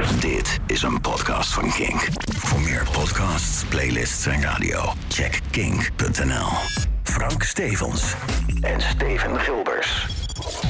Dit 0.00 0.58
is 0.66 0.82
een 0.82 1.00
podcast 1.00 1.52
van 1.52 1.70
Kink. 1.72 2.08
Voor 2.36 2.60
meer 2.60 2.86
podcasts, 2.92 3.64
playlists 3.68 4.26
en 4.26 4.42
radio, 4.42 4.92
check 5.08 5.40
kink.nl. 5.50 6.48
Frank 7.02 7.42
Stevens 7.42 8.14
en 8.60 8.80
Steven 8.80 9.40
Gilbers. 9.40 10.06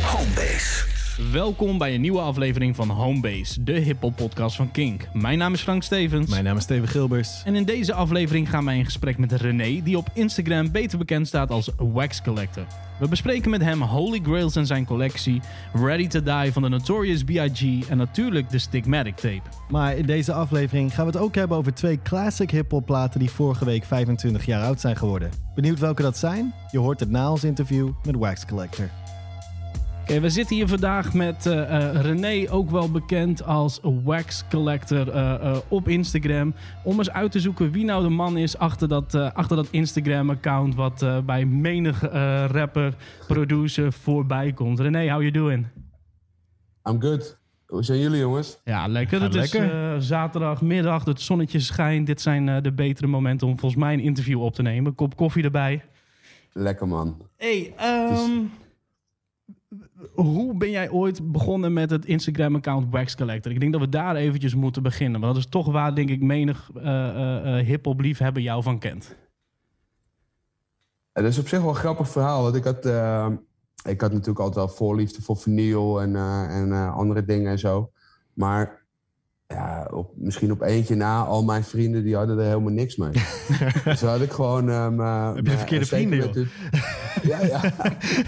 Homebase. 0.03 0.90
Welkom 1.29 1.79
bij 1.79 1.95
een 1.95 2.01
nieuwe 2.01 2.21
aflevering 2.21 2.77
van 2.77 2.89
Homebase, 2.89 3.63
de 3.63 3.73
hiphop 3.73 4.17
podcast 4.17 4.57
van 4.57 4.71
Kink. 4.71 5.09
Mijn 5.13 5.39
naam 5.39 5.53
is 5.53 5.61
Frank 5.61 5.83
Stevens. 5.83 6.31
Mijn 6.31 6.45
naam 6.45 6.57
is 6.57 6.63
Steven 6.63 6.89
Gilbers. 6.89 7.43
En 7.45 7.55
in 7.55 7.65
deze 7.65 7.95
aflevering 7.95 8.51
gaan 8.51 8.65
wij 8.65 8.77
in 8.77 8.85
gesprek 8.85 9.19
met 9.19 9.33
René, 9.33 9.83
die 9.83 9.97
op 9.97 10.09
Instagram 10.13 10.71
beter 10.71 10.99
bekend 10.99 11.27
staat 11.27 11.51
als 11.51 11.71
Wax 11.77 12.23
Collector. 12.23 12.67
We 12.99 13.09
bespreken 13.09 13.51
met 13.51 13.63
hem 13.63 13.83
Holy 13.83 14.21
Grails 14.23 14.57
en 14.57 14.67
zijn 14.67 14.85
collectie, 14.85 15.41
Ready 15.73 16.07
to 16.07 16.23
Die 16.23 16.53
van 16.53 16.63
de 16.63 16.69
Notorious 16.69 17.25
B.I.G. 17.25 17.89
en 17.89 17.97
natuurlijk 17.97 18.51
de 18.51 18.59
Stigmatic 18.59 19.17
tape. 19.17 19.43
Maar 19.69 19.97
in 19.97 20.07
deze 20.07 20.33
aflevering 20.33 20.95
gaan 20.95 21.07
we 21.07 21.13
het 21.13 21.21
ook 21.21 21.35
hebben 21.35 21.57
over 21.57 21.75
twee 21.75 22.03
classic 22.03 22.51
hip-hop 22.51 22.87
platen 22.87 23.21
die 23.21 23.31
vorige 23.31 23.65
week 23.65 23.85
25 23.85 24.47
jaar 24.47 24.65
oud 24.65 24.81
zijn 24.81 24.97
geworden. 24.97 25.31
Benieuwd 25.55 25.79
welke 25.79 26.03
dat 26.03 26.17
zijn? 26.17 26.55
Je 26.71 26.79
hoort 26.79 27.01
het 27.01 27.11
na 27.11 27.31
ons 27.31 27.45
interview 27.45 27.89
met 28.05 28.17
Wax 28.17 28.47
Collector. 28.47 29.00
Oké, 30.11 30.21
we 30.21 30.31
zitten 30.31 30.57
hier 30.57 30.69
vandaag 30.69 31.15
met 31.15 31.47
eh, 31.47 31.89
eh, 31.89 32.01
René, 32.01 32.51
ook 32.51 32.71
wel 32.71 32.91
bekend 32.91 33.45
als 33.45 33.81
Wax 33.83 34.45
Collector 34.49 35.09
eh, 35.09 35.35
eh, 35.35 35.57
op 35.69 35.89
Instagram. 35.89 36.55
Om 36.85 36.99
eens 36.99 37.11
uit 37.11 37.33
te 37.33 37.41
zoeken 37.41 37.71
wie 37.71 37.85
nou 37.85 38.03
de 38.03 38.09
man 38.09 38.37
is 38.37 38.59
achter 38.59 38.89
dat, 38.89 39.15
eh, 39.15 39.33
achter 39.33 39.57
dat 39.57 39.67
Instagram-account... 39.71 40.75
wat 40.75 41.03
eh, 41.03 41.19
bij 41.21 41.45
menig 41.45 42.03
eh, 42.09 42.45
rapper, 42.51 42.95
producer 43.27 43.93
voorbij 43.93 44.53
komt. 44.53 44.81
René, 44.81 45.11
how 45.11 45.21
you 45.21 45.31
doing? 45.31 45.67
I'm 46.89 47.01
good. 47.01 47.39
Hoe 47.67 47.85
zijn 47.85 47.99
jullie 47.99 48.19
jongens? 48.19 48.59
Ja, 48.65 48.87
lekker. 48.87 49.23
Het 49.23 49.35
is 49.35 49.53
lekker. 49.53 49.93
eh, 49.95 50.01
zaterdagmiddag, 50.01 51.05
het 51.05 51.21
zonnetje 51.21 51.61
schijnt. 51.61 52.07
Dit 52.07 52.21
zijn 52.21 52.49
eh, 52.49 52.63
de 52.63 52.73
betere 52.73 53.07
momenten 53.07 53.47
om 53.47 53.59
volgens 53.59 53.81
mij 53.81 53.93
een 53.93 54.01
interview 54.01 54.43
op 54.43 54.55
te 54.55 54.63
nemen. 54.63 54.95
Kop 54.95 55.17
koffie 55.17 55.45
erbij. 55.45 55.83
Lekker 56.53 56.89
man. 56.89 57.17
Hey, 57.37 57.73
ehm, 57.77 58.31
hoe 60.15 60.57
ben 60.57 60.71
jij 60.71 60.91
ooit 60.91 61.33
begonnen 61.33 61.73
met 61.73 61.91
het 61.91 62.05
Instagram-account 62.05 62.91
Wax 62.91 63.17
Collector? 63.17 63.53
Ik 63.53 63.61
denk 63.61 63.73
dat 63.73 63.81
we 63.81 63.89
daar 63.89 64.17
eventjes 64.17 64.55
moeten 64.55 64.83
beginnen. 64.83 65.21
Want 65.21 65.35
dat 65.35 65.43
is 65.45 65.51
toch 65.51 65.73
waar, 65.73 65.95
denk 65.95 66.11
ik, 66.11 66.23
menig 66.23 66.71
eh 66.75 67.09
eh, 67.09 67.59
eh, 67.59 67.67
hip-hop 67.67 68.01
liefhebber 68.01 68.43
jou 68.43 68.63
van 68.63 68.79
kent. 68.79 69.17
Het 71.13 71.25
is 71.25 71.39
op 71.39 71.49
zich 71.49 71.61
wel 71.61 71.69
een 71.69 71.75
grappig 71.75 72.09
verhaal. 72.09 72.43
Want 72.43 72.55
ik 72.55 72.65
had, 72.65 72.87
ik 73.85 74.01
had 74.01 74.13
natuurlijk 74.13 74.39
altijd 74.39 74.67
wel 74.67 74.69
voorliefde 74.69 75.23
voor 75.23 75.37
vinyl 75.37 76.01
en, 76.01 76.17
en 76.51 76.93
andere 76.93 77.25
dingen 77.25 77.51
en 77.51 77.59
zo. 77.59 77.91
Maar 78.33 78.80
ja, 79.55 79.89
op, 79.93 80.13
misschien 80.17 80.53
op 80.53 80.61
eentje 80.63 80.95
na, 80.95 81.25
al 81.25 81.45
mijn 81.45 81.65
vrienden 81.65 82.05
die 82.05 82.17
hadden 82.17 82.39
er 82.39 82.45
helemaal 82.45 82.73
niks 82.73 82.97
mee. 82.97 83.11
dus 83.85 84.01
had 84.01 84.21
ik 84.21 84.31
gewoon... 84.33 84.69
eh, 84.71 84.85
Heb 84.85 84.91
je 84.97 85.43
maar 85.43 85.57
verkeerde 85.57 85.87
vrienden, 85.87 86.33
de- 86.33 86.49
ja, 87.23 87.45
ja. 87.45 87.61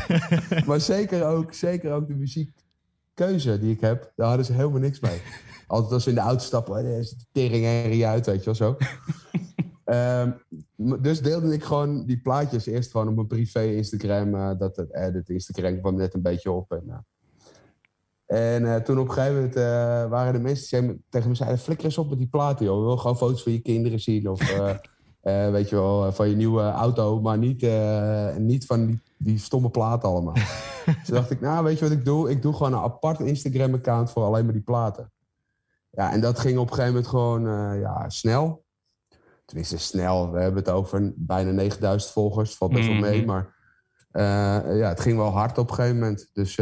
maar 0.66 0.80
zeker 0.80 1.26
ook, 1.26 1.52
zeker 1.52 1.92
ook 1.92 2.06
de 2.08 2.14
muziekkeuze 2.14 3.58
die 3.58 3.72
ik 3.72 3.80
heb, 3.80 4.12
daar 4.16 4.26
hadden 4.28 4.46
ze 4.46 4.52
helemaal 4.52 4.80
niks 4.80 5.00
mee. 5.00 5.20
Altijd 5.66 5.92
als 5.92 6.02
ze 6.02 6.08
in 6.08 6.14
de 6.14 6.20
auto 6.20 6.44
stappen, 6.44 6.74
daar 6.84 6.92
is 6.98 7.10
de 7.10 7.24
tering 7.32 7.64
herrie 7.64 8.06
uit, 8.06 8.26
weet 8.26 8.38
je 8.38 8.44
wel 8.44 8.54
zo. 8.54 8.76
Ehm, 9.84 10.30
dus 11.00 11.20
deelde 11.22 11.52
ik 11.54 11.64
gewoon 11.64 12.06
die 12.06 12.20
plaatjes 12.20 12.66
eerst 12.66 12.90
gewoon 12.90 13.08
op 13.08 13.14
mijn 13.14 13.26
privé 13.26 13.62
Instagram. 13.62 14.34
eh, 14.34 14.58
dat 14.58 14.76
het, 14.76 14.90
eh, 14.90 15.12
dit 15.12 15.28
Instagram 15.28 15.80
kwam 15.80 15.94
net 15.96 16.14
een 16.14 16.22
beetje 16.22 16.50
op. 16.50 16.72
En, 16.72 16.82
eh, 16.88 16.96
en 18.32 18.74
eh, 18.74 18.76
toen 18.76 18.98
op 18.98 19.08
een 19.08 19.12
gegeven 19.12 19.34
moment 19.34 19.56
eh, 19.56 19.62
waren 20.08 20.32
de 20.32 20.38
mensen 20.38 20.86
die 20.86 21.04
tegen 21.08 21.28
me 21.28 21.34
zeiden... 21.34 21.58
flikker 21.58 21.84
eens 21.84 21.98
op 21.98 22.08
met 22.08 22.18
die 22.18 22.28
platen, 22.28 22.64
joh. 22.64 22.76
We 22.76 22.82
willen 22.82 22.98
gewoon 22.98 23.16
foto's 23.16 23.42
van 23.42 23.52
je 23.52 23.60
kinderen 23.60 24.00
zien. 24.00 24.28
Of 24.28 24.40
eh, 25.22 25.50
weet 25.56 25.68
je 25.68 25.76
wel, 25.76 26.12
van 26.12 26.28
je 26.28 26.36
nieuwe 26.36 26.62
auto. 26.62 27.20
Maar 27.20 27.38
niet, 27.38 27.66
niet 28.38 28.66
van 28.66 28.86
die, 28.86 29.00
die 29.18 29.38
stomme 29.38 29.70
platen 29.70 30.08
allemaal. 30.08 30.34
dus 31.00 31.06
dacht 31.06 31.30
ik, 31.30 31.40
nou, 31.40 31.64
weet 31.64 31.78
je 31.78 31.84
wat 31.84 31.98
ik 31.98 32.04
doe? 32.04 32.30
Ik 32.30 32.42
doe 32.42 32.52
gewoon 32.52 32.72
een 32.72 32.78
apart 32.78 33.20
Instagram-account 33.20 34.10
voor 34.10 34.22
alleen 34.22 34.44
maar 34.44 34.54
die 34.54 34.62
platen. 34.62 35.12
Ja, 35.90 36.12
en 36.12 36.20
dat 36.20 36.38
ging 36.38 36.58
op 36.58 36.70
een 36.70 36.74
gegeven 36.74 36.94
moment 36.94 37.10
gewoon 37.10 37.78
ja, 37.78 38.08
snel. 38.08 38.64
Tenminste, 39.44 39.78
snel. 39.78 40.32
We 40.32 40.40
hebben 40.40 40.62
het 40.62 40.72
over 40.72 41.12
bijna 41.16 41.50
9000 41.50 42.12
volgers. 42.12 42.56
Valt 42.56 42.72
best 42.72 42.88
wel 42.88 42.96
mee. 42.96 43.18
Mhm. 43.18 43.26
Maar 43.26 43.54
eh, 44.10 44.78
ja, 44.78 44.88
het 44.88 45.00
ging 45.00 45.16
wel 45.16 45.30
hard 45.30 45.58
op 45.58 45.68
een 45.68 45.74
gegeven 45.74 45.98
moment. 45.98 46.30
Dus 46.32 46.56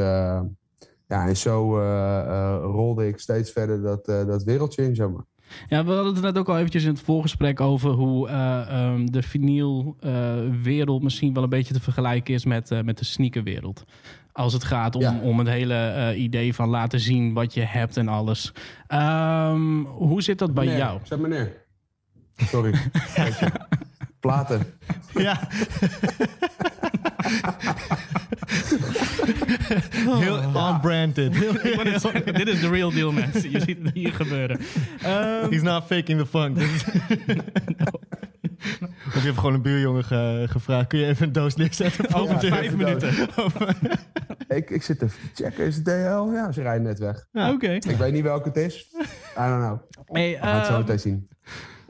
ja, 1.11 1.27
en 1.27 1.37
zo 1.37 1.79
eh, 1.81 2.21
eh, 2.21 2.57
rolde 2.63 3.09
ik 3.09 3.19
steeds 3.19 3.51
verder 3.51 3.83
dat, 3.83 4.09
eh, 4.09 4.27
dat 4.27 4.43
wereldje 4.43 4.83
in, 4.85 4.95
zeg 4.95 5.09
maar. 5.09 5.25
Ja, 5.69 5.85
we 5.85 5.93
hadden 5.93 6.15
het 6.15 6.23
net 6.23 6.39
ook 6.39 6.49
al 6.49 6.57
eventjes 6.57 6.85
in 6.85 6.91
het 6.91 7.01
voorgesprek 7.01 7.61
over 7.61 7.91
hoe 7.91 8.29
eh, 8.29 8.61
ehm, 8.69 9.07
de 9.07 9.23
vinylwereld 9.23 11.03
misschien 11.03 11.35
wel 11.35 11.43
een 11.43 11.49
beetje 11.49 11.75
te 11.75 11.81
vergelijken 11.81 12.35
is 12.35 12.45
met, 12.45 12.85
met 12.85 12.99
de 12.99 13.05
sneakerwereld. 13.05 13.85
Als 14.33 14.53
het 14.53 14.65
gaat 14.65 14.95
om, 14.95 15.01
Ja. 15.03 15.19
om 15.23 15.39
het 15.39 15.49
hele 15.49 16.15
idee 16.17 16.55
van 16.55 16.69
laten 16.69 17.01
zien 17.01 17.33
wat 17.33 17.55
je 17.55 17.61
hebt 17.65 17.97
en 17.97 18.09
alles. 18.09 18.53
Ehm, 18.87 19.83
hoe 19.83 20.23
zit 20.23 20.39
dat 20.39 20.55
bij 20.55 20.77
jou? 20.77 21.01
Zeg 21.03 21.19
meneer. 21.19 21.53
Sorry. 22.37 22.75
Platen. 24.21 24.63
Ja. 25.15 25.41
Heel 31.53 31.85
net 31.85 32.01
zeggen, 32.13 32.35
dit 32.35 32.49
is 32.49 32.61
de 32.61 32.69
real 32.69 32.91
deal, 32.91 33.13
mensen. 33.13 33.51
Je 33.51 33.61
ziet 33.61 33.79
het 33.83 33.95
hier 33.95 34.13
gebeuren. 34.13 34.61
Ehm, 35.03 35.51
He's 35.51 35.63
not 35.63 35.85
faking 35.85 36.19
the 36.21 36.27
funk. 36.27 36.57
Is- 36.59 36.85
Of 39.07 39.15
je 39.15 39.21
hebt 39.21 39.39
gewoon 39.39 39.55
een 39.55 39.63
buurjongen 39.63 40.05
ge- 40.05 40.47
gevraagd: 40.51 40.87
kun 40.87 40.99
je 40.99 41.07
even 41.07 41.27
een 41.27 41.33
doos 41.33 41.55
neerzetten? 41.57 42.15
over 42.15 42.45
Ja, 42.45 42.55
vijf 42.55 42.77
minuten. 42.77 43.13
Ik, 44.49 44.71
ik 44.71 44.83
zit 44.83 45.03
even 45.03 45.19
te 45.35 45.43
checken. 45.45 45.65
Is 45.67 45.75
het 45.77 45.85
DL? 45.85 46.33
Ja, 46.33 46.53
ze 46.53 46.63
rijden 46.63 46.83
net 46.83 46.99
weg. 46.99 47.27
Oké. 47.33 47.71
Ik 47.73 47.97
weet 47.99 48.13
niet 48.13 48.23
welke 48.23 48.49
het 48.49 48.57
is. 48.57 48.87
I 49.01 49.05
don't 49.35 49.63
know. 49.65 49.79
Hey, 50.07 50.31
We 50.41 50.47
gaan 50.47 50.57
het 50.57 50.67
zo 50.67 50.71
ehm, 50.73 50.81
meteen 50.81 50.99
zien. 50.99 51.29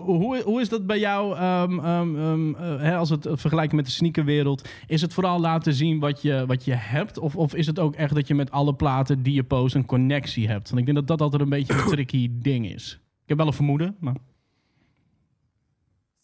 Hoe, 0.00 0.42
hoe 0.42 0.60
is 0.60 0.68
dat 0.68 0.86
bij 0.86 0.98
jou, 0.98 1.36
ehm, 1.36 1.78
ehm, 1.78 2.16
ehm, 2.16 2.54
eh, 2.54 2.80
hè, 2.82 2.96
als 2.96 3.08
we 3.10 3.18
het 3.20 3.40
vergelijken 3.40 3.76
met 3.76 3.84
de 3.84 3.90
sneakerwereld? 3.90 4.68
Is 4.86 5.00
het 5.00 5.12
vooral 5.14 5.40
laten 5.40 5.74
zien 5.74 5.98
wat 5.98 6.22
je, 6.22 6.44
wat 6.46 6.64
je 6.64 6.74
hebt? 6.74 7.18
Of, 7.18 7.36
of 7.36 7.54
is 7.54 7.66
het 7.66 7.78
ook 7.78 7.94
echt 7.94 8.14
dat 8.14 8.26
je 8.28 8.34
met 8.34 8.50
alle 8.50 8.74
platen 8.74 9.22
die 9.22 9.34
je 9.34 9.44
post 9.44 9.74
een 9.74 9.86
connectie 9.86 10.48
hebt? 10.48 10.68
Want 10.68 10.80
ik 10.80 10.84
denk 10.84 10.98
dat 10.98 11.06
dat 11.06 11.20
altijd 11.20 11.42
een 11.42 11.48
beetje 11.48 11.72
een 11.74 11.88
tricky 11.94 12.30
ding 12.32 12.70
is. 12.70 13.00
Ik 13.22 13.28
heb 13.28 13.36
wel 13.36 13.46
een 13.46 13.52
vermoeden, 13.52 13.96
maar... 14.00 14.14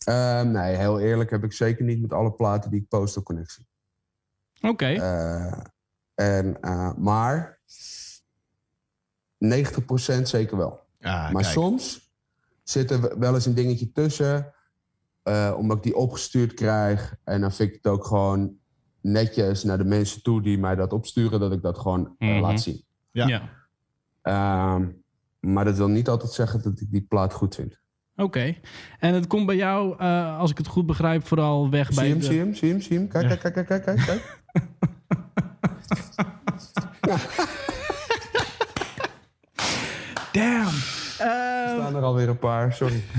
Ehm, 0.05 0.51
nee, 0.51 0.77
heel 0.77 1.01
eerlijk 1.01 1.31
heb 1.31 1.45
ik 1.45 1.53
zeker 1.53 1.85
niet 1.85 2.01
met 2.01 2.13
alle 2.13 2.33
platen 2.33 2.71
die 2.71 2.81
ik 2.81 2.89
post 2.89 3.17
een 3.17 3.23
connectie. 3.23 3.67
Oké, 4.61 4.87
Eh, 4.87 5.53
en, 6.15 6.61
eh, 6.61 6.93
maar 6.97 7.59
90% 9.39 10.29
zeker 10.29 10.57
wel. 10.57 10.81
Ah, 11.01 11.31
maar 11.33 11.43
kijk. 11.43 11.55
soms 11.55 12.06
zit 12.69 12.91
er 12.91 13.19
wel 13.19 13.35
eens 13.35 13.47
een 13.47 13.55
dingetje 13.55 13.93
tussen, 13.93 14.53
eh, 15.23 15.55
omdat 15.59 15.77
ik 15.77 15.83
die 15.83 15.97
opgestuurd 15.97 16.55
krijg. 16.55 17.15
En 17.25 17.41
dan 17.41 17.53
vind 17.53 17.69
ik 17.69 17.75
het 17.83 17.93
ook 17.93 18.05
gewoon 18.05 18.55
netjes 19.01 19.65
naar 19.65 19.79
de 19.79 19.85
mensen 19.85 20.23
toe 20.23 20.43
die 20.43 20.59
mij 20.59 20.75
dat 20.75 20.93
opsturen, 20.93 21.41
dat 21.41 21.53
ik 21.53 21.63
dat 21.63 21.79
gewoon 21.79 22.15
eh, 22.19 22.29
Mhm. 22.29 22.41
laat 22.41 22.61
zien. 22.61 22.85
Ja. 23.11 23.27
ja. 23.27 23.49
Ehm, 24.23 24.87
maar 25.41 25.65
dat 25.65 25.77
wil 25.77 25.89
niet 25.89 26.09
altijd 26.09 26.33
zeggen 26.33 26.63
dat 26.63 26.81
ik 26.81 26.91
die 26.91 27.07
plaat 27.09 27.33
goed 27.33 27.55
vind. 27.55 27.79
Oké. 28.17 28.55
En 28.99 29.15
het 29.15 29.27
komt 29.27 29.47
bij 29.47 29.57
jou, 29.57 29.95
eh, 29.99 30.39
als 30.39 30.51
ik 30.51 30.59
het 30.59 30.67
goed 30.67 30.87
begrijp, 30.87 31.27
vooral 31.27 31.71
weg 31.71 31.89
bij 31.95 32.05
Zie 32.05 32.09
hem, 32.13 32.19
de- 32.19 32.25
zie 32.27 32.39
hem, 32.39 32.55
zie 32.55 32.71
hem, 32.71 32.81
zie 32.81 32.99
hem. 32.99 33.09
Kijk, 33.09 33.27
kijk, 33.29 33.41
kijk, 33.41 33.55
kijk, 33.67 33.85
kijk, 33.85 33.85
kijk, 33.85 34.07
kijk. 34.07 34.45
Damn! 40.33 40.75
Er 41.19 41.69
staan 41.69 41.97
er 41.97 42.03
alweer 42.03 42.29
een 42.29 42.39
paar, 42.39 42.73
sorry. 42.73 43.03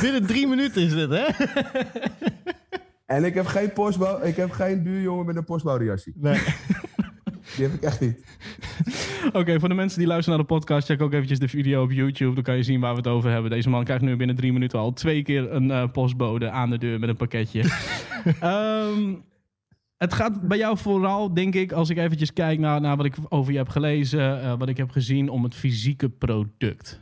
Binnen 0.00 0.26
drie 0.26 0.46
minuten 0.46 0.82
is 0.82 0.92
dit, 0.92 1.10
hè? 1.10 1.24
En 3.06 3.24
ik 3.24 3.34
heb 3.34 3.46
geen 3.46 3.72
postbouw, 3.72 4.22
ik 4.22 4.36
heb 4.36 4.50
geen 4.50 4.82
buurjongen 4.82 5.26
met 5.26 5.36
een 5.36 5.44
postbouwjasje. 5.44 6.12
Nee. 6.14 6.38
Die 7.56 7.64
heb 7.64 7.74
ik 7.74 7.82
echt 7.82 8.00
niet. 8.00 8.24
Oké, 9.32 9.60
voor 9.60 9.68
de 9.68 9.74
mensen 9.74 9.98
die 9.98 10.08
luisteren 10.08 10.38
naar 10.38 10.48
de 10.48 10.54
podcast, 10.54 10.86
check 10.86 11.02
ook 11.02 11.12
eventjes 11.12 11.38
de 11.38 11.48
video 11.48 11.82
op 11.82 11.90
YouTube. 11.90 12.34
Dan 12.34 12.42
kan 12.42 12.56
je 12.56 12.62
zien 12.62 12.80
waar 12.80 12.90
we 12.90 12.96
het 12.96 13.06
over 13.06 13.30
hebben. 13.30 13.50
Deze 13.50 13.68
man 13.68 13.84
krijgt 13.84 14.02
nu 14.02 14.16
binnen 14.16 14.36
drie 14.36 14.52
minuten 14.52 14.78
al 14.78 14.92
twee 14.92 15.22
keer 15.22 15.52
een 15.52 15.70
eh, 15.70 15.90
postbode 15.92 16.50
aan 16.50 16.70
de 16.70 16.78
deur 16.78 16.98
met 16.98 17.08
een 17.08 17.16
pakketje. 17.16 17.62
Ehm, 18.40 19.14
het 19.96 20.12
gaat 20.14 20.40
bij 20.40 20.58
jou 20.58 20.78
vooral, 20.78 21.34
denk 21.34 21.54
ik, 21.54 21.72
als 21.72 21.90
ik 21.90 21.96
eventjes 21.96 22.32
kijk 22.32 22.58
naar, 22.58 22.80
naar 22.80 22.96
wat 22.96 23.06
ik 23.06 23.14
over 23.28 23.52
je 23.52 23.58
heb 23.58 23.68
gelezen, 23.68 24.42
eh, 24.42 24.58
wat 24.58 24.68
ik 24.68 24.76
heb 24.76 24.90
gezien, 24.90 25.28
om 25.28 25.42
het 25.44 25.54
fysieke 25.54 26.08
product. 26.08 27.00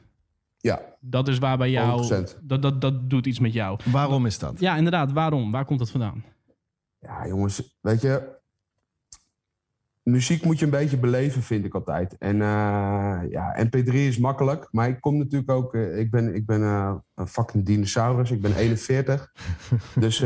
Ja, 0.58 0.80
Dat 1.00 1.28
is 1.28 1.38
waar 1.38 1.58
bij 1.58 1.70
jou, 1.70 2.02
100%. 2.02 2.38
dat, 2.42 2.62
dat, 2.62 2.80
dat 2.80 3.10
doet 3.10 3.26
iets 3.26 3.38
met 3.38 3.52
jou. 3.52 3.78
Waarom 3.84 4.26
is 4.26 4.38
dat? 4.38 4.60
Ja, 4.60 4.76
inderdaad. 4.76 5.12
Waarom? 5.12 5.50
Waar 5.50 5.64
komt 5.64 5.78
dat 5.78 5.90
vandaan? 5.90 6.24
ja 6.98 7.26
jongens, 7.26 7.78
weet 7.80 8.00
je. 8.00 8.42
Muziek 10.04 10.44
moet 10.44 10.58
je 10.58 10.64
een 10.64 10.70
beetje 10.70 10.98
beleven, 10.98 11.42
vind 11.42 11.64
ik 11.64 11.74
altijd. 11.74 12.16
En 12.18 12.40
eh, 12.40 13.20
ja, 13.30 13.66
MP3 13.66 13.92
is 13.92 14.18
makkelijk. 14.18 14.68
Maar 14.70 14.88
ik 14.88 15.00
kom 15.00 15.18
natuurlijk 15.18 15.50
ook... 15.50 15.74
eh, 15.74 15.98
ik 15.98 16.10
ben, 16.10 16.34
ik 16.34 16.46
ben 16.46 16.62
eh, 16.62 16.94
een 17.14 17.28
fucking 17.28 17.64
dinosaurus. 17.64 18.30
Ik 18.30 18.40
ben 18.40 18.56
41. 18.56 19.32
dus 19.98 20.18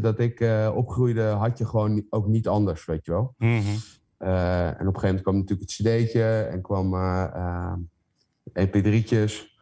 dat 0.00 0.18
ik 0.18 0.44
opgroeide 0.74 1.22
had 1.22 1.58
je 1.58 1.66
gewoon 1.66 2.06
ook 2.08 2.26
niet 2.26 2.48
anders, 2.48 2.84
weet 2.84 3.04
je 3.04 3.10
wel. 3.10 3.34
Mhm. 3.38 3.76
En 4.24 4.88
op 4.88 4.94
een 4.94 5.00
gegeven 5.00 5.00
moment 5.06 5.22
kwam 5.22 5.36
natuurlijk 5.36 5.70
het 5.70 5.78
cd'tje 5.80 6.42
en 6.42 6.62
kwam 6.62 6.94
eh, 6.94 7.24
eh, 7.34 7.74
mp3'tjes. 8.52 9.52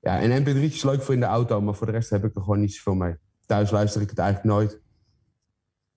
Ja, 0.00 0.20
en 0.20 0.42
mp3'tjes 0.42 0.74
is 0.74 0.82
leuk 0.82 1.02
voor 1.02 1.14
in 1.14 1.20
de 1.20 1.26
auto, 1.26 1.60
maar 1.60 1.74
voor 1.74 1.86
de 1.86 1.92
rest 1.92 2.10
heb 2.10 2.24
ik 2.24 2.34
er 2.34 2.42
gewoon 2.42 2.60
niet 2.60 2.74
zoveel 2.74 2.94
mee. 2.94 3.14
Thuis 3.46 3.70
luister 3.70 4.00
ik 4.00 4.10
het 4.10 4.18
eigenlijk 4.18 4.54
nooit. 4.54 4.80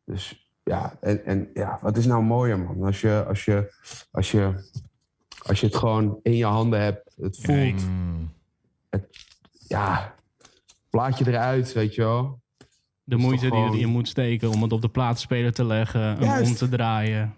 Dus 0.06 0.43
ja, 0.64 0.98
en, 1.02 1.26
en 1.26 1.50
ja, 1.54 1.78
wat 1.82 1.98
is 1.98 2.06
nou 2.06 2.24
mooier, 2.24 2.60
man? 2.60 2.84
Als 2.84 3.02
je, 3.02 3.26
als 3.28 3.46
je, 3.46 3.74
als 4.12 4.32
je, 4.32 4.70
als 5.46 5.60
je 5.60 5.66
het 5.66 5.76
gewoon 5.76 6.20
in 6.24 6.36
je 6.36 6.46
handen 6.46 6.82
hebt, 6.82 7.16
het 7.22 7.38
voelt, 7.42 7.86
Mm. 7.88 8.32
ja, 9.68 10.16
plaatje 10.90 11.28
eruit, 11.28 11.74
weet 11.74 11.96
je 11.96 12.02
wel. 12.02 12.42
De 13.04 13.16
moeite 13.18 13.50
die 13.50 13.60
erin 13.64 13.90
moet 13.90 14.08
steken 14.08 14.50
om 14.50 14.62
het 14.62 14.72
op 14.72 14.82
de 14.82 14.90
plaatspeler 14.90 15.54
te 15.54 15.66
leggen, 15.66 16.02
hem 16.02 16.44
om 16.46 16.54
te 16.56 16.70
draaien. 16.70 17.36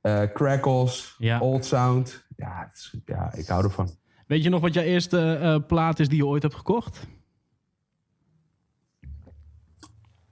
Eh, 0.00 0.22
crackles, 0.34 1.14
Ja. 1.18 1.40
old 1.40 1.64
sound. 1.64 2.24
Ja, 2.36 2.66
het 2.68 2.72
is- 2.74 2.94
ja, 3.04 3.32
ik 3.34 3.46
hou 3.46 3.64
ervan. 3.64 3.90
Weet 4.26 4.42
je 4.42 4.48
nog 4.48 4.60
wat 4.60 4.74
jouw 4.74 4.82
eerste 4.84 5.34
eh, 5.34 5.66
plaat 5.66 5.98
is 5.98 6.08
die 6.08 6.16
je 6.16 6.26
ooit 6.26 6.42
hebt 6.42 6.54
gekocht? 6.54 7.06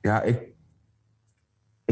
Ja, 0.00 0.22
ik, 0.22 0.40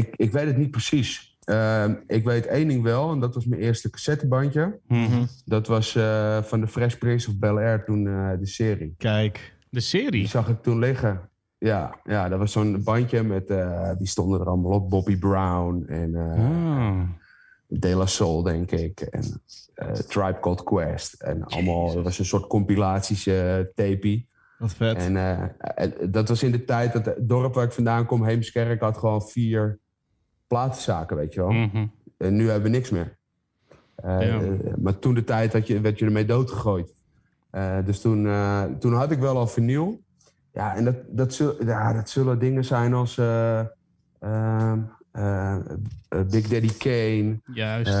ik, 0.07 0.15
ik 0.15 0.31
weet 0.31 0.45
het 0.45 0.57
niet 0.57 0.71
precies. 0.71 1.37
Ehm, 1.43 1.95
ik 2.07 2.23
weet 2.23 2.45
één 2.45 2.67
ding 2.67 2.83
wel, 2.83 3.11
en 3.11 3.19
dat 3.19 3.35
was 3.35 3.45
mijn 3.45 3.61
eerste 3.61 3.89
cassettebandje. 3.89 4.79
Mhm. 4.87 5.25
Dat 5.45 5.67
was 5.67 5.95
eh, 5.95 6.41
van 6.43 6.59
de 6.61 6.67
Fresh 6.67 6.95
Prince 6.95 7.29
of 7.29 7.37
Bel-Air 7.37 7.83
toen 7.85 8.07
eh, 8.07 8.29
de 8.39 8.45
serie. 8.45 8.95
Kijk. 8.97 9.55
De 9.59 9.67
Die 9.69 9.81
serie? 9.81 10.27
zag 10.27 10.49
ik 10.49 10.61
toen 10.61 10.79
liggen. 10.79 11.29
Ja, 11.57 11.99
ja 12.03 12.29
dat 12.29 12.39
was 12.39 12.51
zo'n 12.51 12.83
bandje 12.83 13.23
met, 13.23 13.49
eh, 13.49 13.91
die 13.97 14.07
stonden 14.07 14.39
er 14.39 14.47
allemaal 14.47 14.71
op. 14.71 14.89
Bobby 14.89 15.17
Brown 15.17 15.83
en 15.87 16.15
Ah. 16.15 17.01
De 17.67 17.95
La 17.95 18.05
Soul, 18.05 18.43
denk 18.43 18.71
ik. 18.71 18.99
En 19.01 19.41
Tribe 20.07 20.37
Called 20.41 20.63
Quest. 20.63 21.13
En 21.13 21.43
allemaal, 21.43 21.93
dat 21.93 22.03
was 22.03 22.19
een 22.19 22.25
soort 22.25 22.47
compilaties 22.47 23.23
tapie. 23.75 24.27
Wat 24.57 24.73
vet. 24.73 24.97
En 24.97 25.55
dat 26.11 26.27
was 26.29 26.43
in 26.43 26.51
de 26.51 26.65
tijd 26.65 26.93
dat 26.93 27.05
het 27.05 27.29
dorp 27.29 27.53
waar 27.53 27.65
ik 27.65 27.71
vandaan 27.71 28.05
kom, 28.05 28.25
Heemskerk, 28.25 28.81
had 28.81 28.97
gewoon 28.97 29.21
vier 29.21 29.79
platenzaken, 30.53 31.17
weet 31.17 31.33
je 31.33 31.39
wel. 31.39 31.51
Mhm. 31.51 31.85
En 32.17 32.35
nu 32.35 32.49
hebben 32.49 32.71
we 32.71 32.77
niks 32.77 32.89
meer. 32.89 33.17
Eh, 33.95 34.21
Ja. 34.21 34.41
maar 34.77 34.99
toen 34.99 35.13
de 35.13 35.23
tijd 35.23 35.53
had 35.53 35.67
je, 35.67 35.81
werd 35.81 35.99
je 35.99 36.05
ermee 36.05 36.25
doodgegooid. 36.25 36.93
Eh, 37.49 37.77
dus 37.85 38.01
toen, 38.01 38.25
eh, 38.27 38.63
toen 38.79 38.93
had 38.93 39.11
ik 39.11 39.19
wel 39.19 39.37
al 39.37 39.47
vinyl. 39.47 40.01
Ja, 40.53 40.75
en 40.75 40.83
dat, 40.83 40.95
dat, 41.07 41.33
zul, 41.33 41.65
ja, 41.65 41.93
dat 41.93 42.09
zullen 42.09 42.39
dingen 42.39 42.65
zijn 42.65 42.93
als 42.93 43.17
eh, 43.17 43.59
ehm, 44.19 44.79
eh, 45.11 45.55
eh, 45.55 45.61
Big 46.29 46.47
Daddy 46.47 46.77
Kane. 46.77 47.41
Juist. 47.53 47.91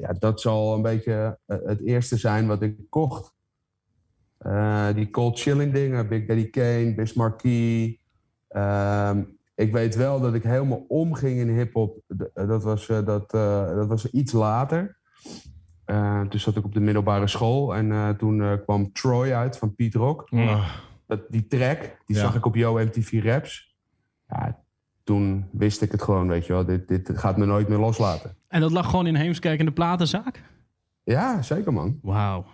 Ja, 0.00 0.12
dat 0.18 0.40
zal 0.40 0.74
een 0.74 0.82
beetje 0.82 1.38
het 1.46 1.80
eerste 1.80 2.16
zijn 2.16 2.46
wat 2.46 2.62
ik 2.62 2.76
kocht. 2.88 3.34
Die 4.94 5.10
cold 5.10 5.40
chilling 5.40 5.72
dingen, 5.72 6.08
Big 6.08 6.26
Daddy 6.26 6.50
Kane, 6.50 6.94
Bismarck 6.94 7.38
Key. 7.38 7.98
Ik 9.56 9.72
weet 9.72 9.94
wel 9.94 10.20
dat 10.20 10.34
ik 10.34 10.42
helemaal 10.42 10.84
omging 10.88 11.38
in 11.38 11.48
hip-hop. 11.48 12.00
D- 12.16 12.30
Dat 12.34 12.62
was, 12.62 12.88
eh, 12.88 13.04
dat, 13.04 13.34
eh, 13.34 13.66
dat 13.74 13.86
was 13.88 14.10
iets 14.10 14.32
later. 14.32 14.98
Eh, 15.84 16.20
toen 16.20 16.40
zat 16.40 16.56
ik 16.56 16.64
op 16.64 16.74
de 16.74 16.80
middelbare 16.80 17.26
school 17.26 17.74
en 17.74 17.92
eh, 17.92 18.08
toen 18.08 18.42
eh, 18.42 18.52
kwam 18.64 18.92
Troy 18.92 19.32
uit 19.32 19.58
van 19.58 19.74
Piet 19.74 19.94
Rock. 19.94 20.28
Dat, 21.06 21.20
die 21.28 21.46
track, 21.46 21.80
die 22.06 22.16
Ja. 22.16 22.22
zag 22.22 22.34
ik 22.34 22.44
op 22.46 22.54
Yo 22.54 22.74
MTV 22.74 23.20
Raps. 23.24 23.76
Ja, 24.28 24.58
toen 25.04 25.48
wist 25.52 25.82
ik 25.82 25.92
het 25.92 26.02
gewoon, 26.02 26.28
weet 26.28 26.46
je 26.46 26.52
wel. 26.52 26.64
Dit, 26.64 26.88
dit 26.88 27.10
gaat 27.18 27.36
me 27.36 27.46
nooit 27.46 27.68
meer 27.68 27.78
loslaten. 27.78 28.36
En 28.48 28.60
dat 28.60 28.70
lag 28.72 28.90
gewoon 28.90 29.06
in 29.06 29.14
Heemskerk 29.14 29.58
in 29.58 29.64
de 29.64 29.72
platenzaak? 29.72 30.42
Ja, 31.04 31.42
zeker 31.42 31.72
man. 31.72 31.98
Wauw. 32.02 32.44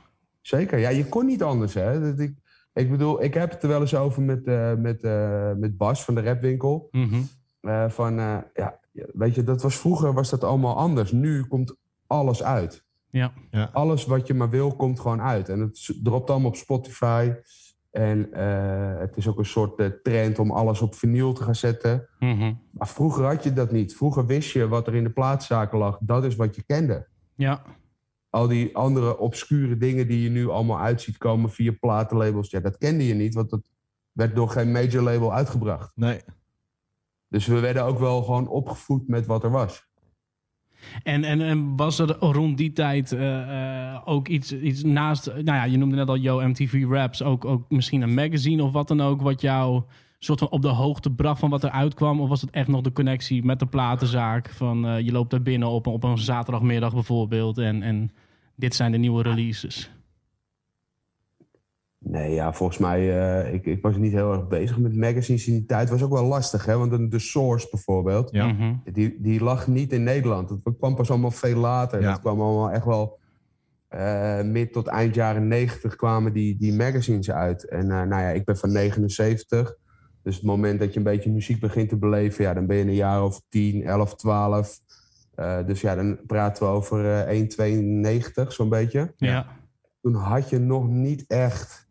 Zeker. 0.41 0.79
Ja, 0.79 0.89
je 0.89 1.07
kon 1.09 1.27
niet 1.27 1.43
anders, 1.43 1.75
hè. 1.75 2.01
Dat 2.01 2.19
ik, 2.19 2.35
ik 2.73 2.91
bedoel, 2.91 3.23
ik 3.23 3.35
heb 3.35 3.51
het 3.51 3.63
er 3.63 3.69
wel 3.69 3.81
eens 3.81 3.95
over 3.95 4.23
met, 4.23 4.47
eh, 4.47 4.75
met, 4.75 5.03
eh, 5.03 5.53
met 5.53 5.77
Bas 5.77 6.05
van 6.05 6.15
de 6.15 6.23
Rapwinkel. 6.23 6.89
Mhm. 6.91 7.21
Eh, 7.61 7.89
van, 7.89 8.19
eh, 8.19 8.39
ja, 8.55 8.79
weet 8.93 9.35
je, 9.35 9.45
dat 9.45 9.63
was 9.63 9.77
vroeger 9.77 10.13
was 10.13 10.31
dat 10.31 10.45
allemaal 10.45 10.77
anders. 10.77 11.13
Nu 11.13 11.45
komt 11.45 11.77
alles 12.07 12.43
uit. 12.43 12.85
Ja. 13.11 13.33
Alles 13.73 14.07
wat 14.07 14.27
je 14.27 14.35
maar 14.35 14.51
wil, 14.51 14.77
komt 14.77 15.01
gewoon 15.01 15.21
uit. 15.21 15.49
En 15.49 15.61
het 15.61 15.95
dropt 16.03 16.31
allemaal 16.31 16.49
op 16.49 16.57
Spotify. 16.57 17.33
En 17.93 18.33
eh, 18.33 18.99
het 18.99 19.17
is 19.17 19.29
ook 19.29 19.39
een 19.39 19.45
soort 19.45 19.79
eh, 19.79 19.87
trend 20.03 20.39
om 20.39 20.51
alles 20.51 20.81
op 20.81 20.95
vinyl 20.95 21.33
te 21.33 21.43
gaan 21.43 21.55
zetten. 21.55 22.09
Mhm. 22.19 22.55
Maar 22.71 22.89
vroeger 22.89 23.25
had 23.25 23.45
je 23.45 23.53
dat 23.53 23.73
niet. 23.73 23.97
Vroeger 23.97 24.27
wist 24.27 24.53
je 24.53 24.69
wat 24.69 24.87
er 24.87 24.95
in 24.95 25.05
de 25.05 25.11
plaatszaken 25.11 25.79
lag. 25.79 25.99
Dat 26.01 26.25
is 26.25 26.37
wat 26.37 26.57
je 26.57 26.63
kende. 26.63 27.07
Ja. 27.35 27.63
Al 28.33 28.49
die 28.49 28.77
andere 28.77 29.19
obscure 29.19 29.77
dingen 29.77 30.09
die 30.09 30.23
je 30.23 30.29
nu 30.31 30.49
allemaal 30.49 30.79
uit 30.81 31.01
ziet 31.03 31.19
komen 31.19 31.51
via 31.51 31.73
platenlabels. 31.81 32.51
Ja, 32.51 32.61
dat 32.61 32.79
kende 32.79 33.07
je 33.07 33.15
niet, 33.15 33.35
want 33.35 33.51
dat 33.51 33.71
werd 34.13 34.35
door 34.35 34.49
geen 34.49 34.73
major 34.73 35.03
label 35.03 35.33
uitgebracht. 35.35 35.93
nee. 35.95 36.21
Dus 37.29 37.47
we 37.47 37.61
werden 37.61 37.85
ook 37.85 37.99
wel 37.99 38.23
gewoon 38.23 38.49
opgevoed 38.49 39.09
met 39.09 39.27
wat 39.27 39.45
er 39.45 39.51
was. 39.51 39.87
En, 41.03 41.25
en, 41.25 41.41
en 41.41 41.77
was 41.77 41.99
er 41.99 42.17
rond 42.19 42.57
die 42.59 42.73
tijd 42.73 43.13
eh, 43.13 43.93
eh, 43.95 44.01
ook 44.05 44.29
iets, 44.29 44.53
iets 44.53 44.83
naast... 44.83 45.27
Nou 45.27 45.45
ja, 45.45 45.65
je 45.65 45.77
noemde 45.77 45.97
net 45.97 46.09
al 46.09 46.17
Yo 46.17 46.49
MTV 46.49 46.85
Raps. 46.89 47.23
Ook, 47.23 47.45
ook 47.45 47.65
misschien 47.71 48.03
een 48.03 48.15
magazine 48.15 48.63
of 48.63 48.73
wat 48.73 48.89
dan 48.89 49.01
ook... 49.01 49.21
wat 49.23 49.41
jou 49.41 49.83
soort 50.19 50.39
van 50.39 50.51
op 50.51 50.63
de 50.63 50.69
hoogte 50.69 51.11
bracht 51.11 51.41
van 51.41 51.51
wat 51.51 51.63
er 51.65 51.71
uitkwam? 51.71 52.21
Of 52.21 52.29
was 52.29 52.41
het 52.41 52.51
echt 52.51 52.69
nog 52.69 52.81
de 52.81 52.93
connectie 52.93 53.45
met 53.45 53.59
de 53.59 53.67
platenzaak? 53.67 54.49
Van 54.51 54.87
eh, 54.87 55.01
je 55.01 55.13
loopt 55.13 55.31
daar 55.31 55.43
binnen 55.43 55.69
op, 55.69 55.87
een- 55.87 55.93
op 55.93 56.05
een 56.05 56.19
zaterdagmiddag 56.19 56.93
bijvoorbeeld... 56.93 57.59
en, 57.59 57.83
en 57.83 58.11
dit 58.55 58.75
zijn 58.75 58.93
de 58.93 58.99
nieuwe 58.99 59.23
releases. 59.23 59.91
Nee, 61.99 62.35
ja, 62.35 62.53
volgens 62.53 62.79
mij, 62.79 63.21
eh, 63.21 63.55
ik, 63.55 63.67
ik 63.67 63.83
was 63.83 63.97
niet 63.97 64.13
heel 64.13 64.33
erg 64.33 64.49
bezig 64.49 64.79
met 64.79 64.97
magazines 64.97 65.47
in 65.47 65.53
die 65.53 65.67
tijd. 65.67 65.81
Het 65.81 65.91
was 65.91 66.03
ook 66.03 66.13
wel 66.13 66.27
lastig, 66.27 66.65
hè? 66.65 66.79
Want 66.79 67.11
de, 67.11 67.19
Source 67.19 67.69
bijvoorbeeld, 67.71 68.31
Ja. 68.31 68.47
Mhm. 68.47 68.75
die, 68.93 69.17
die 69.21 69.43
lag 69.43 69.67
niet 69.67 69.93
in 69.93 70.03
Nederland. 70.03 70.51
Het 70.51 70.77
kwam 70.79 70.95
pas 70.95 71.11
allemaal 71.11 71.31
veel 71.31 71.59
later. 71.59 72.01
Ja. 72.01 72.11
Dat 72.11 72.21
kwam 72.21 72.41
allemaal 72.41 72.71
echt 72.71 72.85
wel 72.85 73.19
eh, 73.89 74.43
mid 74.43 74.73
tot 74.73 74.87
eind 74.87 75.15
jaren 75.15 75.49
negentig 75.49 75.97
kwamen 75.97 76.33
die, 76.33 76.57
die 76.57 76.73
magazines 76.73 77.31
uit. 77.31 77.69
En 77.69 77.91
eh, 77.91 78.03
nou 78.03 78.23
ja, 78.23 78.29
ik 78.29 78.45
ben 78.45 78.57
van 78.57 78.73
79. 78.73 79.77
Dus 80.23 80.35
het 80.35 80.45
moment 80.45 80.81
dat 80.81 80.93
je 80.93 80.99
een 80.99 81.05
beetje 81.05 81.31
muziek 81.31 81.61
begint 81.61 81.89
te 81.89 81.97
beleven, 81.97 82.45
ja, 82.45 82.55
dan 82.55 82.67
ben 82.67 82.77
je 82.77 82.83
een 82.83 82.95
jaar 82.95 83.25
of 83.25 83.41
10, 83.49 83.85
11, 83.85 84.15
12. 84.17 84.81
Eh, 85.35 85.67
dus 85.67 85.81
ja, 85.81 85.95
dan 85.95 86.19
praten 86.27 86.63
we 86.67 86.73
over 86.73 87.27
eh 87.27 87.41
1,92 88.45 88.53
zo'n 88.53 88.69
beetje. 88.69 89.13
Ja. 89.17 89.47
Toen 90.01 90.15
had 90.15 90.51
je 90.51 90.59
nog 90.59 90.89
niet 90.89 91.25
echt 91.27 91.89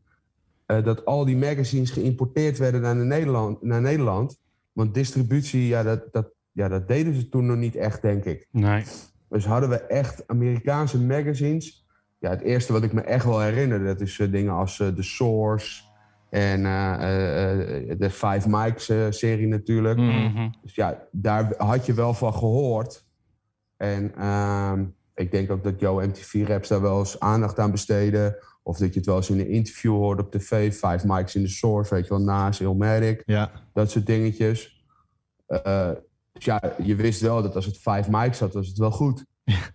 eh, 0.66 0.84
dat 0.84 1.06
al 1.06 1.26
die 1.26 1.38
magazines 1.38 1.92
geïmporteerd 1.92 2.58
werden 2.58 2.82
naar 2.82 2.96
Nederland. 2.96 3.62
Naar 3.62 3.82
Nederland. 3.82 4.40
Want 4.72 4.94
distributie, 4.94 5.68
ja 5.68 5.84
dat, 5.84 6.14
dat, 6.14 6.30
ja, 6.52 6.68
dat 6.68 6.88
deden 6.88 7.14
ze 7.14 7.30
toen 7.30 7.46
nog 7.46 7.58
niet 7.58 7.76
echt, 7.76 8.02
denk 8.02 8.26
ik. 8.26 8.48
Nee. 8.52 8.84
Dus 9.30 9.46
hadden 9.46 9.70
we 9.70 9.82
echt 9.82 10.28
Amerikaanse 10.28 11.00
magazines. 11.00 11.86
Ja, 12.20 12.30
het 12.30 12.42
eerste 12.42 12.74
wat 12.74 12.84
ik 12.84 12.94
me 12.94 13.02
echt 13.02 13.26
wel 13.26 13.40
herinner, 13.40 13.84
dat 13.84 14.02
is 14.02 14.16
dingen 14.16 14.54
als 14.54 14.80
eh, 14.80 14.88
The 14.88 15.04
Source 15.04 15.84
en 16.32 16.66
eh, 16.66 16.94
eh, 16.94 17.90
eh, 17.92 18.00
de 18.00 18.10
Five 18.10 18.50
Mics 18.50 18.90
eh, 18.90 19.06
serie 19.10 19.48
natuurlijk. 19.48 19.98
Mhm. 19.98 20.50
Dus 20.62 20.76
ja, 20.76 21.08
daar 21.12 21.54
had 21.58 21.86
je 21.86 21.94
wel 21.94 22.14
van 22.14 22.34
gehoord. 22.34 23.06
En 23.82 24.16
ehm, 24.16 24.84
ik 25.16 25.32
denk 25.32 25.52
ook 25.52 25.64
dat 25.64 25.80
jouw 25.80 26.00
MTV 26.08 26.44
Raps 26.48 26.68
daar 26.68 26.82
wel 26.82 27.00
eens 27.00 27.20
aandacht 27.20 27.60
aan 27.60 27.72
besteden. 27.72 28.36
Of 28.64 28.78
dat 28.78 28.90
je 28.94 29.00
het 29.00 29.06
wel 29.08 29.16
eens 29.16 29.30
in 29.30 29.40
een 29.40 29.50
interview 29.50 29.92
hoorde 29.92 30.22
op 30.22 30.32
tv. 30.32 30.74
Five 30.74 31.08
Mics 31.08 31.36
in 31.36 31.44
the 31.44 31.50
Source, 31.50 31.94
weet 31.94 32.04
je 32.04 32.10
wel, 32.10 32.24
naast 32.24 32.60
Ilmatic. 32.62 33.24
Ja. 33.26 33.52
Dat 33.74 33.92
soort 33.92 34.06
dingetjes. 34.06 34.84
Eh, 35.48 35.90
dus 36.32 36.46
ja, 36.46 36.62
je 36.84 36.96
wist 36.96 37.22
wel 37.22 37.42
dat 37.42 37.56
als 37.56 37.66
het 37.66 37.78
Five 37.78 38.06
Mics 38.10 38.40
had, 38.40 38.54
was 38.54 38.68
het 38.68 38.78
wel 38.78 38.92
goed. 38.92 39.26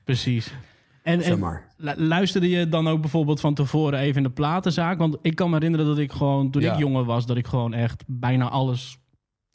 Precies. 0.04 0.54
En, 1.02 1.22
Zeg 1.22 1.32
en 1.32 1.38
maar. 1.38 1.75
lu- 1.76 1.94
luisterde 1.96 2.48
je 2.48 2.68
dan 2.68 2.88
ook 2.88 3.00
bijvoorbeeld 3.00 3.40
van 3.40 3.54
tevoren 3.54 3.98
even 3.98 4.16
in 4.16 4.22
de 4.22 4.30
platenzaak? 4.30 4.98
Want 4.98 5.16
ik 5.22 5.34
kan 5.34 5.48
me 5.48 5.54
herinneren 5.54 5.86
dat 5.86 5.98
ik 5.98 6.12
gewoon, 6.12 6.50
toen 6.50 6.62
Ja. 6.62 6.72
ik 6.72 6.78
jonger 6.78 7.04
was, 7.04 7.26
dat 7.26 7.36
ik 7.36 7.46
gewoon 7.46 7.72
echt 7.75 8.04
bijna 8.06 8.48
alles 8.48 8.98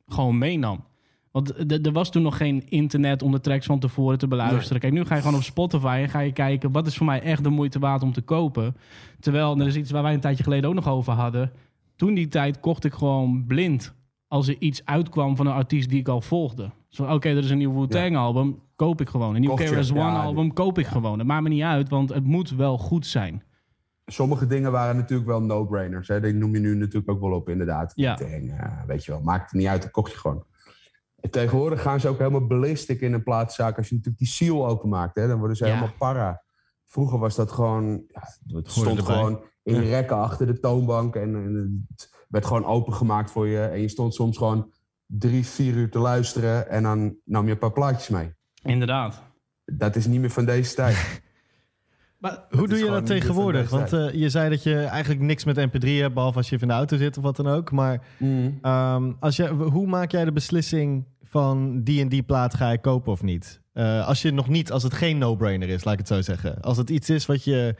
gewoon 0.08 0.38
meenam. 0.38 0.86
Want 1.32 1.72
er 1.86 1.92
was 1.92 2.12
toen 2.12 2.22
nog 2.22 2.38
geen 2.38 2.70
internet 2.70 3.24
om 3.24 3.32
de 3.32 3.42
tracks 3.42 3.66
van 3.66 3.80
tevoren 3.80 4.18
te 4.18 4.28
beluisteren. 4.28 4.82
Kijk, 4.82 4.94
nu 4.94 5.06
ga 5.06 5.16
je 5.16 5.22
gewoon 5.22 5.38
op 5.38 5.44
Spotify 5.44 6.00
en 6.02 6.10
ga 6.10 6.20
je 6.20 6.32
kijken... 6.32 6.72
wat 6.72 6.88
is 6.88 6.98
voor 6.98 7.06
mij 7.06 7.22
echt 7.22 7.44
de 7.44 7.50
moeite 7.50 7.80
waard 7.80 8.04
om 8.04 8.14
te 8.14 8.22
kopen. 8.22 8.76
Terwijl, 9.20 9.56
dat 9.56 9.68
is 9.68 9.76
iets 9.76 9.92
waar 9.92 10.04
wij 10.04 10.14
een 10.14 10.20
tijdje 10.20 10.44
geleden 10.44 10.70
ook 10.70 10.76
nog 10.76 10.88
over 10.88 11.14
hadden. 11.14 11.52
Toen 11.96 12.14
die 12.14 12.28
tijd 12.28 12.60
kocht 12.60 12.84
ik 12.84 12.94
gewoon 12.94 13.46
blind... 13.48 13.94
als 14.28 14.48
er 14.48 14.56
iets 14.60 14.86
uitkwam 14.86 15.36
van 15.36 15.48
een 15.48 15.54
artiest 15.54 15.90
die 15.90 16.00
ik 16.00 16.08
al 16.08 16.22
volgde. 16.22 16.72
Zo, 16.88 17.06
Oké, 17.06 17.30
er 17.30 17.38
is 17.38 17.50
een 17.50 17.58
nieuw 17.58 17.74
Wu-Tang 17.74 18.18
album, 18.18 18.60
koop 18.76 19.02
ik 19.02 19.10
gewoon. 19.10 19.36
Een 19.36 19.42
nieuw 19.42 19.54
KRS-One 19.54 20.00
ja, 20.00 20.22
album, 20.22 20.54
koop 20.54 20.78
ik 20.78 20.88
gewoon. 20.88 21.18
Dat 21.18 21.28
maakt 21.28 21.44
me 21.44 21.50
niet 21.50 21.64
uit, 21.64 21.90
want 21.90 22.10
het 22.10 22.24
moet 22.24 22.50
wel 22.50 22.78
goed 22.78 23.06
zijn. 23.06 23.44
Sommige 24.06 24.48
dingen 24.48 24.72
waren 24.72 24.96
natuurlijk 24.96 25.30
wel 25.30 25.42
no-brainers. 25.42 26.08
Hè? 26.08 26.22
Die 26.22 26.34
noem 26.34 26.54
je 26.54 26.60
nu 26.60 26.76
natuurlijk 26.76 27.12
ook 27.12 27.22
wel 27.22 27.32
op, 27.32 27.50
inderdaad. 27.50 27.92
Ja. 27.96 28.16
Wu-Tang, 28.18 28.52
eh, 28.52 28.84
weet 28.88 29.06
je 29.06 29.12
wel, 29.12 29.22
maakt 29.22 29.52
het 29.52 29.60
niet 29.60 29.68
uit, 29.68 29.82
dat 29.82 29.92
kocht 29.92 30.12
je 30.12 30.18
gewoon. 30.18 30.44
En 31.22 31.30
tegenwoordig 31.30 31.82
gaan 31.82 32.00
ze 32.00 32.08
ook 32.08 32.18
helemaal 32.18 32.48
ballistic 32.48 33.02
in 33.02 33.14
een 33.14 33.24
plaatszaak. 33.24 33.78
Als 33.78 33.88
je 33.90 33.96
natuurlijk 33.96 34.24
die 34.24 34.32
seal 34.32 34.68
openmaakt, 34.68 35.16
hè, 35.16 35.28
dan 35.28 35.38
worden 35.38 35.58
ze 35.58 35.66
Ja. 35.66 35.74
helemaal 35.74 35.96
para. 35.98 36.44
Vroeger 36.86 37.20
was 37.20 37.36
dat 37.36 37.52
gewoon... 37.52 38.04
Ja, 38.08 38.56
het 38.58 38.72
stond 38.72 38.98
erbij. 38.98 39.16
gewoon 39.16 39.44
in 39.64 39.80
rekken 39.80 40.18
achter 40.18 40.48
de 40.48 40.60
toonbank. 40.60 41.16
En, 41.16 41.36
en 41.36 41.86
het 41.96 42.26
werd 42.28 42.46
gewoon 42.46 42.66
opengemaakt 42.66 43.32
voor 43.32 43.48
je. 43.48 43.60
En 43.62 43.82
je 43.82 43.88
stond 43.88 44.14
soms 44.14 44.38
gewoon 44.38 44.72
drie, 45.06 45.46
vier 45.46 45.74
uur 45.74 45.90
te 45.90 46.00
luisteren. 46.00 46.70
En 46.70 46.84
dan 46.84 47.16
nam 47.26 47.46
je 47.46 47.52
een 47.52 47.58
paar 47.58 47.72
plaatjes 47.72 48.10
mee. 48.10 48.34
Inderdaad. 48.64 49.22
Dat 49.66 49.96
is 49.96 50.06
niet 50.06 50.20
meer 50.20 50.30
van 50.30 50.46
deze 50.46 50.76
tijd. 50.76 50.98
Maar 52.22 52.40
Hoe 52.50 52.68
doe 52.68 52.78
je 52.78 52.86
dat 52.86 53.06
tegenwoordig? 53.06 53.70
Want 53.70 53.94
eh, 53.94 54.14
je 54.14 54.30
zei 54.30 54.50
dat 54.50 54.64
je 54.64 54.76
eigenlijk 54.84 55.22
niks 55.22 55.44
met 55.44 55.58
mp3 55.58 55.88
hebt, 55.88 56.14
behalve 56.14 56.38
als 56.38 56.50
je 56.50 56.56
even 56.56 56.68
in 56.68 56.74
de 56.74 56.80
auto 56.80 56.98
zit 56.98 57.18
of 57.18 57.24
wat 57.24 57.36
dan 57.36 57.48
ook. 57.48 57.72
Maar 57.72 58.02
ehm, 58.62 59.12
als 59.20 59.36
je, 59.36 59.48
hoe 59.48 59.88
maak 59.88 60.12
jij 60.12 60.26
de 60.26 60.32
beslissing 60.32 61.06
van 61.24 61.84
die 61.84 62.02
en 62.02 62.10
die 62.10 62.24
plaat 62.24 62.54
ga 62.54 62.72
ik 62.72 62.82
kopen 62.82 63.12
of 63.12 63.24
niet? 63.24 63.62
Eh, 63.74 64.08
als 64.08 64.22
je 64.22 64.32
nog 64.32 64.48
niet, 64.48 64.72
als 64.72 64.84
het 64.84 64.94
geen 64.94 65.18
no-brainer 65.18 65.70
is, 65.70 65.84
laat 65.84 65.94
ik 65.94 66.00
het 66.00 66.08
zo 66.08 66.22
zeggen. 66.22 66.62
Als 66.62 66.78
het 66.78 66.90
iets 66.90 67.10
is 67.10 67.26
wat 67.26 67.44
je 67.44 67.76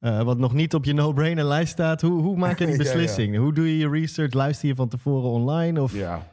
eh, 0.00 0.22
wat 0.22 0.38
nog 0.38 0.52
niet 0.52 0.74
op 0.74 0.84
je 0.84 0.92
no-brainer 0.92 1.44
lijst 1.44 1.72
staat, 1.72 2.00
hoe, 2.00 2.22
hoe 2.22 2.36
maak 2.36 2.58
je 2.58 2.66
die 2.66 2.76
Ja, 2.76 2.82
ja. 2.82 2.90
beslissing? 2.90 3.36
Hoe 3.36 3.52
doe 3.52 3.68
je 3.68 3.78
je 3.78 3.90
research? 3.90 4.32
Luister 4.32 4.68
je 4.68 4.74
van 4.74 4.88
tevoren 4.88 5.30
online? 5.30 5.82
Of... 5.82 5.94
Ja. 5.94 6.26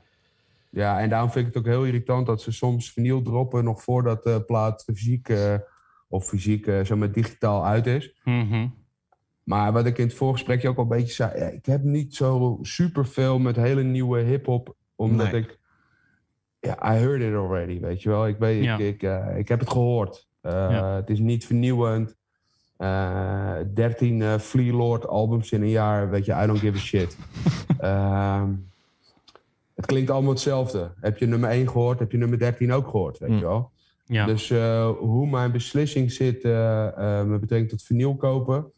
ja, 0.70 1.00
en 1.00 1.10
daarom 1.10 1.31
vind 1.31 1.48
ik 1.48 1.53
het 1.53 1.63
ook 1.63 1.70
heel 1.70 1.86
irritant 1.86 2.25
dat 2.25 2.41
ze 2.41 2.51
soms 2.51 2.91
vinyl 2.91 3.22
droppen 3.22 3.63
nog 3.63 3.81
voordat 3.84 4.24
de 4.24 4.43
plaat 4.46 4.84
fysiek 4.84 5.29
of 6.12 6.27
fysiek 6.27 6.65
zeg 6.65 6.96
maar 6.96 7.12
digitaal 7.12 7.65
uit 7.65 7.86
is. 7.88 8.15
Mhm. 8.24 8.68
Maar 9.44 9.72
wat 9.72 9.86
ik 9.86 9.98
in 9.98 10.06
het 10.06 10.13
voorgesprekje 10.15 10.70
ook 10.70 10.77
al 10.77 10.84
een 10.84 10.89
beetje 10.89 11.13
zei, 11.13 11.39
ja, 11.39 11.46
ik 11.48 11.65
heb 11.65 11.84
niet 11.84 12.15
zo 12.15 12.58
super 12.62 13.06
veel 13.08 13.39
met 13.39 13.56
hele 13.56 13.84
nieuwe 13.84 14.20
hip-hop, 14.20 14.75
omdat 14.96 15.32
Nee. 15.32 15.41
ik, 15.41 15.60
ja, 16.60 16.94
I 16.94 16.98
heard 16.98 17.22
it 17.22 17.34
already, 17.34 17.80
weet 17.80 18.01
je 18.01 18.10
wel. 18.10 18.27
Ik, 18.27 18.38
weet, 18.38 18.63
Ja. 18.63 18.74
ik, 18.77 18.80
ik, 18.80 19.03
eh, 19.03 19.38
ik 19.38 19.48
heb 19.48 19.60
het 19.60 19.70
gehoord. 19.70 20.27
Eh, 20.41 20.51
Ja. 20.51 20.96
Het 20.96 21.10
is 21.10 21.20
niet 21.20 21.46
vernieuwend. 21.46 22.15
Eh 22.77 23.56
13 23.74 24.22
eh 24.22 24.38
Flea 24.38 24.74
Lord 24.74 25.08
albums 25.08 25.51
in 25.51 25.62
een 25.62 25.70
jaar, 25.70 26.10
weet 26.10 26.25
je, 26.25 26.32
I 26.44 26.46
don't 26.46 26.60
give 26.60 26.77
a 26.77 26.80
shit. 26.82 27.18
Ehm, 27.80 28.50
het 29.75 29.86
klinkt 29.86 30.10
allemaal 30.10 30.32
hetzelfde. 30.32 30.91
Heb 31.00 31.18
je 31.18 31.25
nummer 31.25 31.50
1 31.50 31.68
gehoord, 31.70 32.00
heb 32.00 32.12
je 32.12 32.18
nummer 32.18 32.39
13 32.39 32.72
ook 32.74 32.88
gehoord, 32.89 33.18
weet 33.18 33.30
Mm. 33.30 33.36
je 33.38 33.41
wel. 33.44 33.72
Ja. 34.12 34.25
Dus 34.25 34.50
eh, 34.50 34.89
hoe 34.89 35.27
mijn 35.27 35.51
beslissing 35.51 36.12
zit 36.12 36.44
eh, 36.44 36.88
eh, 36.88 37.27
met 37.27 37.39
betrekking 37.39 37.70
tot 37.70 37.84
vinyl 37.84 38.15
kopen. 38.15 38.72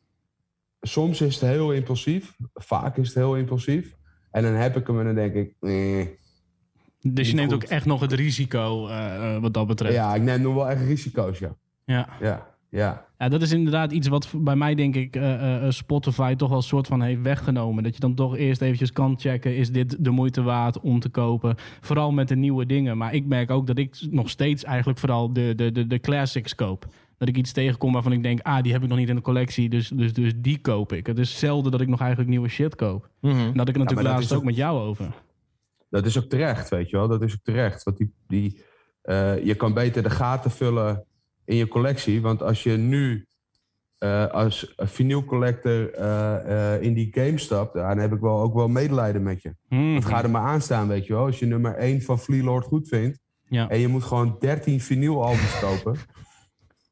Soms 0.82 1.22
is 1.22 1.34
het 1.40 1.50
heel 1.50 1.72
impulsief. 1.72 2.36
Vaak 2.54 2.98
is 2.98 3.08
het 3.08 3.16
heel 3.16 3.36
impulsief. 3.36 3.96
En 4.32 4.44
dan 4.44 4.54
heb 4.54 4.78
ik 4.78 4.88
hem 4.88 5.00
en 5.00 5.06
dan 5.06 5.16
denk 5.16 5.34
ik... 5.34 5.56
eh. 5.60 6.08
dus 7.02 7.30
je 7.30 7.36
neemt 7.36 7.54
goed. 7.54 7.63
ook 7.63 7.70
echt 7.70 7.86
nog 7.86 8.02
het 8.02 8.13
risico 8.13 8.88
wat 9.42 9.54
dat 9.54 9.68
betreft. 9.68 9.94
Ja, 9.94 10.16
ik 10.16 10.22
neem 10.22 10.42
nog 10.42 10.54
wel 10.54 10.70
echt 10.70 10.82
risico's, 10.82 11.40
ja. 11.40 11.56
ja. 11.86 12.10
Ja, 12.20 12.56
ja. 12.70 13.06
Ja, 13.24 13.30
dat 13.30 13.42
is 13.42 13.51
inderdaad 13.51 13.92
iets 13.92 14.08
wat 14.08 14.34
bij 14.38 14.56
mij, 14.56 14.75
denk 14.75 14.96
ik, 14.96 15.15
eh, 15.15 15.65
eh, 15.65 15.72
Spotify 15.72 16.36
toch 16.36 16.50
wel 16.50 16.58
een 16.58 16.63
soort 16.63 16.88
van 16.88 17.01
heeft 17.01 17.22
weggenomen. 17.22 17.84
Dat 17.84 17.94
je 17.94 18.00
dan 18.00 18.15
toch 18.15 18.38
eerst 18.38 18.62
eventjes 18.62 18.92
kan 18.92 19.20
checken, 19.20 19.56
is 19.56 19.72
dit 19.72 19.96
de 20.00 20.10
moeite 20.10 20.42
waard 20.42 20.80
om 20.80 21.00
te 21.00 21.10
kopen? 21.10 21.56
Vooral 21.82 22.12
met 22.12 22.27
de 22.27 22.36
nieuwe 22.36 22.65
dingen. 22.65 22.98
Maar 22.98 23.13
ik 23.13 23.25
merk 23.25 23.51
ook 23.51 23.68
dat 23.68 23.77
ik 23.77 24.08
nog 24.10 24.30
steeds 24.30 24.63
eigenlijk 24.63 25.00
vooral 25.00 25.34
de, 25.34 25.53
de, 25.56 25.72
de, 25.72 25.88
de 25.88 26.00
classics 26.00 26.56
koop. 26.56 26.86
Dat 27.18 27.27
ik 27.27 27.38
iets 27.38 27.51
tegenkom 27.51 27.94
waarvan 27.94 28.12
ik 28.12 28.24
denk, 28.24 28.39
ah, 28.42 28.62
die 28.63 28.72
heb 28.72 28.84
ik 28.84 28.89
nog 28.89 28.98
niet 28.98 29.10
in 29.10 29.15
de 29.15 29.22
collectie, 29.22 29.70
dus, 29.70 29.88
dus, 29.88 30.13
dus 30.13 30.34
die 30.36 30.60
koop 30.62 30.94
ik. 30.94 31.08
Het 31.08 31.20
is 31.20 31.39
zelden 31.39 31.72
dat 31.72 31.82
ik 31.82 31.88
nog 31.88 32.00
eigenlijk 32.00 32.30
nieuwe 32.30 32.50
shit 32.50 32.75
koop. 32.75 33.10
Mhm. 33.22 33.36
En 33.36 33.53
dat 33.53 33.68
ik 33.68 33.75
het 33.75 33.84
natuurlijk 33.84 34.08
dat 34.08 34.18
laatst 34.18 34.32
ook 34.32 34.38
ook- 34.38 34.44
met 34.44 34.56
jou 34.56 34.80
over. 34.80 35.13
Dat 35.89 36.06
is 36.06 36.18
ook 36.18 36.30
terecht, 36.30 36.70
weet 36.70 36.89
je 36.89 36.98
wel. 36.98 37.08
Dat 37.08 37.22
is 37.22 37.34
ook 37.34 37.44
terecht. 37.44 37.84
Want 37.84 37.98
die, 37.98 38.13
die, 38.27 38.62
eh, 39.01 39.46
je 39.46 39.56
kan 39.56 39.74
beter 39.74 40.03
de 40.03 40.10
gaten 40.10 40.51
vullen 40.51 41.06
in 41.46 41.56
je 41.56 41.68
collectie. 41.68 42.22
Want 42.22 42.42
als 42.42 42.64
je 42.64 42.72
nu 42.72 43.28
eh, 43.98 44.28
als 44.28 44.74
vinyl 44.78 45.24
collector 45.24 45.94
eh, 45.94 46.74
eh, 46.74 46.82
in 46.82 46.94
die 46.94 47.10
game 47.12 47.38
stapt... 47.38 47.74
dan 47.74 47.98
heb 47.98 48.14
ik 48.14 48.20
wel, 48.20 48.42
ook 48.42 48.54
wel 48.54 48.68
medelijden 48.68 49.24
met 49.24 49.42
je. 49.42 49.56
Mhm. 49.70 49.96
Het 49.96 50.06
gaat 50.06 50.24
er 50.24 50.30
maar 50.30 50.42
aan 50.42 50.62
staan, 50.62 50.88
weet 50.88 51.06
je 51.06 51.14
wel. 51.14 51.26
Als 51.26 51.40
je 51.40 51.46
nummer 51.46 51.76
1 51.76 52.02
van 52.02 52.20
Flea 52.20 52.44
Lord 52.44 52.66
goed 52.66 52.88
vindt... 52.88 53.20
Ja. 53.48 53.70
en 53.70 53.80
je 53.80 53.88
moet 53.88 54.04
gewoon 54.04 54.36
13 54.40 54.82
vinylalbums 54.82 55.60
kopen... 55.60 55.96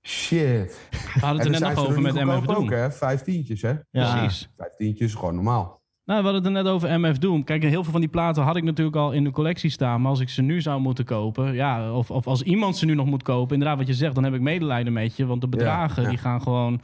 Shit. 0.04 0.88
We 0.92 1.20
hadden 1.20 1.30
En 1.30 1.54
het 1.54 1.62
er 1.62 1.68
net 1.68 1.76
nog 1.76 1.88
over 1.88 2.02
met 2.02 2.14
MF 2.14 2.46
Doom. 2.46 2.56
ook, 2.56 2.70
hè? 2.70 2.92
Vijftientjes, 2.92 3.62
hè? 3.62 3.74
Ja. 3.90 4.18
Precies. 4.20 4.50
Vijftientjes 4.58 5.08
is 5.08 5.16
gewoon 5.16 5.36
normaal. 5.36 5.81
Nou, 6.12 6.24
we 6.24 6.30
hadden 6.30 6.48
het 6.48 6.58
er 6.58 6.64
net 6.64 6.74
over 6.74 7.00
MF 7.00 7.18
Doom. 7.18 7.44
Kijk, 7.44 7.64
heel 7.64 7.84
veel 7.84 7.92
van 7.92 8.02
die 8.02 8.10
platen 8.10 8.44
had 8.44 8.56
ik 8.56 8.64
natuurlijk 8.64 8.96
al 8.96 9.12
in 9.12 9.24
de 9.24 9.32
collectie 9.32 9.70
staan. 9.70 10.02
Maar 10.02 10.10
als 10.10 10.20
ik 10.20 10.30
ze 10.30 10.42
nu 10.42 10.62
zou 10.62 10.82
moeten 10.82 11.06
kopen, 11.06 11.54
ja, 11.54 11.94
of, 11.94 12.12
of 12.12 12.28
als 12.28 12.42
iemand 12.42 12.78
ze 12.78 12.86
nu 12.86 12.94
nog 12.94 13.06
moet 13.06 13.24
kopen, 13.24 13.54
inderdaad 13.54 13.78
wat 13.78 13.88
je 13.88 13.94
zegt, 13.94 14.16
dan 14.16 14.24
heb 14.24 14.34
ik 14.34 14.42
medelijden 14.42 14.94
met 14.94 15.16
je. 15.16 15.26
Want 15.26 15.42
de 15.42 15.48
bedragen 15.48 16.04
ja. 16.04 16.10
die 16.10 16.18
gaan 16.18 16.42
gewoon 16.42 16.82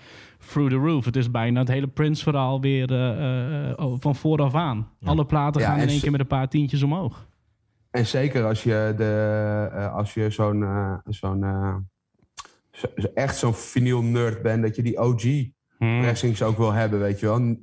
through 0.48 0.72
the 0.72 0.78
roof. 0.78 1.06
Het 1.06 1.16
is 1.16 1.32
bijna 1.32 1.60
het 1.60 1.68
hele 1.68 1.88
Prince-verhaal 1.88 2.62
weer 2.62 2.92
eh, 2.92 3.70
eh, 3.70 3.78
oh, 3.78 3.96
van 4.00 4.16
vooraf 4.16 4.56
aan. 4.56 4.88
Alle 5.04 5.26
platen 5.26 5.62
gaan 5.62 5.80
in 5.80 5.88
één 5.88 6.02
keer 6.02 6.12
met 6.12 6.20
een 6.20 6.28
paar 6.28 6.48
tientjes 6.50 6.84
omhoog. 6.84 7.28
En 7.92 8.06
zeker 8.06 8.46
als 8.46 8.64
je, 8.64 8.94
de, 8.98 9.70
eh, 9.74 9.94
als 9.96 10.14
je 10.14 10.30
zo'n, 10.30 10.66
zo'n 11.06 11.46
zo- 12.72 12.88
zo- 12.96 13.12
echt 13.14 13.38
zo'n 13.38 13.54
vinyl 13.54 14.02
nerd 14.02 14.42
bent, 14.42 14.62
dat 14.62 14.76
je 14.76 14.82
die 14.82 15.00
OG 15.00 15.24
Hmm. 15.78 16.02
pressings 16.02 16.44
ook 16.44 16.58
wil 16.58 16.72
hebben, 16.72 17.00
weet 17.00 17.20
je 17.20 17.26
wel. 17.26 17.56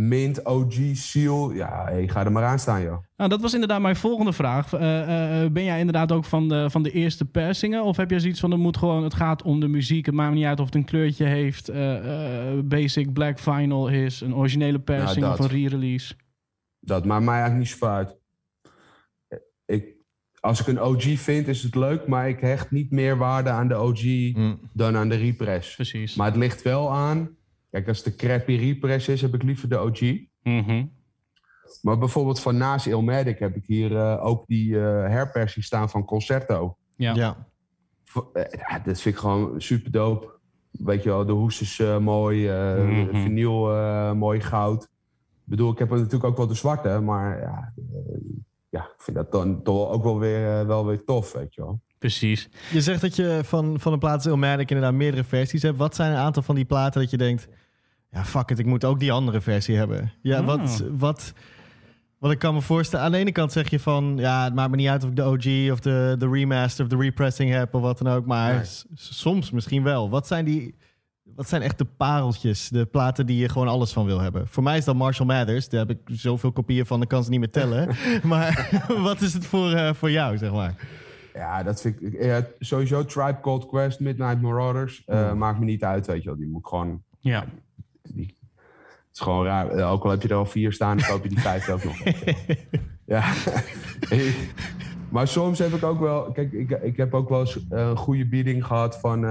Mint, 0.00 0.44
OG, 0.46 0.74
seal, 0.92 1.52
ja, 1.52 1.84
hey, 1.84 2.08
ga 2.08 2.24
er 2.24 2.32
maar 2.32 2.44
aan 2.44 2.58
staan, 2.58 2.82
joh. 2.82 2.98
Nou, 3.16 3.30
dat 3.30 3.40
was 3.40 3.52
inderdaad 3.54 3.80
mijn 3.80 3.96
volgende 3.96 4.32
vraag. 4.32 4.72
Eh, 4.72 5.42
eh, 5.44 5.52
ben 5.52 5.64
jij 5.64 5.78
inderdaad 5.78 6.12
ook 6.12 6.24
van 6.24 6.48
de, 6.48 6.70
van 6.70 6.82
de 6.82 6.90
eerste 6.90 7.24
persingen? 7.24 7.84
Of 7.84 7.96
heb 7.96 8.10
jij 8.10 8.20
zoiets 8.20 8.40
van, 8.40 8.50
het, 8.50 8.60
moet 8.60 8.76
gewoon, 8.76 9.02
het 9.02 9.14
gaat 9.14 9.42
om 9.42 9.60
de 9.60 9.68
muziek. 9.68 10.06
Het 10.06 10.14
maakt 10.14 10.30
me 10.30 10.36
niet 10.36 10.44
uit 10.44 10.60
of 10.60 10.66
het 10.66 10.74
een 10.74 10.84
kleurtje 10.84 11.24
heeft. 11.24 11.68
eh, 11.68 12.52
eh, 12.52 12.58
basic 12.64 13.12
black 13.12 13.38
vinyl 13.38 13.88
is. 13.88 14.20
Een 14.20 14.34
originele 14.34 14.78
persing 14.78 15.20
Nou, 15.20 15.32
of 15.32 15.38
dat. 15.38 15.50
een 15.50 15.56
re-release. 15.56 16.14
Dat 16.80 17.04
maakt 17.04 17.24
mij 17.24 17.34
eigenlijk 17.40 17.62
niet 17.62 17.78
zoveel 17.78 17.88
uit. 17.96 18.16
Ik, 19.66 19.94
als 20.40 20.60
ik 20.60 20.66
een 20.66 20.80
OG 20.80 21.02
vind, 21.02 21.48
is 21.48 21.62
het 21.62 21.74
leuk, 21.74 22.06
maar 22.06 22.28
ik 22.28 22.40
hecht 22.40 22.70
niet 22.70 22.90
meer 22.90 23.16
waarde 23.16 23.50
aan 23.50 23.68
de 23.68 23.76
OG 23.78 24.02
Mm. 24.34 24.58
dan 24.72 24.96
aan 24.96 25.08
de 25.08 25.16
repress. 25.16 25.74
Precies. 25.74 26.14
Maar 26.14 26.26
het 26.26 26.36
ligt 26.36 26.62
wel 26.62 26.92
aan. 26.92 27.36
Kijk, 27.70 27.88
als 27.88 28.04
het 28.04 28.06
de 28.06 28.26
crappy 28.26 28.56
repress 28.56 29.08
is, 29.08 29.22
heb 29.22 29.34
ik 29.34 29.42
liever 29.42 29.68
de 29.68 29.78
OG. 29.78 30.00
Mhm. 30.42 30.86
Maar 31.82 31.98
bijvoorbeeld 31.98 32.40
van 32.40 32.56
naast 32.56 32.86
Ilmatic 32.86 33.38
heb 33.38 33.56
ik 33.56 33.66
hier 33.66 33.96
eh, 33.96 34.24
ook 34.24 34.46
die 34.46 34.76
eh, 34.76 34.82
herpersing 35.08 35.64
staan 35.64 35.90
van 35.90 36.04
Concerto. 36.04 36.76
Ja. 36.96 37.46
Eh, 38.32 38.42
ja, 38.68 38.78
dat 38.78 39.00
vind 39.00 39.14
ik 39.14 39.20
gewoon 39.20 39.60
super 39.60 39.90
dope. 39.90 40.36
Weet 40.70 41.02
je 41.02 41.08
wel, 41.08 41.26
de 41.26 41.32
hoes 41.32 41.60
is 41.60 41.78
eh, 41.78 41.98
mooi, 41.98 42.46
de 42.46 43.08
vinyl 43.12 43.72
eh, 43.72 44.12
mooi 44.12 44.40
goud. 44.40 44.82
Ik 44.82 45.54
bedoel, 45.54 45.72
ik 45.72 45.78
heb 45.78 45.90
er 45.90 45.96
natuurlijk 45.96 46.24
ook 46.24 46.36
wel 46.36 46.46
de 46.46 46.54
zwarte, 46.54 47.00
maar 47.00 47.40
ja, 47.40 47.72
ja 48.68 48.82
ik 48.82 49.02
vind 49.02 49.16
dat 49.16 49.32
dan 49.32 49.62
toch 49.62 49.90
ook 49.90 50.02
wel 50.02 50.18
weer, 50.18 50.66
wel 50.66 50.86
weer 50.86 51.04
tof, 51.04 51.32
weet 51.32 51.54
je 51.54 51.60
wel. 51.60 51.80
Precies. 51.98 52.48
Je 52.72 52.80
zegt 52.80 53.00
dat 53.00 53.16
je 53.16 53.40
van, 53.44 53.80
van 53.80 53.92
de 53.92 53.98
plaat 53.98 54.26
Ilmatic 54.26 54.70
inderdaad 54.70 54.94
meerdere 54.94 55.24
versies 55.24 55.62
hebt. 55.62 55.76
Wat 55.78 55.94
zijn 55.94 56.10
een 56.12 56.18
aantal 56.18 56.42
van 56.42 56.54
die 56.54 56.64
platen 56.64 57.00
dat 57.00 57.10
je 57.10 57.16
denkt... 57.16 57.48
Ja, 58.10 58.24
fuck 58.24 58.50
it, 58.50 58.58
ik 58.58 58.66
moet 58.66 58.84
ook 58.84 59.00
die 59.00 59.12
andere 59.12 59.40
versie 59.40 59.76
hebben. 59.76 60.12
Ja, 60.22 60.38
Ah. 60.38 60.46
wat, 60.46 60.84
wat, 60.90 61.32
wat 62.18 62.30
ik 62.30 62.38
kan 62.38 62.54
me 62.54 62.60
voorstellen... 62.60 63.04
Aan 63.04 63.12
de 63.12 63.18
ene 63.18 63.32
kant 63.32 63.52
zeg 63.52 63.70
je 63.70 63.80
van... 63.80 64.14
Ja, 64.16 64.44
het 64.44 64.54
maakt 64.54 64.70
me 64.70 64.76
niet 64.76 64.88
uit 64.88 65.02
of 65.02 65.08
ik 65.08 65.16
de 65.16 65.24
OG 65.24 65.72
of 65.72 65.80
de, 65.80 66.14
de 66.18 66.28
remaster 66.28 66.84
of 66.84 66.90
de 66.90 66.96
repressing 66.96 67.50
heb 67.50 67.74
of 67.74 67.80
wat 67.82 67.98
dan 67.98 68.12
ook. 68.12 68.26
Maar 68.26 68.66
soms 68.94 69.50
misschien 69.50 69.82
wel. 69.82 70.10
Wat 70.10 70.26
zijn 70.26 70.44
die... 70.44 70.74
Wat 71.34 71.48
zijn 71.48 71.62
echt 71.62 71.78
de 71.78 71.84
pareltjes, 71.84 72.68
de 72.68 72.86
platen 72.86 73.26
die 73.26 73.38
je 73.38 73.48
gewoon 73.48 73.68
alles 73.68 73.92
van 73.92 74.06
wil 74.06 74.20
hebben? 74.20 74.48
Voor 74.48 74.62
mij 74.62 74.76
is 74.78 74.84
dat 74.84 74.94
Marshall 74.94 75.26
Mathers. 75.26 75.68
Daar 75.68 75.86
heb 75.86 75.90
ik 75.90 75.98
zoveel 76.06 76.52
kopieën 76.52 76.86
van, 76.86 76.98
dan 76.98 77.08
kan 77.08 77.24
ze 77.24 77.30
niet 77.30 77.38
meer 77.38 77.50
tellen. 77.50 77.88
maar 78.22 78.70
wat 79.08 79.20
is 79.20 79.32
het 79.32 79.46
voor, 79.46 79.72
eh, 79.72 79.94
voor 79.94 80.10
jou, 80.10 80.38
zeg 80.38 80.52
maar? 80.52 80.74
Ja, 81.38 81.62
dat 81.62 81.80
vind 81.80 82.02
ik 82.02 82.44
sowieso 82.58 83.04
Tribe 83.04 83.38
Called 83.40 83.66
Quest, 83.66 84.00
Midnight 84.00 84.40
Marauders. 84.40 85.04
eh, 85.06 85.32
Maakt 85.32 85.58
me 85.58 85.64
niet 85.64 85.84
uit, 85.84 86.06
weet 86.06 86.22
je 86.22 86.28
wel. 86.28 86.38
Die 86.38 86.46
moet 86.48 86.60
ik 86.60 86.66
gewoon 86.66 87.02
Ja. 87.20 87.44
Die, 88.02 88.26
het 88.26 88.36
is 89.12 89.20
gewoon 89.20 89.44
raar. 89.44 89.68
Eh, 89.70 89.90
Ook 89.92 90.04
al 90.04 90.10
heb 90.10 90.22
je 90.22 90.28
er 90.28 90.34
al 90.34 90.46
vier 90.46 90.72
staan, 90.72 90.96
dan 90.96 91.06
koop 91.08 91.22
je 91.22 91.28
die 91.28 91.40
vijfde 91.40 91.72
ook 91.72 91.84
nog. 91.84 91.96
ja. 93.14 93.32
maar 95.10 95.28
soms 95.28 95.58
heb 95.58 95.72
ik 95.72 95.82
ook 95.84 96.00
wel... 96.00 96.32
Kijk, 96.32 96.52
ik, 96.52 96.70
ik 96.70 96.96
heb 96.96 97.14
ook 97.14 97.28
wel 97.28 97.40
eens 97.40 97.66
eh, 97.68 97.88
een 97.88 97.96
goede 97.96 98.26
bieding 98.26 98.66
gehad 98.66 98.98
van 99.00 99.22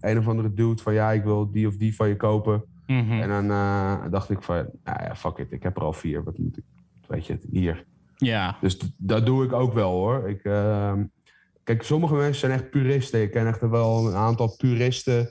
een 0.00 0.18
of 0.18 0.28
andere 0.28 0.54
dude. 0.54 0.82
Van 0.82 0.94
ja, 0.94 1.10
ik 1.12 1.24
wil 1.24 1.50
die 1.50 1.66
of 1.66 1.76
die 1.76 1.94
van 1.96 2.08
je 2.08 2.16
kopen. 2.16 2.64
Mhm. 2.86 3.12
En 3.20 3.28
dan 3.28 4.10
dacht 4.10 4.30
ik 4.30 4.42
van... 4.42 4.54
Nou 4.84 5.02
ja, 5.02 5.14
fuck 5.16 5.38
it. 5.38 5.52
Ik 5.52 5.62
heb 5.62 5.76
er 5.76 5.82
al 5.82 5.92
vier. 5.92 6.24
Wat 6.24 6.38
moet 6.38 6.56
ik... 6.56 6.64
Weet 7.06 7.26
je, 7.26 7.32
het, 7.32 7.46
hier. 7.50 7.84
Ja. 8.16 8.56
Dus 8.60 8.78
dat 8.96 9.26
doe 9.26 9.44
ik 9.44 9.52
ook 9.52 9.72
wel 9.72 9.90
hoor. 9.90 10.28
Ik, 10.28 10.44
ehm, 10.44 11.04
Kijk, 11.64 11.82
sommige 11.82 12.14
mensen 12.14 12.40
zijn 12.40 12.52
echt 12.52 12.70
puristen. 12.70 13.22
Ik 13.22 13.30
ken 13.30 13.46
echt 13.46 13.60
wel 13.60 14.08
een 14.08 14.14
aantal 14.14 14.56
puristen 14.56 15.30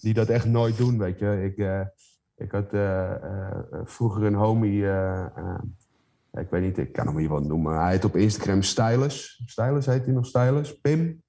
die 0.00 0.14
dat 0.14 0.28
echt 0.28 0.44
nooit 0.44 0.76
doen, 0.76 0.98
weet 0.98 1.18
je. 1.18 1.42
Ik, 1.44 1.58
eh, 1.58 1.80
ik 2.36 2.50
had 2.50 2.72
eh, 2.72 3.10
eh, 3.10 3.58
vroeger 3.84 4.22
een 4.22 4.34
homie, 4.34 4.84
ik 6.32 6.50
weet 6.50 6.62
niet, 6.62 6.78
ik 6.78 6.92
kan 6.92 7.06
hem 7.06 7.16
hier 7.16 7.28
wat 7.28 7.44
noemen. 7.44 7.80
Hij 7.80 7.90
heet 7.90 8.04
op 8.04 8.16
Instagram 8.16 8.62
Stylus. 8.62 9.42
Stylus 9.46 9.86
heet 9.86 10.04
hij 10.04 10.14
nog, 10.14 10.26
Stylus. 10.26 10.80
Pim. 10.80 11.22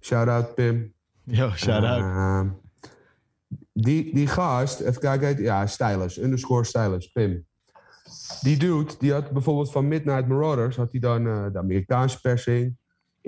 Shout-out 0.00 0.54
Pim. 0.54 0.94
Yo, 1.24 1.50
shout-out. 1.50 2.00
Eh, 2.00 2.50
die, 3.72 4.14
die 4.14 4.26
gast, 4.26 4.80
even 4.80 5.00
kijken, 5.00 5.42
ja, 5.42 5.66
Stylus, 5.66 6.18
underscore 6.18 6.64
Stylus, 6.64 7.06
Pim. 7.06 7.46
Die 8.40 8.56
dude, 8.56 8.92
die 8.98 9.12
had 9.12 9.30
bijvoorbeeld 9.30 9.70
van 9.70 9.88
Midnight 9.88 10.28
Marauders, 10.28 10.76
had 10.76 10.90
hij 10.90 11.00
dan 11.00 11.24
de 11.52 11.58
Amerikaanse 11.58 12.20
persing, 12.20 12.76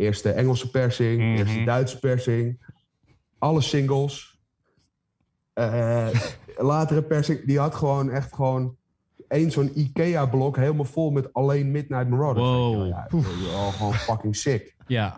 eerst 0.01 0.23
de 0.23 0.31
Engelse 0.33 0.71
persing, 0.71 1.19
Mhm. 1.21 1.37
eerst 1.37 1.55
de 1.55 1.65
Duitse 1.65 1.99
persing, 1.99 2.67
alle 3.39 3.61
singles. 3.61 4.39
Eh, 5.53 6.09
latere 6.57 7.03
persing, 7.03 7.45
die 7.47 7.59
had 7.59 7.75
gewoon 7.75 8.11
echt 8.11 8.35
gewoon 8.35 8.77
één 9.29 9.51
zo'n 9.51 9.79
Ikea-blok 9.79 10.57
helemaal 10.57 10.85
vol 10.85 11.11
met 11.11 11.33
alleen 11.33 11.71
Midnight 11.71 12.09
Marauders. 12.09 12.47
Wow. 12.47 12.87
Ja, 12.89 13.09
ja, 13.53 13.71
gewoon 13.71 13.95
fucking 13.95 14.37
sick 14.37 14.75
Ja. 14.87 15.17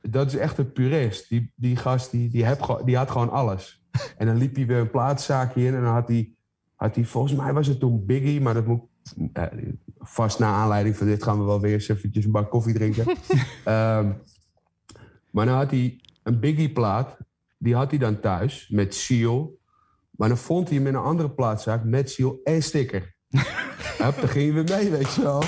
dat 0.00 0.26
is 0.26 0.36
echt 0.36 0.58
een 0.58 0.72
purist. 0.72 1.28
Die, 1.28 1.52
die 1.56 1.76
gast 1.76 2.10
die, 2.10 2.30
die, 2.30 2.44
heb, 2.44 2.80
die 2.84 2.96
had 2.96 3.10
gewoon 3.10 3.30
alles. 3.30 3.82
En 4.16 4.26
dan 4.26 4.36
liep 4.36 4.54
hij 4.56 4.66
weer 4.66 4.78
een 4.78 4.90
plaatszaakje 4.90 5.64
in 5.64 5.74
en 5.74 5.82
dan 5.82 5.92
had 5.92 6.08
hij, 6.08 6.32
had 6.74 6.94
hij, 6.94 7.04
volgens 7.04 7.34
mij 7.34 7.52
was 7.52 7.66
het 7.66 7.80
toen 7.80 8.06
Biggie, 8.06 8.40
maar 8.40 8.54
dat 8.54 8.66
moet 8.66 8.82
vast 9.98 10.38
na 10.38 10.52
aanleiding 10.52 10.96
van 10.96 11.06
dit 11.06 11.22
gaan 11.22 11.38
we 11.38 11.44
wel 11.44 11.60
weer 11.60 11.72
eens 11.72 11.88
eventjes 11.88 12.24
een 12.24 12.30
bak 12.30 12.50
koffie 12.50 12.74
drinken. 12.74 13.04
Ehm, 13.64 14.12
maar 15.30 15.46
dan 15.46 15.54
had 15.54 15.70
hij 15.70 16.00
een 16.22 16.40
Biggie 16.40 16.72
plaat, 16.72 17.16
die 17.58 17.74
had 17.74 17.90
hij 17.90 17.98
dan 17.98 18.20
thuis 18.20 18.68
met 18.68 18.94
Seal. 18.94 19.58
Maar 20.10 20.28
dan 20.28 20.38
vond 20.38 20.68
hij 20.68 20.76
hem 20.76 20.86
in 20.86 20.94
een 20.94 21.00
andere 21.00 21.30
plaatszaak 21.30 21.84
met 21.84 22.10
Seal 22.10 22.40
en 22.44 22.62
sticker. 22.62 23.14
Hup, 24.02 24.20
dan 24.20 24.28
ging 24.28 24.44
je 24.46 24.52
weer 24.52 24.78
mee, 24.78 24.90
weet 24.90 25.14
je 25.14 25.22
wel. 25.22 25.42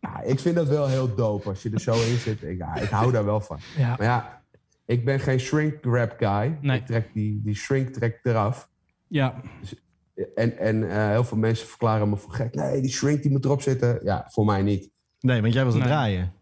Ja, 0.00 0.20
ik 0.22 0.40
vind 0.40 0.56
dat 0.56 0.68
wel 0.68 0.88
heel 0.88 1.14
dope 1.14 1.48
als 1.48 1.62
je 1.62 1.70
er 1.70 1.80
zo 1.80 1.92
in 1.92 2.16
zit. 2.16 2.42
Ik, 2.42 2.58
ja, 2.58 2.74
ik 2.74 2.88
hou 2.88 3.12
daar 3.12 3.24
wel 3.24 3.40
van. 3.40 3.58
Ja. 3.76 3.88
Maar 3.88 4.06
ja, 4.06 4.42
ik 4.84 5.04
ben 5.04 5.20
geen 5.20 5.40
shrink 5.40 5.84
wrap 5.84 6.14
guy. 6.18 6.58
Nee. 6.60 6.78
Ik 6.78 6.86
trek 6.86 7.10
die, 7.12 7.40
die 7.44 7.54
shrink 7.54 7.88
trek 7.88 8.20
eraf. 8.22 8.70
Ja. 9.06 9.40
En, 10.34 10.58
en 10.58 10.90
eh, 10.90 11.08
heel 11.08 11.24
veel 11.24 11.36
mensen 11.38 11.66
verklaren 11.66 12.08
me 12.08 12.16
voor 12.16 12.32
gek. 12.32 12.54
Nee, 12.54 12.80
die 12.80 12.90
shrink 12.90 13.22
die 13.22 13.30
moet 13.30 13.44
erop 13.44 13.62
zitten. 13.62 14.00
Ja, 14.02 14.26
voor 14.30 14.44
mij 14.44 14.62
niet. 14.62 14.90
Nee, 15.20 15.40
want 15.40 15.52
jij 15.52 15.64
was 15.64 15.74
het 15.74 15.82
Nee. 15.82 15.92
draaien. 15.92 16.32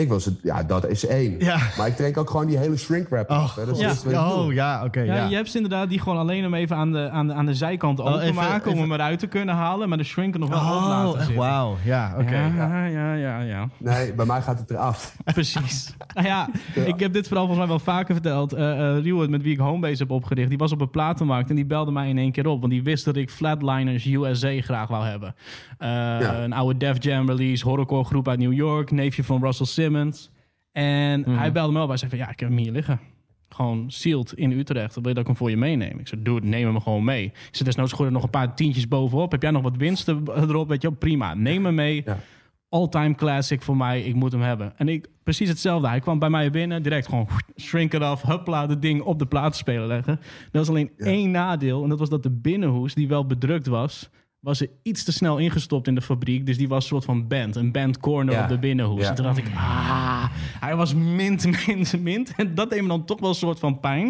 Ik 0.00 0.08
was 0.08 0.24
het, 0.24 0.34
ja, 0.42 0.62
dat 0.62 0.88
is 0.88 1.06
één. 1.06 1.34
Ja. 1.38 1.58
Maar 1.78 1.86
ik 1.86 1.96
trek 1.96 2.16
ook 2.16 2.30
gewoon 2.30 2.46
die 2.46 2.58
hele 2.58 2.76
shrink 2.76 3.08
wrap 3.08 3.30
Oh. 3.30 3.56
Dat 3.56 3.68
is 3.68 3.78
Ja. 3.78 3.94
doe. 4.04 4.32
oh 4.34 4.52
ja, 4.52 4.84
oké. 4.84 5.00
Ja, 5.00 5.14
ja. 5.14 5.26
je 5.28 5.34
hebt 5.34 5.50
ze 5.50 5.56
inderdaad 5.56 5.88
die 5.88 6.00
gewoon 6.00 6.18
alleen 6.18 6.42
hem 6.42 6.54
even 6.54 6.76
aan 6.76 6.92
de, 6.92 7.10
aan 7.10 7.26
de, 7.26 7.32
aan 7.32 7.46
de 7.46 7.54
zijkant 7.54 8.00
Oh, 8.00 8.06
openmaken 8.14 8.56
even- 8.60 8.72
om 8.72 8.78
hem 8.78 8.92
eruit 8.92 9.18
te 9.18 9.26
kunnen 9.26 9.54
halen, 9.54 9.88
maar 9.88 9.98
de 9.98 10.04
shrinker 10.04 10.40
nog 10.40 10.48
wel 10.48 10.58
op 10.58 10.64
Oh, 10.64 10.88
laten 10.88 11.08
echt 11.08 11.18
zitten. 11.26 11.36
wauw. 11.36 11.76
Ja, 11.84 12.14
oké. 12.18 12.36
ja. 12.36 12.52
ja, 12.56 12.84
ja, 12.86 13.14
ja, 13.14 13.40
ja. 13.40 13.68
Nee, 13.78 14.12
bij 14.14 14.26
mij 14.26 14.42
gaat 14.42 14.58
het 14.58 14.70
eraf. 14.70 15.16
Precies. 15.34 15.94
nou 16.14 16.26
ja, 16.26 16.48
ik 16.84 17.00
heb 17.00 17.12
dit 17.12 17.26
verhaal 17.26 17.46
volgens 17.46 17.66
mij 17.68 17.76
wel 17.76 17.94
vaker 17.94 18.14
verteld. 18.14 18.52
Eh 18.52 18.68
eh 18.96 19.02
Rieward, 19.02 19.30
met 19.30 19.42
wie 19.42 19.52
ik 19.52 19.58
Homebase 19.58 20.02
heb 20.02 20.10
opgericht, 20.10 20.48
die 20.48 20.58
was 20.58 20.72
op 20.72 20.80
een 20.80 20.90
platenmarkt 20.90 21.50
en 21.50 21.56
die 21.56 21.66
belde 21.66 21.90
mij 21.92 22.08
in 22.08 22.18
één 22.18 22.32
keer 22.32 22.46
op. 22.46 22.60
Want 22.60 22.72
die 22.72 22.82
wist 22.82 23.04
dat 23.04 23.16
ik 23.16 23.30
Flatliners 23.30 24.04
USA 24.06 24.60
graag 24.60 24.88
wou 24.88 25.04
hebben. 25.04 25.34
Eh, 25.78 26.42
Een 26.42 26.52
oude 26.52 26.78
Def 26.78 27.02
Jam 27.02 27.26
release, 27.28 27.64
horrorcore 27.68 28.04
groep 28.04 28.28
uit 28.28 28.38
New 28.38 28.52
York, 28.52 28.90
neefje 28.90 29.24
van 29.24 29.42
Russell 29.42 29.66
Simmons. 29.66 29.88
En 30.72 31.24
hij 31.24 31.52
belde 31.52 31.72
me 31.72 31.82
op. 31.82 31.88
Hij 31.88 31.96
zei 31.96 32.10
van, 32.10 32.18
ja, 32.18 32.30
ik 32.30 32.40
heb 32.40 32.48
hem 32.48 32.58
hier 32.58 32.72
liggen. 32.72 33.00
Gewoon 33.48 33.90
sealed 33.90 34.32
in 34.32 34.52
Utrecht. 34.52 34.94
Wil 34.94 35.08
je 35.08 35.14
dat 35.14 35.18
ik 35.18 35.26
hem 35.26 35.36
voor 35.36 35.50
je 35.50 35.56
meeneem? 35.56 35.98
Ik 35.98 36.08
zei, 36.08 36.22
doe 36.22 36.34
het, 36.34 36.44
neem 36.44 36.66
hem 36.66 36.80
gewoon 36.80 37.04
mee. 37.04 37.24
Ik 37.24 37.48
zei, 37.50 37.64
desnoods 37.64 37.92
gooi 37.92 38.08
er 38.08 38.14
nog 38.14 38.22
een 38.22 38.30
paar 38.30 38.54
tientjes 38.54 38.88
bovenop. 38.88 39.30
Heb 39.30 39.42
jij 39.42 39.50
nog 39.50 39.62
wat 39.62 39.76
winsten 39.76 40.22
erop? 40.34 40.68
Weet 40.68 40.82
je 40.82 40.92
prima. 40.92 41.34
Neem 41.34 41.64
hem 41.64 41.74
mee. 41.74 42.02
Ja. 42.04 42.18
All-time 42.68 43.14
classic 43.14 43.62
voor 43.62 43.76
mij. 43.76 44.02
Ik 44.02 44.14
moet 44.14 44.32
hem 44.32 44.40
hebben. 44.40 44.72
En 44.76 44.88
ik, 44.88 45.08
precies 45.22 45.48
hetzelfde. 45.48 45.88
Hij 45.88 46.00
kwam 46.00 46.18
bij 46.18 46.30
mij 46.30 46.50
binnen. 46.50 46.82
Direct 46.82 47.08
gewoon 47.08 47.28
shrink 47.56 47.94
it 47.94 48.02
off. 48.02 48.22
Huppla, 48.22 48.68
het 48.68 48.82
ding 48.82 49.02
op 49.02 49.18
de 49.18 49.26
platenspeler 49.26 49.86
leggen. 49.86 50.12
Er 50.52 50.58
was 50.58 50.68
alleen 50.68 50.90
één 50.96 51.30
nadeel. 51.30 51.82
En 51.82 51.88
dat 51.88 51.98
was 51.98 52.08
dat 52.08 52.22
de 52.22 52.30
binnenhoes, 52.30 52.94
die 52.94 53.08
wel 53.08 53.26
bedrukt 53.26 53.66
was... 53.66 54.10
was 54.40 54.60
er 54.60 54.68
iets 54.82 55.04
te 55.04 55.12
snel 55.12 55.38
ingestopt 55.38 55.86
in 55.86 55.94
de 55.94 56.00
fabriek. 56.02 56.46
Dus 56.46 56.56
die 56.58 56.68
was 56.68 56.82
een 56.82 56.88
soort 56.88 57.04
van 57.04 57.26
band. 57.28 57.56
Een 57.56 57.72
band 57.72 57.98
corner 57.98 58.34
Ja. 58.34 58.42
op 58.42 58.48
de 58.48 58.58
binnenhoes. 58.58 59.02
Ja. 59.02 59.08
En 59.08 59.14
toen 59.14 59.24
dacht 59.24 59.38
ik, 59.38 59.46
ah, 59.54 60.24
hij 60.60 60.76
was 60.76 60.94
mint, 60.94 61.46
mint, 61.66 62.00
mint. 62.02 62.32
En 62.36 62.54
dat 62.54 62.70
deed 62.70 62.82
me 62.82 62.88
dan 62.88 63.04
toch 63.04 63.20
wel 63.20 63.28
een 63.28 63.34
soort 63.34 63.58
van 63.58 63.80
pijn. 63.80 64.06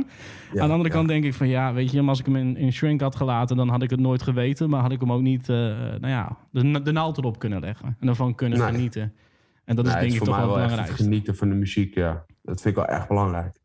Ja, 0.52 0.60
Aan 0.60 0.66
de 0.66 0.72
andere 0.72 0.90
kant 0.90 1.08
denk 1.08 1.24
ik 1.24 1.34
van, 1.34 1.48
ja, 1.48 1.72
weet 1.72 1.90
je... 1.90 2.02
als 2.02 2.18
ik 2.18 2.26
hem 2.26 2.36
in, 2.36 2.56
in 2.56 2.72
shrink 2.72 3.00
had 3.00 3.16
gelaten, 3.16 3.56
dan 3.56 3.68
had 3.68 3.82
ik 3.82 3.90
het 3.90 4.00
nooit 4.00 4.22
geweten. 4.22 4.70
Maar 4.70 4.80
had 4.80 4.92
ik 4.92 5.00
hem 5.00 5.12
ook 5.12 5.20
niet, 5.22 5.48
eh, 5.48 5.56
nou 5.56 6.08
ja, 6.08 6.36
de, 6.50 6.82
de 6.82 6.92
naald 6.92 7.18
erop 7.18 7.38
kunnen 7.38 7.60
leggen. 7.60 7.96
En 8.00 8.08
ervan 8.08 8.34
kunnen 8.34 8.58
Nee. 8.58 8.68
genieten. 8.68 9.12
En 9.64 9.76
dat 9.76 9.86
is 9.86 9.92
denk 9.92 10.12
ik 10.12 10.18
toch 10.22 10.36
wel 10.36 10.46
belangrijkste. 10.46 11.02
genieten 11.02 11.36
van 11.36 11.48
de 11.48 11.54
muziek, 11.54 11.94
ja. 11.94 12.24
Dat 12.42 12.60
vind 12.60 12.76
ik 12.76 12.84
wel 12.86 12.96
echt 12.96 13.08
belangrijk. 13.08 13.56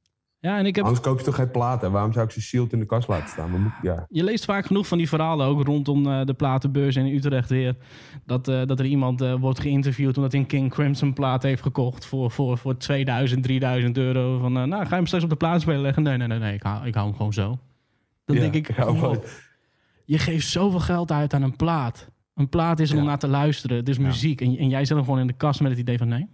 Ja, 0.45 0.57
en 0.57 0.65
ik 0.65 0.75
heb... 0.75 0.85
Anders 0.85 1.03
koop 1.03 1.19
je 1.19 1.25
toch 1.25 1.35
geen 1.35 1.51
platen? 1.51 1.91
Waarom 1.91 2.13
zou 2.13 2.25
ik 2.25 2.31
ze 2.31 2.41
sealed 2.41 2.73
in 2.73 2.79
de 2.79 2.85
kast 2.85 3.07
laten 3.07 3.29
staan? 3.29 3.51
Moet, 3.51 3.71
ja. 3.81 4.05
Je 4.09 4.23
leest 4.23 4.45
vaak 4.45 4.65
genoeg 4.65 4.87
van 4.87 4.97
die 4.97 5.09
verhalen 5.09 5.47
ook 5.47 5.65
rondom 5.65 6.07
eh, 6.07 6.25
de 6.25 6.33
platenbeurs 6.33 6.95
in 6.95 7.05
Utrecht 7.05 7.49
weer. 7.49 7.75
Dat, 8.25 8.47
eh, 8.47 8.65
dat 8.65 8.79
er 8.79 8.85
iemand 8.85 9.21
eh, 9.21 9.33
wordt 9.39 9.59
geïnterviewd 9.59 10.15
omdat 10.17 10.31
hij 10.31 10.41
een 10.41 10.47
King 10.47 10.71
Crimson 10.71 11.13
plaat 11.13 11.43
heeft 11.43 11.61
gekocht 11.61 12.05
voor, 12.05 12.31
voor, 12.31 12.57
voor 12.57 12.77
2000, 12.77 13.43
3000 13.43 13.97
euro. 13.97 14.39
Van, 14.39 14.51
nou, 14.53 14.69
ga 14.69 14.89
je 14.89 14.95
hem 14.95 15.05
straks 15.05 15.23
op 15.23 15.29
de 15.29 15.35
platenspeler 15.35 15.81
leggen? 15.81 16.03
Nee, 16.03 16.17
nee, 16.17 16.27
nee, 16.27 16.39
nee 16.39 16.53
ik, 16.53 16.63
hou, 16.63 16.87
ik 16.87 16.93
hou 16.93 17.07
hem 17.07 17.15
gewoon 17.15 17.33
zo. 17.33 17.59
Dan 18.25 18.35
Ja, 18.35 18.41
denk 18.41 18.53
ik, 18.53 18.69
ik 18.69 18.75
je 20.05 20.17
geeft 20.17 20.47
zoveel 20.47 20.79
geld 20.79 21.11
uit 21.11 21.33
aan 21.33 21.41
een 21.41 21.55
plaat. 21.55 22.09
Een 22.35 22.49
plaat 22.49 22.79
is 22.79 22.91
om 22.91 22.97
Ja. 22.97 23.03
naar 23.03 23.19
te 23.19 23.27
luisteren. 23.27 23.77
Het 23.77 23.89
is 23.89 23.97
muziek. 23.97 24.41
En, 24.41 24.57
en 24.57 24.69
jij 24.69 24.85
zet 24.85 24.95
hem 24.95 25.05
gewoon 25.05 25.19
in 25.19 25.27
de 25.27 25.33
kast 25.33 25.61
met 25.61 25.71
het 25.71 25.79
idee 25.79 25.97
van 25.97 26.07
nee. 26.07 26.29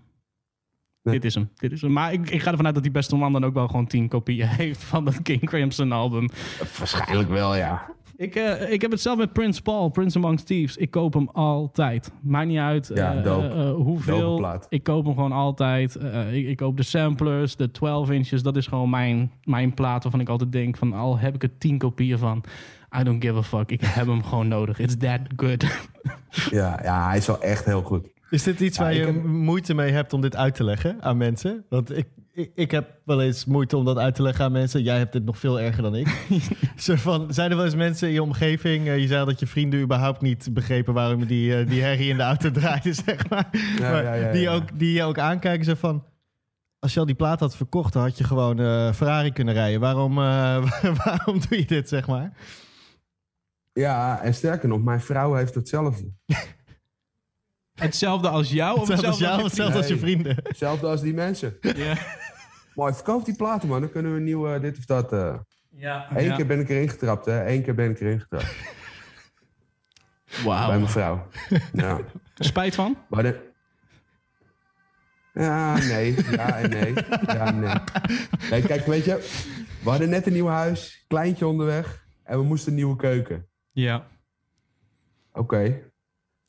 Nee. 1.04 1.14
Dit 1.14 1.26
is 1.26 1.36
hem. 1.36 1.50
Dit 1.56 1.72
is 1.72 1.82
hem. 1.82 1.92
Maar 1.92 2.14
ik, 2.14 2.30
ik 2.30 2.42
ga 2.42 2.52
ervan 2.52 2.66
uit 2.66 2.74
dat 2.74 2.84
die 2.84 2.92
beste 2.92 3.16
man 3.16 3.34
dan 3.34 3.46
ook 3.46 3.54
wel 3.54 3.68
gewoon 3.68 3.88
tien 3.88 4.08
kopieën 4.08 4.48
heeft 4.62 4.84
van 4.84 5.06
dat 5.06 5.22
King 5.22 5.46
Crimson 5.46 5.92
album. 5.92 6.30
Waarschijnlijk 6.78 7.30
wel, 7.30 7.56
ja. 7.56 7.90
Ik, 8.16 8.36
eh, 8.36 8.72
ik 8.72 8.82
heb 8.82 8.92
het 8.92 9.02
zelf 9.02 9.18
met 9.18 9.34
Prince 9.34 9.62
Paul, 9.62 9.90
Prince 9.90 10.18
Amongst 10.18 10.46
Thieves. 10.46 10.78
Ik 10.78 10.92
koop 10.92 11.14
hem 11.14 11.30
altijd. 11.30 12.12
Maakt 12.22 12.48
niet 12.48 12.58
uit 12.58 12.92
Ja, 12.94 13.24
eh, 13.24 13.72
hoeveel. 13.72 14.60
Ik 14.70 14.84
koop 14.84 15.06
hem 15.06 15.14
gewoon 15.14 15.32
altijd. 15.32 15.96
Ik, 16.32 16.48
ik 16.48 16.58
koop 16.58 16.78
de 16.78 16.84
samplers, 16.84 17.56
de 17.56 17.72
12 17.72 18.10
inches. 18.10 18.44
Dat 18.44 18.58
is 18.58 18.68
gewoon 18.68 18.90
mijn, 18.90 19.32
mijn 19.44 19.74
plaat 19.74 20.04
waarvan 20.04 20.22
ik 20.22 20.30
altijd 20.30 20.52
denk 20.52 20.78
van... 20.78 20.94
al 20.94 21.18
heb 21.18 21.36
ik 21.36 21.44
er 21.44 21.58
10 21.58 21.78
kopieën 21.78 22.18
van... 22.18 22.44
I 23.00 23.04
don't 23.04 23.24
give 23.24 23.38
a 23.38 23.44
fuck. 23.44 23.72
Ik 23.72 23.82
heb 23.82 24.08
hem 24.08 24.24
gewoon 24.24 24.48
nodig. 24.48 24.80
It's 24.80 24.98
that 24.98 25.20
good. 25.36 25.66
Ja, 26.50 26.80
ja, 26.84 27.08
hij 27.08 27.18
is 27.18 27.28
wel 27.28 27.42
echt 27.42 27.66
heel 27.66 27.82
goed. 27.82 28.08
Is 28.32 28.44
dit 28.44 28.60
iets 28.60 28.78
Ja, 28.78 28.84
waar 28.84 28.94
je 28.94 29.06
heb- 29.06 29.24
moeite 29.24 29.74
mee 29.74 29.92
hebt 29.92 30.14
om 30.14 30.22
dit 30.22 30.36
uit 30.36 30.56
te 30.56 30.64
leggen 30.64 31.02
aan 31.02 31.18
mensen? 31.18 31.66
Want 31.70 31.98
ik, 31.98 32.08
ik, 32.32 32.52
ik 32.56 32.72
heb 32.72 33.00
wel 33.06 33.22
eens 33.22 33.46
moeite 33.46 33.78
om 33.78 33.86
dat 33.86 33.98
uit 33.98 34.16
te 34.16 34.22
leggen 34.22 34.46
aan 34.46 34.52
mensen. 34.52 34.84
Jij 34.84 34.98
hebt 34.98 35.14
dit 35.14 35.26
nog 35.26 35.38
veel 35.38 35.60
erger 35.60 35.84
dan 35.84 35.96
ik. 35.96 36.26
Zo 36.76 36.96
van, 36.96 37.34
zijn 37.34 37.50
er 37.50 37.56
wel 37.56 37.66
eens 37.66 37.76
mensen 37.76 38.08
in 38.08 38.14
je 38.14 38.22
omgeving... 38.24 38.88
eh, 38.88 38.98
je 39.00 39.08
zei 39.08 39.26
dat 39.26 39.40
je 39.40 39.48
vrienden 39.48 39.82
überhaupt 39.82 40.22
niet 40.22 40.50
begrepen... 40.54 40.94
waarom 40.94 41.26
die, 41.26 41.56
eh, 41.58 41.68
die 41.68 41.82
herrie 41.82 42.10
in 42.10 42.18
de 42.18 42.24
auto 42.24 42.52
draaide, 42.60 42.94
zeg 42.94 43.30
maar. 43.30 43.48
Ja, 43.78 43.92
maar 43.92 44.04
ja, 44.04 44.14
ja, 44.14 44.32
die, 44.32 44.50
ook, 44.50 44.80
die 44.80 44.94
je 44.94 45.04
ook 45.04 45.18
aankijken, 45.20 45.66
zo 45.66 45.74
van... 45.76 46.04
Als 46.80 46.94
je 46.94 47.00
al 47.00 47.06
die 47.06 47.16
plaat 47.16 47.40
had 47.40 47.56
verkocht, 47.56 47.94
dan 47.94 48.02
had 48.04 48.18
je 48.18 48.24
gewoon 48.24 48.60
eh, 48.60 48.92
Ferrari 48.94 49.32
kunnen 49.32 49.54
rijden. 49.54 49.80
Waarom, 49.80 50.16
waarom 51.04 51.40
doe 51.50 51.58
je 51.58 51.66
dit, 51.66 51.90
zeg 51.90 52.08
maar? 52.08 52.32
Ja, 53.74 54.22
en 54.22 54.34
sterker 54.34 54.68
nog, 54.70 54.82
mijn 54.84 55.02
vrouw 55.02 55.34
heeft 55.34 55.56
hetzelfde. 55.56 56.12
Hetzelfde 57.76 58.30
als 58.30 58.50
jou? 58.52 58.80
Of 58.80 58.88
Hetzelfde 58.88 59.08
als 59.08 59.20
jou, 59.20 59.38
je 59.38 59.44
hetzelfde 59.44 59.78
als 59.78 59.88
je 59.88 59.98
vrienden. 59.98 60.36
Hetzelfde 60.44 60.88
als 60.88 61.02
die 61.02 61.14
mensen. 61.14 61.58
Ja. 61.76 61.98
Mooi, 62.76 62.94
verkoop 62.94 63.26
die 63.26 63.36
platen, 63.36 63.70
man. 63.70 63.82
Dan 63.82 63.92
kunnen 63.92 64.12
we 64.12 64.18
een 64.18 64.24
nieuwe 64.24 64.60
dit 64.60 64.78
of 64.78 64.86
dat... 64.86 65.14
eh 65.14 65.36
Ja. 65.70 66.08
Eén 66.18 66.24
ja. 66.24 66.36
keer 66.36 66.46
ben 66.46 66.60
ik 66.60 66.70
erin 66.70 66.90
getrapt, 66.90 67.26
hè. 67.26 67.48
Eén 67.48 67.64
keer 67.64 67.76
ben 67.76 67.90
ik 67.90 68.00
erin 68.00 68.20
getrapt. 68.20 68.56
Bij 70.26 70.44
Wauw. 70.44 70.68
mijn 70.68 70.88
vrouw. 70.88 71.28
Ja. 71.74 72.00
Spijt 72.36 72.76
van? 72.76 72.98
Maar 73.10 73.24
de... 73.24 73.50
Ja, 75.34 75.78
nee. 75.78 76.16
Ja 76.32 76.58
en 76.58 76.70
nee. 76.70 76.94
Ja, 77.26 77.52
nee. 77.52 77.74
nee. 78.50 78.62
Kijk, 78.62 78.86
weet 78.86 79.06
je... 79.06 79.30
We 79.84 79.90
hadden 79.90 80.10
net 80.10 80.28
een 80.28 80.34
nieuw 80.34 80.48
huis. 80.48 81.06
Kleintje 81.08 81.48
onderweg. 81.48 82.06
En 82.24 82.38
we 82.38 82.44
moesten 82.44 82.70
een 82.70 82.78
nieuwe 82.78 82.96
keuken. 82.96 83.48
Ja. 83.72 84.08
Oké. 85.34 85.91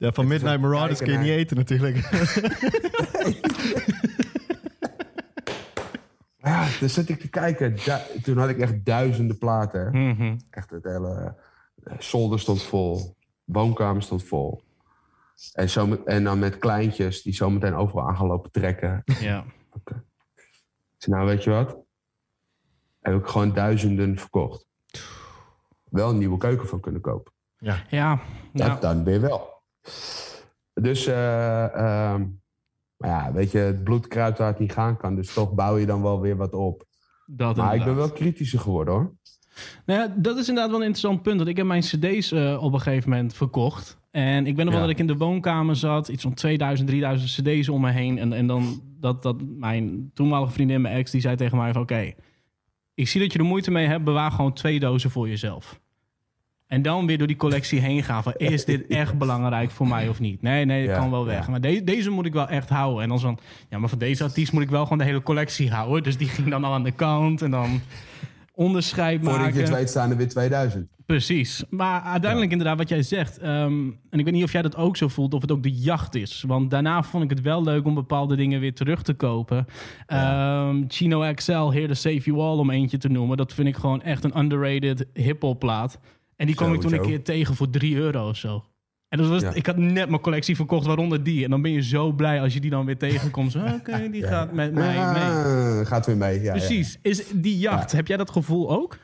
Ja, 0.02 0.12
van 0.12 0.26
Midnight 0.26 0.60
Marauders 0.60 0.98
kun 0.98 1.12
je 1.12 1.18
niet 1.18 1.28
eten 1.28 1.56
natuurlijk. 1.56 1.96
Ja, 6.36 6.68
toen 6.78 6.88
zat 6.88 7.08
ik 7.08 7.20
te 7.20 7.28
kijken. 7.28 7.74
Du- 7.74 8.20
toen 8.22 8.36
had 8.38 8.48
ik 8.48 8.58
echt 8.58 8.84
duizenden 8.84 9.38
platen. 9.38 9.90
Mhm. 10.08 10.38
Echt 10.50 10.70
het 10.70 10.84
hele... 10.84 11.34
eh, 11.84 11.92
zolder 11.98 12.40
stond 12.40 12.62
vol. 12.62 13.16
Woonkamer 13.44 14.02
stond 14.02 14.24
vol. 14.24 14.62
En, 15.52 15.70
zo, 15.70 15.86
met- 15.86 16.04
en 16.04 16.24
dan 16.24 16.38
met 16.38 16.58
kleintjes 16.58 17.22
die 17.22 17.34
zometeen 17.34 17.74
overal 17.74 18.08
aan 18.08 18.16
gaan 18.16 18.26
lopen 18.26 18.50
trekken. 18.50 19.02
Ja. 19.20 19.44
Nou, 21.06 21.26
weet 21.26 21.44
je 21.44 21.50
wat? 21.50 21.76
Heb 23.00 23.14
ik 23.14 23.26
gewoon 23.26 23.52
duizenden 23.54 24.18
verkocht. 24.18 24.66
Wel 25.90 26.10
een 26.10 26.18
nieuwe 26.18 26.38
keuken 26.38 26.68
van 26.68 26.80
kunnen 26.80 27.00
kopen. 27.00 27.32
Ja. 27.58 27.76
Dat 28.52 28.66
ja. 28.66 28.74
dan 28.74 29.04
weer 29.04 29.20
wel. 29.20 29.61
Dus, 30.74 31.06
eh, 31.06 31.74
ehm, 31.74 32.24
ja, 32.96 33.32
weet 33.32 33.50
je, 33.50 33.58
het 33.58 33.84
bloed 33.84 34.08
kruipt 34.08 34.38
waar 34.38 34.48
het 34.48 34.58
niet 34.58 34.72
gaan 34.72 34.96
kan. 34.96 35.14
Dus 35.14 35.32
toch 35.32 35.52
bouw 35.54 35.76
je 35.78 35.86
dan 35.86 36.02
wel 36.02 36.20
weer 36.20 36.36
wat 36.36 36.52
op. 36.54 36.84
Dat 37.26 37.56
Maar 37.56 37.74
ik 37.74 37.84
ben 37.84 37.96
wel 37.96 38.10
kritischer 38.12 38.60
geworden 38.60 38.94
hoor. 38.94 39.14
Nou 39.86 40.00
ja, 40.00 40.14
dat 40.16 40.38
is 40.38 40.48
inderdaad 40.48 40.70
wel 40.70 40.80
een 40.80 40.86
interessant 40.86 41.22
punt. 41.22 41.36
Want 41.36 41.48
ik 41.48 41.56
heb 41.56 41.66
mijn 41.66 41.80
cd's 41.82 42.32
eh, 42.32 42.62
op 42.62 42.72
een 42.72 42.80
gegeven 42.80 43.10
moment 43.10 43.34
verkocht. 43.34 44.00
En 44.10 44.46
ik 44.46 44.56
weet 44.56 44.64
nog 44.64 44.74
wel 44.74 44.82
Ja. 44.82 44.88
dat 44.88 44.90
ik 44.90 44.98
in 44.98 45.06
de 45.06 45.16
woonkamer 45.16 45.76
zat. 45.76 46.08
Iets 46.08 46.22
van 46.22 46.34
2000, 46.34 46.88
3000 46.88 47.30
cd's 47.30 47.68
om 47.68 47.80
me 47.80 47.90
heen. 47.90 48.18
En, 48.18 48.32
en 48.32 48.46
dan 48.46 48.82
dat, 49.00 49.22
dat 49.22 49.42
mijn 49.42 50.10
toenmalige 50.14 50.52
vriendin, 50.52 50.80
mijn 50.80 50.94
ex, 50.96 51.10
die 51.10 51.20
zei 51.20 51.36
tegen 51.36 51.58
mij 51.58 51.72
van... 51.72 51.82
Oké, 51.82 52.12
ik 52.94 53.08
zie 53.08 53.20
dat 53.20 53.32
je 53.32 53.38
er 53.38 53.44
moeite 53.44 53.70
mee 53.70 53.86
hebt. 53.86 54.04
Bewaar 54.04 54.30
gewoon 54.30 54.52
twee 54.52 54.80
dozen 54.80 55.10
voor 55.10 55.28
jezelf. 55.28 55.80
En 56.72 56.82
dan 56.82 57.06
weer 57.06 57.18
door 57.18 57.26
die 57.26 57.36
collectie 57.36 57.80
heen 57.80 58.02
gaan 58.02 58.22
van... 58.22 58.32
Is 58.36 58.64
dit 58.64 58.86
echt 59.02 59.18
belangrijk 59.18 59.70
voor 59.70 59.88
mij 59.88 60.08
of 60.08 60.20
niet? 60.20 60.42
Nee, 60.42 60.64
nee, 60.64 60.86
dat 60.86 60.94
Ja, 60.94 61.00
kan 61.00 61.10
wel 61.10 61.24
weg. 61.24 61.44
ja. 61.44 61.50
Maar 61.50 61.60
de- 61.60 61.84
deze 61.84 62.10
moet 62.10 62.26
ik 62.26 62.32
wel 62.32 62.48
echt 62.48 62.68
houden. 62.68 63.02
En 63.02 63.08
dan 63.08 63.20
van... 63.20 63.38
Ja, 63.70 63.78
maar 63.78 63.88
van 63.88 63.98
deze 63.98 64.24
artiest 64.24 64.52
moet 64.52 64.62
ik 64.62 64.70
wel 64.70 64.82
gewoon 64.82 64.98
de 64.98 65.04
hele 65.04 65.22
collectie 65.22 65.70
houden. 65.70 66.02
Dus 66.02 66.16
die 66.16 66.28
ging 66.28 66.48
dan 66.50 66.64
al 66.64 66.72
aan 66.72 66.82
de 66.82 66.90
kant. 66.92 67.42
En 67.42 67.50
dan 67.50 67.80
onderscheid 68.54 69.22
maken. 69.22 69.54
je 69.54 69.60
het 69.60 69.70
weet 69.70 69.88
staan 69.90 70.10
er 70.10 70.16
weer 70.16 70.28
2000. 70.28 70.88
Precies. 71.06 71.64
Maar 71.70 72.00
uiteindelijk 72.02 72.50
inderdaad 72.52 72.78
wat 72.78 72.88
jij 72.88 73.02
zegt. 73.02 73.38
ehm, 73.38 73.72
en 74.10 74.18
ik 74.18 74.24
weet 74.24 74.34
niet 74.34 74.44
of 74.44 74.52
jij 74.52 74.62
dat 74.62 74.76
ook 74.76 74.96
zo 74.96 75.08
voelt, 75.08 75.34
of 75.34 75.40
het 75.40 75.52
ook 75.52 75.62
de 75.62 75.72
jacht 75.72 76.14
is. 76.14 76.44
Want 76.46 76.70
daarna 76.70 77.02
vond 77.02 77.24
ik 77.24 77.30
het 77.30 77.40
wel 77.40 77.62
leuk 77.62 77.84
om 77.86 77.94
bepaalde 77.94 78.36
dingen 78.36 78.60
weer 78.60 78.74
terug 78.74 79.02
te 79.02 79.14
kopen. 79.14 79.66
Ehm, 80.06 80.84
Chino 80.88 81.32
XL, 81.34 81.52
Here 81.52 81.86
to 81.86 81.94
Save 81.94 82.20
You 82.20 82.38
All, 82.38 82.58
om 82.58 82.70
eentje 82.70 82.98
te 82.98 83.08
noemen. 83.08 83.36
Dat 83.36 83.52
vind 83.54 83.68
ik 83.68 83.76
gewoon 83.76 84.02
echt 84.02 84.24
een 84.24 84.38
underrated 84.38 85.06
hip-hop 85.14 85.58
plaat. 85.58 85.98
En 86.42 86.48
die 86.48 86.56
kwam 86.56 86.74
ik 86.74 86.80
toen 86.80 86.92
een 86.92 87.00
keer 87.00 87.22
tegen 87.22 87.54
voor 87.54 87.70
3 87.70 87.96
euro 87.96 88.28
of 88.28 88.36
zo. 88.36 88.64
En 89.08 89.18
dat 89.18 89.28
was, 89.28 89.42
Ja. 89.42 89.54
ik 89.54 89.66
had 89.66 89.76
net 89.76 90.08
mijn 90.08 90.20
collectie 90.20 90.56
verkocht, 90.56 90.86
waaronder 90.86 91.22
die. 91.22 91.44
En 91.44 91.50
dan 91.50 91.62
ben 91.62 91.70
je 91.70 91.82
zo 91.82 92.12
blij 92.12 92.40
als 92.40 92.54
je 92.54 92.60
die 92.60 92.70
dan 92.70 92.86
weer 92.86 92.98
tegenkomt. 92.98 93.56
Oké, 93.56 94.08
die 94.10 94.22
gaat 94.22 94.52
met 94.52 94.72
mij 94.72 95.12
mee. 95.12 95.84
Gaat 95.84 96.06
weer 96.06 96.16
mee. 96.16 96.40
Ja. 96.40 96.50
Precies. 96.52 96.98
Is 97.02 97.24
die 97.34 97.58
jacht, 97.58 97.92
heb 97.92 98.06
jij 98.06 98.16
dat 98.16 98.30
gevoel 98.30 98.70
ook? 98.70 98.98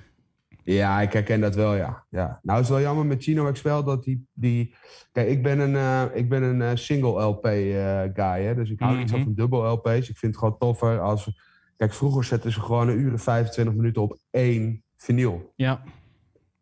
Ja, 0.64 1.00
ik 1.00 1.12
herken 1.12 1.40
dat 1.40 1.54
wel, 1.54 1.74
ja. 1.74 2.04
ja. 2.10 2.38
Nou, 2.42 2.58
het 2.58 2.68
is 2.68 2.72
wel 2.74 2.80
jammer 2.82 3.06
met 3.06 3.22
Chino 3.22 3.52
XL 3.52 3.82
dat 3.82 4.04
die... 4.04 4.26
die... 4.32 4.74
Kijk, 5.12 5.28
ik 5.28 5.42
ben 5.42 5.58
een, 5.58 5.76
eh, 5.76 6.02
ik 6.14 6.28
ben 6.28 6.42
een 6.42 6.62
eh, 6.62 6.70
single 6.74 7.22
LP 7.22 7.44
eh, 7.44 8.00
guy, 8.14 8.42
hè. 8.44 8.54
Dus 8.54 8.70
ik 8.70 8.80
hou 8.80 8.96
niet 8.98 9.08
zo 9.08 9.14
Mhm. 9.16 9.24
van 9.24 9.34
dubbel 9.34 9.72
LP's. 9.72 10.08
Ik 10.08 10.16
vind 10.16 10.32
het 10.34 10.36
gewoon 10.38 10.58
toffer 10.58 11.00
als... 11.00 11.30
Kijk, 11.76 11.94
vroeger 11.94 12.24
zetten 12.24 12.52
ze 12.52 12.60
gewoon 12.60 12.88
een 12.88 12.98
uur 12.98 13.12
en 13.12 13.18
25 13.18 13.74
minuten 13.74 14.02
op 14.02 14.18
één 14.30 14.82
vinyl. 14.96 15.52
Ja. 15.56 15.82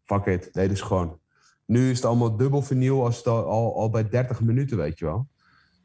Fuck 0.07 0.27
it, 0.27 0.49
deden 0.53 0.77
ze 0.77 0.85
gewoon. 0.85 1.19
Nu 1.67 1.91
is 1.91 1.97
het 1.97 2.07
allemaal 2.07 2.37
dubbel 2.37 2.63
vinyl 2.63 3.05
als 3.05 3.17
het 3.17 3.27
al, 3.27 3.45
al, 3.45 3.77
al 3.77 3.91
bij 3.91 4.09
30 4.09 4.41
minuten, 4.41 4.77
weet 4.77 4.99
je 4.99 5.05
wel. 5.05 5.29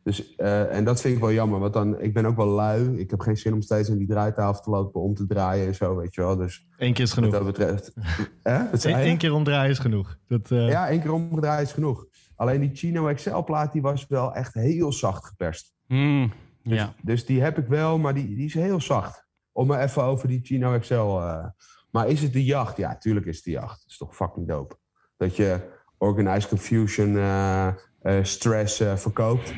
Dus, 0.04 0.36
eh, 0.36 0.76
en 0.76 0.84
dat 0.84 1.02
vind 1.02 1.16
ik 1.16 1.20
wel 1.22 1.32
jammer, 1.32 1.60
want 1.60 1.74
dan, 1.74 2.00
ik 2.00 2.14
ben 2.14 2.26
ook 2.26 2.36
wel 2.36 2.48
lui. 2.48 2.98
Ik 3.00 3.10
heb 3.10 3.20
geen 3.20 3.38
zin 3.38 3.54
om 3.54 3.62
steeds 3.62 3.90
in 3.90 3.98
die 3.98 4.08
draaitafel 4.08 4.62
te 4.64 4.70
lopen 4.70 5.02
om 5.02 5.14
te 5.16 5.26
draaien 5.28 5.68
en 5.68 5.76
zo, 5.76 5.96
weet 5.96 6.14
je 6.16 6.22
wel. 6.22 6.36
Dus 6.38 6.68
Eén 6.78 6.94
keer 6.94 7.04
is 7.04 7.14
wat 7.14 7.24
genoeg. 7.24 7.34
dat 7.34 7.46
betreft... 7.46 7.94
Hè? 8.44 8.70
Wat 8.72 8.84
Eén 8.84 9.10
je? 9.10 9.18
keer 9.18 9.34
omdraaien 9.34 9.72
is 9.72 9.80
genoeg. 9.80 10.18
Dat, 10.28 10.52
eh, 10.52 10.70
Ja, 10.70 10.90
één 10.90 11.02
keer 11.02 11.12
omgedraaid 11.12 11.68
is 11.68 11.74
genoeg. 11.74 12.06
Alleen 12.36 12.60
die 12.62 12.70
Chino 12.74 13.14
XL-plaat 13.14 13.72
die 13.74 13.82
was 13.82 14.06
wel 14.08 14.34
echt 14.34 14.54
heel 14.54 14.94
zacht 14.94 15.26
geperst. 15.26 15.74
Hmm, 15.88 16.32
Dus, 16.64 16.78
ja. 16.78 16.94
dus 17.02 17.26
die 17.26 17.42
heb 17.42 17.58
ik 17.58 17.68
wel, 17.68 17.98
maar 17.98 18.14
die, 18.14 18.36
die 18.36 18.46
is 18.46 18.54
heel 18.54 18.82
zacht. 18.82 19.26
Om 19.52 19.68
maar 19.68 19.82
even 19.84 20.04
over 20.04 20.28
die 20.28 20.40
Chino 20.44 20.80
XL... 20.80 20.94
eh, 20.94 21.46
maar 21.92 22.10
is 22.10 22.22
het 22.22 22.34
de 22.34 22.46
jacht? 22.46 22.78
Ja, 22.78 22.98
tuurlijk 22.98 23.26
is 23.26 23.36
het 23.36 23.46
de 23.46 23.52
jacht. 23.52 23.82
Dat 23.82 23.90
is 23.90 23.98
toch 23.98 24.16
fucking 24.16 24.48
dope. 24.48 24.76
Dat 25.18 25.36
je 25.36 25.60
Organized 25.98 26.50
Confusion 26.50 27.18
eh, 27.18 27.68
eh, 28.02 28.24
Stress 28.24 28.80
eh, 28.80 28.96
verkoopt. 28.96 29.54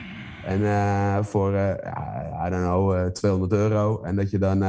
En 0.45 1.25
voor, 1.25 1.53
I 2.45 2.49
don't 2.49 2.63
know, 2.63 2.93
eh, 2.95 3.05
200 3.05 3.51
euro. 3.51 4.01
En 4.01 4.15
dat 4.15 4.29
je 4.29 4.37
dan 4.37 4.59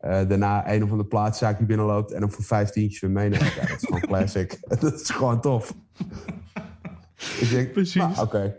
daarna 0.00 0.70
een 0.70 0.82
of 0.82 0.90
andere 0.90 1.08
plaatszaak 1.08 1.58
die 1.58 1.66
binnenloopt... 1.66 2.12
en 2.12 2.20
hem 2.20 2.32
voor 2.32 2.44
15 2.44 2.96
weer 3.00 3.10
meeneemt. 3.10 3.52
Ja, 3.52 3.66
dat 3.66 3.76
is 3.76 3.84
gewoon 3.84 4.00
classic. 4.10 4.58
dat 4.80 5.00
is 5.00 5.10
gewoon 5.10 5.40
tof. 5.40 5.74
ik 7.40 7.50
denk, 7.50 7.72
Precies. 7.72 7.94
nou, 7.94 8.20
oké. 8.20 8.56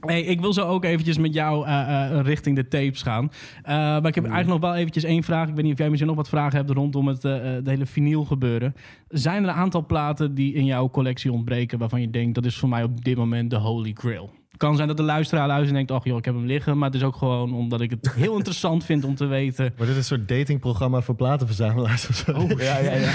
Hey, 0.00 0.22
ik 0.22 0.40
wil 0.40 0.52
zo 0.52 0.66
ook 0.66 0.84
eventjes 0.84 1.18
met 1.18 1.34
jou 1.34 1.66
eh, 1.66 2.18
eh, 2.18 2.24
richting 2.24 2.56
de 2.56 2.68
tapes 2.68 3.02
gaan. 3.02 3.30
Eh, 3.62 3.74
maar 3.74 4.06
ik 4.06 4.14
heb 4.14 4.24
eigenlijk 4.24 4.60
nog 4.60 4.70
wel 4.70 4.74
eventjes 4.74 5.04
één 5.04 5.22
vraag. 5.22 5.48
Ik 5.48 5.54
weet 5.54 5.64
niet 5.64 5.72
of 5.72 5.78
jij 5.78 5.88
misschien 5.88 6.08
nog 6.08 6.18
wat 6.18 6.28
vragen 6.28 6.58
hebt 6.58 6.70
rondom 6.70 7.06
het, 7.06 7.22
het 7.22 7.66
hele 7.66 7.86
vinyl 7.86 8.24
gebeuren. 8.24 8.74
Zijn 9.08 9.42
er 9.42 9.48
een 9.48 9.54
aantal 9.54 9.86
platen 9.86 10.34
die 10.34 10.54
in 10.54 10.64
jouw 10.64 10.90
collectie 10.90 11.32
ontbreken... 11.32 11.78
waarvan 11.78 12.00
je 12.00 12.10
denkt, 12.10 12.34
dat 12.34 12.44
is 12.44 12.56
voor 12.56 12.68
mij 12.68 12.82
op 12.82 13.04
dit 13.04 13.16
moment 13.16 13.50
de 13.50 13.56
holy 13.56 13.92
grail? 13.94 14.30
Het 14.48 14.58
kan 14.58 14.76
zijn 14.76 14.88
dat 14.88 14.96
de 14.96 15.02
luisteraar 15.02 15.46
luistert 15.46 15.70
en 15.70 15.76
denkt... 15.76 15.90
ach 15.90 16.04
joh, 16.04 16.18
ik 16.18 16.24
heb 16.24 16.34
hem 16.34 16.46
liggen. 16.46 16.78
Maar 16.78 16.90
het 16.90 16.98
is 16.98 17.06
ook 17.06 17.16
gewoon 17.16 17.54
omdat 17.54 17.80
ik 17.80 17.90
het 17.90 18.12
heel 18.22 18.36
interessant 18.36 18.84
vind 18.84 19.04
om 19.04 19.14
te 19.14 19.26
weten... 19.26 19.72
Wordt 19.76 19.86
dit 19.86 19.96
een 19.96 20.04
soort 20.04 20.28
datingprogramma 20.28 21.00
voor 21.00 21.14
platenverzamelaars 21.14 22.08
of 22.08 22.14
zo? 22.14 22.46
Ja, 22.58 22.78
ja, 22.78 22.94
ja. 22.94 23.12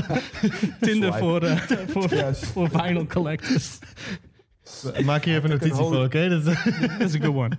Tinder 0.80 1.14
voor, 1.14 1.42
eh, 1.42 1.56
voor, 1.88 2.34
voor 2.34 2.70
vinyl 2.70 3.06
collectors. 3.06 3.78
Maak 5.04 5.24
hier 5.24 5.36
even 5.36 5.44
een 5.50 5.56
notitie 5.58 5.74
voor, 5.74 6.04
oké? 6.04 6.28
Dat- 6.28 6.44
Dat 6.98 7.00
is 7.00 7.14
een 7.14 7.22
good 7.22 7.34
one. 7.34 7.58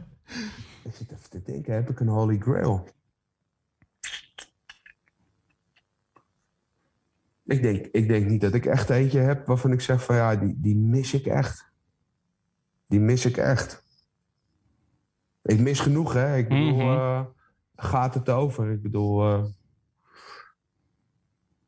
Ik 0.84 0.95
zit 0.95 1.12
even 1.12 1.30
te 1.30 1.41
denken, 1.41 1.74
heb 1.74 1.89
ik 1.89 2.00
een 2.00 2.08
holy 2.08 2.38
grail? 2.39 2.88
Ik 7.45 7.62
denk, 7.62 7.86
ik 7.86 8.08
denk 8.08 8.28
niet 8.28 8.41
dat 8.41 8.54
ik 8.54 8.65
echt 8.65 8.89
eentje 8.89 9.19
heb 9.19 9.47
waarvan 9.47 9.71
ik 9.71 9.82
zeg 9.82 10.04
van 10.04 10.15
ja, 10.15 10.36
die, 10.36 10.56
die 10.58 10.76
mis 10.76 11.13
ik 11.13 11.26
echt. 11.26 11.71
Die 12.88 13.00
mis 13.00 13.26
ik 13.26 13.38
echt. 13.38 13.84
Ik 15.43 15.60
mis 15.60 15.80
genoeg, 15.80 16.13
hè. 16.13 16.38
Ik 16.38 16.47
bedoel, 16.47 16.71
Mhm. 16.76 16.80
eh, 16.82 17.21
gaat 17.76 18.13
het 18.13 18.30
over? 18.30 18.71
Ik 18.71 18.82
bedoel, 18.82 19.24
eh 19.24 19.43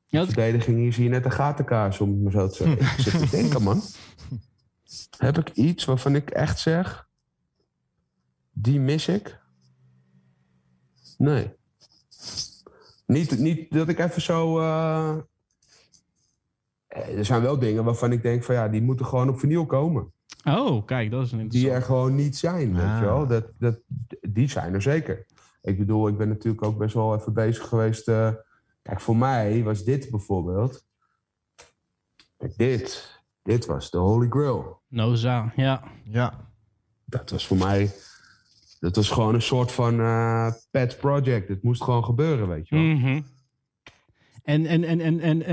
Ja, 0.06 0.20
dat- 0.20 0.28
verdediging 0.34 0.78
hier 0.78 0.94
zie 0.94 1.04
je 1.04 1.10
net 1.10 1.26
een 1.26 1.32
gatenkaars, 1.32 2.00
om 2.00 2.10
het 2.10 2.22
maar 2.22 2.32
zo 2.32 2.48
te 2.48 2.54
zeggen. 2.56 2.80
Ik 2.98 3.04
zit 3.04 3.20
te 3.20 3.30
denken, 3.38 3.64
man. 3.64 3.82
Heb 5.18 5.38
ik 5.38 5.50
iets 5.50 5.86
waarvan 5.86 6.16
ik 6.16 6.30
echt 6.30 6.60
zeg... 6.60 7.08
Die 8.52 8.80
mis 8.80 9.08
ik? 9.08 9.42
Nee. 11.18 11.54
Niet, 13.06 13.38
niet 13.40 13.72
dat 13.72 13.88
ik 13.90 14.00
even 14.00 14.22
zo... 14.22 14.60
eh, 14.60 15.18
eh, 16.88 17.18
Er 17.18 17.26
zijn 17.26 17.42
wel 17.42 17.60
dingen 17.60 17.84
waarvan 17.84 18.12
ik 18.12 18.22
denk 18.22 18.44
van 18.44 18.56
ja, 18.56 18.68
die 18.68 18.82
moeten 18.82 19.06
gewoon 19.06 19.30
op 19.30 19.40
vinyl 19.40 19.66
komen. 19.66 20.12
Oh, 20.46 20.86
kijk, 20.86 21.12
dat 21.12 21.26
is 21.26 21.32
een 21.32 21.48
Die 21.48 21.72
er 21.72 21.82
gewoon 21.82 22.16
niet 22.16 22.38
zijn, 22.38 22.76
weet 22.76 22.86
Ah. 22.86 23.00
je 23.00 23.06
wel. 23.06 23.28
Dat, 23.28 23.46
dat, 23.58 23.80
die 24.22 24.50
zijn 24.50 24.74
er 24.74 24.82
zeker. 24.82 25.26
Ik 25.62 25.78
bedoel, 25.78 26.08
ik 26.08 26.18
ben 26.18 26.28
natuurlijk 26.28 26.64
ook 26.64 26.78
best 26.78 26.94
wel 26.94 27.16
even 27.16 27.34
bezig 27.34 27.68
geweest. 27.68 28.08
eh, 28.08 28.32
kijk, 28.82 29.02
voor 29.02 29.18
mij 29.18 29.64
was 29.64 29.84
dit 29.84 30.10
bijvoorbeeld... 30.10 30.86
Kijk, 32.38 32.58
dit. 32.58 33.22
Dit 33.44 33.66
was 33.66 33.92
de 33.92 33.98
Holy 33.98 34.30
Grail. 34.30 34.82
Noza, 34.94 35.54
ja. 35.56 35.84
ja. 36.06 36.48
Dat 37.06 37.30
was 37.30 37.48
voor 37.48 37.58
mij... 37.58 37.92
Dat 38.80 38.96
was 38.96 39.10
gewoon 39.10 39.34
een 39.34 39.42
soort 39.42 39.72
van 39.72 40.00
eh, 40.00 40.52
pet 40.72 40.98
project. 41.00 41.48
Het 41.48 41.64
moest 41.64 41.84
gewoon 41.84 42.04
gebeuren, 42.04 42.48
weet 42.48 42.68
je 42.68 42.76
wel. 42.76 42.84
Mhm. 42.86 43.22
En, 44.44 44.66
en, 44.66 44.84
en, 44.84 45.00
en, 45.00 45.20
en, 45.20 45.44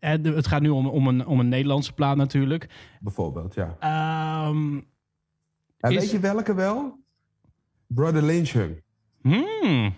en 0.00 0.24
het 0.34 0.46
gaat 0.46 0.60
nu 0.62 0.68
om, 0.68 0.86
om, 0.86 1.06
een, 1.08 1.26
om 1.26 1.40
een 1.40 1.48
Nederlandse 1.48 1.92
plaat 1.92 2.16
natuurlijk. 2.16 2.68
Bijvoorbeeld, 3.00 3.54
ja. 3.54 3.76
Ehm, 3.80 4.74
En 5.78 5.90
Is- 5.92 5.98
weet 5.98 6.10
je 6.10 6.18
welke 6.20 6.54
wel? 6.54 6.98
Brother 7.86 8.22
Lynchung. 8.22 8.82
hmm, 9.22 9.94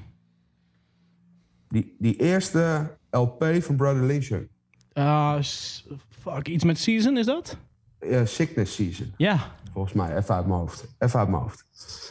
Die, 1.69 1.97
die 1.99 2.17
eerste 2.17 2.97
LP 3.11 3.45
van 3.61 3.77
Brother 3.77 4.03
Lynchung. 4.05 4.49
ah, 4.93 5.41
s- 5.43 5.87
fuck, 6.09 6.49
iets 6.49 6.65
met 6.65 6.79
Season, 6.79 7.17
is 7.17 7.27
dat? 7.27 7.59
Ja, 8.01 8.25
Sickness 8.25 8.75
Season, 8.75 9.13
Ja. 9.17 9.55
volgens 9.73 9.95
mij. 9.95 10.17
Even 10.17 10.35
uit 10.35 10.47
mijn 10.47 10.59
hoofd. 10.59 10.95
Even 10.99 11.19
uit 11.19 11.29
mijn 11.29 11.43
hoofd. 11.43 11.65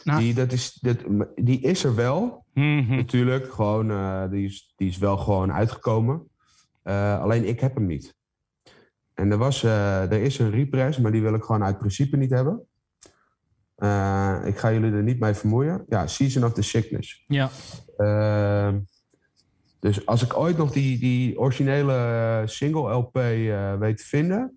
Nou. 0.04 0.18
Die, 0.20 0.34
dat 0.34 0.52
is, 0.52 0.72
dat, 0.80 0.96
die 1.36 1.60
is 1.60 1.84
er 1.84 1.94
wel, 1.94 2.44
Mhm. 2.54 2.96
natuurlijk. 2.96 3.52
Gewoon, 3.52 3.90
eh, 3.90 4.30
die, 4.30 4.44
is, 4.46 4.72
die 4.76 4.88
is 4.88 4.98
wel 4.98 5.16
gewoon 5.16 5.52
uitgekomen. 5.52 6.28
Eh, 6.82 7.20
alleen 7.20 7.48
ik 7.48 7.60
heb 7.60 7.74
hem 7.74 7.86
niet. 7.86 8.14
En 9.14 9.30
er, 9.30 9.38
was, 9.38 9.62
eh, 9.62 10.02
er 10.12 10.22
is 10.22 10.38
een 10.38 10.50
repress, 10.50 10.98
maar 10.98 11.12
die 11.12 11.22
wil 11.22 11.34
ik 11.34 11.42
gewoon 11.42 11.64
uit 11.64 11.78
principe 11.78 12.16
niet 12.16 12.30
hebben. 12.30 12.66
Eh, 13.76 14.38
ik 14.44 14.58
ga 14.58 14.72
jullie 14.72 14.92
er 14.92 15.02
niet 15.02 15.20
mee 15.20 15.34
vermoeien. 15.34 15.84
Ja, 15.88 16.06
Season 16.06 16.44
of 16.44 16.52
the 16.52 16.62
Sickness. 16.62 17.24
Ja. 17.26 17.50
Ehm, 17.96 18.78
dus 19.80 20.06
als 20.06 20.22
ik 20.22 20.36
ooit 20.36 20.56
nog 20.56 20.72
die, 20.72 20.98
die 20.98 21.38
originele 21.38 21.92
eh, 21.94 22.46
single 22.46 22.92
LP 22.92 23.16
eh, 23.16 23.78
weet 23.78 23.96
te 23.96 24.04
vinden, 24.04 24.55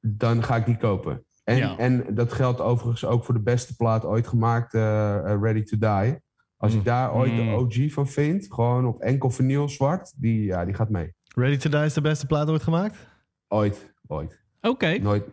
dan 0.00 0.42
ga 0.42 0.56
ik 0.56 0.66
die 0.66 0.76
kopen. 0.76 1.24
En, 1.44 1.56
Ja. 1.56 1.76
en 1.78 2.04
dat 2.14 2.32
geldt 2.32 2.60
overigens 2.60 3.04
ook 3.04 3.24
voor 3.24 3.34
de 3.34 3.40
beste 3.42 3.76
plaat 3.76 4.04
ooit 4.04 4.26
gemaakt, 4.26 4.74
eh, 4.74 5.16
eh, 5.32 5.40
Ready 5.40 5.62
to 5.62 5.78
Die. 5.78 6.18
Als 6.56 6.74
ik 6.74 6.84
daar 6.84 7.14
ooit 7.14 7.36
de 7.36 7.42
Mm. 7.42 7.54
OG 7.54 7.92
van 7.92 8.06
vind, 8.08 8.46
gewoon 8.50 8.86
op 8.86 9.00
enkel 9.00 9.30
vinyl 9.30 9.68
zwart, 9.68 10.12
die, 10.16 10.44
ja, 10.44 10.64
die 10.64 10.74
gaat 10.74 10.90
mee. 10.90 11.14
Ready 11.34 11.56
to 11.56 11.70
Die 11.70 11.84
is 11.84 11.94
de 11.94 12.00
beste 12.00 12.26
plaat 12.26 12.48
ooit 12.48 12.62
gemaakt? 12.62 12.96
Ooit, 13.48 13.92
ooit. 14.06 14.40
Oké. 14.60 14.98
Nooit, 14.98 15.24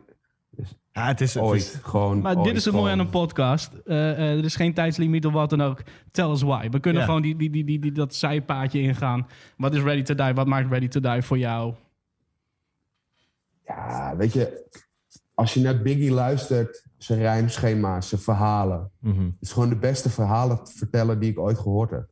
Ja, 0.92 1.08
het 1.08 1.22
is... 1.22 1.34
Het 1.34 1.44
ooit. 1.44 1.62
is 1.62 1.80
gewoon 1.84 2.22
Maar 2.22 2.36
ooit, 2.36 2.46
dit 2.46 2.56
is 2.56 2.66
het 2.66 2.74
mooie 2.74 2.92
aan 2.92 3.00
een 3.00 3.10
podcast. 3.10 3.74
Eh, 3.86 4.12
eh, 4.12 4.38
er 4.38 4.44
is 4.44 4.56
geen 4.56 4.74
tijdslimiet 4.74 5.26
of 5.26 5.34
wat 5.34 5.50
dan 5.50 5.62
ook. 5.62 5.82
Tell 6.12 6.30
us 6.30 6.42
why. 6.42 6.70
We 6.70 6.80
kunnen 6.80 7.04
gewoon 7.04 7.22
die, 7.22 7.36
die, 7.36 7.50
die, 7.50 7.64
die, 7.64 7.80
die, 7.80 7.92
dat 7.92 8.16
zijpaadje 8.16 8.82
ingaan. 8.82 9.28
Wat 9.58 9.74
is 9.76 9.82
Ready 9.82 10.02
to 10.02 10.16
Die? 10.16 10.34
Wat 10.34 10.48
maakt 10.48 10.70
Ready 10.70 10.88
to 10.88 11.00
Die 11.00 11.22
voor 11.22 11.38
jou? 11.38 11.74
Ja, 13.68 14.16
weet 14.18 14.34
je, 14.34 14.66
als 15.34 15.54
je 15.54 15.60
naar 15.62 15.82
Biggie 15.82 16.12
luistert, 16.12 16.86
zijn 16.98 17.20
rijmschema's, 17.20 18.10
zijn 18.10 18.22
verhalen. 18.22 18.92
Mhm. 19.00 19.26
Het 19.26 19.36
is 19.40 19.52
gewoon 19.52 19.70
de 19.70 19.78
beste 19.78 20.10
verhalen 20.10 20.64
te 20.64 20.72
vertellen 20.78 21.20
die 21.20 21.32
ik 21.32 21.40
ooit 21.40 21.58
gehoord 21.60 21.90
heb. 21.92 22.10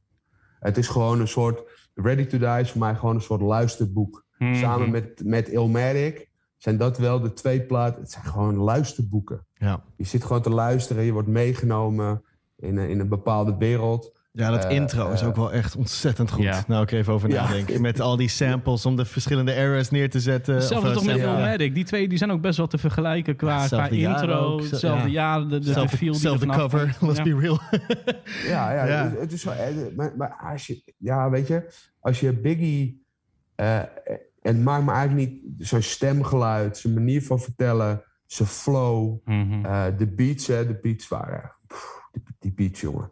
Het 0.60 0.78
is 0.78 0.88
gewoon 0.88 1.20
een 1.20 1.28
soort. 1.28 1.64
Ready 1.94 2.26
to 2.26 2.38
Die 2.38 2.60
is 2.60 2.72
voor 2.72 2.80
mij 2.80 2.96
gewoon 2.96 3.16
een 3.16 3.22
soort 3.22 3.42
luisterboek. 3.42 4.26
Mhm. 4.38 4.56
Samen 4.56 4.90
met, 4.92 5.22
met 5.26 5.48
Ilmatic 5.50 6.30
zijn 6.58 6.78
dat 6.78 6.98
wel 6.98 7.20
de 7.20 7.34
twee 7.34 7.62
platen. 7.62 8.02
Het 8.02 8.12
zijn 8.12 8.26
gewoon 8.26 8.56
luisterboeken. 8.56 9.46
Ja. 9.54 9.84
Je 9.98 10.04
zit 10.06 10.24
gewoon 10.24 10.42
te 10.42 10.50
luisteren, 10.50 11.04
je 11.04 11.12
wordt 11.14 11.28
meegenomen 11.28 12.24
in, 12.56 12.78
een- 12.78 12.90
in 12.90 13.00
een 13.00 13.10
bepaalde 13.10 13.56
wereld. 13.58 14.14
Ja, 14.38 14.50
dat 14.52 14.66
Eh, 14.66 14.76
intro 14.76 15.12
is 15.12 15.22
eh, 15.22 15.28
ook 15.28 15.36
wel 15.36 15.52
echt 15.52 15.76
ontzettend 15.76 16.32
goed. 16.32 16.44
Ja. 16.44 16.64
Nou, 16.68 16.84
ik 16.84 16.92
even 16.92 17.14
over 17.14 17.30
Ja. 17.30 17.44
nadenken. 17.44 17.82
Met 17.82 18.00
al 18.00 18.16
die 18.16 18.28
samples 18.30 18.86
om 18.86 18.96
de 18.96 19.06
verschillende 19.06 19.54
eras 19.54 19.90
neer 19.90 20.10
te 20.10 20.20
zetten. 20.20 20.56
Hetzelfde 20.56 20.88
eh, 20.90 20.94
toch 20.94 21.06
met. 21.06 21.18
Illmatic. 21.18 21.76
Die 21.76 21.84
twee 21.84 22.08
die 22.08 22.18
zijn 22.18 22.32
ook 22.32 22.42
best 22.42 22.58
wel 22.58 22.68
te 22.68 22.78
vergelijken 22.78 23.36
qua, 23.36 23.48
qua 23.54 23.60
Hetzelfde 23.62 23.98
jaar 23.98 24.22
intro. 24.24 24.36
ook. 24.40 24.62
Hetzelfde 24.62 25.08
ja. 25.08 25.14
jaar. 25.14 25.48
De, 25.48 25.60
de, 25.60 25.74
feel 25.90 26.12
die 26.12 26.22
zelfde 26.22 26.40
vanaf 26.46 26.58
cover, 26.62 26.96
komt. 27.00 27.12
let's 27.18 27.18
Ja. 27.30 27.36
be 27.36 27.42
real. 27.42 27.60
Ja, 28.54 28.72
ja, 28.74 28.86
Ja. 28.86 29.04
Het, 29.10 29.20
het 29.20 29.32
is 29.32 29.44
wel. 29.44 29.54
eh, 29.54 29.74
Maar, 29.96 30.14
maar 30.18 30.36
als 30.52 30.68
je, 30.68 30.94
ja, 30.98 31.30
weet 31.30 31.48
je, 31.48 31.74
als 32.00 32.20
je 32.20 32.34
Biggie. 32.34 33.06
eh, 33.56 33.80
het 34.42 34.64
maakt 34.64 34.86
me 34.86 34.92
eigenlijk 34.92 35.30
niet 35.32 35.42
zijn 35.58 35.84
stemgeluid, 35.84 36.78
zijn 36.78 36.94
manier 36.94 37.24
van 37.24 37.40
vertellen, 37.40 38.04
zijn 38.26 38.48
flow. 38.48 39.18
Mhm. 39.26 39.66
Eh, 39.66 39.84
de 39.98 40.08
beats, 40.08 40.48
hè, 40.48 40.68
de 40.68 40.80
beats 40.82 41.08
waren. 41.08 41.54
pff, 41.68 42.00
die, 42.12 42.24
die 42.40 42.54
beats, 42.54 42.82
jongen. 42.82 43.12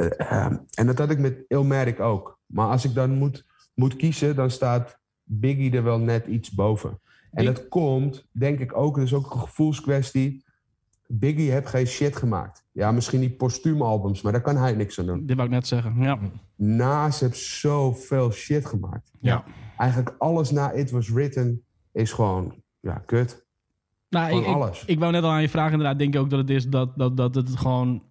Eh, 0.00 0.44
ehm, 0.44 0.56
en 0.74 0.86
dat 0.86 0.98
had 0.98 1.10
ik 1.10 1.18
met 1.18 1.44
Ilmatic 1.48 2.00
ook. 2.00 2.38
Maar 2.46 2.68
als 2.68 2.84
ik 2.84 2.94
dan 2.94 3.10
moet, 3.10 3.46
moet 3.74 3.96
kiezen, 3.96 4.36
dan 4.36 4.50
staat 4.50 4.98
Biggie 5.22 5.72
er 5.72 5.82
wel 5.82 5.98
net 5.98 6.26
iets 6.26 6.50
boven. 6.50 7.00
En 7.30 7.44
dat 7.44 7.68
komt, 7.68 8.26
denk 8.32 8.58
ik 8.58 8.76
ook, 8.76 8.98
is 8.98 9.14
ook 9.14 9.34
een 9.34 9.40
gevoelskwestie. 9.40 10.44
Biggie 11.06 11.50
heeft 11.50 11.66
geen 11.66 11.86
shit 11.86 12.16
gemaakt. 12.16 12.64
Ja, 12.72 12.92
misschien 12.92 13.20
die 13.20 13.30
postuumalbums, 13.30 14.22
maar 14.22 14.32
daar 14.32 14.40
kan 14.40 14.56
hij 14.56 14.72
niks 14.72 14.98
aan 14.98 15.06
doen. 15.06 15.26
Dit 15.26 15.36
wou 15.36 15.48
ik 15.48 15.54
net 15.54 15.66
zeggen. 15.66 15.94
Ja. 15.98 16.18
Nas 16.56 17.20
heeft 17.20 17.36
zoveel 17.38 18.30
shit 18.30 18.66
gemaakt. 18.66 19.10
ja. 19.20 19.44
Eigenlijk 19.76 20.14
alles 20.18 20.50
na 20.50 20.72
It 20.72 20.90
Was 20.90 21.08
Written 21.08 21.64
is 21.92 22.12
gewoon, 22.12 22.62
ja, 22.80 23.02
kut. 23.06 23.46
Nou, 24.08 24.66
ik, 24.66 24.82
ik 24.86 24.98
wou 24.98 25.12
net 25.12 25.22
al 25.22 25.30
aan 25.30 25.42
je 25.42 25.48
vragen, 25.48 25.72
inderdaad, 25.72 25.98
denk 25.98 26.14
ik 26.14 26.20
ook 26.20 26.30
dat 26.30 26.38
het 26.38 26.50
is 26.50 26.68
dat, 26.68 26.98
dat, 26.98 27.16
dat 27.16 27.34
het 27.34 27.56
gewoon... 27.56 28.02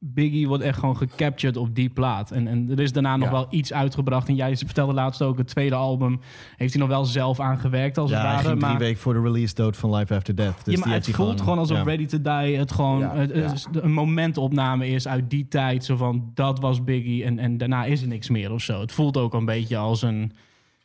Biggie 0.00 0.48
wordt 0.48 0.62
echt 0.62 0.78
gewoon 0.78 0.96
gecaptured 0.96 1.56
op 1.56 1.74
die 1.74 1.88
plaat. 1.88 2.30
En, 2.30 2.46
en 2.46 2.70
er 2.70 2.80
is 2.80 2.92
daarna 2.92 3.16
nog 3.16 3.26
Ja. 3.28 3.32
wel 3.34 3.46
iets 3.50 3.72
uitgebracht. 3.72 4.28
En 4.28 4.34
jij 4.34 4.56
vertelde 4.56 4.92
laatst 4.92 5.22
ook, 5.22 5.38
het 5.38 5.46
tweede 5.46 5.74
album 5.74 6.20
heeft 6.56 6.72
hij 6.72 6.80
nog 6.82 6.90
wel 6.90 7.04
zelf 7.04 7.40
aangewerkt 7.40 7.98
als 7.98 8.10
Ja, 8.10 8.16
het 8.16 8.24
hij 8.26 8.34
ware. 8.34 8.48
ging 8.48 8.58
drie 8.60 8.70
maar, 8.72 8.80
weken 8.80 9.00
voor 9.00 9.14
de 9.14 9.20
release 9.20 9.54
dood 9.54 9.76
van 9.76 9.94
Life 9.94 10.14
After 10.14 10.34
Death. 10.36 10.64
Dus 10.64 10.74
ja, 10.74 10.80
maar 10.86 10.94
het 10.94 11.08
voelt 11.10 11.40
gewoon 11.40 11.58
alsof 11.58 11.76
ja. 11.76 11.82
Ready 11.82 12.06
to 12.06 12.20
Die 12.22 12.56
het 12.56 12.72
gewoon 12.72 12.98
Ja, 12.98 13.14
het 13.16 13.30
ja. 13.34 13.52
is 13.52 13.66
een 13.72 13.92
momentopname 13.92 14.88
is 14.88 15.08
uit 15.08 15.30
die 15.30 15.48
tijd. 15.48 15.84
Zo 15.84 15.96
van, 15.96 16.30
dat 16.34 16.60
was 16.60 16.84
Biggie 16.84 17.24
en, 17.24 17.38
en 17.38 17.56
daarna 17.58 17.84
is 17.84 18.02
er 18.02 18.08
niks 18.08 18.28
meer 18.28 18.52
of 18.52 18.62
zo. 18.62 18.80
Het 18.80 18.92
voelt 18.92 19.16
ook 19.16 19.34
een 19.34 19.44
beetje 19.44 19.76
als 19.76 20.02
een 20.02 20.32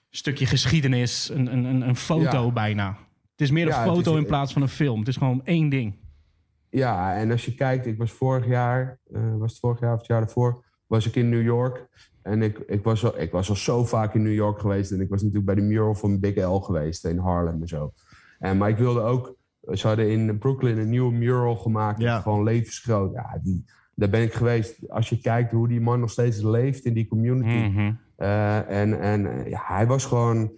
stukje 0.10 0.46
geschiedenis, 0.46 1.30
een, 1.34 1.54
een, 1.54 1.64
een, 1.66 1.88
een 1.88 1.96
foto 1.96 2.46
Ja. 2.46 2.52
bijna. 2.52 2.88
Het 3.32 3.42
is 3.42 3.52
meer 3.52 3.68
een 3.68 3.74
foto 3.74 4.12
is- 4.14 4.20
in 4.20 4.26
plaats 4.26 4.54
van 4.54 4.62
een 4.62 4.68
film. 4.68 5.00
Het 5.00 5.08
is 5.08 5.18
gewoon 5.18 5.42
één 5.44 5.70
ding. 5.70 5.94
Ja, 6.74 7.16
en 7.16 7.32
als 7.32 7.46
je 7.46 7.56
kijkt, 7.56 7.86
ik 7.86 7.98
was 7.98 8.12
vorig 8.12 8.48
jaar, 8.48 9.00
eh, 9.12 9.38
was 9.38 9.52
het 9.52 9.60
vorig 9.60 9.80
jaar 9.80 9.94
of 9.94 9.98
het 9.98 10.08
jaar 10.08 10.20
daarvoor, 10.20 10.64
was 10.88 11.08
ik 11.08 11.16
in 11.16 11.30
New 11.30 11.42
York. 11.42 11.88
En 12.22 12.42
ik, 12.42 12.58
ik, 12.58 12.84
was 12.84 13.06
al, 13.06 13.20
ik 13.20 13.32
was 13.32 13.50
al 13.50 13.56
zo 13.56 13.86
vaak 13.86 14.14
in 14.14 14.22
New 14.22 14.34
York 14.34 14.60
geweest. 14.60 14.92
En 14.92 15.02
ik 15.02 15.10
was 15.10 15.20
natuurlijk 15.20 15.46
bij 15.46 15.56
de 15.56 15.62
mural 15.62 15.96
van 15.96 16.20
Big 16.20 16.36
L 16.36 16.58
geweest 16.58 17.06
in 17.06 17.18
Harlem 17.18 17.62
en 17.62 17.68
zo. 17.68 17.94
En, 18.40 18.58
maar 18.58 18.70
ik 18.70 18.78
wilde 18.78 19.02
ook, 19.02 19.36
ze 19.72 19.88
hadden 19.88 20.10
in 20.10 20.38
Brooklyn 20.38 20.78
een 20.78 20.90
nieuwe 20.90 21.14
mural 21.14 21.56
gemaakt. 21.56 22.02
Ja. 22.02 22.20
Gewoon 22.20 22.44
levensgroot. 22.44 23.14
Ja, 23.14 23.40
die, 23.44 23.66
daar 23.96 24.10
ben 24.10 24.22
ik 24.22 24.34
geweest. 24.34 24.90
Als 24.90 25.10
je 25.10 25.20
kijkt 25.20 25.52
hoe 25.52 25.68
die 25.68 25.82
man 25.82 26.00
nog 26.00 26.10
steeds 26.10 26.42
leeft 26.42 26.86
in 26.86 26.94
die 26.94 27.08
community. 27.08 27.96
Eh, 28.16 28.70
en 28.70 29.00
en 29.00 29.50
ja, 29.50 29.62
hij 29.64 29.88
was 29.88 30.06
gewoon. 30.06 30.52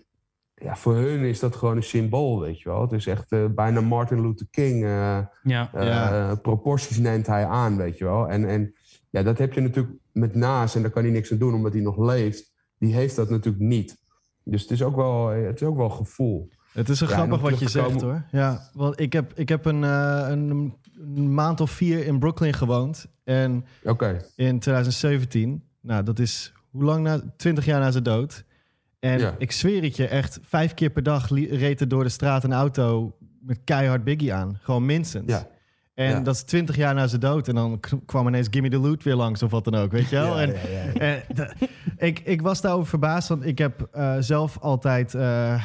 Ja, 0.56 0.76
voor 0.76 0.96
hun 0.96 1.20
is 1.20 1.40
dat 1.40 1.56
gewoon 1.56 1.76
een 1.76 1.84
symbool, 1.84 2.40
weet 2.40 2.60
je 2.62 2.70
wel. 2.70 2.82
Het 2.82 2.92
is 2.92 3.08
echt 3.08 3.32
eh, 3.32 3.46
bijna 3.56 3.82
Martin 3.82 4.22
Luther 4.22 4.48
King. 4.52 4.84
eh, 4.84 5.20
Ja. 5.44 5.70
eh, 5.74 5.86
Ja. 5.88 6.36
proporties 6.36 6.98
neemt 6.98 7.28
hij 7.28 7.46
aan, 7.46 7.78
weet 7.78 7.98
je 7.98 8.04
wel. 8.04 8.30
En, 8.30 8.46
en 8.50 8.74
ja, 9.10 9.24
dat 9.24 9.38
heb 9.38 9.54
je 9.54 9.62
natuurlijk 9.62 9.96
met 10.12 10.36
Naas, 10.36 10.76
en 10.76 10.82
daar 10.82 10.92
kan 10.92 11.04
hij 11.04 11.12
niks 11.12 11.32
aan 11.32 11.38
doen 11.38 11.54
omdat 11.54 11.74
hij 11.74 11.82
nog 11.82 11.98
leeft. 11.98 12.54
Die 12.78 12.94
heeft 12.94 13.16
dat 13.16 13.30
natuurlijk 13.30 13.64
niet. 13.64 13.98
Dus 14.44 14.62
het 14.62 14.72
is 14.72 14.84
ook 14.84 14.96
wel, 14.96 15.28
het 15.28 15.62
is 15.62 15.68
ook 15.68 15.78
wel 15.78 15.90
gevoel. 15.90 16.50
Het 16.74 16.90
is 16.90 16.98
zo 16.98 17.06
Ja, 17.06 17.12
en 17.12 17.18
grappig 17.18 17.42
wat 17.50 17.60
je 17.60 17.70
zegt 17.70 18.02
hoor. 18.02 18.26
Ja, 18.32 18.70
want 18.74 19.00
ik 19.00 19.14
heb, 19.14 19.34
ik 19.36 19.50
heb 19.50 19.66
een, 19.66 19.84
eh, 19.84 20.26
een, 20.30 20.74
een 21.00 21.34
maand 21.34 21.62
of 21.62 21.72
vier 21.72 22.06
in 22.06 22.20
Brooklyn 22.20 22.54
gewoond. 22.54 23.06
En 23.24 23.66
Oké, 23.84 24.26
in 24.36 24.60
2017, 24.60 25.64
nou 25.82 26.04
dat 26.04 26.20
is 26.20 26.54
hoe 26.72 26.84
lang 26.84 27.04
na? 27.04 27.34
20 27.38 27.66
jaar 27.66 27.80
na 27.80 27.92
zijn 27.92 28.04
dood. 28.04 28.44
En 29.06 29.20
Ja. 29.20 29.36
ik 29.38 29.52
zweer 29.52 29.84
het 29.84 29.96
je 29.96 30.08
echt, 30.08 30.40
vijf 30.42 30.74
keer 30.74 30.90
per 30.90 31.04
dag 31.04 31.30
reed 31.50 31.82
er 31.82 31.88
door 31.88 32.04
de 32.04 32.10
straat 32.10 32.44
een 32.44 32.54
auto 32.54 33.16
met 33.42 33.60
keihard 33.64 34.04
Biggie 34.04 34.34
aan. 34.34 34.60
Gewoon 34.62 34.86
minstens. 34.86 35.32
ja. 35.32 35.48
En 35.94 36.10
Ja. 36.10 36.20
dat 36.20 36.36
is 36.36 36.44
20 36.44 36.76
jaar 36.76 36.94
na 36.94 37.08
zijn 37.08 37.22
dood. 37.22 37.48
En 37.48 37.56
dan 37.56 37.80
kwam 38.06 38.28
ineens 38.28 38.48
Gimme 38.52 38.70
the 38.70 38.78
Loot 38.78 39.04
weer 39.04 39.16
langs 39.16 39.44
of 39.44 39.52
wat 39.52 39.64
dan 39.64 39.76
ook, 39.76 39.92
weet 39.92 40.10
je 40.10 40.16
wel? 40.16 40.40
Ja, 40.40 40.48
en, 40.48 40.56
ja, 41.36 41.54
ik, 41.98 42.20
ik 42.20 42.42
was 42.42 42.62
daarover 42.62 42.88
verbaasd, 42.88 43.28
want 43.30 43.46
ik 43.46 43.58
heb 43.58 43.88
eh, 43.92 44.16
zelf 44.20 44.58
altijd... 44.60 45.12
ja, 45.12 45.60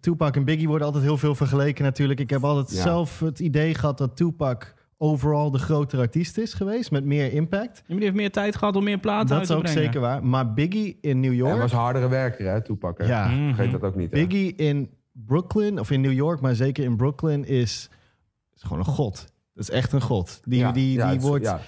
Tupac 0.00 0.36
en 0.36 0.44
Biggie 0.44 0.68
worden 0.68 0.86
altijd 0.86 1.04
heel 1.04 1.18
veel 1.18 1.34
vergeleken 1.34 1.84
natuurlijk. 1.84 2.20
Ik 2.20 2.30
heb 2.30 2.44
altijd 2.44 2.70
zelf 2.70 3.20
het 3.20 3.38
idee 3.40 3.74
gehad 3.74 3.98
dat 3.98 4.16
Tupac 4.16 4.74
overal 5.02 5.50
de 5.50 5.58
grotere 5.58 6.02
artiest 6.02 6.38
is 6.38 6.54
geweest... 6.54 6.90
met 6.90 7.04
meer 7.04 7.32
impact. 7.32 7.82
Die 7.86 7.98
heeft 7.98 8.14
meer 8.14 8.30
tijd 8.30 8.56
gehad 8.56 8.76
om 8.76 8.84
meer 8.84 8.98
platen 8.98 9.26
Dat 9.28 9.32
uit 9.38 9.42
is 9.42 9.48
te 9.48 9.54
ook 9.54 9.62
brengen. 9.62 9.82
zeker 9.82 10.00
waar. 10.00 10.24
Maar 10.24 10.52
Biggie 10.54 10.98
in 11.00 11.20
New 11.20 11.28
Hij 11.30 11.38
York... 11.38 11.60
was 11.60 11.72
hardere 11.72 12.08
werker, 12.08 12.46
hè, 12.52 12.62
Toepak. 12.62 12.98
hè? 12.98 13.04
ja, 13.06 13.28
Mhm. 13.28 13.54
Vergeet 13.54 13.72
dat 13.72 13.82
ook 13.82 13.94
niet. 13.96 14.12
hè? 14.12 14.26
Biggie 14.26 14.54
in 14.54 14.90
Brooklyn, 15.12 15.78
of 15.80 15.90
in 15.90 16.00
New 16.00 16.12
York, 16.12 16.40
maar 16.40 16.54
zeker 16.54 16.84
in 16.84 16.96
Brooklyn, 16.96 17.44
is, 17.44 17.90
is 18.54 18.62
gewoon 18.62 18.78
een 18.78 18.84
god. 18.84 19.26
Dat 19.54 19.62
is 19.62 19.70
echt 19.70 19.92
een 19.92 20.00
god. 20.02 20.40
Die, 20.44 20.58
Ja, 20.58 20.72
die, 20.72 20.92
ja, 20.92 21.04
die 21.04 21.12
het 21.14 21.22
is- 21.22 21.28
wordt... 21.28 21.44
ja. 21.44 21.60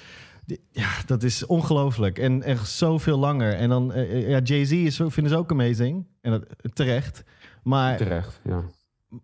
Die- 0.47 0.61
Ja, 0.71 0.89
dat 1.07 1.23
is 1.23 1.47
ongelooflijk. 1.47 2.19
En 2.19 2.43
echt 2.43 2.69
zoveel 2.69 3.19
langer. 3.19 3.53
En 3.55 3.69
dan, 3.69 3.93
eh, 3.93 4.03
eh, 4.23 4.29
ja, 4.29 4.39
Jay-Z 4.39 4.71
is, 4.73 4.97
zo- 4.97 5.09
vinden 5.09 5.33
ze 5.33 5.39
ook 5.39 5.51
amazing. 5.51 6.07
En 6.21 6.31
dat, 6.31 6.45
terecht. 6.73 7.25
Maar, 7.63 7.97
Terecht, 7.97 8.41
ja. 8.45 8.63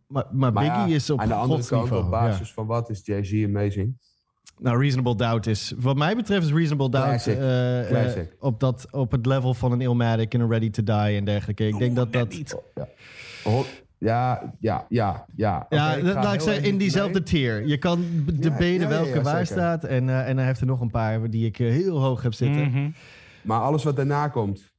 Maar, 0.08 0.24
maar 0.30 0.52
Maar 0.52 0.64
Biggie 0.64 0.88
ja, 0.88 0.94
is 0.94 1.10
op 1.10 1.20
aan 1.20 1.28
de 1.28 1.34
andere 1.34 1.66
kant, 1.66 1.92
op 1.92 2.02
ja. 2.02 2.08
basis 2.08 2.52
van 2.52 2.66
wat 2.66 2.90
is 2.90 3.00
Jay-Z 3.04 3.44
amazing? 3.44 3.98
Nou, 4.58 4.80
Reasonable 4.80 5.16
Doubt 5.16 5.46
is... 5.46 5.74
Wat 5.78 5.96
mij 5.96 6.16
betreft 6.16 6.46
is 6.46 6.52
Reasonable 6.52 6.90
Doubt... 6.90 7.08
Classic. 7.08 7.36
eh, 7.36 8.18
eh, 8.20 8.26
op, 8.38 8.60
dat, 8.60 8.86
op 8.90 9.10
het 9.12 9.26
level 9.26 9.54
van 9.54 9.72
een 9.72 9.80
Illmatic 9.80 10.34
en 10.34 10.40
een 10.40 10.48
Ready 10.48 10.70
to 10.70 10.82
Die 10.82 10.94
en 11.16 11.24
dergelijke. 11.24 11.66
Ik 11.66 11.78
denk 11.78 11.96
dat 11.96 12.12
dat... 12.12 12.54
Ja, 13.98 14.54
ja, 14.58 14.86
ja, 14.86 14.86
ja. 14.88 15.26
ja. 15.36 15.66
Ja, 15.68 16.02
laat 16.02 16.34
ik 16.34 16.40
zeggen, 16.40 16.64
in 16.64 16.78
diezelfde 16.78 17.22
tier. 17.22 17.66
Je 17.66 17.78
kan 17.78 18.04
b- 18.26 18.42
debaten 18.42 18.72
ja, 18.72 18.80
ja, 18.80 18.88
welke 18.88 19.14
ja, 19.14 19.22
waar 19.22 19.46
zeker. 19.46 19.62
staat. 19.62 19.84
En, 19.84 20.08
eh, 20.08 20.28
en 20.28 20.36
hij 20.36 20.46
heeft 20.46 20.60
er 20.60 20.66
nog 20.66 20.80
een 20.80 20.90
paar 20.90 21.30
die 21.30 21.46
ik 21.46 21.56
heel 21.56 22.00
hoog 22.00 22.22
heb 22.22 22.34
zitten. 22.34 22.70
Mhm. 22.70 22.90
Maar 23.42 23.60
alles 23.60 23.84
wat 23.84 23.96
daarna 23.96 24.28
komt. 24.28 24.69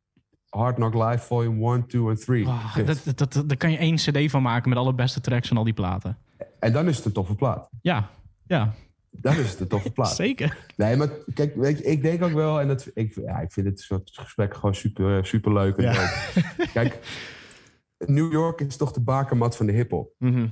Hard 0.52 0.76
Knock 0.76 0.94
Live 0.94 1.26
Volume 1.26 1.74
1, 1.74 1.88
2 1.88 2.10
en 2.10 2.20
3. 2.20 2.48
Oh, 2.48 2.76
dat, 2.76 3.02
dat, 3.04 3.18
dat, 3.18 3.44
daar 3.48 3.58
kan 3.58 3.72
je 3.72 3.78
één 3.78 3.96
cd 3.96 4.32
van 4.32 4.42
maken 4.42 4.70
met 4.70 4.78
alle 4.78 4.94
beste 4.94 5.22
tracks 5.22 5.48
van 5.48 5.58
al 5.58 5.64
die 5.64 5.74
platen. 5.74 6.18
En 6.60 6.74
dan 6.74 6.88
is 6.88 6.98
het 6.98 7.06
een 7.06 7.12
toffe 7.12 7.36
plaat. 7.36 7.70
Ja, 7.82 8.10
ja 8.48 8.74
Dan 9.12 9.36
is 9.36 9.50
het 9.50 9.60
een 9.60 9.68
toffe 9.68 9.92
plaat. 9.92 10.16
zeker. 10.26 10.58
Nee, 10.76 10.96
maar 10.96 11.10
kijk, 11.34 11.56
weet 11.56 11.78
je, 11.78 11.84
ik 11.84 12.02
denk 12.02 12.24
ook 12.24 12.32
wel, 12.34 12.62
en 12.62 12.68
dat, 12.68 12.92
ik, 12.94 13.16
ja, 13.16 13.40
ik 13.40 13.52
vind 13.52 13.66
dit 13.66 13.80
soort 13.80 14.12
gesprekken 14.14 14.60
gewoon 14.60 14.76
super, 14.76 15.26
super 15.26 15.54
leuk. 15.54 15.78
En 15.78 15.84
Ja. 15.84 15.92
leuk. 15.92 16.70
Kijk, 16.74 17.00
New 17.98 18.32
York 18.32 18.62
is 18.62 18.78
toch 18.78 18.92
de 18.92 19.02
bakermat 19.02 19.56
van 19.56 19.66
de 19.66 19.72
hiphop. 19.72 20.14
Mhm. 20.18 20.48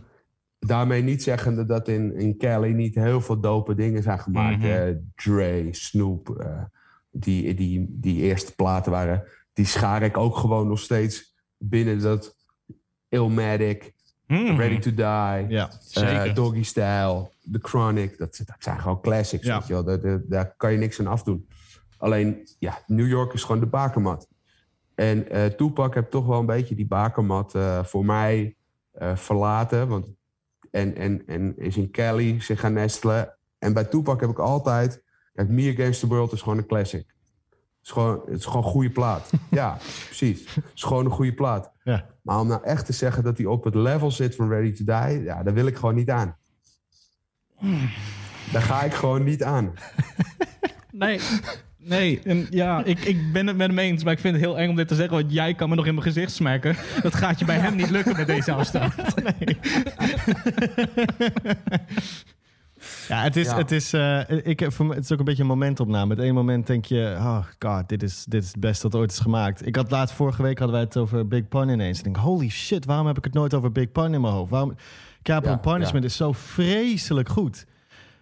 Daarmee 0.59 1.01
niet 1.01 1.23
zeggende 1.23 1.65
dat 1.65 1.87
in, 1.87 2.15
in 2.15 2.37
Cali 2.37 2.73
niet 2.73 2.95
heel 2.95 3.21
veel 3.21 3.39
dope 3.39 3.75
dingen 3.75 4.03
zijn 4.03 4.19
gemaakt. 4.19 4.57
Mhm. 4.57 4.67
Eh, 4.67 4.95
Dre, 5.15 5.67
Snoop, 5.71 6.29
eh, 6.29 6.63
die, 7.11 7.53
die, 7.53 7.85
die 7.89 8.21
eerste 8.21 8.55
platen 8.55 8.91
waren. 8.91 9.23
Die 9.59 9.67
schaar 9.67 10.01
ik 10.01 10.17
ook 10.17 10.37
gewoon 10.37 10.67
nog 10.67 10.79
steeds 10.79 11.35
binnen 11.57 12.01
dat 12.01 12.35
Illmatic, 13.09 13.93
Mhm. 14.27 14.55
Ready 14.55 14.79
to 14.79 14.89
Die, 14.89 15.55
Ja. 15.55 15.69
Eh, 15.93 16.33
Doggy 16.35 16.63
Style, 16.63 17.29
The 17.51 17.59
Chronic. 17.61 18.17
Dat, 18.17 18.41
dat 18.45 18.55
zijn 18.59 18.79
gewoon 18.79 19.01
classics, 19.01 19.45
Ja. 19.45 19.57
weet 19.57 19.67
je 19.67 19.73
wel. 19.73 19.83
Daar, 19.83 19.99
daar, 20.01 20.21
daar 20.27 20.53
kan 20.57 20.71
je 20.71 20.77
niks 20.77 20.99
aan 20.99 21.07
afdoen. 21.07 21.47
Alleen, 21.97 22.47
ja, 22.59 22.83
New 22.87 23.07
York 23.07 23.33
is 23.33 23.43
gewoon 23.43 23.59
de 23.59 23.65
bakermat. 23.67 24.27
En 24.95 25.29
eh 25.29 25.45
Tupac 25.45 25.93
heeft 25.93 26.11
toch 26.11 26.25
wel 26.25 26.39
een 26.39 26.45
beetje 26.45 26.75
die 26.75 26.87
bakermat 26.87 27.55
eh, 27.55 27.83
voor 27.83 28.05
mij 28.05 28.55
verlaten. 29.13 29.87
Want, 29.87 30.07
en, 30.71 30.95
en, 30.95 31.23
en 31.27 31.57
is 31.57 31.77
in 31.77 31.91
Cali 31.91 32.41
zich 32.41 32.59
gaan 32.59 32.73
nestelen. 32.73 33.37
En 33.57 33.73
bij 33.73 33.85
Tupac 33.85 34.21
heb 34.21 34.29
ik 34.29 34.39
altijd... 34.39 35.03
Kijk, 35.33 35.49
Me 35.49 35.71
Against 35.73 35.99
the 35.99 36.07
World 36.07 36.31
is 36.31 36.41
gewoon 36.41 36.57
een 36.57 36.65
classic. 36.67 37.05
Het 37.89 37.97
is 37.97 38.03
gewoon, 38.03 38.21
het 38.25 38.39
is 38.39 38.45
gewoon 38.45 38.63
een 38.63 38.71
goede 38.71 38.89
plaat. 38.89 39.29
ja, 39.49 39.77
precies. 40.05 40.55
Het 40.55 40.63
is 40.75 40.83
gewoon 40.83 41.05
een 41.05 41.11
goede 41.11 41.33
plaat. 41.33 41.71
Ja. 41.83 42.05
Maar 42.21 42.39
om 42.39 42.47
nou 42.47 42.63
echt 42.63 42.85
te 42.85 42.93
zeggen 42.93 43.23
dat 43.23 43.37
hij 43.37 43.45
op 43.45 43.63
het 43.63 43.75
level 43.75 44.11
zit 44.11 44.35
van 44.35 44.49
Ready 44.49 44.73
to 44.73 44.83
Die... 44.83 45.23
Ja, 45.23 45.43
daar 45.43 45.53
wil 45.53 45.65
ik 45.65 45.75
gewoon 45.75 45.95
niet 45.95 46.09
aan. 46.09 46.35
Daar 48.51 48.61
ga 48.61 48.81
ik 48.81 48.93
gewoon 48.93 49.23
niet 49.23 49.43
aan. 49.43 49.73
Nee. 50.91 51.19
Nee, 51.77 52.21
en 52.23 52.47
ja, 52.49 52.83
ik, 52.83 52.99
ik 52.99 53.31
ben 53.33 53.47
het 53.47 53.57
met 53.57 53.67
hem 53.67 53.79
eens, 53.79 54.03
maar 54.03 54.13
ik 54.13 54.19
vind 54.19 54.35
het 54.35 54.43
heel 54.43 54.57
eng 54.57 54.69
om 54.69 54.75
dit 54.75 54.87
te 54.87 54.95
zeggen, 54.95 55.17
want 55.17 55.33
jij 55.33 55.53
kan 55.53 55.69
me 55.69 55.75
nog 55.75 55.85
in 55.85 55.93
mijn 55.93 56.05
gezicht 56.05 56.31
smaken. 56.31 56.75
Dat 57.01 57.15
gaat 57.15 57.39
je 57.39 57.45
bij 57.45 57.57
hem 57.57 57.75
niet 57.75 57.89
lukken 57.89 58.15
met 58.17 58.27
deze 58.27 58.51
afstand. 58.51 58.93
Ja, 63.09 63.21
het 63.23 63.35
is, 63.35 63.47
Ja. 63.47 63.55
Het, 63.57 63.71
is, 63.71 63.93
eh, 63.93 64.19
ik, 64.29 64.65
voor 64.67 64.85
me, 64.85 64.93
het 64.93 65.03
is 65.03 65.11
ook 65.11 65.19
een 65.19 65.25
beetje 65.25 65.41
een 65.41 65.47
momentopname. 65.47 66.13
Het 66.13 66.23
ene 66.23 66.33
moment 66.33 66.67
denk 66.67 66.85
je, 66.85 67.15
oh 67.17 67.39
god, 67.59 67.89
dit 67.89 68.03
is, 68.03 68.25
dit 68.27 68.43
is 68.43 68.47
het 68.51 68.59
beste 68.59 68.89
dat 68.89 68.99
ooit 68.99 69.11
is 69.11 69.19
gemaakt. 69.19 69.65
Ik 69.65 69.75
had 69.75 69.91
laatst, 69.91 70.15
vorige 70.15 70.41
week 70.41 70.57
hadden 70.57 70.75
wij 70.75 70.85
het 70.85 70.97
over 70.97 71.27
Big 71.27 71.47
Pun 71.47 71.69
ineens. 71.69 71.97
Ik 71.97 72.03
denk, 72.03 72.17
holy 72.17 72.49
shit, 72.49 72.85
waarom 72.85 73.07
heb 73.07 73.17
ik 73.17 73.23
het 73.23 73.33
nooit 73.33 73.53
over 73.53 73.71
Big 73.71 73.91
Pun 73.91 74.13
in 74.13 74.21
mijn 74.21 74.33
hoofd? 74.33 74.51
Waarom, 74.51 74.75
Capital 75.23 75.53
Ja, 75.53 75.59
Punishment 75.59 76.05
is 76.05 76.15
zo 76.15 76.31
vreselijk 76.31 77.29
goed. 77.29 77.65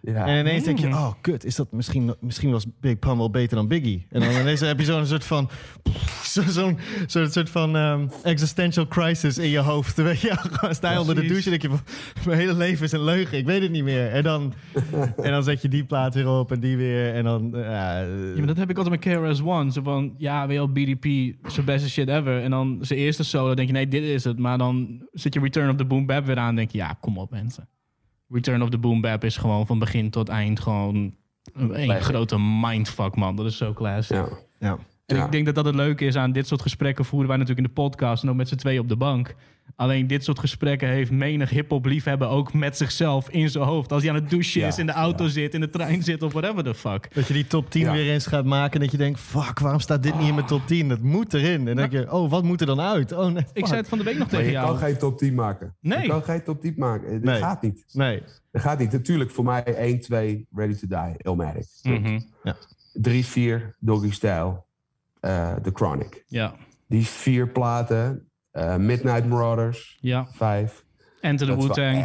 Ja. 0.02 0.26
En 0.26 0.38
ineens 0.46 0.64
denk 0.64 0.78
je, 0.78 0.86
oh 0.86 1.12
kut, 1.20 1.44
is 1.44 1.56
dat 1.56 1.72
misschien, 1.72 2.14
misschien 2.20 2.50
was 2.50 2.66
Big 2.80 2.98
Pun 2.98 3.16
wel 3.16 3.30
beter 3.30 3.56
dan 3.56 3.68
Biggie. 3.68 4.06
En 4.10 4.20
dan 4.20 4.30
ineens 4.30 4.60
heb 4.60 4.78
je 4.78 4.84
zo'n 4.84 5.06
soort 5.06 5.24
van, 5.24 5.48
zo- 6.32 6.42
zo'n 6.42 6.78
zo'n 7.06 7.28
soort 7.30 7.50
van 7.50 7.76
ehm, 7.76 8.06
existential 8.22 8.86
crisis 8.88 9.38
in 9.38 9.48
je 9.48 9.58
hoofd. 9.58 9.96
Weet 9.96 10.20
je, 10.20 10.36
sta 10.70 10.92
je 10.92 11.00
onder 11.00 11.14
de 11.14 11.26
douche 11.26 11.50
en 11.50 11.58
denk 11.58 11.62
je, 11.62 11.78
mijn 12.26 12.38
hele 12.38 12.54
leven 12.54 12.84
is 12.84 12.92
een 12.92 13.04
leugen, 13.04 13.38
ik 13.38 13.46
weet 13.46 13.62
het 13.62 13.70
niet 13.70 13.84
meer. 13.84 14.10
En 14.10 14.22
dan, 14.22 14.52
en 15.24 15.30
dan 15.30 15.42
zet 15.42 15.62
je 15.62 15.68
die 15.68 15.84
plaat 15.84 16.14
weer 16.14 16.28
op 16.28 16.52
en 16.52 16.60
die 16.60 16.76
weer. 16.76 17.14
En 17.14 17.24
dan, 17.24 17.56
eh, 17.56 17.62
ja, 17.64 18.04
maar 18.36 18.46
dat 18.46 18.56
heb 18.56 18.70
ik 18.70 18.78
altijd 18.78 19.04
met 19.04 19.14
KRS-One. 19.14 19.72
Zo 19.72 19.82
van, 19.82 20.14
ja, 20.18 20.46
weet 20.46 20.58
je 20.60 20.68
BDP, 20.68 21.04
zijn 21.50 21.66
beste 21.66 21.88
shit 21.90 22.08
ever. 22.08 22.42
En 22.42 22.50
dan 22.50 22.78
zijn 22.80 22.98
eerste 22.98 23.24
solo, 23.24 23.54
denk 23.54 23.68
je, 23.68 23.74
nee, 23.74 23.88
dit 23.88 24.02
is 24.02 24.24
het. 24.24 24.38
Maar 24.38 24.58
dan 24.58 25.02
zit 25.12 25.34
je 25.34 25.40
Return 25.40 25.70
of 25.70 25.76
the 25.76 25.84
Boom 25.84 26.06
Bap 26.06 26.26
weer 26.26 26.38
aan, 26.38 26.54
denk 26.54 26.70
je, 26.70 26.78
ja, 26.78 26.96
kom 27.00 27.18
op 27.18 27.30
mensen. 27.30 27.68
Return 28.28 28.62
of 28.62 28.68
the 28.70 28.78
Boom 28.78 29.00
Bap 29.00 29.24
is 29.24 29.36
gewoon 29.36 29.66
van 29.66 29.78
begin 29.78 30.10
tot 30.10 30.28
eind 30.28 30.60
gewoon 30.60 31.14
een 31.54 32.00
grote 32.00 32.38
mindfuck, 32.60 33.16
man. 33.16 33.36
Dat 33.36 33.46
is 33.46 33.56
zo 33.56 33.72
classic. 33.72 34.16
Ja. 34.16 34.28
ja. 34.58 34.78
En 35.06 35.16
Ja. 35.16 35.24
ik 35.24 35.32
denk 35.32 35.46
dat 35.46 35.54
dat 35.54 35.64
het 35.64 35.74
leuke 35.74 36.04
is 36.04 36.16
aan 36.16 36.32
dit 36.32 36.46
soort 36.46 36.62
gesprekken 36.62 37.04
voeren 37.04 37.28
wij 37.28 37.36
natuurlijk 37.36 37.66
in 37.66 37.74
de 37.74 37.80
podcast 37.80 38.22
en 38.22 38.30
ook 38.30 38.36
met 38.36 38.48
z'n 38.48 38.56
tweeën 38.56 38.80
op 38.80 38.88
de 38.88 38.96
bank. 38.96 39.34
Alleen 39.76 40.06
dit 40.06 40.24
soort 40.24 40.38
gesprekken 40.38 40.88
heeft 40.88 41.10
menig 41.10 41.50
hip-hop 41.50 41.84
liefhebber 41.84 42.28
ook 42.28 42.52
met 42.52 42.76
zichzelf 42.76 43.30
in 43.30 43.50
zijn 43.50 43.64
hoofd. 43.64 43.92
Als 43.92 44.02
hij 44.02 44.10
aan 44.10 44.16
het 44.20 44.30
douchen 44.30 44.60
Ja, 44.60 44.66
is, 44.66 44.78
in 44.78 44.86
de 44.86 44.92
auto 44.92 45.24
ja. 45.24 45.30
zit, 45.30 45.54
in 45.54 45.60
de 45.60 45.70
trein 45.70 46.02
zit 46.02 46.22
of 46.22 46.32
whatever 46.32 46.64
the 46.64 46.74
fuck. 46.74 47.14
Dat 47.14 47.26
je 47.26 47.32
die 47.34 47.46
top 47.46 47.70
10 47.70 47.82
Ja. 47.82 47.92
weer 47.92 48.12
eens 48.12 48.26
gaat 48.26 48.44
maken 48.44 48.72
en 48.74 48.80
dat 48.80 48.90
je 48.90 48.96
denkt, 48.96 49.20
fuck, 49.20 49.58
waarom 49.58 49.80
staat 49.80 50.02
dit 50.02 50.18
niet 50.18 50.28
in 50.28 50.34
mijn 50.34 50.46
top 50.46 50.66
10? 50.66 50.88
Dat 50.88 51.00
moet 51.00 51.34
erin. 51.34 51.58
En 51.58 51.64
dan 51.64 51.76
denk 51.76 51.92
je, 51.92 52.12
oh, 52.12 52.30
wat 52.30 52.42
moet 52.42 52.60
er 52.60 52.66
dan 52.66 52.80
uit? 52.80 53.12
Oh, 53.12 53.26
nee, 53.32 53.44
Ik 53.52 53.66
zei 53.66 53.78
het 53.80 53.88
van 53.88 53.98
de 53.98 54.04
week 54.04 54.18
nog 54.18 54.30
Maar 54.30 54.40
tegen 54.40 54.46
je 54.52 54.58
jou. 54.58 54.66
kan 54.66 54.76
geen 54.78 54.98
top 54.98 55.18
10 55.18 55.34
maken. 55.34 55.76
Nee. 55.80 56.02
Je 56.02 56.08
kan 56.08 56.22
geen 56.22 56.42
top 56.42 56.60
10 56.60 56.74
maken. 56.76 57.12
Dat 57.12 57.22
Nee. 57.22 57.38
gaat 57.40 57.62
niet. 57.62 57.84
Nee. 57.92 58.22
Dat 58.52 58.62
gaat 58.62 58.78
niet. 58.78 58.92
Natuurlijk, 58.92 59.30
voor 59.30 59.44
mij 59.44 59.64
1, 59.64 60.00
2, 60.00 60.46
Ready 60.54 60.74
to 60.74 60.86
Die, 60.86 61.14
Illmatic. 61.18 61.66
Mhm. 61.82 62.20
3, 62.92 63.24
4, 63.24 63.76
Doggy 63.80 64.10
Style, 64.12 64.62
eh, 65.20 65.54
The 65.54 65.70
Chronic. 65.74 66.24
Ja, 66.26 66.54
Die 66.88 67.06
vier 67.06 67.48
platen, 67.48 68.27
Midnight 68.76 69.26
Marauders, 69.28 69.98
ja. 70.00 70.26
5. 70.30 70.84
Enter 71.20 71.46
the 71.46 71.56
Wu-Tang. 71.56 71.96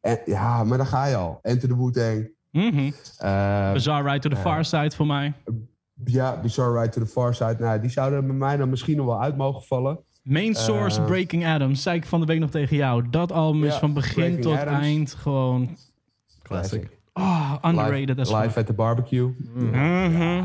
eh, 0.00 0.12
eh, 0.12 0.18
ja, 0.26 0.64
maar 0.64 0.78
daar 0.78 0.86
ga 0.86 1.06
je 1.06 1.16
al. 1.16 1.38
Enter 1.42 1.68
the 1.68 1.76
Wu-Tang. 1.76 2.28
Mhm. 2.52 2.90
eh, 3.18 3.72
Bizarre 3.72 4.10
Ride 4.10 4.18
to 4.18 4.28
the 4.28 4.36
Far 4.36 4.64
Side 4.64 4.96
voor 4.96 5.06
mij. 5.06 5.32
ja, 6.04 6.40
Bizarre 6.40 6.80
Ride 6.80 6.92
to 6.92 7.00
the 7.00 7.06
Far 7.06 7.34
Side. 7.34 7.56
Nou, 7.58 7.80
die 7.80 7.90
zouden 7.90 8.26
bij 8.26 8.36
mij 8.36 8.56
dan 8.56 8.68
misschien 8.68 8.96
nog 8.96 9.06
wel 9.06 9.20
uit 9.22 9.36
mogen 9.36 9.62
vallen. 9.62 9.98
Main 10.22 10.54
Source 10.54 11.00
Eh, 11.00 11.06
Breaking 11.06 11.46
Adams. 11.46 11.82
Zei 11.82 11.96
ik 11.96 12.06
van 12.06 12.20
de 12.20 12.26
week 12.26 12.38
nog 12.40 12.50
tegen 12.50 12.76
jou. 12.76 13.10
Dat 13.10 13.32
album 13.32 13.64
is 13.64 13.72
Ja, 13.72 13.78
van 13.78 13.92
begin 13.92 14.14
Breaking 14.14 14.42
tot 14.42 14.56
Adams. 14.56 14.78
eind 14.82 15.14
gewoon... 15.14 15.76
Classic. 16.42 16.96
Oh, 17.12 17.54
underrated 17.64 18.08
Live, 18.16 18.20
as 18.20 18.42
live 18.42 18.58
at 18.58 18.66
the 18.66 18.72
barbecue. 18.72 19.34
Mhm. 19.54 20.44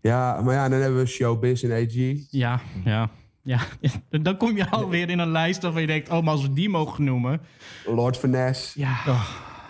Ja, 0.00 0.40
maar 0.40 0.54
ja, 0.54 0.68
dan 0.68 0.80
hebben 0.80 0.98
we 0.98 1.06
Showbiz 1.06 1.64
en 1.64 1.72
AG. 1.72 2.26
Ja, 2.30 2.60
ja. 2.84 3.10
Ja, 3.48 3.60
dan 4.22 4.36
kom 4.36 4.56
je 4.56 4.70
alweer 4.70 5.10
in 5.10 5.18
een 5.18 5.30
lijst 5.30 5.62
waarvan 5.62 5.80
je 5.80 5.86
denkt... 5.86 6.08
oh, 6.08 6.22
maar 6.22 6.32
als 6.32 6.42
we 6.42 6.52
die 6.52 6.68
mogen 6.68 7.04
noemen... 7.04 7.40
Lord 7.86 8.16
Finesse. 8.16 8.80
Ja. 8.80 8.96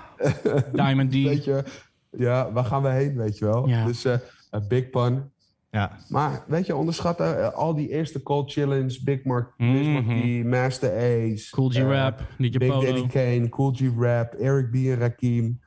Diamond 0.73 1.11
D. 1.11 1.15
Weet 1.15 1.45
je, 1.45 1.65
ja, 2.11 2.53
waar 2.53 2.65
gaan 2.65 2.83
we 2.83 2.89
heen, 2.89 3.17
weet 3.17 3.39
je 3.39 3.45
wel? 3.45 3.69
Ja. 3.69 3.85
Dus 3.85 4.05
eh, 4.05 4.15
eh, 4.51 4.61
Big 4.69 4.91
Pun. 4.91 5.31
Ja. 5.71 5.99
Maar 6.09 6.45
weet 6.47 6.67
je, 6.67 6.77
onderschat 6.77 7.21
eh, 7.21 7.49
al 7.53 7.75
die 7.75 7.89
eerste 7.89 8.23
Cold 8.23 8.53
Challenge, 8.53 9.01
Big 9.05 9.25
Mark. 9.25 9.53
Markie, 9.57 10.45
Master 10.45 10.91
Ace. 10.97 11.51
Cool 11.51 11.69
G 11.69 11.77
Rap, 11.77 12.23
DJ 12.39 12.59
Big 12.59 12.69
Polo. 12.69 12.81
Daddy 12.85 13.07
Kane, 13.07 13.49
Cool 13.49 13.73
G 13.73 13.81
Rap, 13.99 14.35
Eric 14.35 14.71
B 14.71 14.75
en 14.75 14.99
Rakim. 14.99 15.61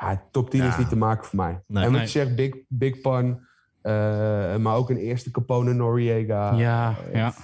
Ja, 0.00 0.22
top 0.30 0.50
10 0.50 0.64
is 0.64 0.76
niet 0.76 0.88
te 0.88 0.96
maken 0.96 1.24
voor 1.24 1.36
mij. 1.36 1.62
Nee. 1.66 1.84
en 1.84 1.90
wat 1.90 1.98
Nee. 1.98 2.00
je 2.00 2.08
zegt, 2.08 2.36
Big, 2.36 2.54
Big 2.68 3.00
Pun, 3.00 3.40
eh, 3.82 3.92
maar 4.56 4.74
ook 4.76 4.90
een 4.90 4.96
eerste 4.96 5.30
Capone 5.30 5.72
Noriega. 5.72 6.52
Ja, 6.54 6.96
ja. 7.12 7.34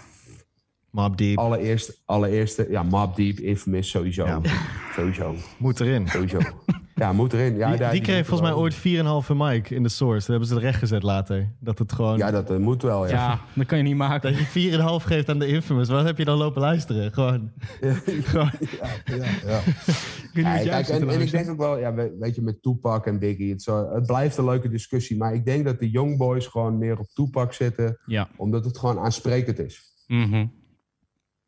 Mob 0.94 1.16
Deep. 1.16 1.38
Allereerste, 1.38 1.94
allereerste, 2.04 2.66
ja, 2.70 2.82
Mob 2.82 3.16
Deep, 3.16 3.38
Infamous, 3.38 3.90
sowieso. 3.90 4.26
Ja. 4.26 4.40
Sowieso, 4.94 5.34
Moet 5.58 5.80
erin. 5.80 6.08
sowieso. 6.08 6.38
ja, 6.94 7.12
moet 7.12 7.32
erin. 7.32 7.56
Ja, 7.56 7.68
Die, 7.68 7.78
daar- 7.78 7.92
die 7.92 8.00
kreeg 8.00 8.26
volgens 8.26 8.48
mij 8.50 8.58
ooit 8.58 8.74
4,5 8.74 9.34
mic 9.34 9.70
in 9.70 9.82
de 9.82 9.88
source. 9.88 10.18
Dat 10.18 10.26
hebben 10.28 10.46
ze 10.48 10.58
recht 10.58 10.78
gezet 10.78 11.02
later. 11.02 11.52
Dat 11.60 11.78
het 11.78 11.92
gewoon... 11.92 12.16
Ja, 12.18 12.30
dat 12.30 12.58
moet 12.58 12.82
wel, 12.82 13.06
ja. 13.06 13.12
Ja, 13.12 13.40
dat 13.54 13.66
kan 13.66 13.78
je 13.78 13.84
niet 13.84 13.96
maken. 13.96 14.32
Dat 14.32 14.52
je 14.52 14.72
4,5 15.00 15.06
geeft 15.06 15.28
aan 15.28 15.38
de 15.38 15.46
Infamous. 15.46 15.88
Wat 15.88 16.04
heb 16.04 16.18
je 16.18 16.24
dan 16.24 16.38
lopen 16.38 16.60
luisteren? 16.60 17.12
Gewoon... 17.12 17.50
gewoon 18.30 18.50
ja, 18.80 18.88
ja, 19.16 19.24
ja. 20.34 20.58
Kijk, 20.64 20.88
en, 20.88 21.08
en 21.10 21.20
ik 21.20 21.30
denk 21.30 21.50
ook 21.50 21.58
wel, 21.58 21.78
ja, 21.78 21.94
we- 21.94 22.16
weet 22.20 22.34
je, 22.34 22.42
met 22.42 22.62
Tupac 22.62 23.06
en 23.06 23.18
Biggie, 23.18 23.50
het, 23.52 23.62
zo, 23.62 23.90
het 23.94 24.06
blijft 24.06 24.36
een 24.36 24.44
leuke 24.44 24.68
discussie. 24.68 25.16
Maar 25.16 25.34
ik 25.34 25.44
denk 25.44 25.64
dat 25.64 25.78
de 25.78 25.90
young 25.90 26.16
boys 26.16 26.46
gewoon 26.46 26.78
meer 26.78 26.98
op 26.98 27.06
Tupac 27.14 27.52
zitten, 27.52 27.98
Ja. 28.06 28.28
omdat 28.36 28.64
het 28.64 28.78
gewoon 28.78 28.98
aansprekend 28.98 29.58
is. 29.58 29.82
Mhm. 30.06 30.46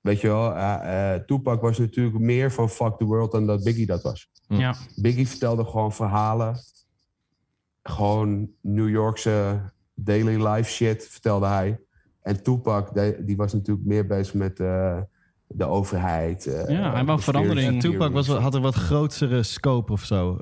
Weet 0.06 0.20
je 0.20 0.28
wel, 0.28 0.54
eh, 0.54 1.14
eh, 1.14 1.20
Tupac 1.22 1.60
was 1.60 1.78
natuurlijk 1.78 2.18
meer 2.18 2.52
van 2.52 2.68
fuck 2.70 2.96
the 2.96 3.04
world 3.04 3.32
dan 3.32 3.46
dat 3.46 3.64
Biggie 3.64 3.86
dat 3.86 4.02
was. 4.02 4.30
Ja. 4.48 4.74
Biggie 4.96 5.28
vertelde 5.28 5.64
gewoon 5.64 5.92
verhalen. 5.92 6.56
Gewoon 7.82 8.50
New 8.62 8.88
Yorkse 8.88 9.60
daily 9.94 10.46
life 10.48 10.70
shit 10.70 11.06
vertelde 11.10 11.46
hij. 11.46 11.80
En 12.22 12.42
Tupac, 12.42 12.94
die, 12.94 13.24
die 13.24 13.36
was 13.36 13.52
natuurlijk 13.52 13.86
meer 13.86 14.06
bezig 14.06 14.34
met 14.34 14.60
eh, 14.60 14.98
de 15.46 15.64
overheid. 15.64 16.46
eh, 16.46 16.68
Ja, 16.68 16.92
hij 16.92 17.04
wou 17.04 17.20
verandering. 17.20 17.80
Tupac 17.80 18.12
was, 18.12 18.26
had 18.26 18.54
een 18.54 18.62
wat 18.62 18.74
grotere 18.74 19.42
scope 19.42 19.92
of 19.92 20.04
zo. 20.04 20.38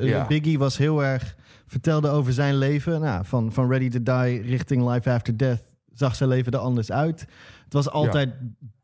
Ja. 0.00 0.26
Biggie 0.26 0.58
was 0.58 0.76
heel 0.76 1.04
erg... 1.04 1.36
Vertelde 1.66 2.08
over 2.08 2.32
zijn 2.32 2.56
leven. 2.56 3.00
Nou, 3.00 3.24
van, 3.24 3.52
van 3.52 3.68
Ready 3.70 3.88
to 3.88 4.02
Die 4.02 4.42
richting 4.42 4.88
Life 4.90 5.10
After 5.10 5.36
Death... 5.36 5.62
zag 5.92 6.14
zijn 6.14 6.28
leven 6.28 6.52
er 6.52 6.58
anders 6.58 6.92
uit. 6.92 7.26
Het 7.64 7.72
was 7.72 7.90
altijd 7.90 8.34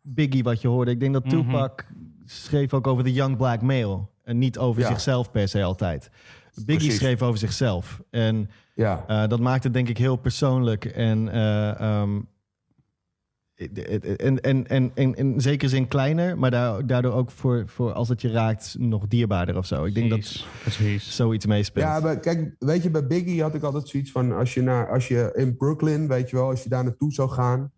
Biggie 0.03 0.43
wat 0.43 0.61
je 0.61 0.69
hoorde. 0.69 0.91
Ik 0.91 1.01
denk 1.01 1.13
dat 1.13 1.25
Mhm. 1.25 1.37
Tupac 1.37 1.85
schreef 2.25 2.75
ook 2.75 2.87
over 2.87 3.05
de 3.05 3.13
young 3.13 3.37
black 3.37 3.63
male. 3.63 4.01
En 4.25 4.39
niet 4.39 4.59
over 4.59 4.83
Ja. 4.83 4.89
zichzelf 4.89 5.31
per 5.31 5.49
se 5.49 5.63
altijd. 5.63 6.11
Biggie 6.55 6.65
Precies. 6.77 6.97
schreef 6.97 7.23
over 7.23 7.39
zichzelf. 7.39 8.03
En 8.11 8.51
Ja, 8.75 9.05
eh, 9.07 9.29
dat 9.29 9.41
maakt 9.41 9.65
het 9.65 9.73
denk 9.73 9.89
ik 9.89 9.99
heel 9.99 10.17
persoonlijk. 10.17 10.85
En, 10.85 11.29
eh, 11.29 11.81
ehm, 11.81 12.21
en, 14.17 14.41
en, 14.41 14.67
en, 14.67 14.91
en 14.95 15.15
in 15.15 15.41
zekere 15.41 15.71
zin 15.71 15.89
kleiner, 15.89 16.39
maar 16.39 16.51
daar- 16.51 16.87
daardoor 16.87 17.13
ook 17.13 17.31
voor, 17.31 17.63
voor 17.67 17.93
als 17.93 18.09
het 18.09 18.21
je 18.21 18.31
raakt 18.31 18.77
nog 18.79 19.07
dierbaarder 19.07 19.57
of 19.57 19.67
zo. 19.67 19.85
Ik 19.85 19.95
denk 19.95 20.11
dat 20.11 20.19
Precies. 20.19 20.47
Precies. 20.63 21.17
zoiets 21.17 21.47
meespeelt. 21.47 21.87
Ja, 21.87 22.01
maar 22.01 22.19
kijk, 22.21 22.55
weet 22.59 22.83
je, 22.83 22.91
bij 22.91 23.07
Biggie 23.07 23.43
had 23.43 23.55
ik 23.55 23.63
altijd 23.63 23.89
zoiets 23.89 24.11
van... 24.11 24.33
als 24.33 24.55
je, 24.55 24.63
naar, 24.63 24.91
als 24.91 25.09
je 25.09 25.33
in 25.35 25.57
Brooklyn, 25.57 26.09
weet 26.09 26.31
je 26.31 26.37
wel, 26.37 26.49
als 26.49 26.63
je 26.63 26.69
daar 26.69 26.85
naartoe 26.85 27.13
zou 27.13 27.29
gaan... 27.31 27.73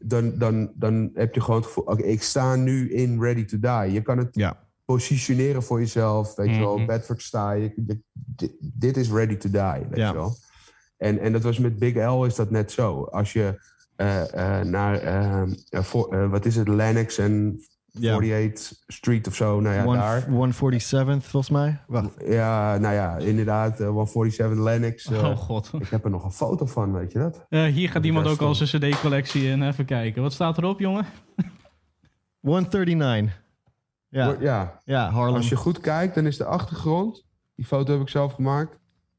dan, 0.00 0.38
dan, 0.38 0.72
dan 0.74 1.10
heb 1.14 1.34
je 1.34 1.40
gewoon 1.40 1.56
het 1.56 1.66
gevoel... 1.66 1.84
oké, 1.84 2.02
ik 2.02 2.22
sta 2.22 2.54
nu 2.56 2.92
in 2.92 3.20
Ready 3.22 3.44
to 3.44 3.58
Die. 3.60 3.92
Je 3.92 4.02
kan 4.02 4.18
het 4.18 4.28
Ja. 4.34 4.64
positioneren 4.84 5.62
voor 5.62 5.78
jezelf, 5.80 6.34
weet 6.34 6.54
je 6.54 6.58
wel. 6.60 6.76
Mhm. 6.76 6.86
Bedford 6.86 7.22
sta 7.22 7.52
je, 7.52 7.72
je- 7.86 8.00
dit, 8.12 8.52
dit 8.60 8.96
is 8.96 9.10
Ready 9.10 9.36
to 9.36 9.50
Die, 9.50 9.60
weet 9.88 9.96
Ja. 9.98 10.08
je 10.08 10.14
wel. 10.14 10.34
En, 10.96 11.18
en 11.18 11.32
dat 11.32 11.42
was 11.42 11.58
met 11.58 11.78
Big 11.78 11.94
L 11.94 12.24
is 12.24 12.34
dat 12.34 12.50
net 12.50 12.72
zo. 12.72 13.02
Als 13.02 13.32
je 13.32 13.60
eh, 13.96 14.58
eh, 14.60 14.66
naar, 14.66 14.94
eh, 14.98 15.42
eh, 15.68 15.82
voor, 15.82 16.12
eh, 16.14 16.30
wat 16.30 16.44
is 16.44 16.56
het, 16.56 16.68
Lennox 16.68 17.18
en 17.18 17.60
Ja. 17.98 18.20
48th 18.20 18.72
Street 18.86 19.26
of 19.26 19.34
zo. 19.34 19.60
Nou 19.60 19.74
ja, 19.74 19.84
One- 19.84 19.98
daar. 19.98 20.22
147th 20.28 21.26
volgens 21.26 21.50
mij. 21.50 21.80
Wacht. 21.86 22.10
Ja, 22.26 22.76
nou 22.78 22.94
ja, 22.94 23.16
inderdaad. 23.16 23.80
eh, 23.80 23.88
147 23.88 24.58
Lennox. 24.64 25.04
eh, 25.10 25.24
oh 25.24 25.36
god. 25.36 25.70
Ik 25.78 25.88
heb 25.88 26.04
er 26.04 26.10
nog 26.10 26.24
een 26.24 26.32
foto 26.32 26.66
van, 26.66 26.92
weet 26.92 27.12
je 27.12 27.18
dat? 27.18 27.46
Eh, 27.48 27.64
hier 27.64 27.90
gaat 27.90 28.04
iemand 28.04 28.26
ook 28.26 28.40
al 28.40 28.54
zijn 28.54 28.68
cd-collectie 28.68 29.44
in. 29.48 29.62
Even 29.62 29.84
kijken. 29.84 30.22
Wat 30.22 30.32
staat 30.32 30.58
erop, 30.58 30.80
jongen? 30.80 31.06
139. 32.40 33.44
Ja, 34.08 34.36
ja. 34.40 34.80
ja 34.84 35.10
Harlem. 35.10 35.34
Als 35.36 35.48
je 35.48 35.56
goed 35.56 35.80
kijkt, 35.80 36.14
dan 36.14 36.26
is 36.26 36.36
de 36.36 36.44
achtergrond... 36.44 37.24
Die 37.54 37.64
foto 37.66 37.92
heb 37.92 38.00
ik 38.00 38.08
zelf 38.08 38.32
gemaakt. 38.32 38.78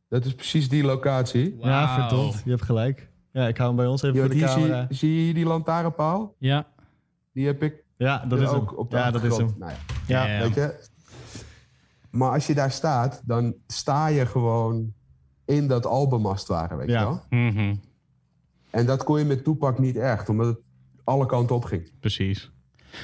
Dat 0.09 0.25
is 0.25 0.33
precies 0.35 0.69
die 0.69 0.83
locatie. 0.83 1.57
Ja, 1.59 1.95
verdomd. 1.95 2.41
Je 2.43 2.49
hebt 2.49 2.61
gelijk. 2.63 3.09
Ja, 3.31 3.47
ik 3.47 3.57
hou 3.57 3.67
hem 3.69 3.77
bij 3.77 3.87
ons 3.87 4.01
even 4.03 4.17
voor 4.19 4.27
de 4.29 4.35
hier 4.35 4.47
zie, 4.47 4.55
camera. 4.61 4.87
zie 4.89 5.15
je 5.15 5.21
hier 5.21 5.33
die 5.33 5.45
lantaarnpaal? 5.45 6.35
Ja. 6.37 6.67
Die 7.33 7.45
heb 7.45 7.63
ik 7.63 7.83
Ja, 7.97 8.25
dat 8.25 8.39
is 8.41 8.49
hem. 8.49 8.55
ook 8.59 8.77
op 8.77 8.89
de 8.91 8.97
Ja, 8.97 9.11
dat 9.11 9.23
is 9.23 9.37
hem. 9.37 9.53
Nou 9.57 9.71
ja, 9.71 9.77
Ja. 10.07 10.25
Ja. 10.25 10.41
Weet 10.41 10.53
je? 10.53 10.85
Maar 12.09 12.31
als 12.31 12.47
je 12.47 12.53
daar 12.53 12.71
staat, 12.71 13.21
dan 13.25 13.55
sta 13.67 14.07
je 14.07 14.25
gewoon 14.25 14.93
in 15.45 15.67
dat 15.67 15.85
album 15.85 16.25
als 16.25 16.39
het 16.39 16.47
ware, 16.47 16.75
weet 16.75 16.89
Ja. 16.89 16.99
je 16.99 17.05
wel? 17.05 17.23
Mhm. 17.29 17.75
En 18.69 18.85
dat 18.85 19.03
kon 19.03 19.19
je 19.19 19.25
met 19.25 19.43
Toepak 19.43 19.79
niet 19.79 19.95
echt, 19.95 20.29
omdat 20.29 20.47
het 20.47 20.59
alle 21.03 21.25
kanten 21.25 21.55
op 21.55 21.63
ging. 21.63 21.91
Precies. 21.99 22.51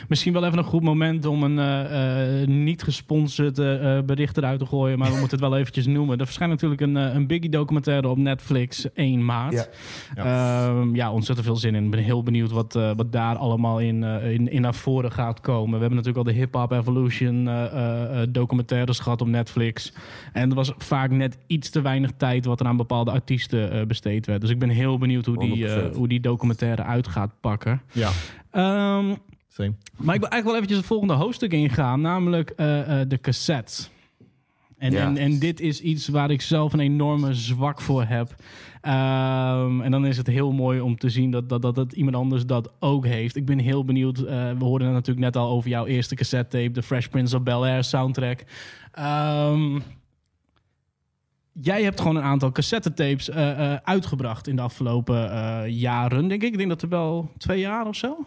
Misschien 0.07 0.33
wel 0.33 0.45
even 0.45 0.57
een 0.57 0.63
goed 0.63 0.83
moment 0.83 1.25
om 1.25 1.43
een 1.43 1.59
eh, 1.59 2.41
eh, 2.41 2.47
niet 2.47 2.83
gesponsord 2.83 3.59
eh, 3.59 3.97
eh, 3.97 4.03
bericht 4.05 4.37
eruit 4.37 4.59
te 4.59 4.65
gooien, 4.65 4.97
maar 4.99 5.11
we 5.11 5.17
moeten 5.19 5.39
het 5.39 5.49
wel 5.49 5.57
eventjes 5.57 5.85
noemen. 5.85 6.17
Er 6.19 6.25
verschijnt 6.25 6.53
natuurlijk 6.53 6.81
een, 6.81 6.97
eh, 6.97 7.13
een 7.13 7.27
Biggie 7.27 7.49
documentaire 7.49 8.07
op 8.07 8.17
Netflix 8.17 8.85
1 8.93 9.25
maart. 9.25 9.69
Ja. 10.15 10.23
Ja, 10.23 10.83
ja 10.93 11.11
ontzettend 11.11 11.47
veel 11.47 11.55
zin 11.57 11.75
in. 11.75 11.83
Ik 11.85 11.91
ben 11.91 11.99
heel 11.99 12.23
benieuwd 12.23 12.51
wat, 12.51 12.75
eh, 12.75 12.91
wat 12.95 13.11
daar 13.11 13.35
allemaal 13.35 13.79
in, 13.79 14.03
eh, 14.03 14.31
in, 14.33 14.51
in 14.51 14.61
naar 14.61 14.75
voren 14.75 15.11
gaat 15.11 15.39
komen. 15.41 15.73
We 15.73 15.79
hebben 15.79 15.97
natuurlijk 15.97 16.27
al 16.27 16.33
de 16.33 16.39
Hip 16.39 16.53
Hop 16.53 16.71
Evolution 16.71 17.47
eh, 17.47 17.65
eh, 17.65 18.21
eh, 18.21 18.27
documentaires 18.29 18.99
gehad 18.99 19.21
op 19.21 19.27
Netflix. 19.27 19.93
En 20.33 20.49
er 20.49 20.55
was 20.55 20.71
vaak 20.77 21.11
net 21.11 21.37
iets 21.47 21.69
te 21.69 21.81
weinig 21.81 22.11
tijd 22.17 22.45
wat 22.45 22.59
er 22.59 22.65
aan 22.65 22.77
bepaalde 22.77 23.11
artiesten 23.11 23.71
eh, 23.71 23.85
besteed 23.85 24.25
werd. 24.25 24.41
Dus 24.41 24.49
ik 24.49 24.59
ben 24.59 24.69
heel 24.69 24.97
benieuwd 24.97 25.25
hoe 25.25 25.39
die, 25.39 25.67
eh, 25.67 25.73
100%. 25.73 25.95
hoe 25.95 26.07
die 26.07 26.19
documentaire 26.19 26.83
uit 26.83 27.07
gaat 27.07 27.31
pakken. 27.41 27.81
Ja, 27.91 28.09
Ehm, 28.51 29.15
same. 29.53 29.73
maar 29.97 30.15
ik 30.15 30.21
wil 30.21 30.29
eigenlijk 30.29 30.43
wel 30.43 30.53
eventjes 30.55 30.77
het 30.77 30.85
volgende 30.87 31.13
hoofdstuk 31.13 31.51
ingaan, 31.53 32.01
namelijk 32.01 32.49
eh, 32.49 33.01
eh, 33.01 33.09
de 33.09 33.19
cassettes. 33.19 33.89
En, 34.77 34.91
Ja. 34.91 35.05
en, 35.05 35.17
en 35.17 35.39
dit 35.39 35.59
is 35.59 35.81
iets 35.81 36.07
waar 36.07 36.31
ik 36.31 36.41
zelf 36.41 36.73
een 36.73 36.79
enorme 36.79 37.33
zwak 37.33 37.81
voor 37.81 38.03
heb. 38.03 38.35
Ehm, 38.81 39.81
en 39.81 39.91
dan 39.91 40.05
is 40.05 40.17
het 40.17 40.27
heel 40.27 40.51
mooi 40.51 40.79
om 40.79 40.97
te 40.97 41.09
zien 41.09 41.31
dat, 41.31 41.49
dat, 41.49 41.61
dat, 41.61 41.75
dat 41.75 41.93
iemand 41.93 42.15
anders 42.15 42.45
dat 42.45 42.71
ook 42.79 43.05
heeft. 43.05 43.35
Ik 43.35 43.45
ben 43.45 43.59
heel 43.59 43.85
benieuwd. 43.85 44.17
eh, 44.19 44.51
we 44.57 44.63
hoorden 44.63 44.87
het 44.87 44.95
natuurlijk 44.95 45.25
net 45.25 45.35
al 45.35 45.49
over 45.49 45.69
jouw 45.69 45.85
eerste 45.85 46.15
cassette 46.15 46.57
tape, 46.57 46.71
de 46.71 46.83
Fresh 46.83 47.07
Prince 47.07 47.35
of 47.35 47.43
Bel-Air 47.43 47.83
soundtrack. 47.83 48.43
Ehm, 48.91 49.79
jij 51.51 51.83
hebt 51.83 52.01
gewoon 52.01 52.15
een 52.15 52.23
aantal 52.23 52.51
cassettetapes 52.51 53.29
eh 53.29 53.75
uitgebracht 53.75 54.47
in 54.47 54.55
de 54.55 54.61
afgelopen 54.61 55.17
jaren, 55.71 56.27
denk 56.27 56.43
ik. 56.43 56.51
Ik 56.51 56.57
denk 56.57 56.69
dat 56.69 56.81
er 56.81 56.89
wel 56.89 57.31
twee 57.37 57.59
jaar 57.59 57.87
of 57.87 57.95
zo. 57.95 58.25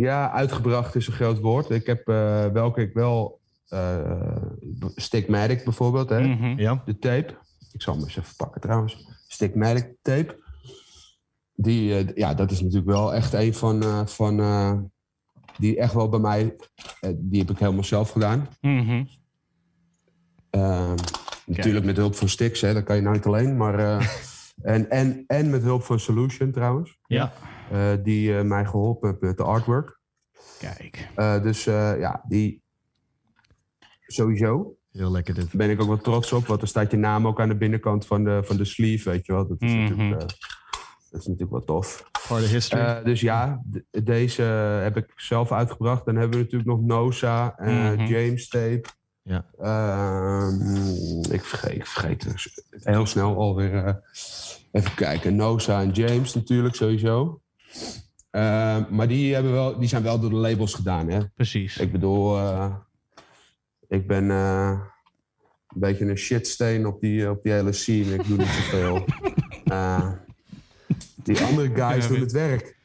Ja, 0.00 0.30
uitgebracht 0.32 0.94
is 0.94 1.06
een 1.06 1.12
groot 1.12 1.38
woord. 1.40 1.70
Ik 1.70 1.86
heb 1.86 2.08
eh, 2.08 2.46
welke 2.46 2.80
ik 2.80 2.92
wel... 2.94 3.40
eh 3.68 4.36
Stickmatic 4.96 5.64
bijvoorbeeld, 5.64 6.08
hè? 6.08 6.20
Mhm. 6.26 6.58
Ja. 6.60 6.82
de 6.84 6.98
tape. 6.98 7.34
Ik 7.72 7.82
zal 7.82 7.94
hem 7.94 8.02
eens 8.02 8.16
even 8.16 8.36
pakken 8.36 8.60
trouwens. 8.60 9.06
Stickmatic 9.28 9.94
tape. 10.02 10.38
Die, 11.54 11.94
eh, 11.96 12.16
ja, 12.16 12.34
dat 12.34 12.50
is 12.50 12.60
natuurlijk 12.60 12.90
wel 12.90 13.14
echt 13.14 13.32
een 13.32 13.54
van... 13.54 13.82
eh, 13.82 14.06
van 14.06 14.40
eh, 14.40 14.72
die 15.58 15.78
echt 15.78 15.94
wel 15.94 16.08
bij 16.08 16.18
mij... 16.20 16.56
die 17.16 17.40
heb 17.40 17.50
ik 17.50 17.58
helemaal 17.58 17.84
zelf 17.84 18.10
gedaan. 18.10 18.48
Mhm. 18.60 19.04
Ehm, 20.50 20.96
natuurlijk 21.46 21.84
met 21.84 21.96
hulp 21.96 22.14
van 22.14 22.28
Stix, 22.28 22.60
hè, 22.60 22.72
dat 22.74 22.84
kan 22.84 22.96
je 22.96 23.02
nooit 23.02 23.26
alleen. 23.26 23.56
Maar, 23.56 23.78
eh, 23.78 24.06
en, 24.74 24.90
en, 24.90 25.24
en 25.26 25.50
met 25.50 25.62
hulp 25.62 25.82
van 25.82 26.00
Solution 26.00 26.50
trouwens. 26.52 26.98
Ja. 27.06 27.32
Die 28.02 28.36
eh, 28.38 28.44
mij 28.44 28.64
geholpen 28.66 29.08
heeft 29.08 29.20
met 29.20 29.36
de 29.36 29.42
artwork. 29.42 29.98
Kijk. 30.58 31.08
Eh, 31.14 31.42
dus 31.42 31.66
eh, 31.66 31.98
ja, 31.98 32.24
die 32.28 32.62
sowieso. 34.06 34.74
Heel 34.92 35.10
lekker 35.10 35.34
dit. 35.34 35.44
Daar 35.44 35.56
ben 35.56 35.70
ik 35.70 35.80
ook 35.80 35.88
wel 35.88 35.96
trots 35.98 36.32
op. 36.32 36.46
Want 36.46 36.62
er 36.62 36.68
staat 36.68 36.90
je 36.90 36.96
naam 36.96 37.26
ook 37.26 37.40
aan 37.40 37.48
de 37.48 37.56
binnenkant 37.56 38.06
van 38.06 38.24
de, 38.24 38.40
van 38.44 38.56
de 38.56 38.64
sleeve, 38.64 39.10
weet 39.10 39.26
je 39.26 39.32
wel. 39.32 39.46
Dat 39.48 39.56
is, 39.62 39.72
Mhm. 39.72 39.80
natuurlijk, 39.82 40.20
eh, 40.20 40.26
dat 41.10 41.20
is 41.20 41.26
natuurlijk 41.26 41.50
wel 41.50 41.64
tof. 41.64 42.08
For 42.20 42.38
the 42.40 42.46
history. 42.46 42.82
Eh, 42.82 43.04
dus 43.04 43.20
ja, 43.20 43.62
deze 44.04 44.42
heb 44.82 44.96
ik 44.96 45.12
zelf 45.16 45.52
uitgebracht. 45.52 46.04
Dan 46.04 46.16
hebben 46.16 46.38
we 46.38 46.44
natuurlijk 46.44 46.70
nog 46.70 46.80
Nosa, 46.80 47.56
eh, 47.56 47.90
Mhm. 47.92 48.04
James 48.06 48.48
Tape. 48.48 48.82
Ja. 49.22 49.44
Ehm, 49.58 51.32
ik, 51.32 51.44
vergeet, 51.44 51.74
ik 51.74 51.86
vergeet 51.86 52.32
dus 52.32 52.62
heel 52.70 53.06
snel 53.06 53.36
alweer. 53.36 53.84
eh, 53.84 53.94
even 54.72 54.94
kijken. 54.94 55.36
Nosa 55.36 55.80
en 55.80 55.90
James 55.90 56.34
natuurlijk 56.34 56.74
sowieso. 56.74 57.40
Ehm, 58.30 58.82
maar 58.90 59.08
die, 59.08 59.34
hebben 59.34 59.52
wel, 59.52 59.78
die 59.78 59.88
zijn 59.88 60.02
wel 60.02 60.20
door 60.20 60.30
de 60.30 60.36
labels 60.36 60.74
gedaan. 60.74 61.08
Hè? 61.08 61.20
Precies. 61.28 61.76
Ik 61.76 61.92
bedoel, 61.92 62.38
eh, 62.38 62.74
ik 63.88 64.06
ben 64.06 64.30
eh, 64.30 64.80
een 65.68 65.80
beetje 65.80 66.04
een 66.04 66.16
shitsteen 66.16 66.86
op 66.86 67.00
die, 67.00 67.30
op 67.30 67.42
die 67.42 67.52
hele 67.52 67.72
scene. 67.72 68.14
Ik 68.14 68.26
doe 68.26 68.36
niet 68.36 68.46
zoveel. 68.46 69.04
Eh, 69.64 70.12
die 71.22 71.40
andere 71.40 71.74
guys 71.74 72.08
doen 72.08 72.20
het 72.20 72.32
werk. 72.32 72.76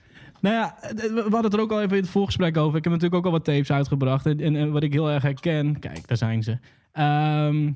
Nou 0.46 0.56
ja, 0.56 0.82
eh, 0.82 0.94
we 0.96 1.22
hadden 1.22 1.44
het 1.44 1.54
er 1.54 1.60
ook 1.60 1.72
al 1.72 1.82
even 1.82 1.98
in 1.98 2.02
het 2.02 2.12
voorgesprek 2.12 2.58
over. 2.58 2.78
Ik 2.78 2.84
heb 2.84 2.94
natuurlijk 2.94 3.20
ook 3.20 3.26
al 3.26 3.38
wat 3.38 3.46
tapes 3.46 3.72
uitgebracht. 3.72 4.26
En, 4.26 4.40
en, 4.40 4.56
en 4.56 4.72
wat 4.72 4.84
ik 4.84 4.94
heel 4.94 5.10
erg 5.10 5.24
herken... 5.24 5.80
Kijk, 5.80 6.08
daar 6.08 6.18
zijn 6.18 6.44
ze. 6.44 6.58
Ehm, 6.92 7.72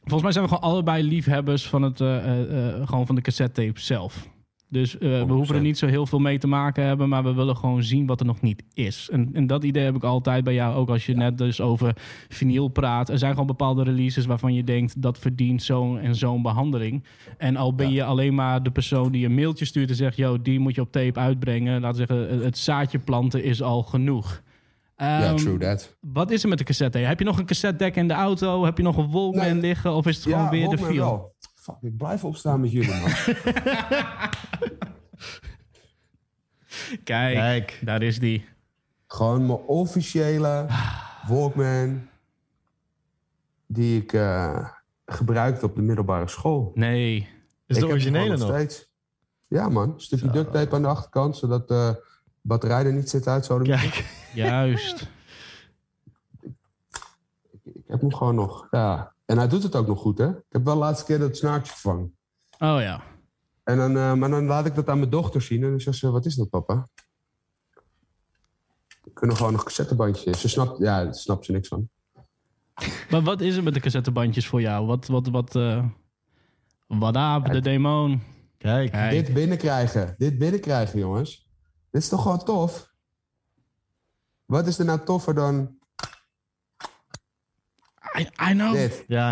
volgens 0.00 0.22
mij 0.22 0.32
zijn 0.32 0.44
we 0.44 0.50
gewoon 0.50 0.70
allebei 0.70 1.02
liefhebbers 1.02 1.68
van, 1.68 1.82
het, 1.82 2.00
eh, 2.00 2.16
eh, 2.16 2.80
eh, 2.80 2.88
gewoon 2.88 3.06
van 3.06 3.14
de 3.14 3.20
cassette 3.20 3.62
tape 3.62 3.80
zelf. 3.80 4.28
Dus 4.74 4.98
eh, 4.98 5.22
we 5.22 5.32
hoeven 5.32 5.54
er 5.54 5.60
niet 5.60 5.78
zo 5.78 5.86
heel 5.86 6.06
veel 6.06 6.18
mee 6.18 6.38
te 6.38 6.46
maken 6.46 6.84
hebben, 6.84 7.08
maar 7.08 7.22
we 7.24 7.32
willen 7.34 7.56
gewoon 7.56 7.82
zien 7.82 8.06
wat 8.06 8.20
er 8.20 8.26
nog 8.26 8.40
niet 8.40 8.62
is. 8.72 9.08
En, 9.12 9.30
en 9.32 9.46
dat 9.46 9.64
idee 9.64 9.84
heb 9.84 9.94
ik 9.94 10.04
altijd 10.04 10.44
bij 10.44 10.54
jou, 10.54 10.74
ook 10.74 10.88
als 10.88 11.06
je 11.06 11.14
net 11.16 11.38
dus 11.38 11.60
over 11.60 11.96
vinyl 12.28 12.68
praat. 12.68 13.08
Er 13.08 13.18
zijn 13.18 13.32
gewoon 13.32 13.46
bepaalde 13.46 13.82
releases 13.82 14.26
waarvan 14.26 14.54
je 14.54 14.64
denkt 14.64 15.02
dat 15.02 15.18
verdient 15.18 15.62
zo'n 15.62 15.98
en 15.98 16.14
zo'n 16.14 16.42
behandeling. 16.42 17.04
En 17.38 17.56
al 17.56 17.74
ben 17.74 17.90
je 17.92 18.04
alleen 18.04 18.34
maar 18.34 18.62
de 18.62 18.70
persoon 18.70 19.12
die 19.12 19.24
een 19.26 19.34
mailtje 19.34 19.64
stuurt 19.64 19.88
en 19.90 19.96
zegt, 19.96 20.16
yo, 20.16 20.42
die 20.42 20.58
moet 20.58 20.74
je 20.74 20.80
op 20.80 20.92
tape 20.92 21.20
uitbrengen. 21.20 21.80
Laten 21.80 22.06
we 22.06 22.06
zeggen, 22.06 22.44
het 22.44 22.58
zaadje 22.58 22.98
planten 22.98 23.44
is 23.44 23.62
al 23.62 23.82
genoeg. 23.82 24.42
Ja, 24.96 25.22
Ehm, 25.28 25.36
true 25.36 25.58
that. 25.58 25.96
Wat 26.00 26.30
is 26.30 26.42
er 26.42 26.48
met 26.48 26.58
de 26.58 26.64
cassette? 26.64 26.98
Heb 26.98 27.18
je 27.18 27.24
nog 27.24 27.38
een 27.38 27.46
cassette 27.46 27.76
deck 27.76 27.96
in 27.96 28.08
de 28.08 28.14
auto? 28.14 28.64
Heb 28.64 28.76
je 28.76 28.82
nog 28.82 28.96
een 28.96 29.10
Walkman 29.10 29.44
Nee. 29.44 29.60
liggen? 29.60 29.94
Of 29.94 30.06
is 30.06 30.14
het 30.16 30.24
gewoon 30.24 30.44
ja, 30.44 30.50
weer 30.50 30.68
de 30.68 30.78
feel? 30.78 30.94
wel. 30.94 31.32
Fuck, 31.64 31.76
ik 31.80 31.96
blijf 31.96 32.24
opstaan 32.24 32.60
met 32.60 32.72
jullie, 32.72 33.00
man. 33.00 33.10
Kijk, 37.04 37.34
Kijk. 37.34 37.80
daar 37.82 38.02
is 38.02 38.18
die. 38.18 38.48
Gewoon 39.06 39.46
mijn 39.46 39.58
officiële 39.58 40.66
Walkman... 41.26 42.08
die 43.66 44.02
ik 44.02 44.12
eh, 44.12 44.68
gebruikte 45.06 45.64
op 45.64 45.74
de 45.74 45.82
middelbare 45.82 46.28
school. 46.28 46.72
Nee. 46.74 47.28
Is 47.66 47.76
Ik 47.76 47.82
de 47.82 47.88
originele 47.88 48.36
nog? 48.36 48.48
Steeds. 48.48 48.90
Ja, 49.48 49.68
man. 49.68 49.92
Een 49.92 50.00
stukje 50.00 50.30
duct 50.30 50.52
tape 50.52 50.74
aan 50.74 50.82
de 50.82 50.88
achterkant... 50.88 51.36
zodat 51.36 51.68
de 51.68 52.06
batterij 52.40 52.84
er 52.84 52.92
niet 52.92 53.10
zit 53.10 53.26
uit. 53.26 53.44
Zo 53.44 53.58
Kijk. 53.58 54.04
Juist. 54.34 55.10
Ik 57.62 57.84
heb 57.86 58.00
hem 58.00 58.14
gewoon 58.14 58.34
nog. 58.34 58.66
Ja. 58.70 59.13
En 59.24 59.38
hij 59.38 59.48
doet 59.48 59.62
het 59.62 59.76
ook 59.76 59.86
nog 59.86 60.00
goed, 60.00 60.18
hè? 60.18 60.28
Ik 60.28 60.44
heb 60.48 60.64
wel 60.64 60.74
de 60.74 60.80
laatste 60.80 61.04
keer 61.04 61.18
dat 61.18 61.36
snaartje 61.36 61.72
vervangen. 61.72 62.16
Oh 62.58 62.80
ja. 62.80 63.02
En 63.64 63.76
dan, 63.76 63.96
eh, 63.96 64.14
maar 64.14 64.30
dan 64.30 64.44
laat 64.44 64.66
ik 64.66 64.74
dat 64.74 64.88
aan 64.88 64.98
mijn 64.98 65.10
dochter 65.10 65.42
zien. 65.42 65.62
En 65.62 65.70
dan 65.70 65.80
zegt 65.80 65.96
ze, 65.96 66.10
wat 66.10 66.26
is 66.26 66.34
dat, 66.34 66.50
papa? 66.50 66.88
We 69.02 69.10
kunnen 69.12 69.36
gewoon 69.36 69.52
nog 69.52 69.62
cassettebandjes. 69.62 70.40
Ze 70.40 70.48
snapt, 70.48 70.78
ja, 70.78 71.04
daar 71.04 71.14
snapt 71.14 71.44
ze 71.44 71.52
niks 71.52 71.68
van. 71.68 71.88
Maar 73.10 73.22
wat 73.22 73.40
is 73.40 73.56
er 73.56 73.62
met 73.62 73.74
de 73.74 73.80
cassettebandjes 73.80 74.46
voor 74.46 74.60
jou? 74.60 74.86
Wat, 74.86 75.06
wat, 75.06 75.28
wat, 75.28 75.56
eh 75.56 75.86
wat 76.86 77.16
aap, 77.16 77.52
de 77.52 77.60
demon? 77.60 78.22
Kijk. 78.58 78.90
Kijk. 78.90 79.10
Dit 79.10 79.34
binnenkrijgen. 79.34 80.14
Dit 80.18 80.38
binnenkrijgen, 80.38 80.98
jongens. 80.98 81.48
Dit 81.90 82.02
is 82.02 82.08
toch 82.08 82.22
gewoon 82.22 82.44
tof? 82.44 82.92
Wat 84.44 84.66
is 84.66 84.78
er 84.78 84.84
nou 84.84 85.04
toffer 85.04 85.34
dan 85.34 85.78
I, 88.18 88.20
I 88.50 88.52
know. 88.52 88.74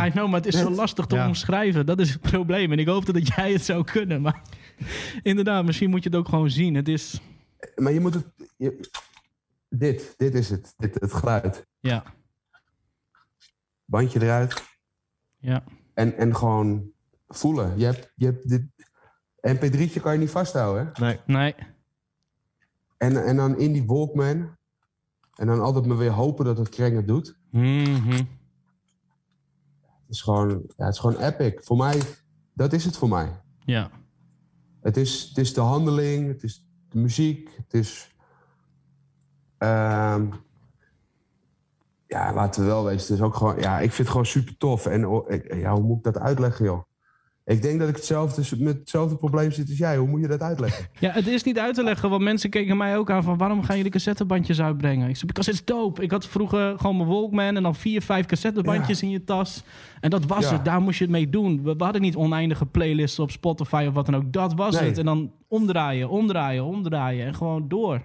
I 0.06 0.10
know, 0.10 0.26
maar 0.28 0.40
het 0.40 0.46
is 0.46 0.58
zo 0.60 0.70
lastig 0.70 1.06
te 1.06 1.14
Ja. 1.14 1.26
omschrijven. 1.26 1.86
Dat 1.86 2.00
is 2.00 2.10
het 2.12 2.20
probleem. 2.20 2.72
En 2.72 2.78
ik 2.78 2.86
hoopte 2.86 3.12
dat 3.12 3.26
jij 3.26 3.52
het 3.52 3.64
zou 3.64 3.84
kunnen. 3.84 4.22
Maar 4.22 4.42
inderdaad, 5.22 5.64
misschien 5.64 5.90
moet 5.90 6.02
je 6.02 6.08
het 6.08 6.18
ook 6.18 6.28
gewoon 6.28 6.50
zien. 6.50 6.74
Het 6.74 6.88
is... 6.88 7.20
Maar 7.76 7.92
je 7.92 8.00
moet 8.00 8.14
het... 8.14 8.26
je- 8.56 8.90
dit, 9.68 10.14
dit 10.16 10.34
is 10.34 10.50
het. 10.50 10.74
Dit, 10.76 10.94
het 11.00 11.12
geluid. 11.12 11.66
Ja. 11.80 12.02
Bandje 13.84 14.22
eruit. 14.22 14.62
Ja. 15.38 15.64
En, 15.94 16.16
en 16.16 16.36
gewoon 16.36 16.90
voelen. 17.28 17.78
Je 17.78 17.84
hebt, 17.84 18.12
je 18.14 18.24
hebt 18.24 18.48
dit... 18.48 18.62
MP3'tje 19.48 20.00
kan 20.02 20.12
je 20.12 20.18
niet 20.18 20.30
vasthouden, 20.30 20.90
hè? 20.94 21.04
Nee. 21.04 21.18
Nee. 21.26 21.54
En, 22.98 23.24
en 23.24 23.36
dan 23.36 23.58
in 23.58 23.72
die 23.72 23.84
Walkman, 23.86 24.56
En 25.36 25.46
dan 25.46 25.60
altijd 25.60 25.86
maar 25.86 25.96
weer 25.96 26.10
hopen 26.10 26.44
dat 26.44 26.58
het 26.58 26.68
kreng 26.68 26.96
het 26.96 27.08
doet. 27.08 27.36
Mhm. 27.50 28.10
Het 28.12 28.26
is 30.12 30.22
gewoon, 30.22 30.48
ja, 30.76 30.84
het 30.84 30.94
is 30.94 30.98
gewoon 31.00 31.20
epic. 31.20 31.52
Voor 31.64 31.76
mij, 31.76 32.00
dat 32.54 32.72
is 32.72 32.84
het 32.84 32.96
voor 32.96 33.08
mij. 33.08 33.40
Ja. 33.64 33.90
Het 34.80 34.96
is, 34.96 35.22
het 35.22 35.38
is 35.38 35.54
de 35.54 35.60
handeling, 35.60 36.28
het 36.28 36.42
is 36.42 36.66
de 36.88 36.98
muziek, 36.98 37.50
het 37.56 37.74
is. 37.74 38.14
ehm, 39.58 40.26
ja, 42.06 42.32
laten 42.34 42.60
we 42.62 42.66
wel 42.66 42.84
wezen. 42.84 43.00
Het 43.00 43.10
is 43.10 43.20
ook 43.20 43.34
gewoon. 43.34 43.58
Ja, 43.58 43.74
ik 43.76 43.92
vind 43.92 43.96
het 43.96 44.08
gewoon 44.08 44.26
super 44.26 44.56
tof. 44.56 44.86
En 44.86 45.06
oh, 45.06 45.30
ja, 45.48 45.72
hoe 45.72 45.82
moet 45.82 45.96
ik 45.96 46.02
dat 46.02 46.18
uitleggen, 46.18 46.64
joh? 46.64 46.82
Ik 47.44 47.62
denk 47.62 47.78
dat 47.78 47.88
ik 47.88 47.96
hetzelfde, 47.96 48.56
met 48.64 48.78
hetzelfde 48.78 49.16
probleem 49.16 49.50
zit 49.50 49.68
als 49.68 49.78
jij. 49.78 49.96
Hoe 49.96 50.08
moet 50.08 50.20
je 50.20 50.28
dat 50.28 50.40
uitleggen? 50.40 50.86
Ja, 51.00 51.10
het 51.12 51.26
is 51.26 51.42
niet 51.42 51.58
uit 51.58 51.74
te 51.74 51.82
leggen, 51.84 52.10
want 52.10 52.22
mensen 52.22 52.50
keken 52.50 52.76
mij 52.76 52.96
ook 52.96 53.10
aan 53.10 53.22
van 53.22 53.38
waarom 53.38 53.62
gaan 53.62 53.76
jullie 53.76 53.90
cassettebandjes 53.90 54.60
uitbrengen? 54.60 55.08
Ik 55.08 55.14
zei, 55.16 55.26
because 55.26 55.50
it's 55.50 55.64
dope. 55.64 56.02
Ik 56.02 56.10
had 56.10 56.26
vroeger 56.26 56.78
gewoon 56.78 56.96
mijn 56.96 57.08
Walkman 57.08 57.56
en 57.56 57.62
dan 57.62 57.74
vier, 57.74 58.02
vijf 58.02 58.26
cassettebandjes 58.26 59.02
in 59.02 59.10
je 59.10 59.24
tas. 59.24 59.62
En 60.00 60.10
dat 60.10 60.26
was 60.26 60.44
Ja. 60.44 60.52
het, 60.52 60.64
daar 60.64 60.80
moest 60.80 60.98
je 60.98 61.04
het 61.04 61.12
mee 61.12 61.28
doen. 61.28 61.62
We, 61.62 61.76
we 61.76 61.84
hadden 61.84 62.02
niet 62.02 62.16
oneindige 62.16 62.66
playlists 62.66 63.18
op 63.18 63.30
Spotify 63.30 63.84
of 63.88 63.94
wat 63.94 64.06
dan 64.06 64.16
ook. 64.16 64.32
Dat 64.32 64.54
was 64.54 64.74
Nee. 64.80 64.88
het. 64.88 64.98
En 64.98 65.04
dan 65.04 65.32
omdraaien, 65.48 66.08
omdraaien, 66.08 66.64
omdraaien 66.64 67.26
en 67.26 67.34
gewoon 67.34 67.68
door. 67.68 68.02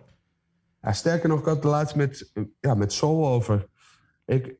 Ja, 0.81 0.93
sterker 0.93 1.29
nog, 1.29 1.39
ik 1.39 1.45
had 1.45 1.55
het 1.55 1.63
laatst 1.63 1.95
met, 1.95 2.31
ja, 2.59 2.73
met 2.75 2.93
Soul 2.93 3.27
over. 3.27 3.65
Ik, 4.25 4.55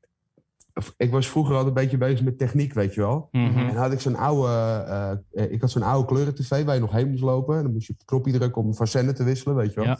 ik 0.98 1.12
was 1.12 1.30
vroeger 1.30 1.56
altijd 1.56 1.76
een 1.76 1.82
beetje 1.82 1.98
bezig 1.98 2.24
met 2.24 2.38
techniek, 2.38 2.74
weet 2.74 2.94
je 2.94 3.02
wel. 3.02 3.28
Mhm. 3.32 3.58
En 3.58 3.76
had 3.76 3.92
ik 3.92 4.00
zo'n 4.00 4.16
oude, 4.16 4.48
eh, 4.48 5.12
eh, 5.12 5.52
ik 5.52 5.62
had 5.62 5.72
zo'n 5.72 5.82
oude 5.82 6.08
kleuren-tv 6.08 6.66
waar 6.66 6.76
je 6.76 6.82
nog 6.82 6.92
heen 6.92 7.10
moest 7.10 7.24
lopen. 7.24 7.58
En 7.58 7.64
dan 7.64 7.72
moest 7.72 7.88
je 7.88 7.94
op 7.94 8.00
het 8.00 8.08
knopje 8.08 8.32
drukken 8.32 8.62
om 8.62 8.76
van 8.76 8.88
zender 8.88 9.16
te 9.16 9.24
wisselen, 9.24 9.56
weet 9.56 9.74
je 9.74 9.80
wel. 9.80 9.86
Ja. 9.86 10.00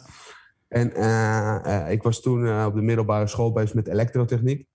En 0.68 0.94
eh, 0.94 1.92
ik 1.92 2.02
was 2.02 2.20
toen 2.20 2.64
op 2.64 2.74
de 2.74 2.82
middelbare 2.82 3.26
school 3.26 3.52
bezig 3.52 3.74
met 3.74 3.88
elektrotechniek. 3.88 4.66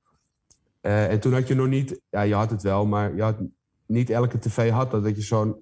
En 0.82 1.20
toen 1.20 1.34
had 1.34 1.48
je 1.48 1.56
nog 1.56 1.68
niet, 1.68 2.02
ja, 2.10 2.22
je 2.22 2.34
had 2.34 2.50
het 2.50 2.62
wel, 2.62 2.86
maar 2.86 3.16
je 3.16 3.22
had 3.22 3.38
niet 3.86 4.10
elke 4.10 4.40
tv 4.40 4.70
had 4.70 4.92
dat, 4.92 5.04
dat 5.04 5.16
je 5.16 5.22
zo'n 5.22 5.56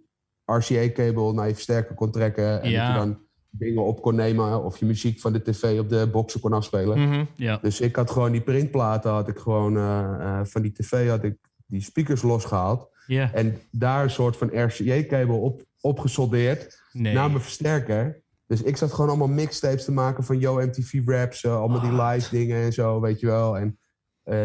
RCA-kabel 0.46 1.34
naar 1.34 1.48
je 1.48 1.54
versterker 1.54 1.96
kon 1.96 2.12
trekken. 2.12 2.62
En 2.62 2.70
Ja. 2.70 2.86
dat 2.86 2.94
je 3.02 3.08
dan 3.08 3.20
dingen 3.52 3.84
op 3.84 4.02
kon 4.02 4.16
nemen 4.16 4.64
of 4.64 4.78
je 4.78 4.86
muziek 4.86 5.20
van 5.20 5.34
de 5.34 5.42
tv 5.42 5.80
op 5.80 5.90
de 5.90 6.10
boxen 6.12 6.40
kon 6.40 6.54
afspelen. 6.54 7.08
Mhm. 7.08 7.26
Ja. 7.36 7.58
Dus 7.62 7.82
ik 7.82 7.96
had 7.96 8.12
gewoon 8.12 8.32
die 8.32 8.42
printplaten, 8.42 9.12
had 9.12 9.28
ik 9.28 9.38
gewoon 9.38 9.78
eh, 9.78 10.14
eh, 10.22 10.40
van 10.46 10.62
die 10.62 10.72
tv 10.72 11.10
had 11.10 11.24
ik 11.24 11.38
die 11.66 11.82
speakers 11.82 12.22
losgehaald. 12.22 12.90
Ja. 13.08 13.34
En 13.34 13.58
daar 13.72 14.04
een 14.04 14.10
soort 14.10 14.38
van 14.38 14.64
RCA-kabel 14.64 15.40
op, 15.40 15.64
opgesoldeerd 15.82 16.80
Nee. 16.92 17.14
naar 17.14 17.30
mijn 17.30 17.42
versterker. 17.42 18.22
Dus 18.48 18.62
ik 18.62 18.78
zat 18.78 18.94
gewoon 18.94 19.10
allemaal 19.10 19.28
mixtapes 19.28 19.86
te 19.86 19.92
maken 19.92 20.24
van 20.24 20.40
Yo 20.40 20.56
MTV 20.56 21.02
Raps, 21.06 21.44
eh, 21.44 21.60
allemaal 21.60 21.82
die 21.82 21.92
What? 21.92 22.14
live 22.16 22.30
dingen 22.30 22.64
en 22.64 22.74
zo, 22.74 23.00
weet 23.00 23.20
je 23.20 23.26
wel. 23.26 23.58
En 23.58 23.76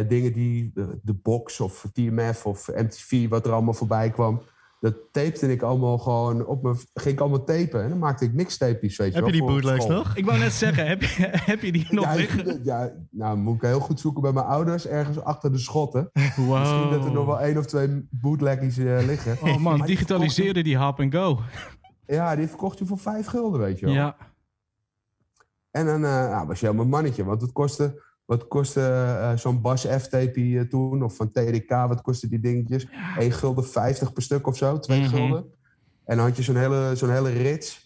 dingen 0.08 0.32
die, 0.32 0.70
de, 0.74 0.98
de 1.02 1.14
box 1.14 1.60
of 1.60 1.86
TMF 1.92 2.46
of 2.46 2.68
MTV, 2.74 3.28
wat 3.28 3.46
er 3.46 3.52
allemaal 3.52 3.74
voorbij 3.74 4.10
kwam. 4.10 4.42
Dat 4.80 4.94
tapte 5.12 5.52
ik 5.52 5.62
allemaal 5.62 5.98
gewoon 5.98 6.46
op 6.46 6.62
mijn, 6.62 6.76
ging 6.94 7.14
ik 7.14 7.20
allemaal 7.20 7.44
tapen. 7.44 7.82
En 7.82 7.88
dan 7.88 7.98
maakte 7.98 8.24
ik 8.24 8.32
mixtapejes, 8.32 8.96
weet 8.96 9.08
je 9.08 9.14
Heb 9.14 9.24
wel. 9.24 9.32
je 9.32 9.40
die 9.40 9.48
bootlegs 9.48 9.86
nog? 9.86 10.16
Ik 10.16 10.24
wou 10.24 10.38
net 10.38 10.52
zeggen, 10.52 10.86
heb 10.86 11.02
je, 11.02 11.28
heb 11.52 11.62
je 11.62 11.72
die 11.72 11.86
nog 11.90 12.04
Ja, 12.04 12.14
liggen? 12.14 12.60
ja, 12.64 12.92
nou 13.10 13.36
moet 13.36 13.54
ik 13.54 13.60
heel 13.60 13.80
goed 13.80 14.00
zoeken 14.00 14.22
bij 14.22 14.32
mijn 14.32 14.46
ouders, 14.46 14.86
ergens 14.86 15.20
achter 15.20 15.52
de 15.52 15.58
schotten. 15.58 16.10
Wow. 16.36 16.58
Misschien 16.60 16.90
dat 16.90 17.04
er 17.04 17.12
nog 17.12 17.26
wel 17.26 17.40
één 17.40 17.58
of 17.58 17.66
twee 17.66 18.08
bootleggies 18.10 18.78
eh, 18.78 19.06
liggen. 19.06 19.32
Oh 19.32 19.42
man, 19.42 19.62
Maar 19.62 19.76
die 19.76 19.86
digitaliseren 19.86 20.64
die 20.64 20.76
hap 20.76 21.00
en 21.00 21.12
go. 21.12 21.40
Ja, 22.06 22.36
die 22.36 22.46
verkocht 22.48 22.78
je 22.78 22.86
voor 22.86 22.98
vijf 22.98 23.26
gulden, 23.26 23.60
weet 23.60 23.78
je 23.78 23.86
wel. 23.86 23.94
Ja. 23.94 24.16
En 25.70 25.86
dan 25.86 26.04
eh, 26.04 26.10
nou, 26.30 26.46
was 26.46 26.60
je 26.60 26.64
helemaal 26.66 26.84
een 26.84 26.90
mannetje. 26.90 27.24
Want 27.24 27.40
het 27.40 27.52
kostte, 27.52 28.02
wat 28.26 28.48
kostte 28.48 28.80
eh, 29.20 29.36
zo'n 29.36 29.60
Bas 29.60 29.84
F-tape 29.86 30.40
eh, 30.40 30.60
toen? 30.60 31.02
Of 31.02 31.16
van 31.16 31.30
TDK, 31.30 31.68
wat 31.88 32.02
kostte 32.02 32.28
die 32.28 32.40
dingetjes? 32.40 32.86
1 33.18 33.32
gulden 33.32 33.64
50 33.64 34.12
per 34.12 34.22
stuk 34.22 34.46
of 34.46 34.56
zo, 34.56 34.78
2 34.78 35.00
Mhm. 35.00 35.08
gulden. 35.08 35.44
En 36.04 36.16
dan 36.16 36.26
had 36.26 36.36
je 36.36 36.42
zo'n 36.42 36.56
hele, 36.56 36.92
zo'n 36.96 37.10
hele 37.10 37.30
rits. 37.30 37.85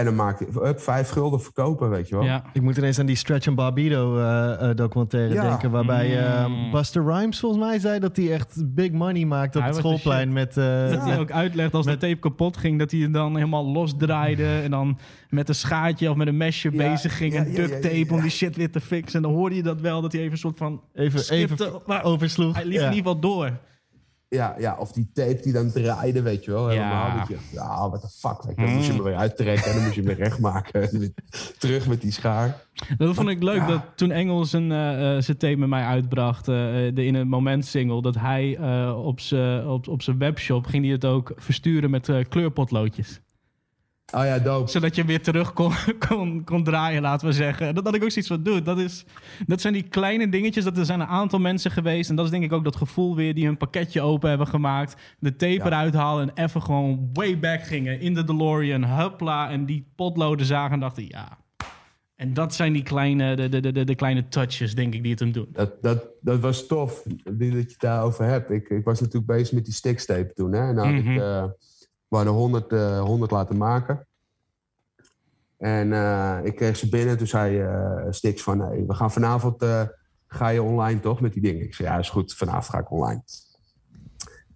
En 0.00 0.06
dan 0.06 0.14
maak 0.14 0.38
je 0.38 0.46
up, 0.64 0.80
5 0.80 1.08
gulden 1.08 1.40
verkopen, 1.40 1.90
weet 1.90 2.08
je 2.08 2.14
wel. 2.14 2.24
Ja. 2.24 2.42
Ik 2.52 2.62
moet 2.62 2.76
ineens 2.76 2.98
aan 2.98 3.06
die 3.06 3.16
Stretch 3.16 3.46
and 3.46 3.56
Barbido 3.56 4.18
eh, 4.18 4.70
eh, 4.70 4.76
documentaire 4.76 5.34
Ja. 5.34 5.48
denken. 5.48 5.70
Waarbij 5.70 6.18
eh, 6.18 6.46
Mm. 6.46 6.70
Buster 6.70 7.04
Rhymes 7.04 7.40
volgens 7.40 7.62
mij 7.64 7.78
zei 7.78 7.98
dat 7.98 8.16
hij 8.16 8.32
echt 8.32 8.74
big 8.74 8.90
money 8.92 9.24
maakt 9.24 9.54
op 9.56 9.60
Hij 9.62 9.70
het 9.70 9.78
schoolplein. 9.80 10.32
Met, 10.32 10.56
eh, 10.56 10.90
Dat 10.90 11.02
hij 11.04 11.18
ook 11.18 11.30
uitlegt 11.30 11.74
als 11.74 11.86
de 11.86 11.96
tape 11.96 12.16
kapot 12.18 12.56
ging, 12.56 12.78
dat 12.78 12.90
hij 12.90 13.00
het 13.00 13.12
dan 13.12 13.34
helemaal 13.34 13.66
losdraaide. 13.66 14.60
En 14.62 14.70
dan 14.70 14.98
met 15.28 15.48
een 15.48 15.54
schaartje 15.54 16.10
of 16.10 16.16
met 16.16 16.26
een 16.26 16.36
mesje 16.36 16.70
Ja, 16.72 16.76
bezig 16.90 17.16
ging. 17.16 17.32
ja, 17.32 17.38
en 17.44 17.50
ja, 17.50 17.56
duct 17.56 17.68
ja, 17.68 17.74
ja, 17.76 17.80
tape 17.98 18.14
om 18.14 18.20
die 18.20 18.30
shit 18.30 18.56
weer 18.56 18.70
te 18.70 18.80
fixen. 18.80 19.16
En 19.16 19.22
dan 19.28 19.32
hoorde 19.38 19.56
je 19.56 19.62
dat 19.62 19.80
wel, 19.80 20.00
dat 20.00 20.12
hij 20.12 20.20
even 20.20 20.32
een 20.32 20.38
soort 20.38 20.56
van 20.58 20.80
even, 20.94 21.34
even. 21.34 21.56
Maar 21.86 22.04
oversloeg. 22.04 22.54
hij 22.54 22.64
liep 22.64 22.72
Ja. 22.72 22.88
in 22.88 22.94
ieder 22.94 23.12
geval 23.12 23.20
door. 23.20 23.50
Ja, 24.30 24.54
ja, 24.58 24.76
of 24.78 24.92
die 24.92 25.10
tape 25.12 25.40
die 25.42 25.52
dan 25.52 25.72
draaide, 25.72 26.22
weet 26.22 26.44
je 26.44 26.50
wel. 26.50 26.68
Helemaal. 26.68 27.06
Ja. 27.06 27.24
Je, 27.28 27.36
ja, 27.52 27.88
what 27.88 28.00
the 28.00 28.08
fuck. 28.08 28.42
Weet 28.42 28.56
je. 28.56 28.62
Dan 28.64 28.74
moest 28.74 28.86
je 28.86 28.92
hem 28.92 29.02
weer 29.02 29.16
uittrekken 29.16 29.64
en 29.66 29.74
dan 29.74 29.82
moest 29.82 29.94
je 29.94 30.00
hem 30.02 30.16
weer 30.16 30.24
recht 30.24 30.38
maken. 30.38 30.90
En 30.90 30.98
weer 30.98 31.12
Terug 31.58 31.86
met 31.88 32.00
die 32.00 32.12
schaar. 32.12 32.60
Dat 32.98 33.14
vond 33.14 33.28
ik 33.28 33.42
leuk, 33.42 33.56
Ja. 33.56 33.66
dat 33.66 33.82
toen 33.94 34.10
Engel 34.10 34.44
zijn, 34.44 34.72
eh, 34.72 35.16
eh, 35.16 35.22
zijn 35.22 35.36
tape 35.36 35.56
met 35.56 35.68
mij 35.68 35.84
uitbracht, 35.84 36.48
eh, 36.48 36.54
de 36.94 37.04
In 37.04 37.14
een 37.14 37.28
Moment 37.28 37.66
single, 37.66 38.02
dat 38.02 38.14
hij 38.14 38.58
op 38.94 39.20
zijn 39.20 39.66
op, 39.66 39.88
op 39.88 40.02
zijn 40.02 40.18
webshop 40.18 40.66
ging 40.66 40.84
hij 40.84 40.92
het 40.92 41.04
ook 41.04 41.32
versturen 41.36 41.90
met 41.90 42.10
kleurpotloodjes. 42.28 43.20
Oh 44.12 44.24
ja, 44.24 44.38
dope. 44.38 44.70
Zodat 44.70 44.94
je 44.94 45.04
weer 45.04 45.22
terug 45.22 45.52
kon, 45.52 45.72
kon, 46.08 46.44
kon 46.44 46.64
draaien, 46.64 47.02
laten 47.02 47.26
we 47.26 47.32
zeggen. 47.32 47.66
En 47.66 47.74
Dat 47.74 47.84
had 47.84 47.94
ik 47.94 48.02
ook 48.02 48.10
zoiets 48.10 48.30
van, 48.30 48.42
dude, 48.42 48.62
dat, 48.62 48.78
is, 48.78 49.04
dat 49.46 49.60
zijn 49.60 49.72
die 49.72 49.82
kleine 49.82 50.28
dingetjes. 50.28 50.64
Dat 50.64 50.78
er 50.78 50.84
zijn 50.84 51.00
een 51.00 51.06
aantal 51.06 51.38
mensen 51.38 51.70
geweest. 51.70 52.10
En 52.10 52.16
dat 52.16 52.24
is 52.24 52.30
denk 52.30 52.44
ik 52.44 52.52
ook 52.52 52.64
dat 52.64 52.76
gevoel 52.76 53.16
weer 53.16 53.34
die 53.34 53.46
hun 53.46 53.56
pakketje 53.56 54.00
open 54.00 54.28
hebben 54.28 54.46
gemaakt. 54.46 54.96
De 55.18 55.36
tape 55.36 55.52
Ja. 55.52 55.64
eruit 55.66 55.94
halen 55.94 56.32
en 56.34 56.44
even 56.44 56.62
gewoon 56.62 57.10
way 57.12 57.38
back 57.38 57.62
gingen. 57.62 58.00
In 58.00 58.14
de 58.14 58.24
DeLorean, 58.24 58.84
hupla. 58.84 59.50
En 59.50 59.64
die 59.66 59.86
potloden 59.96 60.46
zagen 60.46 60.72
en 60.72 60.80
dachten, 60.80 61.04
ja. 61.08 61.38
En 62.16 62.34
dat 62.34 62.54
zijn 62.54 62.72
die 62.72 62.82
kleine, 62.82 63.36
de, 63.36 63.48
de, 63.60 63.72
de, 63.72 63.84
de 63.84 63.94
kleine 63.94 64.28
touches, 64.28 64.74
denk 64.74 64.94
ik, 64.94 65.02
die 65.02 65.10
het 65.10 65.20
hem 65.20 65.32
doen. 65.32 65.48
Dat, 65.52 65.82
dat, 65.82 66.04
dat 66.20 66.40
was 66.40 66.66
tof, 66.66 67.02
dat 67.24 67.34
je 67.38 67.56
het 67.56 67.74
daarover 67.78 68.24
hebt. 68.24 68.50
Ik, 68.50 68.68
ik 68.68 68.84
was 68.84 69.00
natuurlijk 69.00 69.26
bezig 69.26 69.52
met 69.52 69.64
die 69.64 69.74
stickstape 69.74 70.32
toen. 70.34 70.52
Hè? 70.52 70.68
En 70.68 70.74
dan 70.74 70.86
had 70.94 71.04
Mhm. 71.04 71.12
ik, 71.12 71.20
eh, 71.20 71.44
we 72.10 72.16
hadden 72.16 72.34
100, 72.34 72.72
eh, 72.72 73.00
100 73.00 73.30
laten 73.30 73.56
maken. 73.56 74.06
En 75.58 75.92
eh, 75.92 76.38
ik 76.42 76.56
kreeg 76.56 76.76
ze 76.76 76.88
binnen. 76.88 77.18
Toen 77.18 77.26
zei 77.26 77.60
eh 77.60 78.06
Stix 78.10 78.42
van... 78.42 78.60
Hey, 78.60 78.84
we 78.86 78.94
gaan 78.94 79.12
vanavond... 79.12 79.62
eh, 79.62 79.82
ga 80.26 80.48
je 80.48 80.62
online 80.62 81.00
toch 81.00 81.20
met 81.20 81.32
die 81.32 81.42
dingen? 81.42 81.64
Ik 81.64 81.74
zei, 81.74 81.88
ja, 81.88 81.98
is 81.98 82.10
goed. 82.10 82.34
Vanavond 82.34 82.64
ga 82.66 82.78
ik 82.78 82.90
online. 82.90 83.22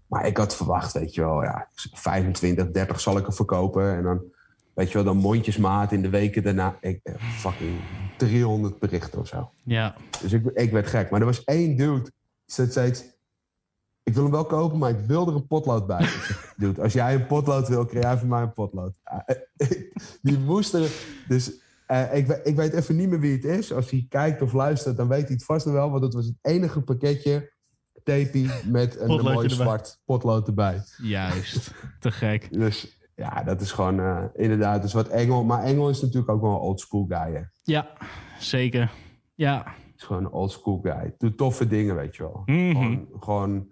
Maar 0.07 0.27
ik 0.27 0.37
had 0.37 0.57
verwacht, 0.57 0.93
weet 0.93 1.15
je 1.15 1.21
wel... 1.21 1.43
Ja, 1.43 1.69
25, 1.93 2.71
30 2.71 3.01
zal 3.01 3.19
ik 3.19 3.27
er 3.27 3.33
verkopen. 3.33 3.97
En 3.97 4.03
dan, 4.03 4.23
weet 4.75 4.89
je 4.89 4.95
wel, 4.95 5.05
dan 5.05 5.17
mondjesmaat 5.17 5.93
in 5.93 6.03
de 6.03 6.11
weken 6.11 6.43
daarna... 6.43 6.77
Ik, 6.81 7.01
fucking 7.21 7.81
300 8.17 8.79
berichten 8.79 9.21
of 9.21 9.27
zo. 9.27 9.51
Ja. 9.65 9.95
Dus 10.23 10.33
ik, 10.33 10.47
ik 10.55 10.73
werd 10.73 10.87
gek. 10.87 11.11
Maar 11.11 11.21
er 11.21 11.27
was 11.27 11.45
één 11.45 11.77
dude 11.77 12.03
die 12.03 12.13
zei 12.47 12.69
steeds... 12.71 13.13
Ik 14.05 14.15
wil 14.15 14.23
hem 14.23 14.33
wel 14.33 14.45
kopen, 14.45 14.79
maar 14.79 14.91
ik 14.91 15.07
wil 15.07 15.29
er 15.29 15.35
een 15.35 15.47
potlood 15.47 15.87
bij. 15.87 16.09
Dude, 16.57 16.83
als 16.83 16.93
jij 16.93 17.15
een 17.15 17.27
potlood 17.27 17.69
wil, 17.69 17.85
krijg 17.85 18.05
jij 18.05 18.19
van 18.19 18.29
mij 18.29 18.43
een 18.43 18.53
potlood. 18.53 18.99
Ah, 19.05 19.29
die 20.23 20.39
moest 20.39 20.75
er... 20.75 20.91
Dus 21.29 21.53
eh, 21.87 22.17
ik, 22.17 22.29
ik 22.29 22.57
weet 22.57 22.73
even 22.73 22.97
niet 22.97 23.09
meer 23.09 23.21
wie 23.21 23.33
het 23.33 23.45
is. 23.45 23.73
Als 23.73 23.91
hij 23.91 24.07
kijkt 24.09 24.43
of 24.43 24.53
luistert, 24.53 24.97
dan 24.97 25.09
weet 25.09 25.23
hij 25.23 25.33
het 25.33 25.45
vast 25.45 25.65
wel. 25.65 25.91
Want 25.91 26.03
dat 26.03 26.15
was 26.15 26.27
het 26.27 26.37
enige 26.43 26.81
pakketje 26.81 27.53
tapie 28.03 28.51
met 28.71 29.01
een 29.01 29.23
mooi 29.23 29.49
zwart 29.49 30.01
potlood 30.05 30.47
erbij. 30.47 30.83
Juist. 31.03 31.71
Te 32.01 32.11
gek. 32.11 32.53
Dus 32.53 32.99
ja, 33.17 33.43
dat 33.43 33.61
is 33.61 33.73
gewoon 33.73 34.01
eh, 34.01 34.25
inderdaad 34.35 34.83
dus 34.83 34.93
wat 34.93 35.09
Engel. 35.09 35.45
Maar 35.45 35.63
Engel 35.63 35.89
is 35.89 36.01
natuurlijk 36.01 36.31
ook 36.31 36.41
wel 36.41 36.51
een 36.51 36.59
old 36.59 36.81
school 36.81 37.07
guy. 37.09 37.35
Hè. 37.35 37.41
Ja, 37.63 37.89
zeker. 38.39 38.93
Ja. 39.35 39.75
is 39.97 40.03
gewoon 40.03 40.25
een 40.25 40.33
old 40.33 40.51
school 40.51 40.81
guy. 40.83 41.15
Doet 41.19 41.37
toffe 41.37 41.67
dingen, 41.67 41.95
weet 41.95 42.17
je 42.17 42.23
wel. 42.23 42.43
Mhm. 42.47 42.73
Gewoon, 42.73 43.07
gewoon, 43.21 43.69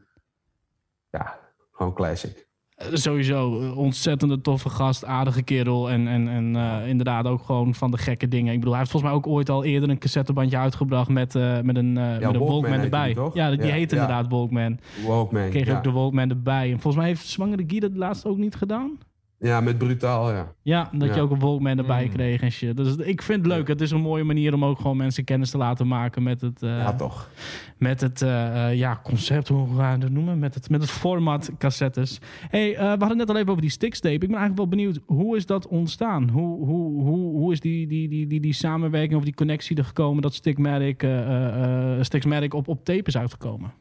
ja, 1.12 1.38
gewoon 1.72 1.94
classic. 1.94 2.50
Eh, 2.74 2.86
Sowieso, 2.92 3.60
eh, 3.60 3.78
ontzettende 3.78 4.40
toffe 4.40 4.68
gast, 4.68 5.04
aardige 5.04 5.42
kerel. 5.42 5.90
En, 5.90 6.08
en, 6.08 6.28
en 6.28 6.56
eh, 6.56 6.88
inderdaad 6.88 7.26
ook 7.26 7.42
gewoon 7.42 7.74
van 7.74 7.90
de 7.90 7.98
gekke 7.98 8.28
dingen. 8.28 8.52
Ik 8.52 8.58
bedoel, 8.58 8.70
hij 8.74 8.78
heeft 8.80 8.90
volgens 8.92 9.12
mij 9.12 9.20
ook 9.20 9.26
ooit 9.36 9.48
al 9.50 9.64
eerder 9.64 9.88
een 9.90 9.98
cassettebandje 9.98 10.56
uitgebracht 10.56 11.08
met, 11.08 11.34
met 11.62 11.76
een, 11.76 11.96
eh, 11.98 12.18
met 12.18 12.34
een 12.34 12.38
Walkman 12.38 12.80
erbij. 12.80 13.14
die? 13.14 13.30
Ja, 13.34 13.50
die 13.50 13.66
Ja, 13.66 13.72
heet 13.72 13.90
ja. 13.90 13.96
inderdaad 13.96 14.28
Walkman. 14.28 14.78
Walkman. 15.06 15.48
Kreeg 15.50 15.76
ook 15.76 15.82
de 15.82 15.90
Walkman 15.90 16.30
erbij. 16.30 16.64
En 16.64 16.72
volgens 16.80 16.96
mij 16.96 17.06
heeft 17.06 17.26
Zwangere 17.26 17.64
Guy 17.66 17.80
dat 17.80 17.94
laatst 17.96 18.24
ook 18.26 18.36
niet 18.38 18.54
gedaan. 18.54 18.98
Ja, 19.42 19.60
met 19.60 19.78
brutaal, 19.78 20.32
ja. 20.32 20.52
Ja, 20.62 20.88
dat 20.92 21.14
je 21.14 21.20
ook 21.20 21.30
een 21.30 21.38
Walkman 21.38 21.78
erbij 21.78 22.04
Mm. 22.04 22.10
kreeg 22.12 22.40
en 22.42 22.50
shit. 22.50 22.76
Dus 22.76 22.96
ik 22.96 23.22
vind 23.22 23.38
het 23.38 23.46
leuk. 23.54 23.68
Het 23.68 23.80
is 23.80 23.90
een 23.90 24.00
mooie 24.00 24.24
manier 24.24 24.54
om 24.54 24.64
ook 24.64 24.80
gewoon 24.80 24.96
mensen 24.96 25.24
kennis 25.24 25.50
te 25.50 25.56
laten 25.58 25.88
maken 25.88 26.22
met 26.22 26.40
het, 26.40 26.62
eh, 26.62 26.68
Ja, 26.78 26.92
toch. 26.94 27.30
met 27.78 28.00
het 28.00 28.22
eh, 28.22 28.68
eh, 28.70 28.78
ja, 28.78 29.00
concept, 29.02 29.48
hoe 29.48 29.76
gaan 29.76 29.98
we 29.98 30.04
het 30.04 30.12
noemen? 30.14 30.38
Met 30.38 30.54
het, 30.54 30.70
met 30.70 30.80
het 30.80 30.90
format 30.90 31.50
cassettes. 31.58 32.18
hey, 32.48 32.70
eh, 32.74 32.80
we 32.80 32.86
hadden 32.88 33.08
het 33.08 33.16
net 33.18 33.28
al 33.28 33.36
even 33.36 33.48
over 33.50 33.62
die 33.62 33.70
stickstape. 33.70 34.14
Ik 34.14 34.20
ben 34.20 34.28
eigenlijk 34.30 34.58
wel 34.58 34.68
benieuwd, 34.68 35.00
hoe 35.06 35.36
is 35.36 35.46
dat 35.46 35.66
ontstaan? 35.68 36.28
Hoe, 36.30 36.66
hoe, 36.66 37.02
hoe, 37.02 37.36
hoe 37.38 37.52
is 37.52 37.60
die, 37.60 37.86
die, 37.86 38.08
die, 38.08 38.26
die, 38.26 38.40
die 38.40 38.52
samenwerking 38.52 39.18
of 39.18 39.24
die 39.24 39.34
connectie 39.34 39.76
er 39.76 39.84
gekomen 39.84 40.22
dat 40.22 40.34
Stickmatic, 40.34 41.02
eh 41.02 41.20
eh, 41.20 41.94
eh, 41.96 42.02
Sticksmatic 42.02 42.54
op, 42.54 42.68
op 42.68 42.84
tape 42.84 43.02
is 43.08 43.16
uitgekomen? 43.16 43.72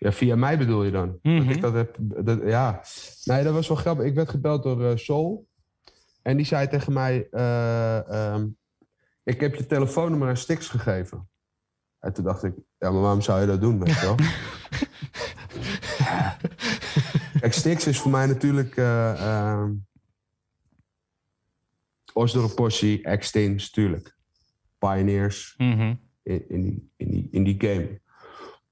Ja, 0.00 0.12
via 0.12 0.36
mij 0.36 0.58
bedoel 0.58 0.84
je 0.84 0.90
dan? 0.90 1.18
Mhm. 1.22 1.46
Dat 1.46 1.54
ik 1.56 1.60
dat 1.60 1.72
heb... 1.74 1.96
Dat, 2.00 2.40
ja. 2.44 2.82
Nee, 3.24 3.44
dat 3.44 3.52
was 3.54 3.68
wel 3.68 3.76
grappig. 3.76 4.04
Ik 4.04 4.14
werd 4.14 4.28
gebeld 4.30 4.62
door 4.62 4.84
eh, 4.84 4.96
Sol. 4.96 5.48
En 6.22 6.36
die 6.36 6.46
zei 6.46 6.68
tegen 6.68 6.92
mij... 6.92 7.28
eh, 7.30 8.08
ehm, 8.08 8.46
ik 9.22 9.40
heb 9.40 9.54
je 9.54 9.66
telefoonnummer 9.66 10.28
aan 10.28 10.36
Stix 10.36 10.68
gegeven. 10.68 11.28
En 11.98 12.12
toen 12.12 12.24
dacht 12.24 12.42
ik... 12.44 12.54
Ja, 12.78 12.90
maar 12.90 13.00
waarom 13.00 13.20
zou 13.20 13.40
je 13.40 13.46
dat 13.46 13.60
doen, 13.60 13.84
weet 13.84 13.94
je 13.94 14.00
wel? 14.00 14.16
Kijk, 17.40 17.52
Stix 17.52 17.86
is 17.86 17.98
voor 18.00 18.10
mij 18.10 18.26
natuurlijk... 18.26 18.76
eh 18.76 19.12
ehm 19.12 19.72
Osdorp 22.12 22.54
Portie, 22.54 23.02
Extins, 23.02 23.70
tuurlijk. 23.70 24.16
Pioneers 24.78 25.54
Mhm. 25.56 25.94
in, 26.22 26.48
in, 26.48 26.62
die, 26.62 26.90
in, 26.96 27.10
die, 27.10 27.28
in 27.30 27.44
die 27.44 27.54
game. 27.60 28.00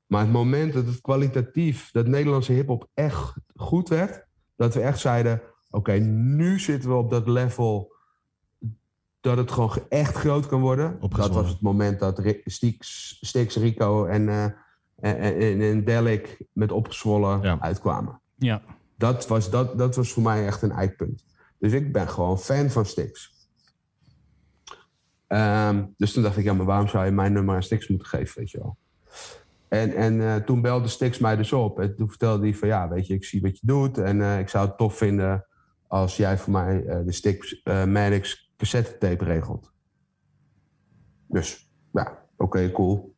Maar 0.09 0.21
het 0.21 0.33
moment 0.33 0.73
dat 0.73 0.87
het 0.87 1.01
kwalitatief, 1.01 1.91
dat 1.91 2.07
Nederlandse 2.07 2.53
hip-hop 2.53 2.89
echt 2.95 3.35
goed 3.55 3.89
werd, 3.89 4.27
dat 4.57 4.75
we 4.75 4.81
echt 4.81 4.99
zeiden: 4.99 5.43
oké, 5.71 5.93
nu 5.93 6.59
zitten 6.61 6.91
we 6.91 6.97
op 6.97 7.11
dat 7.11 7.29
level 7.29 7.93
dat 9.21 9.37
het 9.37 9.51
gewoon 9.53 9.73
ge- 9.73 9.87
echt 9.89 10.15
groot 10.17 10.47
kan 10.47 10.61
worden. 10.61 10.97
Dat 11.01 11.31
was 11.31 11.49
het 11.49 11.61
moment 11.61 11.99
dat 12.01 12.23
Stix, 12.45 13.17
Stix 13.21 13.57
Rico 13.57 14.05
en, 14.05 14.29
eh 14.29 14.45
en, 14.97 15.17
en, 15.19 15.61
en 15.61 15.85
Delic 15.85 16.45
met 16.53 16.73
opgezwollen 16.73 17.43
Ja. 17.43 17.61
uitkwamen. 17.61 18.21
Ja. 18.37 18.63
Dat 18.97 19.27
was, 19.27 19.51
dat, 19.51 19.79
dat 19.79 19.97
was 19.97 20.13
voor 20.13 20.23
mij 20.23 20.47
echt 20.47 20.63
een 20.63 20.71
eikpunt. 20.73 21.25
Dus 21.59 21.73
ik 21.73 21.93
ben 21.93 22.09
gewoon 22.09 22.39
fan 22.39 22.71
van 22.71 22.87
Stix. 22.87 23.33
Ehm, 25.27 25.85
dus 25.97 26.13
toen 26.13 26.23
dacht 26.23 26.37
ik, 26.37 26.45
ja, 26.45 26.53
maar 26.53 26.67
waarom 26.67 26.89
zou 26.89 27.05
je 27.05 27.11
mijn 27.11 27.33
nummer 27.33 27.55
aan 27.55 27.63
Stix 27.63 27.89
moeten 27.89 28.09
geven, 28.09 28.39
weet 28.39 28.51
je 28.51 28.59
wel? 28.59 28.77
En, 29.69 29.95
en 29.95 30.21
eh, 30.21 30.37
toen 30.37 30.61
belde 30.61 30.89
Stix 30.89 31.19
mij 31.19 31.37
dus 31.37 31.53
op. 31.53 31.81
En 31.81 31.97
toen 31.97 32.09
vertelde 32.09 32.43
hij 32.43 32.55
van, 32.55 32.69
ja, 32.69 32.89
weet 32.89 33.07
je, 33.07 33.15
ik 33.15 33.25
zie 33.25 33.41
wat 33.41 33.59
je 33.59 33.67
doet. 33.67 33.99
En 33.99 34.23
eh, 34.23 34.39
ik 34.39 34.49
zou 34.49 34.67
het 34.67 34.79
tof 34.79 34.97
vinden 34.97 35.47
als 35.87 36.17
jij 36.17 36.39
voor 36.39 36.53
mij 36.53 36.85
eh, 36.85 37.05
de 37.05 37.13
Stix 37.13 37.63
Maddox 37.65 38.53
cassette 38.57 38.99
tape 38.99 39.25
regelt. 39.25 39.73
Dus, 41.27 41.71
ja, 41.93 42.19
oké, 42.37 42.71
cool. 42.71 43.17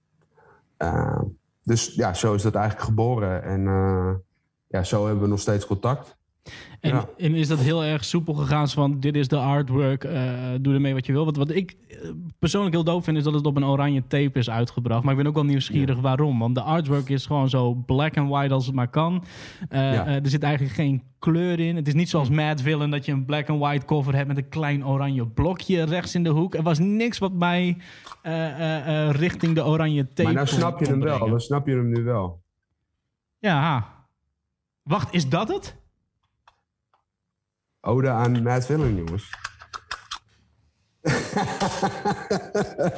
Dus 1.63 1.95
ja, 1.95 2.15
zo 2.15 2.35
is 2.35 2.43
dat 2.43 2.55
eigenlijk 2.55 2.85
geboren. 2.85 3.43
En 3.43 3.63
ja, 4.67 4.85
zo 4.85 5.05
hebben 5.05 5.23
we 5.23 5.29
nog 5.29 5.41
steeds 5.41 5.67
contact. 5.67 6.19
En, 6.81 6.91
Ja. 6.91 7.09
en 7.19 7.35
is 7.35 7.49
dat 7.49 7.59
heel 7.59 7.85
erg 7.85 8.05
soepel 8.05 8.35
gegaan? 8.35 8.69
Van 8.69 9.01
dit 9.01 9.15
is 9.17 9.29
de 9.29 9.37
artwork, 9.39 10.05
eh, 10.05 10.33
doe 10.61 10.75
ermee 10.75 10.95
wat 10.95 11.07
je 11.07 11.13
wil. 11.13 11.25
Wat, 11.25 11.37
wat 11.37 11.51
ik 11.51 11.77
eh, 11.89 11.97
persoonlijk 12.39 12.75
heel 12.75 12.85
doof 12.85 13.05
vind, 13.05 13.17
is 13.17 13.23
dat 13.25 13.35
het 13.35 13.47
op 13.47 13.57
een 13.57 13.65
oranje 13.65 14.03
tape 14.07 14.39
is 14.39 14.51
uitgebracht. 14.51 15.03
Maar 15.03 15.11
ik 15.13 15.19
ben 15.19 15.27
ook 15.27 15.35
wel 15.35 15.45
nieuwsgierig 15.45 16.01
waarom. 16.01 16.39
Want 16.39 16.55
de 16.55 16.61
artwork 16.63 17.09
is 17.09 17.27
gewoon 17.27 17.49
zo 17.49 17.75
black 17.75 18.17
and 18.17 18.29
white 18.31 18.55
als 18.55 18.67
het 18.67 18.75
maar 18.75 18.89
kan. 18.89 19.25
Eh, 19.69 19.93
Ja. 19.95 20.07
er 20.07 20.29
zit 20.29 20.43
eigenlijk 20.43 20.75
geen 20.75 21.03
kleur 21.19 21.61
in. 21.61 21.77
Het 21.77 21.87
is 21.89 21.95
niet 21.95 22.09
zoals 22.09 22.29
Mad 22.31 22.61
Villain 22.63 22.91
dat 22.91 23.05
je 23.05 23.13
een 23.13 23.25
black 23.25 23.49
and 23.49 23.61
white 23.61 23.87
cover 23.87 24.15
hebt 24.15 24.29
met 24.29 24.37
een 24.37 24.49
klein 24.49 24.87
oranje 24.87 25.27
blokje 25.27 25.83
rechts 25.85 26.15
in 26.15 26.23
de 26.23 26.31
hoek. 26.31 26.55
Er 26.55 26.63
was 26.63 26.79
niks 26.79 27.19
wat 27.19 27.33
mij 27.33 27.77
richting 29.11 29.55
de 29.55 29.65
oranje 29.65 30.07
tape. 30.09 30.23
maar 30.23 30.33
nou 30.33 30.47
snap 30.47 30.81
je 30.81 30.87
hem 30.87 31.01
wel. 31.01 31.29
Dan 31.29 31.41
snap 31.41 31.67
je 31.67 31.75
hem 31.75 31.89
nu 31.89 32.03
wel. 32.03 32.43
Ja. 33.39 33.87
Wacht, 34.83 35.15
is 35.15 35.29
dat 35.29 35.49
het? 35.49 35.77
Ode 37.81 38.09
aan 38.09 38.43
Matt 38.43 38.67
Villain, 38.67 38.97
jongens. 38.97 39.31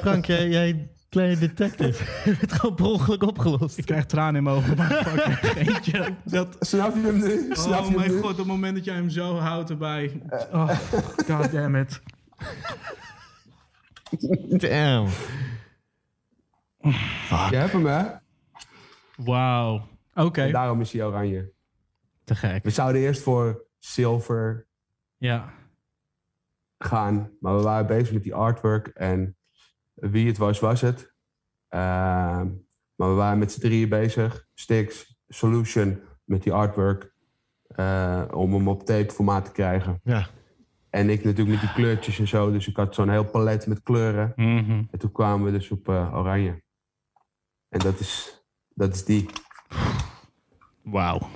Frank, 0.00 0.24
jij, 0.26 0.48
jij 0.48 0.90
kleine 1.08 1.38
detective. 1.38 2.04
Het 2.30 2.38
werd 2.38 2.52
gewoon 2.52 2.74
per 2.76 2.84
ongeluk 2.84 3.22
opgelost. 3.22 3.78
Ik 3.78 3.86
krijg 3.86 4.06
tranen 4.06 4.36
in 4.36 4.42
mijn 4.42 4.56
ogen. 4.56 4.76
Maar 4.76 4.90
fuck, 4.92 5.56
eentje. 5.56 6.14
Dat, 6.24 6.56
Snap 6.60 6.94
je 6.94 7.00
hem 7.00 7.18
nu? 7.18 7.48
Snap 7.54 7.80
oh 7.80 7.90
je 7.90 7.96
mijn 7.96 8.10
nu? 8.10 8.20
god, 8.20 8.30
op 8.30 8.36
het 8.36 8.46
moment 8.46 8.74
dat 8.74 8.84
jij 8.84 8.94
hem 8.94 9.10
zo 9.10 9.36
houdt 9.38 9.70
erbij. 9.70 10.22
Oh, 10.52 10.68
god 11.26 11.52
damn 11.52 11.76
it. 11.76 12.00
Damn. 14.48 15.08
Je 17.50 17.56
hebt 17.56 17.72
hem, 17.72 17.86
hè? 17.86 18.04
Wauw. 19.16 19.88
Oké, 20.14 20.50
daarom 20.50 20.80
is 20.80 20.92
hij 20.92 21.04
oranje. 21.04 21.52
te 22.24 22.34
gek. 22.34 22.64
We 22.64 22.70
zouden 22.70 23.00
eerst 23.02 23.22
voor 23.22 23.66
zilver 23.78 24.66
Ja. 25.22 25.52
gaan. 26.78 27.30
Maar 27.40 27.56
we 27.56 27.62
waren 27.62 27.86
bezig 27.86 28.12
met 28.12 28.22
die 28.22 28.34
artwork. 28.34 28.86
En 28.86 29.36
wie 29.94 30.26
het 30.26 30.38
was, 30.38 30.60
was 30.60 30.80
het. 30.80 31.14
Ehm, 31.68 32.48
maar 32.94 33.08
we 33.08 33.14
waren 33.14 33.38
met 33.38 33.52
z'n 33.52 33.60
drieën 33.60 33.88
bezig. 33.88 34.46
Stix, 34.54 35.16
Solution, 35.28 36.00
met 36.24 36.42
die 36.42 36.52
artwork. 36.52 37.10
eh, 37.72 38.24
om 38.30 38.52
hem 38.54 38.68
op 38.68 38.82
tape 38.84 39.12
formaat 39.12 39.44
te 39.44 39.52
krijgen. 39.52 40.00
Ja. 40.04 40.28
En 40.90 41.10
ik 41.10 41.24
natuurlijk 41.24 41.50
met 41.50 41.60
die 41.60 41.72
kleurtjes 41.74 42.18
en 42.18 42.28
zo. 42.28 42.50
Dus 42.52 42.68
ik 42.68 42.76
had 42.76 42.94
zo'n 42.94 43.08
heel 43.08 43.24
palet 43.24 43.66
met 43.66 43.82
kleuren. 43.82 44.32
Mhm. 44.36 44.82
En 44.90 44.98
toen 44.98 45.12
kwamen 45.12 45.46
we 45.46 45.52
dus 45.58 45.70
op 45.70 45.88
eh, 45.88 46.14
oranje. 46.14 46.62
En 47.68 47.78
dat 47.78 47.98
is, 48.00 48.42
dat 48.74 48.94
is 48.94 49.04
die. 49.04 49.26
Wauw. 50.82 51.28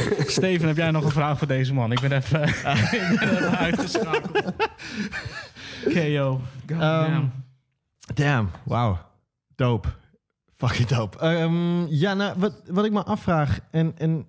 Steven, 0.26 0.66
heb 0.66 0.76
jij 0.76 0.90
nog 0.90 1.04
een 1.04 1.10
vraag 1.10 1.38
voor 1.38 1.46
deze 1.46 1.74
man? 1.74 1.92
Ik 1.92 2.00
ben 2.00 2.12
even, 2.12 2.42
ik 2.48 3.16
ben 3.20 3.30
even 3.30 3.58
uitgeschakeld. 3.58 4.52
KO. 5.94 6.40
Damn. 6.66 7.32
Damn, 8.14 8.50
wauw. 8.64 8.98
Dope. 9.54 9.88
Fucking 10.54 10.88
dope. 10.88 11.18
Ehm, 11.18 11.86
ja, 11.86 12.14
nou, 12.14 12.38
wat, 12.38 12.62
wat 12.66 12.84
ik 12.84 12.92
me 12.92 13.04
afvraag, 13.04 13.60
en, 13.70 13.92
en 13.98 14.26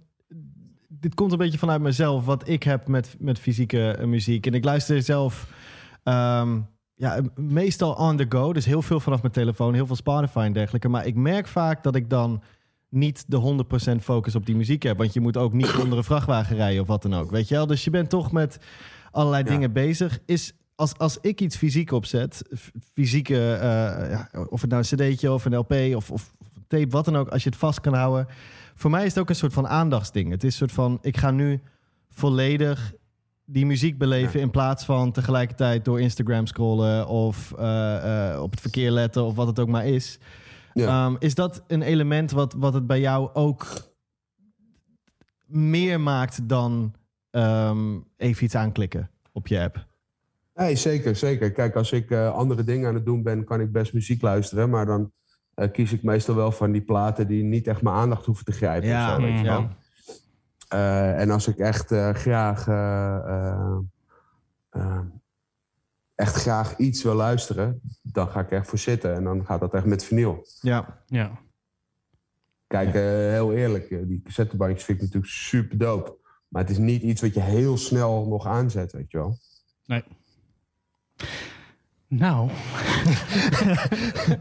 dit 0.88 1.14
komt 1.14 1.32
een 1.32 1.38
beetje 1.38 1.58
vanuit 1.58 1.82
mezelf, 1.82 2.26
wat 2.26 2.48
ik 2.48 2.64
heb 2.64 2.88
met, 2.88 3.16
met 3.20 3.40
fysieke 3.40 3.92
eh, 3.92 4.06
muziek. 4.06 4.46
En 4.46 4.54
ik 4.54 4.64
luister 4.64 5.02
zelf 5.02 5.48
ehm, 6.04 6.60
ja, 6.96 7.22
meestal 7.36 7.94
on 7.94 8.18
the 8.18 8.26
go, 8.30 8.54
dus 8.54 8.66
heel 8.66 8.82
veel 8.82 9.00
vanaf 9.00 9.22
mijn 9.22 9.34
telefoon, 9.34 9.74
heel 9.74 9.86
veel 9.86 9.96
Spotify 9.96 10.40
en 10.40 10.54
dergelijke. 10.54 10.90
Maar 10.90 11.06
ik 11.06 11.16
merk 11.16 11.48
vaak 11.48 11.84
dat 11.84 11.96
ik 11.96 12.10
dan 12.10 12.42
niet 12.94 13.24
de 13.28 13.66
100% 14.00 14.04
focus 14.04 14.36
op 14.36 14.46
die 14.46 14.56
muziek 14.56 14.84
heb. 14.84 14.98
Want 14.98 15.14
je 15.14 15.20
moet 15.22 15.38
ook 15.38 15.54
niet 15.54 15.76
onder 15.82 15.98
een 15.98 16.04
vrachtwagen 16.04 16.56
rijden 16.56 16.82
of 16.82 16.88
wat 16.88 17.02
dan 17.02 17.14
ook. 17.14 17.32
Weet 17.32 17.48
je 17.48 17.56
wel? 17.56 17.68
Dus 17.68 17.84
je 17.84 17.90
bent 17.90 18.10
toch 18.10 18.32
met 18.32 18.58
allerlei 19.12 19.44
Ja. 19.44 19.50
dingen 19.50 19.74
bezig. 19.74 20.20
Is 20.26 20.54
als, 20.76 20.98
als 20.98 21.18
ik 21.22 21.42
iets 21.42 21.56
fysiek 21.56 21.92
opzet, 21.92 22.44
fysieke, 22.94 23.54
eh, 23.54 23.62
ja, 24.12 24.30
of 24.50 24.62
het 24.62 24.70
nou 24.70 24.84
een 24.90 24.98
cd'tje 25.12 25.32
of 25.34 25.46
een 25.46 25.56
LP 25.56 25.74
of, 25.96 26.12
of 26.12 26.34
tape, 26.68 26.90
wat 26.90 27.06
dan 27.06 27.16
ook, 27.16 27.30
als 27.30 27.44
je 27.44 27.50
het 27.50 27.58
vast 27.60 27.82
kan 27.82 27.94
houden. 27.94 28.28
Voor 28.76 28.92
mij 28.92 29.02
is 29.06 29.10
het 29.10 29.20
ook 29.20 29.30
een 29.30 29.36
soort 29.36 29.54
van 29.54 29.68
aandachtsding. 29.68 30.32
Het 30.32 30.44
is 30.44 30.52
een 30.52 30.58
soort 30.58 30.72
van, 30.72 30.98
ik 31.02 31.18
ga 31.18 31.32
nu 31.32 31.62
volledig 32.10 32.94
die 33.46 33.66
muziek 33.66 33.98
beleven 33.98 34.40
in 34.40 34.50
plaats 34.50 34.86
van 34.86 35.12
tegelijkertijd 35.12 35.86
door 35.86 36.02
Instagram 36.02 36.48
scrollen 36.48 37.08
of 37.08 37.54
eh, 37.58 38.32
eh, 38.34 38.42
op 38.42 38.52
het 38.52 38.62
verkeer 38.62 38.92
letten 38.92 39.24
of 39.24 39.36
wat 39.36 39.48
het 39.48 39.60
ook 39.60 39.68
maar 39.68 39.86
is. 39.88 40.20
Ja. 40.74 41.06
Ehm, 41.06 41.16
is 41.20 41.36
dat 41.36 41.64
een 41.68 41.82
element 41.82 42.32
wat, 42.32 42.54
wat 42.54 42.74
het 42.74 42.88
bij 42.88 43.00
jou 43.00 43.30
ook 43.34 43.68
meer 45.46 46.00
maakt 46.00 46.50
dan 46.50 46.94
ehm, 47.30 48.00
even 48.18 48.44
iets 48.44 48.56
aanklikken 48.56 49.10
op 49.32 49.48
je 49.48 49.60
app? 49.60 49.86
Nee, 50.56 50.76
zeker, 50.76 51.16
zeker. 51.16 51.52
Kijk, 51.52 51.76
als 51.76 51.92
ik 51.92 52.12
eh, 52.12 52.34
andere 52.34 52.64
dingen 52.64 52.88
aan 52.88 52.94
het 52.94 53.06
doen 53.06 53.24
ben, 53.24 53.44
kan 53.44 53.62
ik 53.62 53.72
best 53.72 53.94
muziek 53.94 54.22
luisteren. 54.22 54.70
Maar 54.70 54.86
dan 54.86 55.12
eh, 55.54 55.72
kies 55.72 55.92
ik 55.92 56.04
meestal 56.04 56.36
wel 56.36 56.52
van 56.52 56.72
die 56.72 56.82
platen 56.82 57.28
die 57.28 57.44
niet 57.44 57.68
echt 57.68 57.82
mijn 57.82 57.96
aandacht 57.96 58.26
hoeven 58.26 58.46
te 58.46 58.52
grijpen. 58.52 58.96
of 58.96 59.10
zo, 59.10 59.22
weet 59.22 59.40
je 59.40 59.46
wel. 59.46 59.62
Mhm. 59.62 59.72
Eh, 60.68 61.20
en 61.20 61.30
als 61.30 61.48
ik 61.48 61.58
echt 61.58 61.92
eh, 61.92 62.14
graag, 62.14 62.66
echt 66.24 66.36
graag 66.36 66.78
iets 66.78 67.04
wil 67.04 67.14
luisteren, 67.14 67.82
dan 68.02 68.28
ga 68.28 68.40
ik 68.40 68.52
er 68.52 68.58
echt 68.58 68.68
voor 68.68 68.78
zitten. 68.78 69.16
En 69.16 69.24
dan 69.24 69.46
gaat 69.46 69.60
dat 69.60 69.74
echt 69.74 69.86
met 69.86 70.04
vinyl. 70.04 70.46
Ja, 70.62 71.04
Ja. 71.06 71.32
Kijk, 72.68 72.88
eh, 72.94 73.02
heel 73.02 73.54
eerlijk, 73.54 73.90
eh, 73.92 74.00
die 74.06 74.22
cassettebandjes 74.22 74.84
vind 74.84 74.98
ik 74.98 75.04
natuurlijk 75.04 75.32
super 75.34 75.78
dope. 75.78 76.18
Maar 76.48 76.62
het 76.62 76.72
is 76.72 76.78
niet 76.78 77.02
iets 77.02 77.22
wat 77.22 77.34
je 77.34 77.40
heel 77.40 77.78
snel 77.78 78.28
nog 78.28 78.46
aanzet, 78.48 78.92
weet 78.92 79.12
je 79.12 79.18
wel. 79.18 79.38
Nee. 79.86 80.04
Nou. 82.08 82.50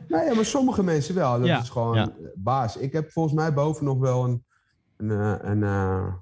Nee, 0.09 0.25
ja, 0.25 0.35
maar 0.35 0.45
sommige 0.45 0.83
mensen 0.83 1.15
wel. 1.15 1.39
Dat 1.39 1.47
Ja. 1.47 1.61
is 1.61 1.69
gewoon 1.69 1.95
Ja. 1.95 2.13
baas. 2.35 2.77
Ik 2.77 2.93
heb 2.93 3.11
volgens 3.13 3.35
mij 3.35 3.55
boven 3.55 3.85
nog 3.85 3.99
wel 3.99 4.25
een, 4.25 4.45
een, 4.97 5.11
eh, 5.11 5.51
een, 5.51 5.63
eh, 5.63 6.15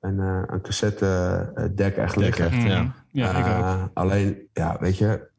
een, 0.00 0.20
eh, 0.20 0.42
een 0.46 0.60
cassette 0.60 1.06
eh, 1.54 1.64
deck 1.74 1.96
echt 1.96 2.16
liggen. 2.16 2.44
echt, 2.44 2.62
ja. 2.62 2.82
Mhm. 2.82 2.90
Ja, 3.12 3.30
ik 3.30 3.36
ook. 3.36 3.64
Eh, 3.64 3.84
alleen, 3.94 4.48
ja, 4.52 4.76
weet 4.80 4.98
je, 4.98 5.30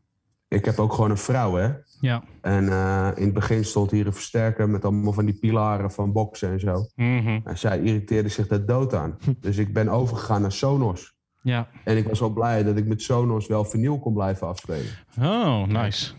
ik 0.48 0.66
heb 0.66 0.80
ook 0.80 0.94
gewoon 0.94 1.10
een 1.10 1.18
vrouw, 1.18 1.56
hè. 1.56 1.70
Ja. 2.00 2.24
En 2.42 2.70
eh, 2.70 3.10
in 3.16 3.24
het 3.24 3.34
begin 3.34 3.66
stond 3.66 3.92
hier 3.92 4.06
een 4.06 4.14
versterker 4.14 4.70
met 4.70 4.86
allemaal 4.86 5.14
van 5.14 5.26
die 5.26 5.40
pilaren 5.40 5.92
van 5.92 6.12
boksen 6.12 6.52
en 6.52 6.60
zo. 6.60 6.86
Mhm. 6.96 7.40
En 7.44 7.58
zij 7.58 7.80
irriteerde 7.80 8.30
zich 8.30 8.48
daar 8.48 8.66
dood 8.66 8.94
aan. 8.94 9.18
Dus 9.40 9.58
ik 9.58 9.74
ben 9.74 9.90
overgegaan 9.90 10.42
naar 10.42 10.52
Sonos. 10.52 11.16
Ja. 11.42 11.68
En 11.84 11.98
ik 11.98 12.08
was 12.08 12.20
wel 12.20 12.30
blij 12.30 12.64
dat 12.64 12.78
ik 12.78 12.88
met 12.88 13.02
Sonos 13.02 13.48
wel 13.48 13.66
vinyl 13.66 14.00
kon 14.00 14.14
blijven 14.14 14.48
afspelen. 14.48 14.92
Oh, 15.20 15.68
nice. 15.68 16.14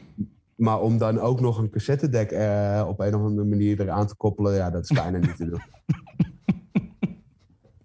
Maar 0.54 0.80
om 0.80 0.98
dan 0.98 1.20
ook 1.20 1.40
nog 1.40 1.58
een 1.58 1.70
cassettedek 1.70 2.30
eh, 2.30 2.84
op 2.88 3.00
een 3.00 3.14
of 3.14 3.22
andere 3.22 3.48
manier 3.48 3.80
eraan 3.80 4.06
te 4.06 4.16
koppelen, 4.16 4.54
ja, 4.54 4.70
dat 4.70 4.82
is 4.82 4.90
bijna 4.90 5.18
niet 5.18 5.36
te 5.36 5.44
doen. 5.44 5.62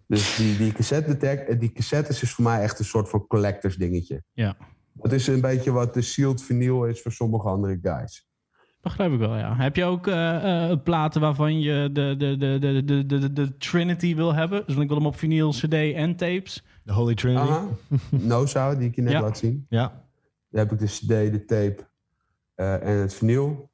Dus 0.07 0.35
die, 0.35 0.57
die, 0.57 0.71
cassettedek, 0.71 1.39
eh, 1.39 1.59
die 1.59 1.71
cassettes 1.71 2.21
is 2.21 2.31
voor 2.31 2.43
mij 2.43 2.61
echt 2.61 2.79
een 2.79 2.85
soort 2.85 3.09
van 3.09 3.27
collectors 3.27 3.75
dingetje. 3.75 4.23
Ja. 4.33 4.57
Dat 4.93 5.11
is 5.11 5.27
een 5.27 5.41
beetje 5.41 5.71
wat 5.71 5.93
de 5.93 6.01
sealed 6.01 6.43
vinyl 6.43 6.85
is 6.85 7.01
voor 7.01 7.11
sommige 7.11 7.47
andere 7.47 7.79
guys. 7.81 8.25
Begrijp 8.81 9.11
ik 9.13 9.19
wel, 9.19 9.37
ja. 9.37 9.55
Heb 9.55 9.75
je 9.75 9.83
ook 9.83 10.07
eh, 10.07 10.69
eh, 10.71 10.77
platen 10.83 11.21
waarvan 11.21 11.59
je 11.59 11.89
de, 11.91 12.15
de, 12.17 12.37
de, 12.37 12.57
de, 12.59 12.83
de, 12.85 13.05
de, 13.05 13.33
de 13.33 13.57
Trinity 13.57 14.15
wil 14.15 14.33
hebben? 14.33 14.63
Dus 14.65 14.75
ik 14.75 14.87
wil 14.87 14.97
hem 14.97 15.05
op 15.05 15.17
vinyl, 15.17 15.49
cd 15.51 15.73
en 15.73 16.15
tapes. 16.15 16.63
De 16.83 16.93
Holy 16.93 17.15
Trinity. 17.15 17.41
Aha. 17.41 17.67
Noza, 18.09 18.75
die 18.75 18.87
ik 18.87 18.95
je 18.95 19.01
net 19.01 19.11
Ja. 19.13 19.21
laat 19.21 19.37
zien. 19.37 19.65
Ja. 19.69 20.05
Daar 20.49 20.63
heb 20.67 20.71
ik 20.71 20.79
de 20.79 20.85
cd, 20.85 21.07
de 21.07 21.43
tape 21.45 21.87
eh, 22.55 22.73
en 22.87 22.97
het 22.97 23.13
vinyl. 23.13 23.69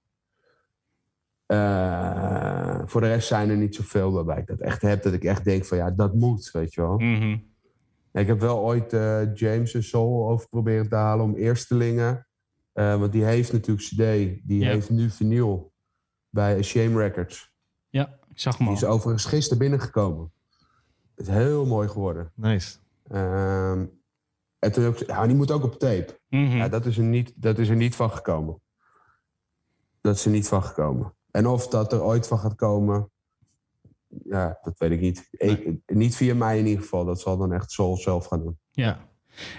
Eh, 1.45 2.79
voor 2.85 3.01
de 3.01 3.07
rest 3.07 3.27
zijn 3.27 3.49
er 3.49 3.57
niet 3.57 3.75
zoveel 3.75 4.11
waarbij 4.11 4.37
ik 4.37 4.47
dat 4.47 4.59
echt 4.59 4.81
heb. 4.81 5.03
Dat 5.03 5.13
ik 5.13 5.23
echt 5.23 5.43
denk 5.43 5.65
van 5.65 5.77
ja, 5.77 5.91
dat 5.91 6.13
moet, 6.13 6.51
weet 6.51 6.73
je 6.73 6.81
wel. 6.81 6.97
Mhm. 6.97 7.37
Ik 8.13 8.27
heb 8.27 8.39
wel 8.39 8.57
ooit 8.59 8.93
eh, 8.93 9.35
James 9.35 9.73
en 9.73 9.83
Soul 9.83 10.29
over 10.29 10.49
proberen 10.49 10.89
te 10.89 10.95
halen 10.95 11.25
om 11.25 11.35
eerstelingen. 11.35 12.27
Eh, 12.73 12.99
want 12.99 13.11
die 13.11 13.23
heeft 13.23 13.53
natuurlijk 13.53 13.87
CD. 13.87 13.97
Die 14.47 14.65
heeft 14.65 14.89
nu 14.89 15.09
vinyl 15.09 15.73
bij 16.29 16.61
Shame 16.61 16.97
Records. 16.97 17.53
Ja, 17.89 18.19
ik 18.29 18.39
zag 18.39 18.57
hem 18.57 18.67
Die 18.67 18.75
is 18.75 18.85
overigens 18.85 19.25
gisteren 19.25 19.57
binnengekomen. 19.57 20.31
Het 21.15 21.27
is 21.27 21.33
heel 21.33 21.65
mooi 21.65 21.87
geworden. 21.87 22.31
Nice. 22.35 22.77
Ehm, 23.07 23.85
en 24.59 24.71
toen 24.71 24.83
heb 24.83 24.97
ik, 24.97 25.07
ja, 25.07 25.27
die 25.27 25.35
moet 25.35 25.51
ook 25.51 25.63
op 25.63 25.79
tape. 25.79 26.19
Mhm. 26.29 26.57
Ja, 26.57 26.69
dat 26.69 26.85
is, 26.85 26.97
er 26.97 27.03
niet, 27.03 27.33
dat 27.35 27.59
is 27.59 27.69
er 27.69 27.75
niet 27.75 27.95
van 27.95 28.11
gekomen. 28.11 28.61
Dat 30.01 30.15
is 30.15 30.25
er 30.25 30.31
niet 30.31 30.47
van 30.47 30.63
gekomen. 30.63 31.13
En 31.33 31.47
of 31.47 31.67
dat 31.67 31.93
er 31.93 32.03
ooit 32.03 32.27
van 32.27 32.39
gaat 32.39 32.55
komen, 32.55 33.09
ja, 34.23 34.57
dat 34.61 34.73
weet 34.77 34.91
ik 34.91 34.99
niet. 34.99 35.27
Ik- 35.31 35.69
niet 35.85 36.15
via 36.15 36.35
mij 36.35 36.59
in 36.59 36.65
ieder 36.65 36.81
geval. 36.81 37.05
Dat 37.05 37.19
zal 37.19 37.37
dan 37.37 37.53
echt 37.53 37.71
Soul 37.71 37.97
zelf 37.97 38.25
gaan 38.25 38.39
doen. 38.39 38.57
Ja. 38.71 38.97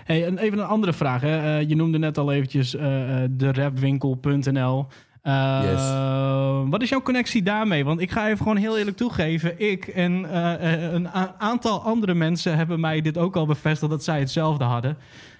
Hey, 0.05 0.27
en 0.27 0.39
even 0.39 0.59
een 0.59 0.67
andere 0.67 0.93
vraag. 0.93 1.21
Hè. 1.21 1.59
Eh, 1.59 1.69
je 1.69 1.77
noemde 1.77 1.99
net 1.99 2.19
al 2.19 2.33
eventjes 2.33 2.75
eh, 2.75 3.23
eh, 3.25 3.31
de 3.33 3.53
rapwinkel.nl. 3.53 4.87
Yes. 5.63 5.91
Wat 6.71 6.83
is 6.83 6.89
jouw 6.89 7.03
connectie 7.03 7.43
daarmee? 7.43 7.85
Want 7.85 8.01
ik 8.01 8.11
ga 8.11 8.27
even 8.27 8.39
gewoon 8.39 8.57
heel 8.57 8.79
eerlijk 8.79 8.97
toegeven. 8.97 9.59
Ik 9.61 9.87
en 9.87 10.13
een 10.95 11.09
aantal 11.39 11.83
andere 11.83 12.15
mensen 12.15 12.57
hebben 12.57 12.81
mij 12.81 13.01
dit 13.01 13.19
ook 13.19 13.37
al 13.37 13.47
bevestigd 13.47 13.91
dat 13.91 14.05
zij 14.05 14.19
hetzelfde 14.19 14.65
hadden. 14.65 14.97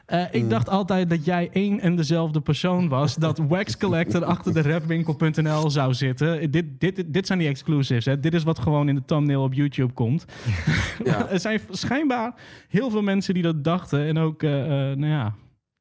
Eh, 0.07 0.25
ik 0.31 0.51
dacht 0.51 0.69
altijd 0.69 1.11
dat 1.11 1.25
jij 1.25 1.49
één 1.53 1.81
en 1.81 1.97
dezelfde 1.97 2.41
persoon 2.41 2.89
was. 2.89 3.15
dat 3.15 3.39
Wax 3.49 3.77
Collector 3.77 4.25
achter 4.25 4.55
de 4.55 4.63
rapwinkel.nl 4.63 5.71
zou 5.71 5.95
zitten. 5.95 6.51
Dit, 6.51 6.81
dit, 6.81 7.05
dit 7.07 7.27
zijn 7.27 7.39
die 7.39 7.49
exclusives. 7.49 8.05
Hè? 8.05 8.21
Dit 8.21 8.35
is 8.35 8.43
wat 8.43 8.59
gewoon 8.59 8.89
in 8.89 8.95
de 8.95 9.05
thumbnail 9.05 9.43
op 9.43 9.55
YouTube 9.55 9.93
komt. 9.93 10.25
Ja. 11.05 11.29
er 11.31 11.41
zijn 11.41 11.61
schijnbaar 11.71 12.35
heel 12.69 12.91
veel 12.91 13.03
mensen 13.03 13.35
die 13.35 13.43
dat 13.43 13.65
dachten. 13.65 14.07
En 14.07 14.19
ook, 14.19 14.43
eh, 14.43 14.91
eh, 14.91 14.97
nou 14.97 15.13
ja, 15.13 15.35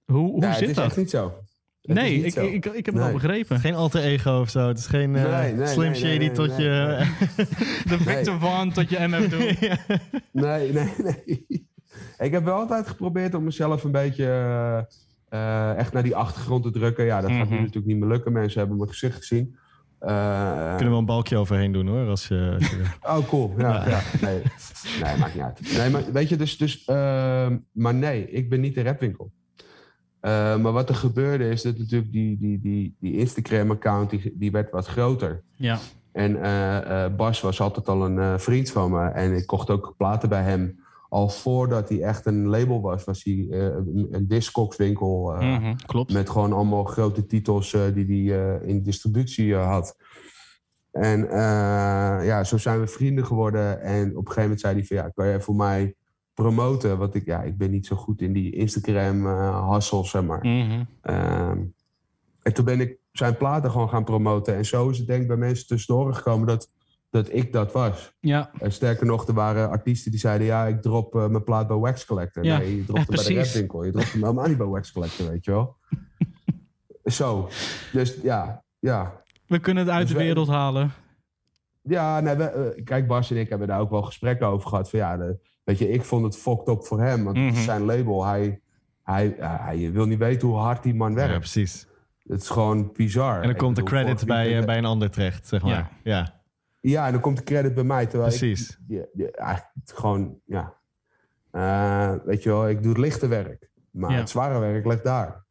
hoe, 0.06 0.30
hoe 0.32 0.40
Nee, 0.40 0.50
het 0.50 0.58
zit 0.58 0.70
is 0.70 0.76
dat? 0.76 0.86
echt 0.86 0.98
niet 0.98 1.10
zo. 1.10 1.34
Het 1.82 1.96
nee, 1.96 2.24
ik, 2.24 2.32
zo. 2.32 2.46
ik, 2.46 2.66
ik, 2.66 2.86
heb 2.86 2.96
het 2.96 3.04
al 3.04 3.12
begrepen. 3.12 3.60
Geen 3.60 3.76
alter 3.76 4.02
ego 4.02 4.40
of 4.40 4.50
zo. 4.50 4.68
Het 4.68 4.78
is 4.78 4.86
geen 4.86 5.12
Nee, 5.12 5.54
nee, 5.54 5.68
Slim 5.68 5.92
nee, 5.92 5.96
Shady 5.96 6.08
nee, 6.08 6.18
nee, 6.18 6.32
tot 6.32 6.48
nee, 6.48 6.66
je... 6.66 7.06
De 7.90 7.98
Victor 7.98 8.40
Van 8.40 8.72
tot 8.72 8.90
je 8.90 8.98
MF 9.00 9.30
doen. 9.30 9.70
Nee, 10.32 10.72
nee, 10.72 10.94
nee. 10.98 11.72
Ik 12.18 12.32
heb 12.32 12.44
wel 12.44 12.56
altijd 12.56 12.88
geprobeerd 12.88 13.34
om 13.36 13.44
mezelf 13.44 13.84
een 13.84 13.92
beetje 13.92 14.26
eh, 14.26 14.78
eh, 15.70 15.78
echt 15.78 15.94
naar 15.94 16.04
die 16.04 16.16
achtergrond 16.16 16.64
te 16.64 16.72
drukken. 16.72 17.06
Ja, 17.06 17.22
dat 17.22 17.32
gaat 17.32 17.40
nu 17.40 17.54
Mhm. 17.54 17.60
natuurlijk 17.60 17.86
niet 17.86 17.98
meer 18.00 18.10
lukken. 18.10 18.32
Mensen 18.32 18.60
hebben 18.60 18.78
mijn 18.78 18.90
gezicht 18.90 19.16
gezien. 19.18 19.56
Eh, 20.00 20.76
Kunnen 20.76 20.94
we 20.94 21.00
een 21.00 21.06
balkje 21.06 21.38
overheen 21.38 21.72
doen 21.72 21.88
hoor. 21.88 22.08
Als 22.08 22.28
je, 22.28 22.52
als 22.60 22.70
je- 22.70 22.84
Oh, 23.18 23.28
cool. 23.28 23.54
Ja, 23.58 23.90
ja. 23.90 24.00
Nee. 24.22 24.42
nee, 25.04 25.18
maakt 25.18 25.34
niet 25.34 25.44
uit. 25.44 25.78
Nee, 25.78 25.90
maar 25.90 26.04
weet 26.14 26.30
je, 26.30 26.36
dus... 26.36 26.58
dus 26.58 26.86
ehm, 26.86 27.58
maar 27.72 27.94
nee, 27.94 28.30
ik 28.30 28.50
ben 28.50 28.62
niet 28.62 28.76
de 28.76 28.84
rapwinkel. 28.84 29.32
Eh, 30.20 30.58
maar 30.58 30.72
wat 30.72 30.90
er 30.90 30.96
gebeurde 30.96 31.50
is 31.50 31.62
dat 31.62 31.78
natuurlijk 31.78 32.12
die, 32.12 32.38
die, 32.38 32.60
die, 32.62 32.96
die 33.00 33.18
Instagram-account... 33.18 34.10
Die, 34.10 34.34
die 34.38 34.52
werd 34.52 34.72
wat 34.72 34.88
groter. 34.88 35.44
Ja. 35.56 35.78
En 36.12 36.42
eh, 36.42 37.04
eh, 37.06 37.16
Bas 37.16 37.42
was 37.42 37.62
altijd 37.62 37.88
al 37.90 38.06
een 38.06 38.40
vriend 38.40 38.72
van 38.72 38.92
me. 38.92 39.08
En 39.08 39.34
ik 39.36 39.48
kocht 39.48 39.70
ook 39.70 39.94
platen 39.98 40.30
bij 40.30 40.44
hem. 40.44 40.83
Al 41.14 41.30
voordat 41.30 41.90
hij 41.90 42.02
echt 42.02 42.26
een 42.26 42.48
label 42.48 42.82
was, 42.82 43.04
was 43.04 43.24
hij 43.24 43.48
eh, 43.50 43.60
een, 43.64 44.08
een 44.12 44.28
Discogs-winkel... 44.28 45.34
eh, 45.36 45.58
Mhm, 45.58 45.76
klopt. 45.86 46.14
met 46.14 46.30
gewoon 46.30 46.54
allemaal 46.54 46.84
grote 46.84 47.26
titels 47.26 47.74
eh, 47.74 47.82
die 47.94 48.32
hij 48.32 48.60
in 48.66 48.84
distributie 48.84 49.56
had. 49.56 49.96
En 50.92 51.20
ja, 52.26 52.44
zo 52.44 52.58
zijn 52.58 52.80
we 52.80 52.88
vrienden 52.88 53.26
geworden. 53.26 53.82
En 53.82 54.10
op 54.10 54.16
een 54.16 54.34
gegeven 54.34 54.42
moment 54.42 54.60
zei 54.60 54.74
hij 54.74 54.86
van 54.86 54.98
ja, 54.98 55.10
kan 55.10 55.26
jij 55.28 55.42
voor 55.42 55.56
mij 55.56 55.96
promoten? 56.34 56.98
Want 56.98 57.16
ik, 57.16 57.26
ja, 57.26 57.42
ik 57.42 57.58
ben 57.58 57.72
niet 57.72 57.86
zo 57.86 57.96
goed 57.96 58.22
in 58.22 58.34
die 58.34 58.56
Instagram 58.56 59.26
hassel, 59.46 60.06
zeg 60.06 60.24
maar. 60.24 60.46
Mhm. 60.46 60.84
Ehm, 61.02 61.62
en 62.42 62.54
toen 62.54 62.66
ben 62.66 62.80
ik 62.80 62.98
zijn 63.12 63.38
platen 63.38 63.72
gewoon 63.72 63.90
gaan 63.90 64.04
promoten. 64.04 64.56
En 64.56 64.66
zo 64.66 64.90
is 64.90 64.98
het 64.98 65.08
denk 65.08 65.22
ik 65.22 65.28
bij 65.28 65.38
mensen 65.38 65.68
tussendoor 65.68 66.14
gekomen 66.14 66.48
dat, 66.48 66.70
dat 67.14 67.34
ik 67.34 67.54
dat 67.54 67.72
was. 67.72 68.14
Ja, 68.20 68.52
En 68.60 68.72
sterker 68.72 69.06
nog, 69.06 69.28
er 69.28 69.34
waren 69.34 69.70
artiesten 69.70 70.12
die 70.12 70.20
zeiden... 70.20 70.48
ja, 70.48 70.66
ik 70.66 70.82
drop 70.82 71.16
eh, 71.16 71.28
mijn 71.28 71.44
plaat 71.44 71.68
bij 71.68 71.76
Wax 71.78 72.06
Collector. 72.06 72.44
Ja, 72.44 72.58
nee, 72.58 72.76
je 72.76 72.86
dropt 72.86 73.00
ja, 73.00 73.06
hem 73.06 73.16
bij 73.26 73.34
de 73.36 73.42
rapwinkel. 73.44 73.84
Je 73.84 73.92
dropt 73.92 74.12
hem 74.12 74.22
helemaal 74.22 74.48
niet 74.48 74.58
bij 74.58 74.66
Wax 74.68 74.92
Collector, 74.92 75.30
weet 75.30 75.46
je 75.46 75.52
wel. 75.52 75.78
Zo. 77.06 77.50
Dus 77.92 78.18
ja, 78.24 78.64
ja. 78.80 79.22
we 79.48 79.60
kunnen 79.60 79.84
het 79.86 79.92
uit 79.94 80.02
Dus 80.02 80.10
de 80.12 80.16
wij- 80.18 80.26
wereld 80.26 80.48
halen. 80.48 80.92
Ja, 81.82 82.20
nee, 82.20 82.36
we, 82.36 82.44
eh, 82.44 82.84
kijk, 82.84 83.08
Bas 83.08 83.32
en 83.32 83.38
ik 83.38 83.50
hebben 83.50 83.68
daar 83.68 83.80
ook 83.80 83.90
wel 83.90 84.02
gesprekken 84.02 84.48
over 84.48 84.70
gehad. 84.70 84.90
Van, 84.90 85.00
ja, 85.00 85.18
de, 85.18 85.38
weet 85.64 85.78
je, 85.78 85.90
ik 85.90 86.04
vond 86.04 86.24
het 86.24 86.38
fucked 86.38 86.68
up 86.68 86.86
voor 86.86 87.02
hem. 87.02 87.24
Want 87.24 87.38
het 87.38 87.46
Mhm. 87.46 87.56
is 87.58 87.64
zijn 87.64 87.82
label. 87.86 88.26
Hij, 88.26 88.62
hij, 89.04 89.36
ja, 89.38 89.58
hij 89.62 89.92
wil 89.92 90.06
niet 90.06 90.18
weten 90.20 90.48
hoe 90.48 90.58
hard 90.58 90.84
die 90.84 90.96
man 90.96 91.10
ja, 91.10 91.16
werkt. 91.16 91.38
precies. 91.38 91.88
het 92.28 92.42
is 92.42 92.50
gewoon 92.50 92.92
bizar. 92.94 93.42
En 93.42 93.48
dan 93.48 93.56
komt 93.58 93.76
de 93.76 93.84
credit 93.84 94.26
bij, 94.26 94.58
eh, 94.60 94.66
bij 94.66 94.78
een 94.78 94.86
ander 94.86 95.10
terecht, 95.10 95.48
zeg 95.48 95.62
maar. 95.62 95.72
Ja. 95.72 95.90
Ja, 96.04 96.42
Ja, 96.92 97.06
en 97.06 97.12
dan 97.12 97.22
komt 97.22 97.38
de 97.38 97.44
credit 97.44 97.74
bij 97.74 97.84
mij. 97.84 98.06
Terwijl 98.06 98.30
precies. 98.30 98.70
ik 98.70 98.78
ja, 98.88 99.06
ja, 99.14 99.30
eigenlijk 99.32 99.72
gewoon, 99.86 100.38
ja... 100.46 100.74
Eh, 101.52 102.14
weet 102.26 102.44
je 102.44 102.50
wel, 102.50 102.70
ik 102.70 102.82
doe 102.84 102.92
het 102.92 103.02
lichte 103.02 103.28
werk. 103.28 103.70
Maar 103.92 104.12
Ja. 104.12 104.18
het 104.18 104.30
zware 104.30 104.60
werk 104.60 104.86
ligt 104.86 105.04
daar. 105.04 105.46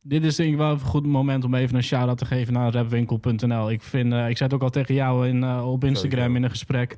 Dit 0.00 0.24
is 0.24 0.36
denk 0.36 0.50
ik 0.52 0.56
wel 0.56 0.70
een 0.70 0.80
goed 0.80 1.06
moment 1.06 1.44
om 1.44 1.54
even 1.54 1.76
een 1.76 1.82
shout-out 1.82 2.18
te 2.18 2.24
geven 2.24 2.52
naar 2.52 2.72
rapwinkel.nl. 2.72 3.70
Ik, 3.70 3.82
vind, 3.82 4.12
eh, 4.12 4.28
ik 4.28 4.36
zei 4.36 4.48
het 4.50 4.54
ook 4.54 4.62
al 4.62 4.70
tegen 4.70 4.94
jou 4.94 5.28
in, 5.28 5.42
eh, 5.42 5.70
op 5.70 5.84
Instagram 5.84 6.36
in 6.36 6.42
een 6.42 6.50
gesprek. 6.50 6.96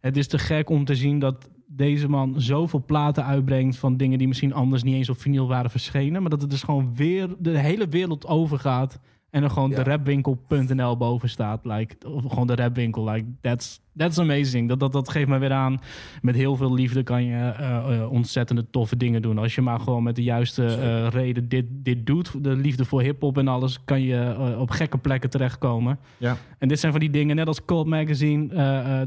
Het 0.00 0.16
is 0.16 0.26
te 0.28 0.38
gek 0.38 0.70
om 0.70 0.84
te 0.84 0.94
zien 0.94 1.18
dat 1.18 1.48
deze 1.66 2.08
man 2.08 2.40
zoveel 2.40 2.84
platen 2.86 3.24
uitbrengt 3.24 3.76
van 3.76 3.96
dingen 3.96 4.18
die 4.18 4.28
misschien 4.28 4.52
anders 4.54 4.82
niet 4.82 4.94
eens 4.94 5.08
op 5.08 5.20
vinyl 5.20 5.48
waren 5.48 5.70
verschenen. 5.70 6.20
Maar 6.20 6.30
dat 6.30 6.40
het 6.40 6.50
dus 6.50 6.62
gewoon 6.62 6.94
weer 6.94 7.34
de 7.38 7.58
hele 7.58 7.88
wereld 7.88 8.26
overgaat. 8.26 8.98
En 9.32 9.42
er 9.42 9.50
gewoon 9.50 9.70
Ja. 9.70 9.76
de 9.76 9.82
rapwinkel.nl 9.82 10.96
boven 10.96 11.28
staat. 11.28 11.64
Like, 11.64 12.08
of 12.08 12.24
gewoon 12.28 12.46
de 12.46 12.54
rapwinkel. 12.54 13.08
Like, 13.10 13.26
that's, 13.40 13.80
that's 13.96 14.18
amazing. 14.18 14.68
Dat, 14.68 14.80
dat, 14.80 14.92
dat 14.92 15.08
geeft 15.08 15.28
me 15.28 15.38
weer 15.38 15.52
aan. 15.52 15.80
Met 16.22 16.34
heel 16.34 16.56
veel 16.56 16.74
liefde 16.74 17.02
kan 17.02 17.24
je 17.24 17.36
eh, 17.48 18.06
ontzettende 18.12 18.70
toffe 18.70 18.96
dingen 18.96 19.22
doen. 19.22 19.38
Als 19.38 19.54
je 19.54 19.60
maar 19.60 19.80
gewoon 19.80 20.02
met 20.02 20.16
de 20.16 20.22
juiste 20.22 20.64
eh, 20.66 21.06
reden 21.08 21.48
dit, 21.48 21.64
dit 21.70 22.06
doet. 22.06 22.44
De 22.44 22.56
liefde 22.56 22.84
voor 22.84 23.02
hip-hop 23.02 23.38
en 23.38 23.48
alles. 23.48 23.84
Kan 23.84 24.02
je 24.02 24.36
op 24.58 24.70
gekke 24.70 24.98
plekken 24.98 25.30
terechtkomen. 25.30 25.98
Ja. 26.16 26.36
En 26.58 26.68
dit 26.68 26.80
zijn 26.80 26.92
van 26.92 27.00
die 27.00 27.10
dingen, 27.10 27.36
net 27.36 27.46
als 27.46 27.64
Cold 27.64 27.86
Magazine. 27.86 28.46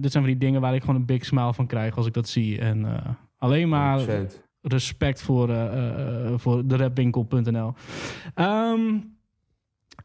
dit 0.02 0.12
zijn 0.12 0.24
van 0.24 0.32
die 0.34 0.38
dingen 0.38 0.62
waar 0.62 0.76
ik 0.76 0.82
gewoon 0.82 0.96
een 0.96 1.06
big 1.06 1.26
smile 1.26 1.54
van 1.54 1.68
krijg 1.68 1.98
als 1.98 2.06
ik 2.08 2.14
dat 2.14 2.28
zie. 2.28 2.60
En 2.60 2.86
alleen 3.38 3.70
maar 3.70 4.00
100%. 4.00 4.04
respect 4.62 5.22
voor, 5.22 5.50
voor 6.36 6.68
de 6.68 6.76
rapwinkel.nl. 6.76 7.74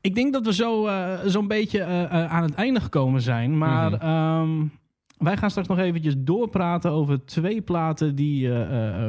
ik 0.01 0.14
denk 0.14 0.32
dat 0.32 0.44
we 0.46 0.53
zo, 0.55 0.86
eh, 0.86 1.18
zo'n 1.24 1.46
beetje 1.48 1.80
eh, 1.80 2.03
eh, 2.05 2.32
aan 2.32 2.42
het 2.42 2.55
einde 2.55 2.80
gekomen 2.80 3.20
zijn. 3.20 3.59
Maar 3.59 3.90
Mhm. 3.90 4.01
ehm, 4.03 4.51
wij 5.18 5.36
gaan 5.36 5.51
straks 5.51 5.68
nog 5.68 5.78
eventjes 5.78 6.14
doorpraten 6.18 6.90
over 6.90 7.24
twee 7.24 7.61
platen 7.61 8.14
die 8.14 8.51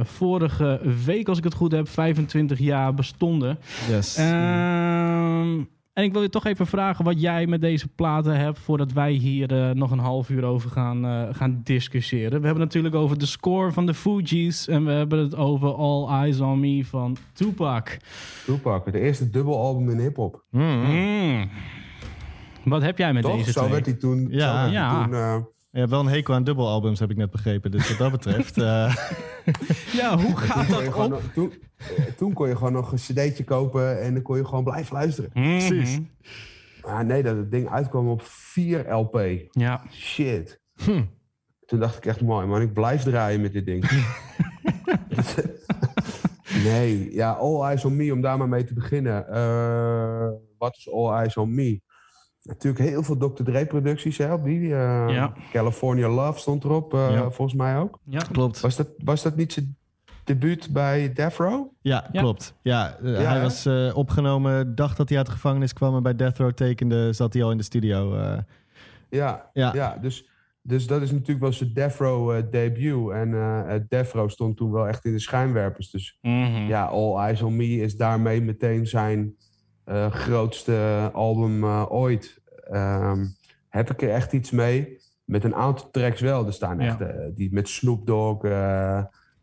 vorige 0.04 0.80
week, 1.06 1.28
als 1.28 1.38
ik 1.38 1.44
het 1.44 1.54
goed 1.54 1.72
heb, 1.72 1.88
25 1.90 2.60
jaar 2.60 2.94
bestonden. 2.94 3.60
Yes. 3.90 4.16
Ehm, 4.16 5.60
en 5.94 6.04
ik 6.04 6.14
wil 6.14 6.22
je 6.22 6.30
toch 6.30 6.46
even 6.46 6.68
vragen 6.68 7.06
wat 7.06 7.22
jij 7.22 7.48
met 7.48 7.62
deze 7.62 7.88
platen 7.88 8.38
hebt... 8.40 8.60
voordat 8.60 8.92
wij 8.92 9.12
hier 9.12 9.52
eh, 9.52 9.70
nog 9.76 9.92
een 9.92 10.00
half 10.00 10.30
uur 10.30 10.44
over 10.44 10.70
gaan, 10.70 11.06
eh, 11.06 11.28
gaan 11.32 11.62
discussiëren. 11.64 12.40
We 12.40 12.46
hebben 12.46 12.64
natuurlijk 12.64 12.96
over 12.96 13.18
de 13.20 13.26
score 13.26 13.72
van 13.72 13.86
de 13.86 13.94
Fugees... 13.94 14.68
en 14.68 14.86
we 14.86 14.92
hebben 14.92 15.20
het 15.20 15.36
over 15.36 15.74
All 15.74 16.08
Eyes 16.22 16.40
On 16.40 16.60
Me 16.60 16.86
van 16.86 17.18
Tupac. 17.34 17.98
Tupac, 18.46 18.86
het 18.86 18.96
eerste 18.96 19.30
dubbelalbum 19.30 19.90
in 19.90 20.00
hip-hop. 20.00 20.44
Mm. 20.52 21.50
Wat 22.66 22.82
heb 22.82 22.98
jij 22.98 23.14
met 23.14 23.24
Toch? 23.24 23.38
deze 23.38 23.52
Zo 23.52 23.60
twee? 23.60 23.72
werd 23.72 23.86
hij 23.86 23.96
toen. 23.96 24.28
Ja. 24.30 24.66
Ja. 24.66 25.04
toen, 25.04 25.14
eh, 25.14 25.38
Je 25.72 25.80
hebt 25.80 25.90
wel 25.92 26.00
een 26.00 26.08
hekel 26.08 26.34
aan 26.34 26.44
dubbelalbums, 26.44 27.00
heb 27.00 27.12
ik 27.12 27.18
net 27.18 27.32
begrepen. 27.32 27.72
Dus 27.72 27.90
wat 27.90 27.98
dat 27.98 28.12
betreft... 28.12 28.58
eh, 28.62 28.96
Ja, 29.94 30.18
hoe 30.18 30.38
gaat 30.38 30.70
dat 30.70 31.12
op? 31.12 31.22
toen, 31.34 31.54
toen 32.18 32.34
kon 32.34 32.48
je 32.48 32.56
gewoon 32.56 32.74
nog 32.74 32.92
een 32.92 32.98
cd'tje 32.98 33.44
kopen 33.44 34.02
en 34.02 34.14
dan 34.14 34.24
kon 34.24 34.38
je 34.38 34.46
gewoon 34.46 34.64
blijven 34.64 34.94
luisteren. 34.96 35.30
Precies. 35.30 35.98
Mhm. 35.98 36.02
Maar 36.86 37.06
nee, 37.06 37.24
dat 37.24 37.36
het 37.36 37.52
ding 37.52 37.70
uitkwam 37.70 38.10
op 38.10 38.22
4 38.24 38.92
LP. 38.94 39.22
Ja. 39.52 39.82
Shit. 39.92 40.60
Hm. 40.84 41.04
Toen 41.66 41.80
dacht 41.80 41.98
ik 41.98 42.06
echt 42.06 42.22
mooi, 42.22 42.48
man. 42.48 42.62
Ik 42.62 42.74
blijf 42.74 43.04
draaien 43.04 43.42
met 43.42 43.54
dit 43.54 43.66
ding. 43.66 43.90
nee, 46.64 47.14
ja, 47.14 47.32
All 47.32 47.62
Eyes 47.64 47.86
on 47.86 47.96
Me, 47.96 48.14
om 48.14 48.22
daar 48.22 48.38
maar 48.38 48.50
mee 48.50 48.64
te 48.64 48.74
beginnen. 48.74 49.28
Eh, 49.28 50.30
wat 50.58 50.76
is 50.78 50.92
All 50.92 51.14
Eyes 51.14 51.38
on 51.38 51.56
Me? 51.56 51.82
Natuurlijk 52.44 52.86
heel 52.90 53.04
veel 53.04 53.18
Dr. 53.18 53.44
Dre 53.44 53.66
producties 53.66 54.18
hè, 54.18 54.34
op 54.34 54.44
die. 54.44 54.62
eh, 54.64 55.06
Ja. 55.10 55.34
California 55.52 56.10
Love 56.10 56.40
stond 56.40 56.64
erop, 56.64 56.94
eh, 56.94 57.10
Ja. 57.12 57.32
volgens 57.32 57.58
mij 57.58 57.78
ook. 57.78 58.00
Ja. 58.06 58.20
Klopt. 58.32 58.60
Was 58.60 58.76
dat, 58.76 58.90
was 58.98 59.22
dat 59.24 59.36
niet 59.36 59.54
zijn 59.54 59.78
debuut 60.40 60.70
bij 60.74 61.14
Death 61.14 61.36
Row? 61.36 61.68
Ja, 61.82 62.10
Ja. 62.12 62.22
klopt. 62.22 62.54
Ja, 62.62 62.98
eh, 63.04 63.22
Ja, 63.22 63.30
hij 63.32 63.42
was 63.42 63.66
eh, 63.66 63.92
opgenomen, 63.98 64.76
dacht 64.76 64.98
dat 64.98 65.10
hij 65.10 65.18
uit 65.18 65.28
de 65.28 65.32
gevangenis 65.32 65.74
kwam... 65.74 65.96
en 65.96 66.04
bij 66.04 66.16
Death 66.16 66.38
Row 66.38 66.52
tekende, 66.52 67.14
zat 67.14 67.34
hij 67.34 67.44
al 67.44 67.52
in 67.52 67.58
de 67.58 67.64
studio. 67.64 68.16
eh. 68.16 68.38
Ja, 69.10 69.50
Ja. 69.54 69.74
ja. 69.74 69.98
dus, 70.02 70.30
dus 70.62 70.88
dat 70.88 71.02
is 71.02 71.12
natuurlijk 71.12 71.40
wel 71.40 71.54
zijn 71.54 71.74
Death 71.74 71.96
Row 71.96 72.42
debuut. 72.52 73.12
En 73.12 73.32
Death 73.90 74.12
Row 74.12 74.30
stond 74.30 74.58
toen 74.58 74.72
wel 74.72 74.88
echt 74.88 75.06
in 75.06 75.12
de 75.12 75.20
schijnwerpers. 75.20 75.92
Dus 75.92 76.18
Mhm. 76.22 76.68
ja, 76.68 76.86
All 76.86 77.16
Eyes 77.18 77.42
on 77.42 77.56
Me 77.56 77.66
is 77.78 77.96
daarmee 77.98 78.42
meteen 78.42 78.88
zijn 78.88 79.36
eh, 79.86 80.12
grootste 80.12 81.10
album 81.14 81.64
eh, 81.64 81.86
ooit. 81.90 82.42
Ehm, 82.64 83.26
heb 83.70 83.90
ik 83.92 84.02
er 84.02 84.10
echt 84.10 84.34
iets 84.34 84.52
mee? 84.52 84.98
Met 85.26 85.44
een 85.44 85.56
aantal 85.56 85.90
tracks 85.92 86.22
wel. 86.22 86.46
Er 86.46 86.54
staan 86.54 86.80
Ja. 86.80 86.86
echt 87.00 87.36
die 87.36 87.54
met 87.54 87.70
Snoop 87.70 88.06
Dogg. 88.08 88.44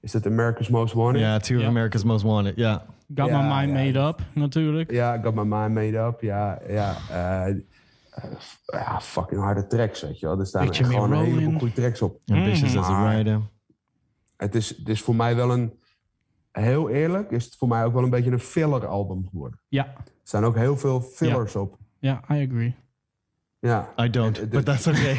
Is 0.01 0.13
dat 0.13 0.27
America's 0.27 0.69
Most 0.69 0.95
Wanted? 0.95 1.21
ja, 1.21 1.39
Two 1.39 1.59
Ja. 1.59 1.67
America's 1.67 2.05
Most 2.05 2.25
Wanted, 2.25 2.57
ja. 2.57 2.85
Got 3.15 3.29
Ja, 3.29 3.41
my 3.43 3.55
mind 3.57 3.69
ja. 3.79 3.85
made 3.85 4.09
up, 4.09 4.21
natuurlijk. 4.35 4.91
Ja, 4.91 5.19
Got 5.23 5.35
My 5.35 5.43
Mind 5.43 5.75
Made 5.75 5.99
Up. 5.99 6.21
Ja, 6.21 6.59
ja. 6.69 6.97
eh, 7.11 7.49
eh, 7.49 7.55
ja, 8.67 9.01
fucking 9.01 9.41
harde 9.41 9.67
tracks, 9.67 10.03
weet 10.03 10.19
je 10.21 10.27
wel. 10.27 10.39
Er 10.41 10.47
staan 10.47 10.75
gewoon 10.75 11.13
een 11.13 11.25
heleboel 11.25 11.59
goede 11.59 11.75
tracks 11.75 12.03
op. 12.03 12.21
Ambitious 12.27 12.75
Mhm. 12.75 12.79
as 12.83 12.89
a 12.89 13.11
rider. 13.17 13.41
Het 14.37 14.55
is, 14.55 14.69
het 14.69 14.89
is 14.89 15.03
voor 15.03 15.15
mij 15.17 15.37
wel 15.37 15.51
een... 15.53 15.73
Heel 16.53 16.89
eerlijk, 16.89 17.31
is 17.31 17.45
het 17.45 17.57
voor 17.57 17.69
mij 17.69 17.85
ook 17.85 17.93
wel 17.93 18.03
een 18.03 18.11
beetje 18.11 18.31
een 18.31 18.41
filler-album 18.41 19.27
geworden. 19.31 19.61
Ja, 19.69 19.85
Er 19.85 20.03
staan 20.23 20.45
ook 20.45 20.57
heel 20.57 20.77
veel 20.77 21.01
fillers 21.01 21.57
op. 21.57 21.77
ja, 21.99 22.21
I 22.31 22.47
agree. 22.51 22.75
Ja. 23.61 23.89
I 24.01 24.11
don't, 24.11 24.39
En, 24.39 24.45
eh, 24.45 24.51
but 24.51 24.65
that's 24.65 24.87
okay. 24.87 25.19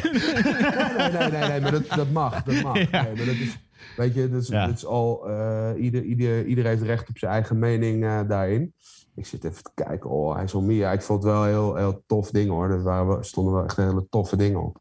Nee, 0.96 1.10
nee, 1.10 1.30
nee, 1.30 1.48
nee, 1.48 1.60
maar 1.60 1.70
dat, 1.70 1.88
dat 1.88 2.10
mag. 2.10 2.42
Dat 2.42 2.62
mag. 2.62 2.76
Ja. 2.90 3.02
Nee, 3.02 3.14
maar 3.16 3.26
dat 3.26 3.34
is, 3.34 3.58
weet 3.96 4.14
je, 4.14 4.28
dat 4.30 4.42
is, 4.42 4.48
Ja. 4.48 4.66
dat 4.66 4.76
is 4.76 4.86
al... 4.86 5.28
eh, 5.28 5.70
ieder, 5.76 6.02
ieder, 6.02 6.44
ieder 6.46 6.64
heeft 6.64 6.82
recht 6.82 7.08
op 7.08 7.18
zijn 7.18 7.32
eigen 7.32 7.58
mening 7.58 8.04
eh, 8.04 8.20
daarin. 8.28 8.74
Ik 9.14 9.26
zit 9.26 9.44
even 9.44 9.62
te 9.62 9.70
kijken. 9.74 10.10
Oh, 10.10 10.34
hij 10.34 10.44
is 10.44 10.54
al 10.54 10.60
meer. 10.62 10.92
Ik 10.92 11.02
vond 11.02 11.22
het 11.22 11.32
wel 11.32 11.44
heel, 11.44 11.74
heel 11.74 12.02
tof 12.06 12.30
ding, 12.30 12.50
hoor. 12.50 12.70
Er 12.70 12.82
waren 12.82 13.24
stonden 13.24 13.54
wel 13.54 13.64
echt 13.64 13.76
hele 13.76 14.06
toffe 14.10 14.36
dingen 14.36 14.62
op. 14.62 14.78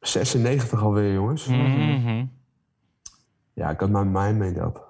96 0.00 0.82
alweer, 0.82 1.12
jongens. 1.12 1.46
Mhm. 1.46 2.24
Ja, 3.52 3.70
ik 3.70 3.80
had 3.80 3.90
mijn 3.90 4.10
mind 4.12 4.38
made 4.38 4.60
up. 4.60 4.85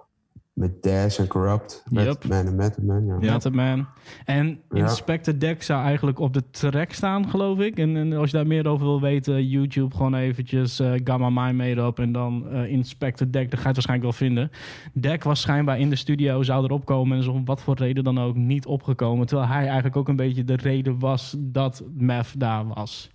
Met 0.57 0.83
Dash 0.83 1.19
en 1.19 1.27
Corrupt. 1.27 1.85
Met 1.91 2.05
Yep. 2.05 2.25
Man 2.25 2.55
Method 2.55 2.85
Man, 2.85 3.07
ja. 3.07 3.33
Method 3.33 3.55
Man. 3.55 3.87
En. 4.25 4.61
Inspector 4.71 5.39
Deck 5.39 5.63
zou 5.63 5.85
eigenlijk 5.85 6.19
op 6.19 6.33
de 6.33 6.43
track 6.51 6.93
staan, 6.93 7.29
geloof 7.29 7.59
ik. 7.59 7.79
En, 7.79 7.97
en 7.97 8.13
als 8.13 8.31
je 8.31 8.37
daar 8.37 8.47
meer 8.47 8.67
over 8.67 8.87
wil 8.87 9.01
weten, 9.01 9.49
YouTube 9.49 9.97
gewoon 9.97 10.15
eventjes 10.15 10.81
eh 10.81 10.93
Gamma 11.05 11.31
Mind 11.31 11.57
Made 11.57 11.81
Up 11.81 11.99
en 11.99 12.13
dan 12.13 12.49
eh 12.49 12.71
Inspector 12.71 13.31
Deck. 13.31 13.51
Dan 13.51 13.59
ga 13.59 13.69
je 13.69 13.75
het 13.75 13.87
waarschijnlijk 13.87 14.03
wel 14.03 14.29
vinden. 14.29 14.51
Deck 14.93 15.25
was 15.25 15.41
schijnbaar 15.41 15.79
in 15.79 15.91
de 15.91 15.97
studio, 15.97 16.43
zou 16.43 16.65
erop 16.65 16.85
komen 16.85 17.17
en 17.17 17.23
is 17.23 17.29
om 17.29 17.45
wat 17.45 17.63
voor 17.63 17.77
reden 17.77 18.05
dan 18.05 18.21
ook 18.21 18.37
niet 18.37 18.67
opgekomen. 18.67 19.27
Terwijl 19.27 19.49
hij 19.49 19.65
eigenlijk 19.65 19.97
ook 19.97 20.09
een 20.09 20.17
beetje 20.17 20.45
de 20.45 20.57
reden 20.57 20.99
was 20.99 21.37
dat 21.39 21.83
Meth 21.95 22.41
daar 22.41 22.67
was. 22.67 23.11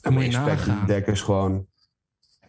En 0.00 0.16
Inspector. 0.16 0.74
Deck 0.86 1.06
is 1.06 1.22
gewoon... 1.22 1.66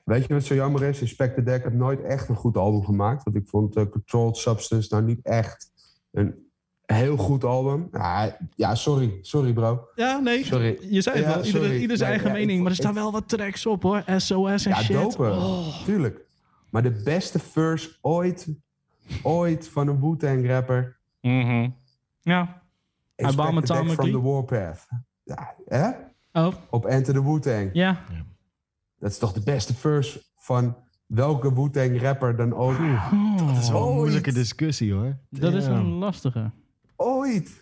Weet 0.03 0.25
je 0.27 0.33
wat 0.33 0.43
zo 0.43 0.55
jammer 0.55 0.83
is? 0.83 1.01
Inspector 1.01 1.43
Deck 1.43 1.63
heeft 1.63 1.75
nooit 1.75 2.01
echt 2.01 2.29
een 2.29 2.35
goed 2.35 2.57
album 2.57 2.83
gemaakt. 2.85 3.23
Want 3.23 3.35
ik 3.35 3.47
vond 3.47 3.75
eh, 3.75 3.85
Controlled 3.89 4.37
Substance 4.37 4.87
nou 4.93 5.03
niet 5.05 5.19
echt 5.25 5.71
een 6.11 6.35
heel 6.85 7.17
goed 7.17 7.43
album. 7.43 7.87
Ja, 7.91 8.37
ja 8.55 8.75
sorry. 8.75 9.17
Sorry, 9.21 9.53
bro. 9.53 9.87
Ja, 9.95 10.19
nee. 10.19 10.45
Sorry. 10.45 10.77
Je 10.81 11.01
zei 11.01 11.15
het 11.17 11.25
Ja, 11.25 11.33
wel, 11.35 11.45
ieder, 11.45 11.61
sorry. 11.61 11.79
ieder 11.79 11.97
zijn 11.97 12.09
Nee, 12.09 12.19
eigen 12.19 12.39
ja, 12.39 12.45
mening. 12.45 12.61
maar 12.61 12.71
er 12.71 12.77
staan 12.77 12.91
ik- 12.91 12.97
wel 12.97 13.11
wat 13.11 13.29
tracks 13.29 13.65
op 13.65 13.83
hoor. 13.83 14.03
SOS 14.17 14.65
en 14.65 14.71
Ja, 14.71 14.81
shit. 14.81 14.95
dope. 14.95 15.23
Oh. 15.31 15.83
Tuurlijk. 15.83 16.25
Maar 16.69 16.83
de 16.83 17.01
beste 17.03 17.39
verse 17.39 17.97
ooit, 18.01 18.47
ooit 19.23 19.67
van 19.67 19.87
een 19.87 19.99
Wu-Tang 20.01 20.47
rapper... 20.47 20.97
Mhm. 21.21 21.69
Ja. 22.21 22.61
Inspector 23.15 23.53
Deck 23.61 23.69
Atomically? 23.71 24.11
from 24.11 24.21
the 24.21 24.29
Warpath. 24.29 24.87
Ja, 25.23 25.55
hè? 25.65 25.89
Oh, 26.45 26.53
Op 26.69 26.85
Enter 26.85 27.13
the 27.13 27.23
Wu-Tang. 27.23 27.69
ja. 27.73 27.99
Dat 29.03 29.11
is 29.11 29.17
toch 29.17 29.33
de 29.33 29.41
beste 29.43 29.73
verse 29.73 30.23
van 30.35 30.75
welke 31.05 31.53
Wu-Tang 31.53 32.01
rapper 32.01 32.35
dan 32.35 32.53
ook. 32.53 32.77
Dat 33.47 33.57
is 33.57 33.69
wel 33.69 33.87
een 33.89 33.95
moeilijke 33.95 34.33
discussie, 34.33 34.93
hoor. 34.93 35.17
Dat 35.29 35.53
is 35.53 35.65
een 35.65 35.85
lastige. 35.85 36.51
Ooit. 36.95 37.61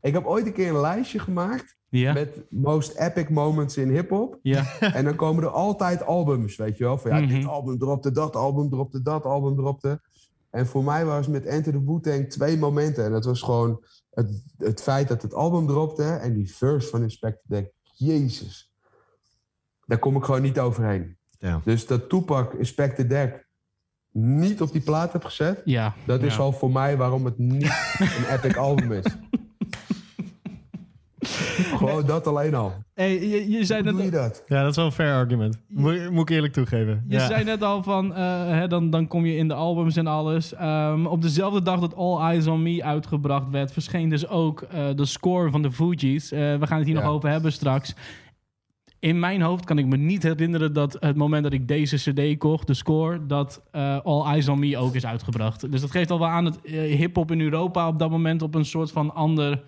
Ik 0.00 0.12
heb 0.12 0.24
ooit 0.26 0.46
een 0.46 0.52
keer 0.52 0.68
een 0.68 0.80
lijstje 0.80 1.18
gemaakt 1.18 1.76
Ja. 1.88 2.12
met 2.12 2.42
most 2.50 2.96
epic 2.98 3.28
moments 3.28 3.76
in 3.76 3.88
hip-hop. 3.90 4.38
Ja. 4.42 4.64
En 4.94 5.04
dan 5.04 5.14
komen 5.16 5.42
er 5.44 5.50
altijd 5.50 6.02
albums, 6.04 6.56
weet 6.56 6.76
je 6.78 6.84
wel. 6.84 6.98
Van 6.98 7.10
ja, 7.10 7.20
Mhm. 7.20 7.28
dit 7.34 7.46
album 7.46 7.78
dropte, 7.78 8.10
dat 8.10 8.36
album 8.36 8.70
dropte, 8.70 9.02
dat 9.02 9.24
album 9.24 9.56
dropte. 9.56 10.00
En 10.50 10.66
voor 10.66 10.84
mij 10.84 11.04
was 11.04 11.26
met 11.26 11.44
Enter 11.46 11.72
the 11.72 11.84
Wu-Tang 11.84 12.30
twee 12.30 12.58
momenten. 12.58 13.04
En 13.04 13.10
dat 13.10 13.24
was 13.24 13.42
gewoon 13.42 13.84
het, 14.10 14.42
het 14.58 14.82
feit 14.82 15.08
dat 15.08 15.22
het 15.22 15.34
album 15.34 15.66
dropte 15.66 16.02
en 16.04 16.34
die 16.34 16.54
verse 16.56 16.88
van 16.88 17.02
Inspector 17.02 17.42
Deck. 17.46 17.72
Jezus. 17.94 18.67
Daar 19.88 19.98
kom 19.98 20.16
ik 20.16 20.24
gewoon 20.24 20.42
niet 20.42 20.58
overheen. 20.58 21.16
Ja. 21.38 21.60
Dus 21.64 21.86
dat 21.86 22.08
Tupac 22.08 22.52
Inspector 22.54 23.08
Deck 23.08 23.46
niet 24.12 24.60
op 24.60 24.72
die 24.72 24.80
plaat 24.80 25.12
heb 25.12 25.24
gezet... 25.24 25.62
Ja. 25.64 25.94
Dat 26.04 26.22
is 26.22 26.34
Ja. 26.34 26.40
al 26.40 26.52
voor 26.52 26.70
mij 26.70 26.96
waarom 26.96 27.24
het 27.24 27.38
niet 27.38 27.96
een 27.98 28.24
epic 28.34 28.56
album 28.56 28.92
is. 28.92 29.04
Gewoon 31.76 32.06
dat 32.06 32.26
alleen 32.26 32.54
al. 32.54 32.72
Hey, 32.94 33.28
je, 33.28 33.50
je, 33.50 33.64
zei 33.64 33.82
Hoe 33.82 33.90
doe 33.92 34.02
je 34.04 34.10
net, 34.10 34.20
dat? 34.20 34.42
Ja, 34.46 34.60
dat 34.62 34.70
is 34.70 34.76
wel 34.76 34.84
een 34.84 34.92
fair 34.92 35.14
argument. 35.14 35.58
Moet, 35.68 36.10
moet 36.10 36.28
ik 36.30 36.34
eerlijk 36.36 36.52
toegeven. 36.52 37.04
je 37.08 37.14
ja. 37.16 37.26
zei 37.26 37.44
net 37.44 37.62
al 37.62 37.82
van, 37.82 38.14
eh, 38.14 38.46
hè, 38.48 38.68
dan, 38.68 38.90
dan 38.90 39.06
kom 39.06 39.24
je 39.26 39.36
in 39.36 39.48
de 39.48 39.54
albums 39.54 39.96
en 39.96 40.06
alles. 40.06 40.54
Ehm, 40.54 41.06
op 41.06 41.22
dezelfde 41.22 41.62
dag 41.62 41.80
dat 41.80 41.94
All 41.96 42.20
Eyes 42.20 42.46
on 42.46 42.62
Me 42.62 42.84
uitgebracht 42.84 43.50
werd, 43.50 43.72
verscheen 43.72 44.08
dus 44.08 44.28
ook 44.28 44.62
eh, 44.62 44.86
de 44.94 45.04
score 45.04 45.50
van 45.50 45.62
de 45.62 45.72
Fugees. 45.72 46.32
Eh, 46.32 46.38
we 46.58 46.66
gaan 46.66 46.78
het 46.78 46.86
hier 46.86 46.96
Ja. 46.96 47.02
nog 47.02 47.12
over 47.12 47.28
hebben 47.30 47.52
straks. 47.52 47.94
In 49.00 49.18
mijn 49.18 49.40
hoofd 49.40 49.64
kan 49.64 49.78
ik 49.78 49.86
me 49.86 49.96
niet 49.96 50.22
herinneren 50.22 50.72
dat 50.72 50.96
het 51.00 51.16
moment 51.16 51.42
dat 51.42 51.52
ik 51.52 51.68
deze 51.68 51.96
CD 51.96 52.38
kocht, 52.38 52.66
de 52.66 52.74
score, 52.74 53.26
dat 53.26 53.62
eh, 53.70 53.98
All 54.04 54.24
Eyes 54.24 54.48
on 54.48 54.58
Me 54.58 54.76
ook 54.78 54.94
is 54.94 55.06
uitgebracht. 55.06 55.70
Dus 55.72 55.80
dat 55.80 55.90
geeft 55.90 56.10
al 56.10 56.18
wel 56.18 56.28
aan 56.28 56.44
dat 56.44 56.60
eh, 56.62 56.96
hip-hop 56.96 57.30
in 57.30 57.40
Europa 57.40 57.88
op 57.88 57.98
dat 57.98 58.10
moment 58.10 58.42
op 58.42 58.54
een 58.54 58.64
soort 58.64 58.90
van 58.90 59.14
ander 59.14 59.62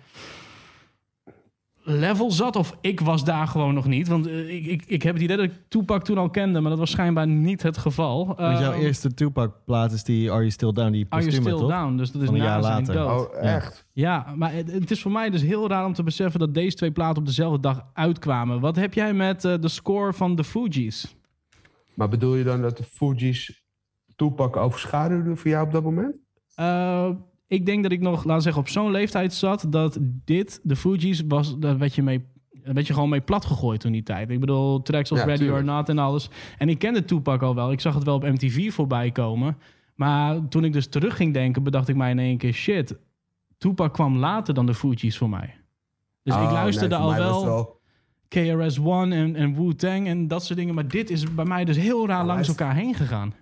level 1.83 2.31
zat. 2.31 2.55
Of 2.55 2.77
ik 2.81 2.99
was 2.99 3.23
daar 3.23 3.47
gewoon 3.47 3.73
nog 3.73 3.85
niet. 3.85 4.07
Want 4.07 4.27
eh, 4.27 4.53
ik, 4.55 4.65
ik, 4.65 4.83
ik 4.85 5.03
heb 5.03 5.13
het 5.13 5.23
idee 5.23 5.35
dat 5.37 5.45
ik 5.45 5.53
Tupac 5.67 6.03
toen 6.03 6.17
al 6.17 6.29
kende, 6.29 6.59
maar 6.59 6.69
dat 6.69 6.79
was 6.79 6.91
schijnbaar 6.91 7.27
niet 7.27 7.61
het 7.63 7.77
geval. 7.77 8.25
Want 8.25 8.59
jouw 8.59 8.71
Ehm, 8.71 8.81
eerste 8.81 9.13
Tupac-plaat 9.13 9.91
is 9.91 10.03
die 10.03 10.29
Are 10.29 10.37
You 10.39 10.51
Still 10.51 10.71
Down, 10.71 10.91
die 10.91 11.05
Are 11.09 11.21
You 11.23 11.35
Still 11.35 11.51
toch? 11.57 11.69
Down? 11.69 11.95
Dus 11.97 12.11
dat 12.11 12.21
is 12.21 12.27
Van 12.27 12.35
een 12.37 12.41
na 12.43 12.47
jaar 12.47 12.61
later. 12.61 12.93
dood. 12.93 13.29
Oh, 13.29 13.43
echt? 13.43 13.85
Ja, 13.91 14.33
maar 14.35 14.53
het, 14.53 14.71
het 14.71 14.91
is 14.91 15.01
voor 15.01 15.11
mij 15.11 15.29
dus 15.29 15.41
heel 15.41 15.67
raar 15.69 15.85
om 15.85 15.93
te 15.93 16.03
beseffen 16.03 16.39
dat 16.39 16.53
deze 16.53 16.75
twee 16.75 16.91
platen 16.91 17.17
op 17.17 17.25
dezelfde 17.25 17.59
dag 17.59 17.85
uitkwamen. 17.93 18.59
Wat 18.59 18.75
heb 18.75 18.93
jij 18.93 19.13
met 19.13 19.45
eh, 19.45 19.53
de 19.59 19.67
score 19.67 20.13
van 20.13 20.35
de 20.35 20.43
Fugees? 20.43 21.15
Maar 21.93 22.09
bedoel 22.09 22.35
je 22.35 22.43
dan 22.43 22.61
dat 22.61 22.77
de 22.77 22.83
Fugees 22.83 23.63
Tupac 24.15 24.57
overschaduwden 24.57 25.37
voor 25.37 25.49
jou 25.51 25.65
op 25.65 25.71
dat 25.71 25.83
moment? 25.83 26.19
Ik 27.51 27.65
denk 27.65 27.83
dat 27.83 27.91
ik 27.91 28.01
nog, 28.01 28.23
laten 28.23 28.41
zeggen, 28.41 28.61
op 28.61 28.67
zo'n 28.67 28.91
leeftijd 28.91 29.33
zat 29.33 29.65
dat 29.69 29.97
dit, 30.01 30.59
de 30.63 30.75
Fugees, 30.75 31.23
was, 31.27 31.59
daar 31.59 31.77
werd 31.77 31.95
je 31.95 32.03
mee 32.03 32.25
daar 32.63 32.73
werd 32.73 32.87
je 32.87 32.93
gewoon 32.93 33.09
mee 33.09 33.21
plat 33.21 33.45
gegooid 33.45 33.79
toen 33.79 33.91
die 33.91 34.03
tijd. 34.03 34.29
Ik 34.29 34.39
bedoel, 34.39 34.81
tracks 34.81 35.11
als 35.11 35.19
Ja, 35.19 35.25
Ready 35.25 35.49
or. 35.49 35.63
Not 35.63 35.89
en 35.89 35.97
alles. 35.97 36.29
En 36.57 36.69
ik 36.69 36.79
kende 36.79 37.05
Tupac 37.05 37.41
al 37.41 37.55
wel. 37.55 37.71
Ik 37.71 37.79
zag 37.79 37.93
het 37.93 38.03
wel 38.03 38.15
op 38.15 38.23
MTV 38.23 38.73
voorbij 38.73 39.11
komen. 39.11 39.57
Maar 39.95 40.47
toen 40.47 40.63
ik 40.63 40.73
dus 40.73 40.87
terug 40.87 41.15
ging 41.15 41.33
denken, 41.33 41.63
bedacht 41.63 41.87
ik 41.87 41.95
mij 41.95 42.11
in 42.11 42.19
één 42.19 42.37
keer... 42.37 42.53
shit, 42.53 42.97
Tupac 43.57 43.93
kwam 43.93 44.17
later 44.17 44.53
dan 44.53 44.65
de 44.65 44.73
Fugees 44.73 45.17
voor 45.17 45.29
mij. 45.29 45.55
Dus 46.23 46.35
ik 46.35 46.41
Oh, 46.41 46.51
luisterde 46.51 46.95
nee, 46.95 47.03
al 47.03 47.15
wel, 47.15 47.79
KRS-One 48.27 49.15
en, 49.15 49.35
en 49.35 49.55
Wu-Tang 49.55 50.07
en 50.07 50.27
dat 50.27 50.45
soort 50.45 50.59
dingen. 50.59 50.75
Maar 50.75 50.87
dit 50.87 51.09
is 51.09 51.33
bij 51.33 51.45
mij 51.45 51.65
dus 51.65 51.77
heel 51.77 52.07
raar 52.07 52.25
langs 52.25 52.47
elkaar 52.47 52.75
heen 52.75 52.95
gegaan. 52.95 53.33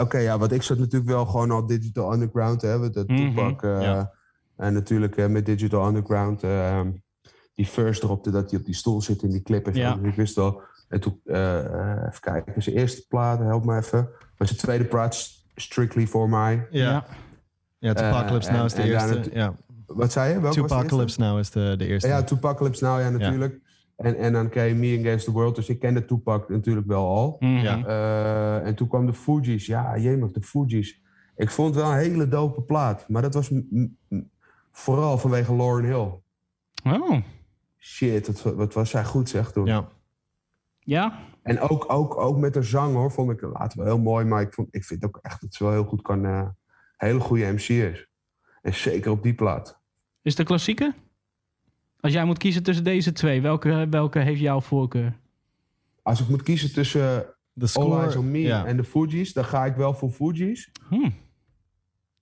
Oké, 0.00 0.18
ja, 0.18 0.38
want 0.38 0.52
ik 0.52 0.62
zat 0.62 0.78
natuurlijk 0.78 1.10
wel 1.10 1.26
gewoon 1.26 1.50
al 1.50 1.66
Digital 1.66 2.12
Underground, 2.12 2.62
hè, 2.62 2.78
met 2.78 2.94
de 2.94 3.04
Mhm, 3.06 3.16
Tupac. 3.16 3.62
eh, 3.62 3.82
ja. 3.82 4.12
En 4.56 4.72
natuurlijk 4.72 5.16
eh, 5.16 5.26
met 5.26 5.46
Digital 5.46 5.86
Underground, 5.86 6.42
eh, 6.42 6.80
die 7.54 7.66
first 7.66 8.00
dropte 8.00 8.30
dat 8.30 8.50
hij 8.50 8.58
op 8.60 8.64
die 8.66 8.74
stoel 8.74 9.02
zit 9.02 9.22
in 9.22 9.30
die 9.30 9.42
clip. 9.42 9.66
En. 9.66 9.74
Ja. 9.74 9.98
Ik 10.02 10.14
wist 10.14 10.38
al, 10.38 10.60
en 10.88 11.00
toen, 11.00 11.20
eh, 11.24 11.56
even 12.08 12.20
kijken, 12.20 12.62
zijn 12.62 12.76
eerste 12.76 13.06
plaat, 13.08 13.38
help 13.38 13.64
me 13.64 13.76
even. 13.76 14.08
Maar 14.38 14.46
zijn 14.48 14.58
tweede 14.60 14.84
plaat, 14.84 15.28
Strictly 15.56 16.06
For 16.06 16.28
My. 16.28 16.66
Ja, 16.70 17.04
ja. 17.78 17.92
Tupacalypse 17.92 18.48
Eh, 18.50 18.56
Now 18.56 18.64
is 18.64 18.72
de 18.74 18.82
eerste. 18.82 19.22
Ja. 19.32 19.54
Wat 19.86 20.12
zei 20.12 20.32
je? 20.32 20.40
Welke? 20.40 20.60
Tupacalypse 20.60 21.20
Now 21.20 21.38
is 21.38 21.50
de, 21.50 21.74
de 21.78 21.86
eerste. 21.86 22.08
Ja, 22.08 22.22
Tupacalypse 22.22 22.84
Now, 22.84 23.00
ja, 23.00 23.10
natuurlijk. 23.10 23.60
En, 23.98 24.16
en 24.16 24.32
dan 24.32 24.48
kreeg 24.48 24.68
je 24.68 24.74
Me 24.74 24.98
Against 24.98 25.24
the 25.24 25.32
World. 25.32 25.54
Dus 25.54 25.68
ik 25.68 25.78
kende 25.78 26.04
Tupac 26.04 26.48
natuurlijk 26.48 26.86
wel 26.86 27.06
al. 27.06 27.36
Mhm. 27.38 27.52
Ja. 27.52 27.84
Eh, 27.86 28.66
en 28.66 28.74
toen 28.74 28.88
kwam 28.88 29.06
de 29.06 29.14
Fugees. 29.14 29.66
Ja, 29.66 29.98
jemig, 29.98 30.30
de 30.30 30.42
Fugees. 30.42 31.02
Ik 31.36 31.50
vond 31.50 31.74
het 31.74 31.84
wel 31.84 31.92
een 31.92 31.98
hele 31.98 32.28
dope 32.28 32.62
plaat. 32.62 33.08
Maar 33.08 33.22
dat 33.22 33.34
was 33.34 33.50
vooral 34.70 35.18
vanwege 35.18 35.56
Lauren 35.56 35.84
Hill. 35.84 36.20
Oh, 36.94 37.20
Shit, 37.78 38.42
wat, 38.42 38.54
wat 38.54 38.74
was 38.74 38.90
zij 38.90 39.04
goed 39.04 39.28
zeg 39.28 39.52
toen. 39.52 39.66
Ja. 39.66 39.88
ja. 40.78 41.18
En 41.42 41.60
ook, 41.60 41.92
ook, 41.92 42.16
ook 42.16 42.36
met 42.38 42.54
de 42.54 42.62
zang 42.62 42.94
hoor, 42.94 43.10
vond 43.12 43.30
ik 43.30 43.40
later 43.40 43.78
wel 43.78 43.86
heel 43.86 43.98
mooi. 43.98 44.24
Maar 44.24 44.42
ik, 44.42 44.54
vond, 44.54 44.68
ik 44.70 44.84
vind 44.84 45.04
ook 45.04 45.18
echt 45.22 45.40
dat 45.40 45.54
ze 45.54 45.64
wel 45.64 45.72
heel 45.72 45.84
goed 45.84 46.02
kan... 46.02 46.24
eh 46.24 46.48
hele 46.96 47.20
goede 47.20 47.52
MC 47.52 47.68
is. 47.68 48.06
En 48.62 48.74
zeker 48.74 49.10
op 49.10 49.22
die 49.22 49.34
plaat. 49.34 49.80
Is 50.22 50.30
het 50.30 50.38
een 50.38 50.46
klassieker? 50.46 50.94
Als 52.00 52.12
jij 52.12 52.24
moet 52.24 52.38
kiezen 52.38 52.62
tussen 52.62 52.84
deze 52.84 53.12
twee, 53.12 53.42
welke, 53.42 53.86
welke 53.90 54.18
heeft 54.18 54.40
jouw 54.40 54.60
voorkeur? 54.60 55.16
Als 56.02 56.20
ik 56.20 56.28
moet 56.28 56.42
kiezen 56.42 56.72
tussen 56.72 57.24
De 57.52 57.60
All 57.64 57.66
score. 57.68 58.00
Eyes 58.00 58.16
on 58.16 58.30
Me 58.30 58.40
ja. 58.40 58.64
en 58.66 58.76
de 58.76 58.84
Fugees... 58.84 59.32
dan 59.32 59.44
ga 59.44 59.64
ik 59.64 59.74
wel 59.76 59.94
voor 59.94 60.10
Fugees. 60.10 60.70
Hm. 60.88 61.10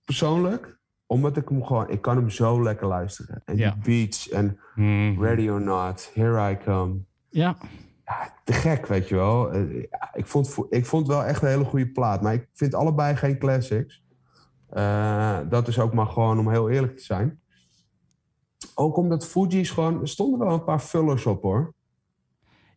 persoonlijk, 0.05 0.77
omdat 1.05 1.37
ik 1.37 1.49
hem 1.49 1.63
gewoon, 1.65 1.89
ik 1.89 2.01
kan 2.01 2.15
hem 2.17 2.29
zo 2.29 2.63
lekker 2.63 2.87
luisteren. 2.87 3.41
En 3.45 3.57
Ja. 3.57 3.71
die 3.71 3.81
beats 3.83 4.29
en 4.29 4.59
Mhm. 4.75 5.21
Ready 5.23 5.49
or 5.49 5.61
Not, 5.61 6.11
Here 6.13 6.51
I 6.51 6.57
Come. 6.57 6.95
Ja, 7.29 7.57
Ja, 8.05 8.33
te 8.43 8.53
gek, 8.53 8.85
weet 8.85 9.07
je 9.09 9.15
wel. 9.15 9.51
Eh, 9.51 9.61
ik, 10.13 10.25
vond, 10.25 10.49
vo- 10.49 10.67
ik 10.69 10.85
vond 10.85 11.07
het 11.07 11.15
wel 11.15 11.25
echt 11.25 11.41
een 11.41 11.47
hele 11.47 11.63
goede 11.63 11.87
plaat. 11.91 12.21
Maar 12.21 12.33
ik 12.33 12.47
vind 12.53 12.73
allebei 12.75 13.15
geen 13.15 13.37
classics. 13.39 14.03
Eh, 14.69 15.39
dat 15.49 15.67
is 15.67 15.79
ook 15.79 15.93
maar 15.93 16.05
gewoon 16.05 16.39
om 16.39 16.49
heel 16.49 16.69
eerlijk 16.69 16.97
te 16.97 17.03
zijn. 17.03 17.39
Ook 18.75 18.97
omdat 18.97 19.27
Fuji's 19.27 19.69
gewoon... 19.69 20.01
Er 20.01 20.07
stonden 20.07 20.39
wel 20.39 20.53
een 20.53 20.63
paar 20.63 20.81
vullers 20.81 21.25
op, 21.25 21.41
hoor. 21.41 21.73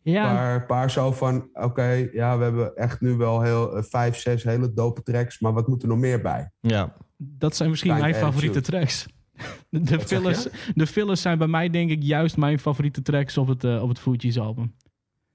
ja. 0.01 0.29
Een 0.29 0.35
paar, 0.35 0.65
paar 0.65 0.91
zo 0.91 1.11
van... 1.11 1.49
Oké, 1.53 2.09
ja, 2.13 2.37
we 2.37 2.43
hebben 2.43 2.75
echt 2.75 3.01
nu 3.01 3.15
wel 3.15 3.41
heel, 3.41 3.75
eh, 3.77 3.83
vijf, 3.83 4.17
zes 4.17 4.43
hele 4.43 4.73
dope 4.73 5.03
tracks. 5.03 5.39
Maar 5.39 5.53
wat 5.53 5.67
moet 5.67 5.81
er 5.81 5.87
nog 5.87 5.97
meer 5.97 6.21
bij? 6.21 6.51
ja. 6.59 6.95
dat 7.17 7.55
zijn 7.55 7.69
misschien 7.69 7.91
mijn 7.91 8.03
attitude. 8.03 8.25
favoriete 8.25 8.61
tracks. 8.61 9.05
De, 9.69 9.99
fillers, 9.99 10.47
de 10.75 10.87
fillers 10.87 11.21
zijn 11.21 11.37
bij 11.37 11.47
mij 11.47 11.69
denk 11.69 11.89
ik 11.89 12.03
juist 12.03 12.37
mijn 12.37 12.59
favoriete 12.59 13.01
tracks 13.01 13.37
op 13.37 13.47
het, 13.47 13.63
eh, 13.63 13.81
op 13.81 13.89
het 13.89 13.99
Fugees 13.99 14.39
album. 14.39 14.75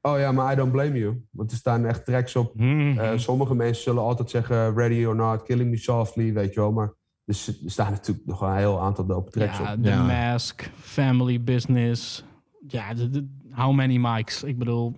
Oh 0.01 0.19
ja, 0.19 0.33
maar 0.33 0.53
I 0.53 0.57
don't 0.57 0.73
blame 0.73 0.99
you. 0.99 1.25
Want 1.31 1.51
er 1.51 1.57
staan 1.57 1.87
echt 1.87 2.05
tracks 2.05 2.37
op 2.37 2.55
Mhm. 2.55 2.99
Eh, 2.99 3.13
sommige 3.19 3.55
mensen 3.55 3.83
zullen 3.83 4.03
altijd 4.03 4.31
zeggen 4.31 4.75
Ready 4.75 5.05
or 5.05 5.15
Not, 5.15 5.43
Killing 5.43 5.71
Me 5.71 5.77
Softly, 5.77 6.33
weet 6.33 6.55
je 6.55 6.61
wel. 6.61 6.73
Maar 6.73 6.93
er, 7.27 7.35
s- 7.35 7.47
er 7.65 7.71
staan 7.71 7.91
natuurlijk 7.91 8.27
nog 8.27 8.41
een 8.41 8.57
heel 8.57 8.81
aantal 8.81 9.07
dope 9.07 9.31
tracks 9.31 9.59
ja, 9.59 9.73
op. 9.75 9.83
The 9.83 9.89
Ja. 9.89 10.03
Mask, 10.31 10.71
Family 10.81 11.43
Business. 11.43 12.25
Ja, 12.69 12.95
de, 12.95 13.11
de- 13.11 13.29
how 13.51 13.73
many 13.75 13.97
mics? 13.97 14.43
Ik 14.43 14.59
bedoel, 14.59 14.97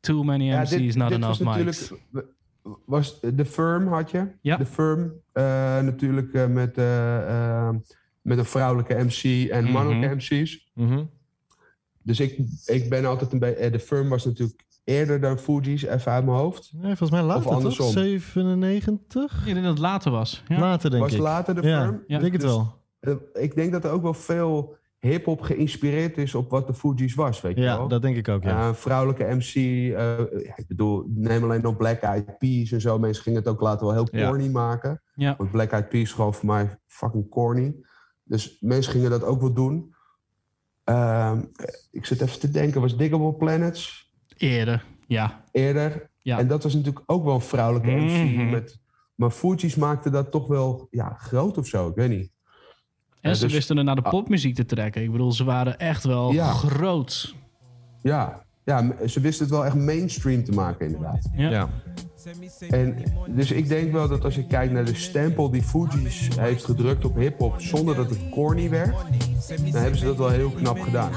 too 0.00 0.22
many 0.22 0.44
Ja, 0.44 0.60
MC's, 0.60 0.70
dit- 0.70 0.94
not 0.96 1.08
dit 1.08 1.16
enough 1.18 1.38
was 1.42 1.56
mics. 1.56 1.80
natuurlijk- 1.80 2.28
Was 2.86 3.20
The 3.36 3.44
Firm 3.44 3.86
had 3.88 4.10
je? 4.10 4.26
Ja. 4.40 4.56
The 4.56 4.66
Firm, 4.66 5.12
eh, 5.32 5.42
natuurlijk 5.80 6.32
eh, 6.34 6.46
met, 6.46 6.78
eh, 6.78 7.70
met 8.22 8.38
een 8.38 8.44
vrouwelijke 8.44 8.94
MC 8.94 9.48
en 9.50 9.62
Mhm. 9.64 9.72
mannelijke 9.72 10.14
MC's. 10.14 10.70
Mhm. 10.74 11.04
Dus 12.02 12.20
ik, 12.20 12.38
ik 12.66 12.88
ben 12.88 13.04
altijd 13.04 13.32
een 13.32 13.38
beetje... 13.38 13.70
The 13.70 13.78
Firm 13.78 14.08
was 14.08 14.24
natuurlijk 14.24 14.64
eerder 14.90 15.20
dan 15.20 15.38
Fuji's, 15.38 15.82
even 15.82 16.12
uit 16.12 16.24
mijn 16.24 16.36
hoofd. 16.36 16.70
Nee, 16.72 16.96
volgens 16.96 17.10
mij 17.10 17.22
later, 17.22 17.42
toch? 17.42 17.52
andersom. 17.52 17.90
97? 17.90 19.38
Ik 19.46 19.52
denk 19.52 19.64
dat 19.64 19.72
het 19.74 19.78
later 19.78 20.10
was. 20.10 20.42
Ja. 20.48 20.58
Later, 20.58 20.90
denk 20.90 21.02
was 21.02 21.12
ik. 21.12 21.18
later 21.20 21.54
The 21.54 21.62
ja, 21.68 21.82
Firm? 21.82 22.02
Ja. 22.06 22.14
ik 22.16 22.20
denk 22.20 22.32
het 22.32 22.40
Dus- 22.42 22.50
wel. 22.50 22.78
Eh, 23.00 23.14
ik 23.32 23.54
denk 23.54 23.72
dat 23.72 23.84
er 23.84 23.90
ook 23.90 24.02
wel 24.02 24.14
veel 24.14 24.76
hip-hop 24.98 25.40
geïnspireerd 25.40 26.18
is 26.18 26.34
op 26.34 26.50
wat 26.50 26.66
de 26.66 26.74
Fuji's 26.74 27.14
was, 27.14 27.40
weet 27.40 27.56
je 27.56 27.62
Ja, 27.62 27.76
wel. 27.76 27.88
dat 27.88 28.02
denk 28.02 28.16
ik 28.16 28.28
ook, 28.28 28.42
ja. 28.42 28.48
Ja, 28.50 28.68
een 28.68 28.74
vrouwelijke 28.74 29.24
MC. 29.24 29.54
eh, 29.54 29.92
ja, 30.44 30.56
ik 30.56 30.64
bedoel, 30.68 31.04
neem 31.08 31.42
alleen 31.44 31.62
nog 31.62 31.76
Black 31.76 32.00
Eyed 32.00 32.38
Peas 32.38 32.70
en 32.72 32.80
zo. 32.80 32.98
Mensen 32.98 33.22
gingen 33.22 33.38
het 33.38 33.48
ook 33.48 33.60
later 33.60 33.86
wel 33.86 33.94
heel 33.94 34.08
Ja. 34.10 34.28
corny 34.28 34.48
maken. 34.48 35.02
Ja. 35.14 35.34
Want 35.38 35.50
Black 35.50 35.70
Eyed 35.70 35.88
Peas 35.88 36.02
is 36.02 36.12
gewoon 36.12 36.34
voor 36.34 36.46
mij 36.46 36.78
fucking 36.86 37.28
corny. 37.30 37.74
Dus 38.24 38.56
mensen 38.60 38.92
gingen 38.92 39.10
dat 39.10 39.24
ook 39.24 39.40
wel 39.40 39.52
doen. 39.52 39.94
Ehm, 40.84 41.42
ik 41.90 42.06
zit 42.06 42.20
even 42.20 42.40
te 42.40 42.50
denken, 42.50 42.80
was 42.80 42.96
Diggable 42.96 43.34
Planets 43.34 44.09
Eerder, 44.40 44.84
ja. 45.06 45.44
eerder? 45.52 46.10
Ja. 46.18 46.38
En 46.38 46.46
dat 46.48 46.62
was 46.62 46.74
natuurlijk 46.74 47.04
ook 47.06 47.24
wel 47.24 47.34
een 47.34 47.40
vrouwelijke 47.40 47.90
MC. 47.90 48.34
Mhm. 48.34 48.50
Met, 48.50 48.78
maar 49.14 49.30
Fuji's 49.30 49.74
maakte 49.76 50.10
dat 50.10 50.30
toch 50.30 50.46
wel 50.46 50.86
ja, 50.90 51.14
groot 51.18 51.58
of 51.58 51.66
zo, 51.66 51.88
ik 51.88 51.94
weet 51.94 52.08
niet. 52.08 52.30
En 53.20 53.36
ze 53.36 53.44
dus- 53.44 53.52
wisten 53.52 53.78
er 53.78 53.84
naar 53.84 53.94
de 53.94 54.02
popmuziek 54.02 54.54
te 54.54 54.64
trekken. 54.64 55.02
Ik 55.02 55.10
bedoel, 55.12 55.32
ze 55.32 55.44
waren 55.44 55.78
echt 55.78 56.04
wel 56.04 56.32
Ja. 56.32 56.52
groot. 56.52 57.34
Ja, 58.02 58.44
ja, 58.64 58.94
ze 59.06 59.20
wisten 59.20 59.46
het 59.46 59.54
wel 59.54 59.64
echt 59.64 59.74
mainstream 59.74 60.44
te 60.44 60.52
maken 60.52 60.86
inderdaad. 60.86 61.28
Ja. 61.36 61.50
Ja. 61.50 61.68
En 62.70 62.96
dus 63.28 63.50
ik 63.50 63.68
denk 63.68 63.92
wel 63.92 64.08
dat 64.08 64.24
als 64.24 64.34
je 64.34 64.46
kijkt 64.46 64.72
naar 64.72 64.84
de 64.84 64.94
stempel 64.94 65.50
die 65.50 65.62
Fuji's 65.62 66.28
heeft 66.38 66.64
gedrukt 66.64 67.04
op 67.04 67.16
hip-hop 67.16 67.60
zonder 67.60 67.96
dat 67.96 68.10
het 68.10 68.18
corny 68.30 68.70
werd, 68.70 68.94
dan 69.48 69.82
hebben 69.82 69.98
ze 69.98 70.04
dat 70.04 70.16
wel 70.16 70.30
heel 70.30 70.50
knap 70.50 70.80
gedaan. 70.80 71.12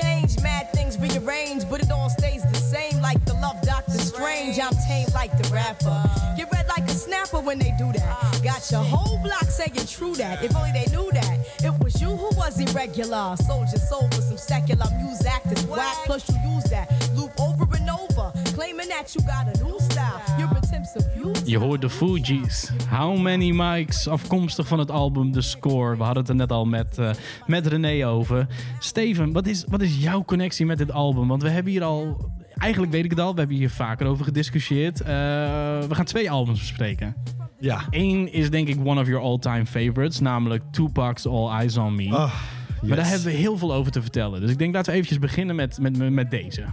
Change, 0.00 0.28
mad 0.42 0.72
things 0.72 0.98
rearrange, 0.98 1.64
but 1.70 1.80
it 1.80 1.90
all 1.90 2.10
stays 2.10 2.42
the 2.42 2.54
same. 2.58 3.00
Like 3.00 3.24
the 3.24 3.34
love 3.34 3.60
Doctor 3.62 3.98
Strange, 3.98 4.58
I'm 4.58 4.74
tame 4.88 5.06
like 5.14 5.30
the 5.38 5.48
rapper. 5.54 6.16
Snapper 7.06 7.40
when 7.40 7.58
they 7.58 7.72
do 7.78 7.92
that. 7.92 8.40
Got 8.42 8.70
your 8.70 8.82
whole 8.82 9.18
block 9.22 9.48
saying 9.58 9.86
true 9.86 10.14
that. 10.14 10.44
If 10.44 10.54
only 10.56 10.72
they 10.72 10.86
knew 10.94 11.08
that. 11.12 11.36
It 11.68 11.74
was 11.82 12.00
you 12.02 12.10
who 12.22 12.30
was 12.36 12.58
irregular. 12.60 13.36
Sold 13.46 13.68
your 13.72 13.84
soul 13.90 14.06
for 14.14 14.22
some 14.22 14.38
secular 14.38 14.86
music 15.00 15.26
actors 15.36 15.64
whack. 15.66 15.96
Plus 16.04 16.28
you 16.28 16.36
use 16.54 16.64
that 16.74 16.86
loop 17.16 17.32
over 17.40 17.66
and 17.78 17.90
over, 17.90 18.32
claiming 18.54 18.88
that 18.88 19.14
you 19.14 19.20
got 19.22 19.44
a 19.52 19.64
new 19.64 19.78
style. 19.78 20.20
You're 20.38 20.56
attempts 20.56 20.96
of 20.96 21.04
you. 21.14 21.32
Je 21.44 21.58
hoort 21.58 21.80
de 21.80 21.90
Fugees. 21.90 22.70
How 22.88 23.16
many 23.20 23.52
mics? 23.52 24.08
Afkomstig 24.08 24.66
van 24.66 24.78
het 24.78 24.90
album 24.90 25.32
The 25.32 25.40
Score. 25.40 25.96
We 25.96 26.02
hadden 26.02 26.22
het 26.22 26.28
er 26.28 26.36
net 26.36 26.52
al 26.52 26.64
met, 26.64 26.98
eh, 26.98 27.10
met 27.46 27.66
René 27.66 28.06
over. 28.06 28.46
Steven, 28.78 29.32
wat 29.32 29.46
is, 29.46 29.64
wat 29.68 29.80
is 29.80 29.96
jouw 29.98 30.24
connectie 30.24 30.66
met 30.66 30.78
dit 30.78 30.92
album? 30.92 31.28
Want 31.28 31.42
we 31.42 31.48
hebben 31.48 31.72
hier 31.72 31.84
al... 31.84 32.30
Eigenlijk 32.56 32.92
weet 32.92 33.04
ik 33.04 33.10
het 33.10 33.20
al. 33.20 33.32
We 33.32 33.38
hebben 33.38 33.56
hier 33.56 33.70
vaker 33.70 34.06
over 34.06 34.24
gediscussieerd. 34.24 35.00
Eh, 35.00 35.06
we 35.08 35.88
gaan 35.90 36.04
twee 36.04 36.30
albums 36.30 36.58
bespreken. 36.58 37.14
Ja. 37.58 37.80
Eén 37.90 38.32
is 38.32 38.50
denk 38.50 38.68
ik 38.68 38.76
one 38.84 39.00
of 39.00 39.06
your 39.06 39.22
all-time 39.24 39.66
favorites. 39.66 40.20
Namelijk 40.20 40.62
Tupac's 40.70 41.26
All 41.26 41.50
Eyes 41.58 41.76
On 41.76 41.94
Me. 41.94 42.08
Ah, 42.10 42.32
Maar 42.82 42.96
daar 42.96 43.06
hebben 43.06 43.26
we 43.26 43.32
heel 43.32 43.58
veel 43.58 43.74
over 43.74 43.92
te 43.92 44.02
vertellen. 44.02 44.40
Dus 44.40 44.50
ik 44.50 44.58
denk 44.58 44.74
laten 44.74 44.90
we 44.92 44.98
eventjes 44.98 45.18
beginnen 45.18 45.56
met, 45.56 45.78
met, 45.80 46.10
met 46.10 46.30
deze. 46.30 46.64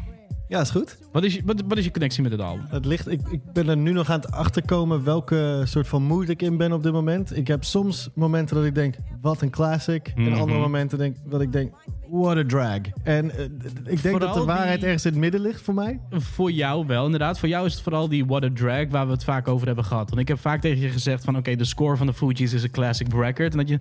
Ja, 0.54 0.62
is 0.62 0.70
goed. 0.70 0.98
Wat 1.12 1.24
is, 1.24 1.34
je- 1.34 1.42
wat, 1.46 1.64
wat 1.68 1.78
is 1.78 1.84
je 1.84 1.92
connectie 1.92 2.22
met 2.22 2.32
dit 2.32 2.40
album? 2.42 2.66
Het 2.70 2.86
ligt, 2.86 3.12
ik, 3.12 3.22
ik 3.32 3.40
ben 3.54 3.68
er 3.70 3.78
nu 3.78 3.92
nog 3.92 4.10
aan 4.10 4.20
het 4.20 4.32
achterkomen 4.32 5.04
welke 5.04 5.62
soort 5.64 5.88
van 5.88 6.04
mood 6.04 6.30
ik 6.30 6.42
in 6.42 6.58
ben 6.58 6.72
op 6.72 6.84
dit 6.84 6.92
moment. 6.94 7.38
Ik 7.38 7.48
heb 7.48 7.64
soms 7.64 8.10
momenten 8.16 8.56
dat 8.56 8.66
ik 8.66 8.76
denk, 8.76 8.96
wat 9.22 9.42
een 9.42 9.50
classic. 9.50 10.12
En 10.16 10.22
Mhm. 10.24 10.40
andere 10.40 10.60
momenten 10.60 10.98
denk, 10.98 11.16
dat 11.30 11.42
ik 11.42 11.52
denk, 11.52 11.74
what 12.10 12.38
a 12.38 12.44
drag. 12.46 12.80
En 13.04 13.32
eh, 13.32 13.46
d- 13.46 13.90
ik 13.90 14.02
denk 14.02 14.20
dat 14.20 14.30
Vooral 14.30 14.34
de 14.34 14.46
waarheid 14.46 14.76
die- 14.76 14.84
ergens 14.86 15.06
in 15.06 15.12
het 15.12 15.20
midden 15.20 15.42
ligt 15.42 15.62
voor 15.62 15.74
mij. 15.74 16.00
Voor 16.10 16.52
jou 16.52 16.86
wel, 16.88 17.06
inderdaad. 17.06 17.40
Voor 17.40 17.50
jou 17.50 17.66
is 17.66 17.74
het 17.74 17.82
vooral 17.82 18.08
die 18.10 18.26
What 18.26 18.44
a 18.44 18.50
Drag 18.54 18.86
waar 18.90 19.06
we 19.06 19.12
het 19.12 19.24
vaak 19.24 19.48
over 19.48 19.68
hebben 19.68 19.86
gehad. 19.86 20.10
Want 20.10 20.22
ik 20.22 20.28
heb 20.28 20.40
vaak 20.40 20.62
tegen 20.62 20.82
je 20.82 20.90
gezegd 20.90 21.24
van... 21.24 21.38
oké, 21.38 21.56
de 21.56 21.66
score 21.66 21.98
van 21.98 22.08
de 22.08 22.14
Fugees 22.14 22.54
is 22.54 22.64
een 22.64 22.72
classic 22.72 23.14
record. 23.14 23.52
En 23.52 23.58
dat 23.58 23.70
je... 23.70 23.78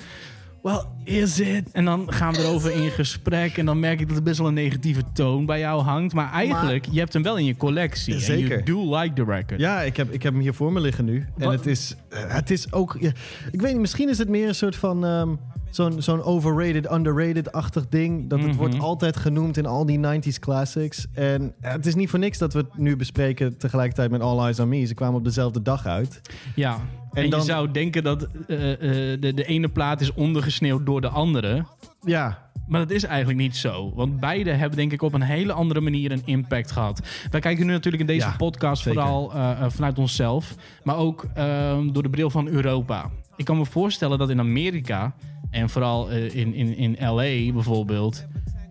Well, 0.62 0.80
is 1.04 1.40
it? 1.40 1.70
En 1.72 1.84
dan 1.84 2.12
gaan 2.12 2.32
we 2.32 2.38
erover 2.38 2.70
in 2.72 2.90
gesprek. 2.90 3.56
En 3.58 3.66
dan 3.66 3.80
merk 3.80 4.00
ik 4.00 4.08
dat 4.08 4.16
er 4.16 4.22
best 4.22 4.38
wel 4.38 4.48
een 4.48 4.54
negatieve 4.54 5.02
toon 5.12 5.46
bij 5.46 5.58
jou 5.58 5.82
hangt. 5.82 6.14
Maar 6.14 6.32
eigenlijk, 6.32 6.86
je 6.90 6.98
hebt 6.98 7.12
hem 7.12 7.22
wel 7.22 7.38
in 7.38 7.44
je 7.44 7.56
collectie. 7.56 8.14
En 8.14 8.20
Zeker. 8.20 8.48
you 8.48 8.62
do 8.62 8.98
like 8.98 9.14
the 9.14 9.24
record. 9.24 9.60
Ja, 9.60 9.80
ik 9.80 9.96
heb, 9.96 10.10
ik 10.12 10.22
heb 10.22 10.32
hem 10.32 10.42
hier 10.42 10.54
voor 10.54 10.72
me 10.72 10.80
liggen 10.80 11.04
nu. 11.04 11.26
En 11.38 11.44
Wat- 11.44 11.52
het 11.54 11.66
is, 11.66 11.96
eh, 12.08 12.20
het 12.34 12.50
is 12.50 12.72
ook... 12.72 12.96
ja, 13.00 13.10
ik 13.52 13.60
weet 13.60 13.72
niet, 13.72 13.80
misschien 13.80 14.08
is 14.08 14.18
het 14.18 14.28
meer 14.28 14.48
een 14.48 14.54
soort 14.54 14.76
van... 14.76 15.04
ehm, 15.04 15.28
zo'n 15.70 16.02
zo'n 16.02 16.22
overrated, 16.22 16.92
underrated-achtig 16.92 17.88
ding. 17.88 18.28
Dat 18.30 18.38
het 18.38 18.48
Mhm. 18.48 18.56
wordt 18.56 18.78
altijd 18.78 19.16
genoemd 19.16 19.56
in 19.56 19.66
al 19.66 19.86
die 19.86 19.98
90s 19.98 20.38
classics. 20.38 21.06
En 21.12 21.54
eh, 21.60 21.72
het 21.72 21.86
is 21.86 21.94
niet 21.94 22.10
voor 22.10 22.18
niks 22.18 22.38
dat 22.38 22.52
we 22.52 22.58
het 22.58 22.76
nu 22.78 22.96
bespreken 22.96 23.56
tegelijkertijd 23.58 24.10
met 24.10 24.20
All 24.20 24.38
Eyes 24.38 24.60
on 24.60 24.68
Me. 24.68 24.84
Ze 24.84 24.94
kwamen 24.94 25.16
op 25.18 25.24
dezelfde 25.24 25.62
dag 25.62 25.86
uit. 25.86 26.20
Ja. 26.54 26.78
En, 27.12 27.30
dan- 27.30 27.40
je 27.40 27.46
zou 27.46 27.70
denken 27.70 28.02
dat 28.02 28.22
eh, 28.48 28.72
eh, 28.72 29.20
de, 29.20 29.34
de 29.34 29.44
ene 29.44 29.68
plaat 29.68 30.00
is 30.00 30.12
ondergesneeuwd 30.14 30.86
door 30.86 31.00
de 31.00 31.08
andere. 31.08 31.64
Ja, 32.00 32.50
Maar 32.66 32.80
dat 32.80 32.90
is 32.90 33.04
eigenlijk 33.04 33.38
niet 33.38 33.56
zo. 33.56 33.92
Want 33.94 34.20
beide 34.20 34.50
hebben 34.52 34.78
denk 34.78 34.92
ik 34.92 35.02
op 35.02 35.14
een 35.14 35.22
hele 35.22 35.52
andere 35.52 35.80
manier 35.80 36.12
een 36.12 36.22
impact 36.24 36.70
gehad. 36.70 37.02
Wij 37.30 37.40
kijken 37.40 37.66
nu 37.66 37.72
natuurlijk 37.72 38.02
in 38.02 38.08
deze 38.08 38.26
Ja, 38.26 38.36
podcast 38.36 38.82
zeker. 38.82 39.00
vooral 39.02 39.32
eh, 39.34 39.64
vanuit 39.68 39.98
onszelf. 39.98 40.54
Maar 40.82 40.96
ook 40.96 41.26
ehm, 41.34 41.92
door 41.92 42.02
de 42.02 42.10
bril 42.10 42.30
van 42.30 42.48
Europa. 42.48 43.10
Ik 43.36 43.44
kan 43.44 43.56
me 43.58 43.66
voorstellen 43.66 44.18
dat 44.18 44.30
in 44.30 44.38
Amerika... 44.38 45.14
en 45.50 45.68
vooral 45.68 46.10
in, 46.10 46.54
in, 46.54 46.76
in 46.76 46.96
L.A. 47.08 47.52
bijvoorbeeld... 47.52 48.26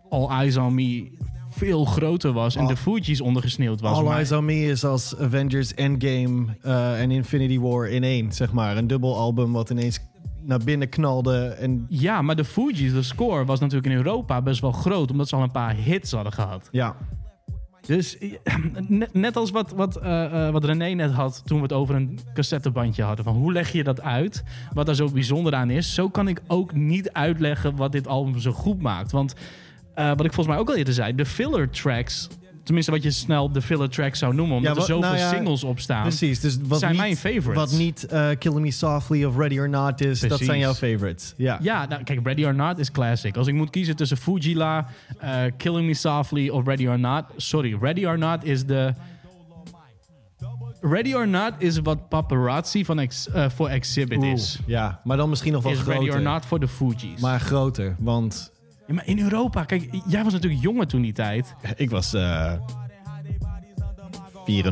All 0.10 0.28
Eyes 0.30 0.58
on 0.58 0.74
Me 0.76 1.12
veel 1.66 1.86
groter 1.86 2.32
was... 2.34 2.56
en 2.56 2.62
All- 2.62 2.68
de 2.68 2.76
Fugees 2.78 3.22
ondergesneeuwd 3.22 3.82
was. 3.82 3.98
All 3.98 4.04
Maar- 4.04 4.16
Eyes 4.16 4.32
on 4.32 4.46
Me 4.46 4.56
is 4.66 4.84
als 4.86 5.18
Avengers 5.18 5.74
Endgame 5.74 6.46
eh, 6.62 7.02
en 7.02 7.12
Infinity 7.12 7.60
War 7.60 7.88
in 7.90 8.04
één, 8.04 8.32
zeg 8.32 8.52
maar. 8.52 8.78
Een 8.78 8.88
dubbel 8.88 9.16
album 9.18 9.52
wat 9.52 9.70
ineens 9.70 10.00
naar 10.44 10.60
binnen 10.60 10.90
knalde. 10.90 11.46
En 11.48 11.86
Ja, 11.90 12.22
maar 12.22 12.36
de 12.36 12.46
Fugees, 12.46 12.94
de 12.94 13.02
score 13.04 13.46
was 13.46 13.60
natuurlijk 13.60 13.88
in 13.92 13.98
Europa 13.98 14.42
best 14.42 14.62
wel 14.62 14.72
groot... 14.72 15.12
omdat 15.12 15.28
ze 15.30 15.36
al 15.36 15.42
een 15.44 15.52
paar 15.52 15.76
hits 15.76 16.12
hadden 16.12 16.34
gehad. 16.34 16.68
ja, 16.72 16.96
Dus 17.86 18.18
net, 18.88 19.14
net 19.14 19.36
als 19.36 19.52
wat, 19.52 19.72
wat, 19.72 19.96
eh, 19.96 20.48
eh, 20.48 20.54
wat 20.54 20.64
René 20.66 20.90
net 20.94 21.12
had 21.12 21.42
toen 21.46 21.58
we 21.58 21.64
het 21.64 21.74
over 21.74 21.96
een 21.96 22.20
cassettebandje 22.34 23.04
hadden. 23.04 23.26
Van 23.26 23.36
hoe 23.36 23.52
leg 23.54 23.72
je 23.72 23.84
dat 23.84 24.02
uit? 24.02 24.44
Wat 24.74 24.86
daar 24.86 24.96
zo 24.96 25.08
bijzonder 25.10 25.54
aan 25.56 25.70
is. 25.70 25.94
Zo 25.94 26.10
kan 26.10 26.28
ik 26.28 26.42
ook 26.48 26.74
niet 26.74 27.12
uitleggen 27.12 27.76
wat 27.76 27.92
dit 27.92 28.08
album 28.08 28.40
zo 28.40 28.52
goed 28.52 28.82
maakt. 28.82 29.12
Want 29.12 29.36
eh, 29.96 30.08
wat 30.08 30.26
ik 30.26 30.34
volgens 30.34 30.48
mij 30.48 30.58
ook 30.58 30.70
al 30.70 30.76
eerder 30.76 30.94
zei. 30.94 31.16
De 31.16 31.26
filler 31.26 31.70
tracks. 31.70 32.28
Tenminste 32.64 32.92
wat 32.92 33.04
je 33.04 33.12
snel 33.12 33.52
de 33.52 33.62
filler 33.62 33.90
tracks 33.90 34.20
zou 34.20 34.34
noemen. 34.36 34.56
Omdat 34.58 34.72
Ja, 34.74 34.80
wat- 34.80 34.88
er 34.90 34.94
zoveel 34.96 35.10
nou 35.10 35.22
ja, 35.22 35.30
singles 35.30 35.64
op 35.64 35.80
staan. 35.80 36.02
precies. 36.02 36.40
Dus 36.40 36.58
wat 36.64 36.80
zijn 36.80 36.92
niet, 36.92 37.02
mijn 37.02 37.16
favorites. 37.18 37.54
Wat 37.56 37.72
niet 37.80 38.06
eh, 38.06 38.30
Killing 38.40 38.62
Me 38.62 38.72
Softly 38.72 39.24
of 39.24 39.38
Ready 39.38 39.60
or 39.60 39.70
Not 39.70 40.02
is, 40.02 40.20
dat 40.20 40.40
zijn 40.40 40.60
jouw 40.60 40.74
favorites. 40.74 41.34
Ja. 41.38 41.58
Ja, 41.62 41.86
nou, 41.86 42.04
kijk, 42.04 42.20
Ready 42.24 42.46
or 42.46 42.56
Not 42.56 42.78
is 42.80 42.92
classic. 42.92 43.38
Als 43.38 43.48
ik 43.48 43.54
moet 43.54 43.70
kiezen 43.70 43.96
tussen 43.96 44.18
Fujila, 44.18 44.88
eh, 45.20 45.32
Killing 45.58 45.88
Me 45.88 45.94
Softly 45.94 46.50
of 46.50 46.66
Ready 46.66 46.88
or 46.88 47.00
Not. 47.00 47.24
Sorry, 47.38 47.78
Ready 47.82 48.06
or 48.06 48.18
Not 48.18 48.44
is 48.44 48.66
de. 48.66 48.94
Ready 50.82 51.14
or 51.14 51.28
Not 51.28 51.54
is 51.58 51.80
wat 51.80 52.10
paparazzi 52.10 52.86
van 52.86 53.00
ex, 53.00 53.28
voor 53.48 53.70
Exhibit 53.70 54.18
Oeh, 54.18 54.32
is. 54.32 54.60
ja, 54.66 55.02
maar 55.04 55.18
dan 55.18 55.30
misschien 55.30 55.54
nog 55.54 55.64
wel 55.64 55.72
Is 55.72 55.80
groter. 55.80 56.02
Ready 56.02 56.16
or 56.16 56.22
Not 56.22 56.46
voor 56.46 56.60
de 56.60 56.68
Fugees. 56.68 57.20
Maar 57.20 57.40
groter, 57.40 57.96
want 58.00 58.51
Ja, 58.92 58.98
maar 58.98 59.08
in 59.08 59.20
Europa, 59.20 59.64
kijk, 59.64 59.90
jij 60.08 60.24
was 60.24 60.34
natuurlijk 60.34 60.62
jonger 60.62 60.88
toen 60.88 61.02
die 61.02 61.14
tijd. 61.14 61.56
ik 61.76 61.90
was 61.90 62.14
eh 62.14 62.54
4,5. 64.46 64.52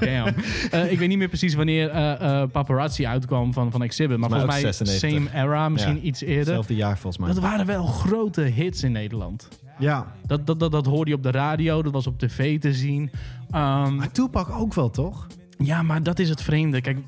Damn. 0.00 0.34
Eh, 0.70 0.92
ik 0.92 0.98
weet 0.98 1.08
niet 1.08 1.18
meer 1.18 1.28
precies 1.28 1.54
wanneer 1.54 1.88
eh, 1.90 2.40
eh, 2.42 2.50
paparazzi 2.50 3.06
uitkwam 3.06 3.52
van, 3.52 3.70
van 3.70 3.82
Exhibit. 3.82 4.18
Maar 4.18 4.30
mij 4.30 4.38
volgens 4.40 4.60
mij 4.62 4.70
ook 4.70 4.76
96. 4.76 5.30
same 5.32 5.44
era, 5.44 5.68
misschien 5.68 5.94
Ja. 5.96 6.00
iets 6.00 6.20
eerder. 6.20 6.36
Hetzelfde 6.38 6.74
jaar 6.74 6.98
volgens 6.98 7.22
mij. 7.24 7.32
Dat 7.32 7.42
waren 7.42 7.66
wel 7.66 7.86
grote 7.86 8.40
hits 8.40 8.82
in 8.82 8.92
Nederland. 8.92 9.48
Ja. 9.78 10.12
Dat, 10.26 10.46
dat, 10.46 10.60
dat, 10.60 10.72
dat 10.72 10.86
hoorde 10.86 11.10
je 11.10 11.16
op 11.16 11.22
de 11.22 11.30
radio, 11.30 11.82
dat 11.82 11.92
was 11.92 12.06
op 12.06 12.18
tv 12.18 12.60
te 12.60 12.74
zien. 12.74 13.10
Ehm, 13.50 13.96
Maar 13.96 14.10
Tupac 14.10 14.50
ook 14.50 14.74
wel, 14.74 14.90
toch? 14.90 15.26
ja, 15.58 15.82
maar 15.82 16.02
dat 16.02 16.18
is 16.18 16.28
het 16.28 16.42
vreemde. 16.42 16.80
Kijk, 16.80 16.98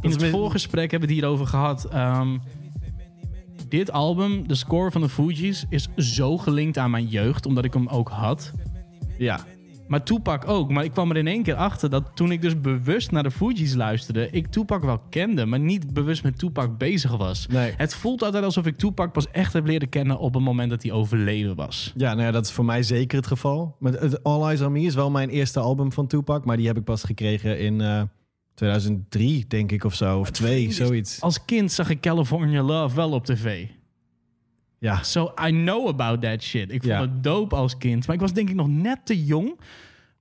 in 0.00 0.10
het 0.10 0.26
voorgesprek 0.26 0.90
hebben 0.90 1.08
we 1.08 1.14
het 1.14 1.22
hierover 1.24 1.46
gehad. 1.46 1.84
Ehm, 1.84 2.36
dit 3.72 3.92
album, 3.92 4.48
de 4.48 4.54
score 4.54 4.90
van 4.90 5.00
de 5.00 5.08
Fugees, 5.08 5.64
is 5.68 5.88
zo 5.96 6.38
gelinkt 6.38 6.78
aan 6.78 6.90
mijn 6.90 7.06
jeugd, 7.06 7.46
omdat 7.46 7.64
ik 7.64 7.72
hem 7.72 7.88
ook 7.88 8.08
had. 8.08 8.52
Ja. 9.18 9.40
Maar 9.88 10.02
Tupac 10.02 10.48
ook. 10.48 10.70
Maar 10.70 10.84
ik 10.84 10.92
kwam 10.92 11.10
er 11.10 11.16
in 11.16 11.26
één 11.26 11.42
keer 11.42 11.54
achter 11.54 11.90
dat 11.90 12.10
toen 12.14 12.32
ik 12.32 12.42
dus 12.42 12.60
bewust 12.60 13.10
naar 13.10 13.22
de 13.22 13.30
Fugees 13.30 13.74
luisterde, 13.74 14.30
ik 14.30 14.46
Tupac 14.46 14.82
wel 14.82 14.98
kende, 15.10 15.46
maar 15.46 15.60
niet 15.60 15.92
bewust 15.92 16.22
met 16.22 16.38
Tupac 16.38 16.78
bezig 16.78 17.16
was. 17.16 17.46
Nee. 17.46 17.74
Het 17.76 17.94
voelt 17.94 18.22
altijd 18.22 18.44
alsof 18.44 18.66
ik 18.66 18.76
Tupac 18.76 19.12
pas 19.12 19.30
echt 19.30 19.52
heb 19.52 19.66
leren 19.66 19.88
kennen 19.88 20.18
op 20.18 20.34
het 20.34 20.42
moment 20.42 20.70
dat 20.70 20.82
hij 20.82 20.92
overleden 20.92 21.54
was. 21.54 21.92
Ja, 21.96 22.12
nou 22.14 22.26
ja, 22.26 22.30
dat 22.30 22.44
is 22.44 22.52
voor 22.52 22.64
mij 22.64 22.82
zeker 22.82 23.16
het 23.16 23.26
geval. 23.26 23.76
Het 23.82 24.22
All 24.22 24.42
Eyes 24.42 24.60
on 24.60 24.72
Me 24.72 24.80
is 24.80 24.94
wel 24.94 25.10
mijn 25.10 25.28
eerste 25.28 25.60
album 25.60 25.92
van 25.92 26.06
Tupac. 26.06 26.44
Maar 26.44 26.56
die 26.56 26.66
heb 26.66 26.76
ik 26.76 26.84
pas 26.84 27.04
gekregen 27.04 27.58
in 27.58 27.80
eh 27.80 28.02
2003, 28.54 29.44
denk 29.48 29.72
ik, 29.72 29.84
of 29.84 29.94
zo. 29.94 30.18
Of 30.18 30.30
twee, 30.30 30.72
zoiets. 30.72 31.20
Als 31.20 31.44
kind 31.44 31.72
zag 31.72 31.90
ik 31.90 32.00
California 32.00 32.62
Love 32.62 32.96
wel 32.96 33.10
op 33.10 33.24
tv. 33.24 33.66
Ja, 34.78 35.02
So 35.02 35.32
I 35.46 35.50
know 35.50 35.88
about 35.88 36.20
that 36.22 36.42
shit. 36.42 36.72
Ik 36.72 36.82
vond 36.82 36.98
het 37.00 37.22
dope 37.24 37.54
als 37.54 37.76
kind. 37.78 38.06
Maar 38.06 38.14
ik 38.14 38.20
was 38.22 38.32
denk 38.32 38.48
ik 38.48 38.54
nog 38.54 38.68
net 38.68 38.98
te 39.06 39.24
jong 39.24 39.60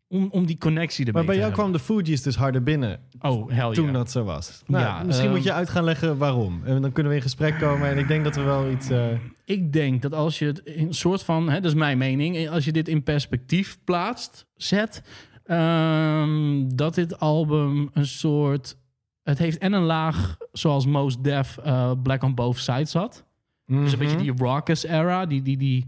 om, 0.08 0.28
om 0.32 0.46
die 0.46 0.58
connectie 0.58 1.06
erbij 1.06 1.24
maar 1.24 1.32
bij 1.36 1.36
te 1.36 1.42
jou 1.50 1.54
kwam 1.62 1.72
de 1.72 1.80
Fugees 1.80 2.22
dus 2.22 2.36
harder 2.36 2.64
binnen. 2.64 3.00
Oh, 3.20 3.50
hell 3.52 3.74
toen 3.74 3.84
yeah. 3.84 3.96
dat 3.96 4.12
zo 4.12 4.24
was. 4.24 4.64
Nou, 4.68 4.84
Ja, 4.84 5.04
misschien 5.04 5.28
ehm, 5.28 5.36
moet 5.36 5.46
je 5.46 5.54
uit 5.54 5.70
gaan 5.70 5.84
leggen 5.84 6.18
waarom. 6.18 6.62
En 6.66 6.82
dan 6.82 6.92
kunnen 6.92 7.12
we 7.12 7.18
in 7.18 7.24
gesprek 7.24 7.60
komen. 7.60 7.90
En 7.90 7.98
ik 7.98 8.08
denk 8.08 8.24
dat 8.24 8.36
we 8.36 8.42
wel 8.42 8.72
iets... 8.72 8.90
eh, 8.90 9.06
Ik 9.46 9.74
denk 9.74 10.02
dat 10.02 10.14
als 10.14 10.40
je 10.40 10.46
het 10.46 10.60
in 10.60 10.88
een 10.88 10.94
soort 10.94 11.24
van, 11.24 11.50
hè, 11.50 11.56
dat 11.56 11.72
is 11.72 11.78
mijn 11.78 11.98
mening, 11.98 12.50
als 12.50 12.66
je 12.66 12.72
dit 12.72 12.88
in 12.88 13.04
perspectief 13.04 13.78
plaatst, 13.84 14.46
zet, 14.56 15.02
ehm, 15.44 16.68
dat 16.76 16.96
dit 16.96 17.20
album 17.20 17.90
een 17.94 18.06
soort, 18.06 18.78
het 19.24 19.38
heeft 19.38 19.58
en 19.58 19.74
een 19.74 19.84
laag 19.84 20.38
zoals 20.52 20.86
Most 20.86 21.24
Def 21.24 21.58
eh, 21.58 21.92
Black 22.04 22.24
on 22.24 22.36
Both 22.36 22.58
Sides 22.58 22.94
had. 22.94 23.24
Dus 23.66 23.92
een 23.92 24.00
beetje 24.00 24.16
mhm. 24.16 24.24
die 24.24 24.46
raucous 24.46 24.84
era, 24.84 25.26
die, 25.26 25.42
die, 25.42 25.58
die 25.58 25.86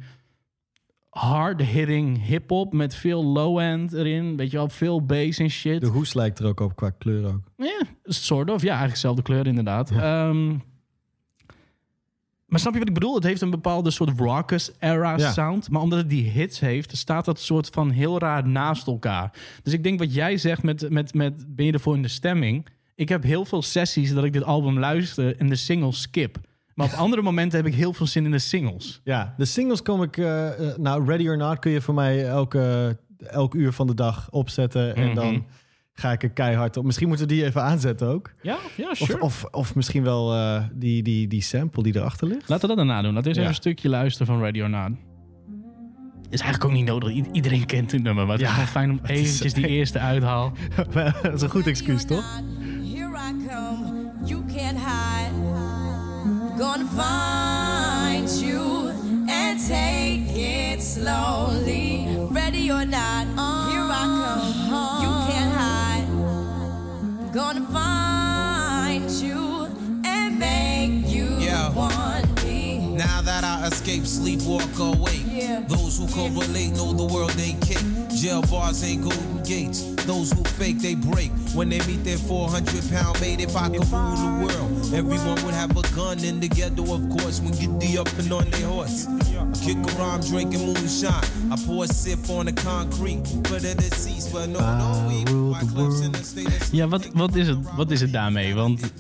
hard-hitting 1.10 2.26
hip-hop 2.26 2.74
met 2.74 2.96
veel 2.96 3.24
low-end 3.24 3.94
erin, 3.94 4.38
weet 4.38 4.52
je 4.52 4.58
wel, 4.58 4.70
veel 4.70 5.06
bass 5.06 5.40
en 5.40 5.50
shit. 5.50 5.82
De 5.82 5.88
hoes 5.88 6.14
lijkt 6.14 6.40
er 6.40 6.46
ook 6.46 6.60
op 6.60 6.76
qua 6.76 6.90
kleur 6.90 7.26
ook. 7.28 7.42
Ja, 7.58 7.82
soort 8.04 8.50
of. 8.50 8.62
Ja, 8.62 8.68
eigenlijk 8.68 8.94
dezelfde 8.94 9.22
kleur 9.22 9.48
inderdaad. 9.48 9.92
Ehm, 9.92 10.56
maar 12.54 12.62
snap 12.62 12.74
je 12.74 12.80
wat 12.80 12.88
ik 12.88 12.94
bedoel? 12.94 13.16
Het 13.16 13.24
heeft 13.24 13.42
een 13.42 13.50
bepaalde 13.50 13.92
soort 13.92 14.20
raucous 14.20 14.72
era 14.80 15.18
Ja. 15.18 15.32
sound. 15.32 15.70
Maar 15.70 15.82
omdat 15.82 16.00
het 16.00 16.10
die 16.10 16.30
hits 16.30 16.60
heeft, 16.60 16.98
staat 16.98 17.26
dat 17.26 17.40
soort 17.40 17.70
van 17.72 17.90
heel 17.90 18.20
raar 18.20 18.48
naast 18.48 18.88
elkaar. 18.88 19.32
Dus 19.64 19.74
ik 19.74 19.84
denk 19.84 20.00
wat 20.00 20.14
jij 20.14 20.38
zegt 20.38 20.64
met, 20.64 20.90
met, 20.90 21.14
met 21.14 21.56
ben 21.56 21.66
je 21.66 21.72
ervoor 21.72 21.96
in 21.96 22.02
de 22.02 22.08
stemming? 22.08 22.68
Ik 22.96 23.10
heb 23.10 23.24
heel 23.24 23.46
veel 23.46 23.62
sessies 23.62 24.14
dat 24.14 24.24
ik 24.24 24.34
dit 24.34 24.44
album 24.44 24.80
luister 24.80 25.38
en 25.38 25.50
de 25.50 25.56
singles 25.56 26.02
skip. 26.02 26.38
Maar 26.76 26.86
op 26.86 26.94
andere 27.06 27.22
momenten 27.22 27.58
heb 27.58 27.68
ik 27.68 27.76
heel 27.76 27.94
veel 27.94 28.08
zin 28.08 28.26
in 28.26 28.32
de 28.32 28.40
singles. 28.40 29.02
Ja, 29.04 29.34
de 29.38 29.46
singles 29.46 29.82
kom 29.82 30.04
ik... 30.04 30.18
eh, 30.18 30.70
eh, 30.70 30.78
nou, 30.78 31.06
Ready 31.06 31.28
or 31.28 31.38
Not 31.38 31.60
kun 31.60 31.72
je 31.72 31.82
voor 31.82 31.94
mij 31.94 32.28
elke, 32.28 32.98
elk 33.28 33.54
uur 33.54 33.72
van 33.72 33.88
de 33.88 33.94
dag 33.96 34.28
opzetten. 34.32 34.96
En 34.96 35.06
Mhm. 35.06 35.16
dan 35.16 35.46
ga 35.94 36.12
ik 36.12 36.24
er 36.24 36.30
keihard 36.30 36.78
op. 36.78 36.84
Misschien 36.86 37.08
moeten 37.08 37.28
we 37.28 37.34
die 37.34 37.46
even 37.46 37.62
aanzetten 37.64 38.08
ook. 38.08 38.32
Ja, 38.42 38.58
ja, 38.78 38.90
Of, 39.00 39.16
of, 39.20 39.46
of 39.52 39.76
misschien 39.76 40.04
wel 40.04 40.34
eh, 40.34 40.64
die, 40.74 41.04
die, 41.04 41.28
die 41.28 41.42
sample 41.42 41.84
die 41.84 41.96
erachter 41.96 42.28
ligt. 42.28 42.50
Laten 42.50 42.70
we 42.70 42.76
dat 42.76 42.86
daarna 42.86 43.02
doen. 43.02 43.14
Laten 43.14 43.22
we 43.24 43.28
eens 43.28 43.38
Ja. 43.38 43.42
even 43.44 43.56
een 43.56 43.62
stukje 43.62 43.90
luisteren 43.90 44.28
van 44.28 44.42
Radio 44.44 44.68
Not. 44.68 44.90
Is 46.30 46.40
eigenlijk 46.42 46.64
ook 46.72 46.78
niet 46.78 46.86
nodig. 46.88 47.10
I- 47.12 47.26
iedereen 47.32 47.66
kent 47.66 47.92
het 47.92 48.04
nummer. 48.04 48.24
Maar 48.26 48.34
het 48.38 48.42
Ja, 48.42 48.48
is 48.48 48.54
gewoon 48.54 48.68
fijn 48.70 48.90
om 48.92 49.00
is 49.04 49.10
eventjes 49.20 49.54
die 49.54 49.68
eerste 49.68 50.00
uithaal. 50.00 50.54
dat 51.24 51.34
is 51.34 51.42
een 51.42 51.50
goed 51.50 51.68
excuus, 51.68 52.06
toch? 52.06 52.42
Here 52.94 53.18
I 53.30 53.48
come, 53.48 54.12
you 54.26 54.42
can't 54.56 54.78
hide. 54.78 55.32
Gonna 56.58 56.86
find 56.88 58.40
you 58.42 58.90
and 59.28 59.68
take 59.68 60.24
it 60.74 60.82
slowly. 60.84 62.08
Ready 62.32 62.72
or 62.72 62.86
not, 62.88 63.26
here 63.70 63.90
I 63.92 64.06
come. 64.06 64.63
Gonna 67.34 67.66
find 67.72 69.10
you 69.10 69.68
and 70.06 70.38
make 70.38 71.08
you 71.12 71.28
Yeah. 71.40 71.70
want 71.74 72.44
me. 72.46 72.78
Now 72.96 73.24
that 73.24 73.44
I 73.44 73.66
escape, 73.68 74.06
sleep, 74.06 74.44
walk 74.44 74.78
away. 74.78 75.24
Yeah. 75.28 75.62
Those 75.68 75.98
who 75.98 76.08
correlate 76.10 76.76
know 76.76 76.94
the 76.94 77.06
world 77.06 77.34
ain't 77.40 77.60
cake. 77.62 77.80
Jail 78.24 78.42
bars 78.44 78.82
ain't 78.86 79.04
golden 79.04 79.44
gates. 79.44 79.84
Those 80.06 80.32
who 80.32 80.46
fake, 80.56 80.80
they 80.80 80.96
break. 80.96 81.30
When 81.54 81.68
they 81.68 81.80
meet 81.80 82.06
their 82.06 82.18
400 82.18 82.90
pound 82.90 83.20
mate, 83.20 83.42
if 83.42 83.54
I 83.54 83.68
could 83.68 83.86
rule 83.92 84.16
the 84.16 84.46
world, 84.46 84.94
everyone 84.94 85.44
would 85.44 85.54
have 85.54 85.76
a 85.76 85.82
gun 85.94 86.24
in 86.24 86.40
the 86.40 86.48
ghetto, 86.48 86.84
of 86.84 87.10
course, 87.10 87.42
when 87.42 87.52
get 87.52 87.78
the 87.82 87.98
up 87.98 88.08
and 88.18 88.32
on 88.32 88.50
their 88.50 88.68
horse. 88.68 89.08
Kick 89.62 89.76
around 90.00 90.26
drinking 90.26 90.66
moonshine. 90.66 91.26
I 91.52 91.58
pour 91.66 91.84
a 91.84 91.88
sip 91.88 92.30
on 92.30 92.46
the 92.46 92.54
concrete, 92.54 93.24
but 93.50 93.66
it 93.66 93.84
is 93.84 93.94
cease, 93.94 94.30
but 94.30 94.48
no, 94.48 94.60
no, 94.60 95.06
we 95.10 95.26
the 95.26 96.10
the 96.10 96.24
state 96.24 96.48
of 96.48 96.72
Ja, 96.72 96.88
wat, 96.88 97.10
wat, 97.14 97.36
is 97.36 97.48
het, 97.48 97.58
wat 97.76 97.92
is 97.92 98.02
het 98.02 98.14
daarmee? 98.14 98.56
Want 98.56 98.94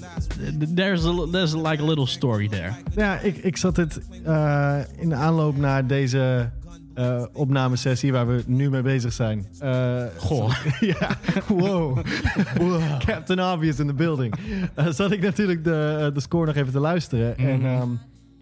there's, 0.75 1.05
a, 1.05 1.27
there's 1.31 1.55
like 1.55 1.81
a 1.81 1.85
little 1.85 2.07
story 2.07 2.49
there. 2.49 2.73
Ja, 2.95 3.19
ik, 3.19 3.37
ik 3.37 3.57
zat 3.57 3.77
het 3.77 3.99
eh, 4.23 4.79
in 4.97 5.09
de 5.09 5.15
aanloop 5.15 5.57
naar 5.57 5.87
deze 5.87 6.51
eh 6.93 7.23
opnamesessie 7.33 8.11
waar 8.11 8.27
we 8.27 8.43
nu 8.47 8.69
mee 8.69 8.81
bezig 8.81 9.13
zijn. 9.13 9.47
Eh, 9.59 10.03
Goh. 10.17 10.53
ja, 10.99 11.09
wow. 11.47 11.99
Captain 13.05 13.41
Obvious 13.41 13.79
in 13.79 13.87
the 13.87 13.93
building. 13.93 14.33
Eh, 14.75 14.87
zat 14.87 15.11
ik 15.11 15.21
natuurlijk 15.21 15.63
de, 15.63 16.11
de 16.13 16.19
score 16.21 16.45
nog 16.45 16.55
even 16.55 16.71
te 16.71 16.79
luisteren. 16.79 17.37
En 17.37 17.57
Mhm. 17.59 17.65
ehm, 17.65 17.89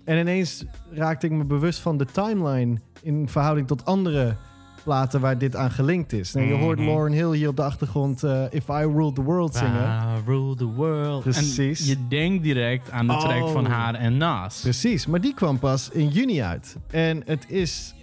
En 0.04 0.18
ineens 0.18 0.66
raakte 0.92 1.26
ik 1.26 1.32
me 1.32 1.44
bewust 1.46 1.80
van 1.80 1.98
de 1.98 2.06
timeline 2.06 2.78
in 3.02 3.30
verhouding 3.30 3.68
tot 3.68 3.86
andere 3.86 4.36
platen 4.84 5.20
waar 5.22 5.38
dit 5.38 5.56
aan 5.56 5.72
gelinkt 5.72 6.14
is. 6.14 6.34
Nou, 6.34 6.48
je 6.48 6.54
hoort 6.54 6.78
Mhm. 6.78 6.88
Lauren 6.88 7.12
Hill 7.12 7.32
hier 7.36 7.48
op 7.48 7.56
de 7.56 7.64
achtergrond 7.64 8.24
If 8.50 8.68
I 8.68 8.72
Ruled 8.94 9.16
the 9.16 9.22
World 9.24 9.56
zingen. 9.56 9.86
Ah, 9.88 10.14
rule 10.26 10.56
the 10.56 10.66
world. 10.66 11.24
Precies. 11.24 11.82
En 11.82 11.88
je 11.88 12.08
denkt 12.08 12.44
direct 12.44 12.92
aan 12.92 13.08
de 13.08 13.18
track 13.18 13.44
Oh. 13.44 13.52
van 13.52 13.66
haar 13.66 13.94
en 13.96 14.18
Nas. 14.18 14.60
Precies, 14.62 15.06
maar 15.08 15.22
die 15.22 15.34
kwam 15.34 15.60
pas 15.60 15.90
in 15.90 16.08
juni 16.08 16.42
uit. 16.42 16.76
En 16.92 17.22
het 17.26 17.46
is, 17.48 17.94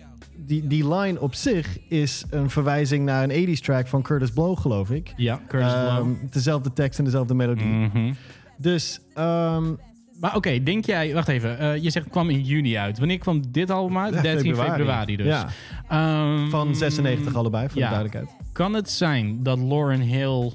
die, 0.48 0.66
die 0.66 0.94
line 0.94 1.20
op 1.20 1.34
zich 1.34 1.78
is 1.88 2.24
een 2.30 2.50
verwijzing 2.50 3.04
naar 3.04 3.28
een 3.30 3.48
80s 3.56 3.60
track 3.60 3.86
van 3.86 4.02
Curtis 4.02 4.30
Blow, 4.30 4.58
geloof 4.58 4.90
ik. 4.90 5.12
Ja, 5.16 5.40
Curtis 5.48 5.72
Ehm, 5.72 5.94
Blow. 6.02 6.16
dezelfde 6.32 6.72
tekst 6.72 6.98
en 6.98 7.04
dezelfde 7.04 7.34
melodie. 7.34 7.66
Mhm. 7.66 8.12
Dus 8.56 9.00
ehm, 9.14 9.72
Maar 10.20 10.36
oké, 10.36 10.62
denk 10.62 10.84
jij... 10.86 11.14
Wacht 11.14 11.28
even. 11.28 11.58
eh, 11.58 11.76
je 11.76 11.90
zegt 11.90 12.04
het 12.04 12.14
kwam 12.14 12.30
in 12.30 12.42
juni 12.42 12.76
uit. 12.76 12.98
Wanneer 12.98 13.18
kwam 13.18 13.42
dit 13.50 13.70
album 13.70 13.98
uit? 13.98 14.22
13 14.22 14.54
februari, 14.56 15.16
dus. 15.16 15.26
Ja, 15.26 15.48
Ehm, 15.88 16.48
van 16.48 16.74
96 16.76 17.34
allebei, 17.34 17.68
voor 17.68 17.78
ja. 17.80 17.88
de 17.88 17.94
duidelijkheid. 17.94 18.36
Kan 18.52 18.74
het 18.74 18.90
zijn 18.90 19.42
dat 19.42 19.58
Lauren 19.58 20.00
Hill 20.00 20.52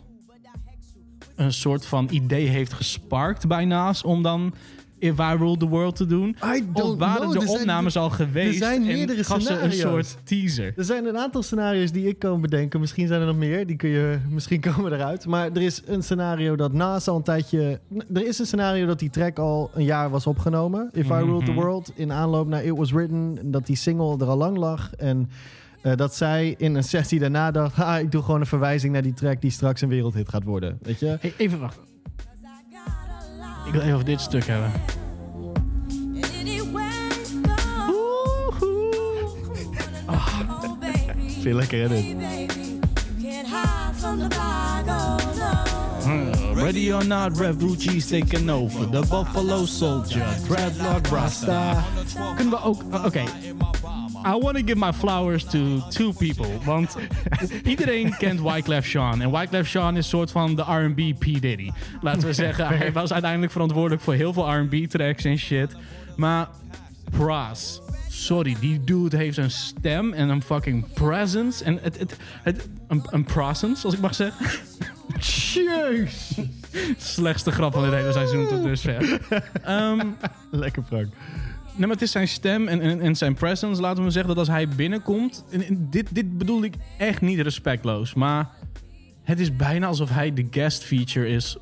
een 1.36 1.54
soort 1.54 1.86
van 1.86 2.08
idee 2.12 2.48
heeft 2.48 2.74
gesparkt 2.74 3.48
bij 3.48 3.66
Nas 3.66 4.04
om 4.04 4.24
dan 4.24 4.54
If 5.04 5.20
I 5.20 5.36
Ruled 5.38 5.60
the 5.60 5.68
World 5.68 5.96
te 5.96 6.06
doen? 6.06 6.36
I 6.46 6.64
Of 6.74 6.98
waren 6.98 7.22
know. 7.22 7.34
de 7.34 7.40
Er 7.40 7.48
zijn- 7.48 7.60
opnames 7.60 7.98
al 7.98 8.10
geweest 8.10 8.58
zijn 8.58 8.82
en 8.82 8.88
meerdere 8.88 9.24
gaf 9.24 9.42
ze 9.42 9.50
een 9.52 9.72
scenario's. 9.72 10.10
soort 10.10 10.18
teaser? 10.24 10.74
Er 10.78 10.84
zijn 10.84 11.06
een 11.06 11.18
aantal 11.18 11.44
scenario's 11.44 11.92
die 11.92 12.08
ik 12.08 12.20
kan 12.20 12.42
bedenken. 12.42 12.80
Misschien 12.80 13.08
zijn 13.08 13.20
er 13.22 13.28
nog 13.28 13.36
meer. 13.36 13.68
Die 13.68 13.76
kun 13.76 13.90
je 13.90 14.18
misschien 14.30 14.62
komen 14.74 14.94
eruit. 14.94 15.26
Maar 15.26 15.50
er 15.54 15.62
is 15.62 15.82
een 15.86 16.04
scenario 16.04 16.56
dat 16.56 16.74
naast 16.74 17.08
al 17.08 17.16
een 17.16 17.22
tijdje. 17.24 17.80
Er 18.14 18.28
is 18.28 18.40
een 18.40 18.46
scenario 18.46 18.86
dat 18.86 19.00
die 19.00 19.10
track 19.10 19.40
al 19.40 19.72
een 19.74 19.84
jaar 19.84 20.10
was 20.10 20.28
opgenomen. 20.28 20.90
If 20.94 21.06
I 21.06 21.10
Ruled 21.14 21.46
the 21.46 21.52
Mhm. 21.52 21.60
World. 21.62 21.92
In 21.96 22.12
aanloop 22.12 22.48
naar 22.48 22.64
It 22.64 22.78
Was 22.78 22.92
Written. 22.92 23.40
Dat 23.52 23.66
die 23.66 23.76
single 23.76 24.18
er 24.20 24.28
al 24.28 24.38
lang 24.38 24.58
lag. 24.58 24.94
En 24.98 25.30
eh, 25.82 25.96
dat 25.96 26.16
zij 26.16 26.56
in 26.58 26.76
een 26.76 26.84
sessie 26.84 27.20
daarna 27.20 27.52
dacht. 27.52 27.76
Ha, 27.76 27.98
ik 27.98 28.12
doe 28.12 28.22
gewoon 28.22 28.40
een 28.40 28.46
verwijzing 28.46 28.94
naar 28.94 29.02
die 29.02 29.14
track 29.14 29.42
die 29.42 29.52
straks 29.52 29.82
een 29.82 29.90
wereldhit 29.90 30.30
gaat 30.30 30.44
worden. 30.44 30.78
Weet 30.82 31.00
je? 31.00 31.18
Hey, 31.20 31.34
even 31.38 31.60
wachten. 31.60 31.84
Ik 33.66 33.72
wil 33.72 33.82
even 33.82 33.94
over 33.94 34.06
dit 34.06 34.22
stuk 34.22 34.46
hebben. 34.46 34.72
Vind 41.28 41.44
je 41.44 41.54
lekker, 41.54 41.90
hè? 41.90 42.14
Ready 46.64 46.94
or 46.94 47.04
not, 47.04 47.38
refugees 47.38 48.08
taking 48.08 48.50
over. 48.50 48.86
The 48.86 49.06
Buffalo 49.10 49.66
Soldier, 49.66 50.26
Dreadlock 50.48 51.08
Rasta. 51.08 51.84
Kunnen 52.36 52.50
we 52.50 52.62
ook... 52.62 52.84
uh, 52.94 53.06
Oké. 53.06 53.24
I 54.26 54.38
want 54.40 54.58
to 54.58 54.64
give 54.66 54.78
my 54.78 54.94
flowers 54.94 55.44
to 55.44 55.82
two 55.90 56.14
people. 56.14 56.48
Want 56.66 56.98
iedereen 57.66 58.18
kent 58.18 58.42
Wyclef 58.42 58.92
Jean. 58.92 59.22
En 59.22 59.32
Wyclef 59.32 59.72
Jean 59.72 59.98
is 59.98 60.10
soort 60.10 60.32
van 60.32 60.56
de 60.56 60.62
R&B 60.62 61.20
P. 61.20 61.42
Diddy. 61.42 61.72
Laten 62.02 62.28
we 62.28 62.34
zeggen, 62.44 62.68
hij 62.68 62.92
was 62.92 63.14
uiteindelijk 63.14 63.52
verantwoordelijk 63.52 64.02
voor 64.02 64.14
heel 64.14 64.34
veel 64.34 64.54
R&B 64.54 64.90
tracks 64.90 65.24
en 65.24 65.38
shit. 65.38 65.76
Maar 66.16 66.48
Pras... 67.12 67.82
Sorry, 68.10 68.56
die 68.60 68.84
dude 68.84 69.18
heeft 69.18 69.38
een 69.38 69.52
stem 69.52 70.14
en 70.14 70.30
een 70.30 70.42
fucking 70.42 70.94
presence. 70.94 71.64
En 71.64 71.80
het, 71.82 72.00
het, 72.00 72.18
het, 72.44 72.70
een, 72.88 73.04
een 73.10 73.24
presence, 73.24 73.86
als 73.86 73.94
ik 73.94 74.00
mag 74.00 74.16
zeggen. 74.16 74.46
Jeez. 75.20 76.40
Slechtste 76.98 77.52
grap 77.52 77.74
van 77.74 77.84
dit 77.84 77.94
hele 77.94 78.12
seizoen 78.12 78.48
tot 78.48 78.64
dusver. 78.64 79.20
Ehm 79.64 80.08
Lekker, 80.52 80.84
Frank. 80.84 81.08
nee, 81.76 81.80
maar 81.80 81.90
het 81.90 82.02
is 82.02 82.12
zijn 82.12 82.28
stem 82.28 82.68
en, 82.68 82.82
en, 82.82 83.02
en 83.02 83.16
zijn 83.16 83.34
presence. 83.34 83.82
Laten 83.82 84.04
we 84.04 84.10
zeggen 84.10 84.30
dat 84.30 84.38
als 84.38 84.48
hij 84.48 84.68
binnenkomt... 84.68 85.46
En, 85.52 85.66
en 85.66 85.88
dit, 85.90 86.16
dit 86.16 86.38
bedoel 86.38 86.64
ik 86.64 86.74
echt 86.98 87.22
niet 87.22 87.40
respectloos. 87.40 88.14
Maar 88.14 88.50
het 89.24 89.40
is 89.40 89.56
bijna 89.56 89.88
alsof 89.88 90.10
hij 90.10 90.34
de 90.34 90.48
guest 90.52 90.84
feature 90.84 91.28
is... 91.28 91.58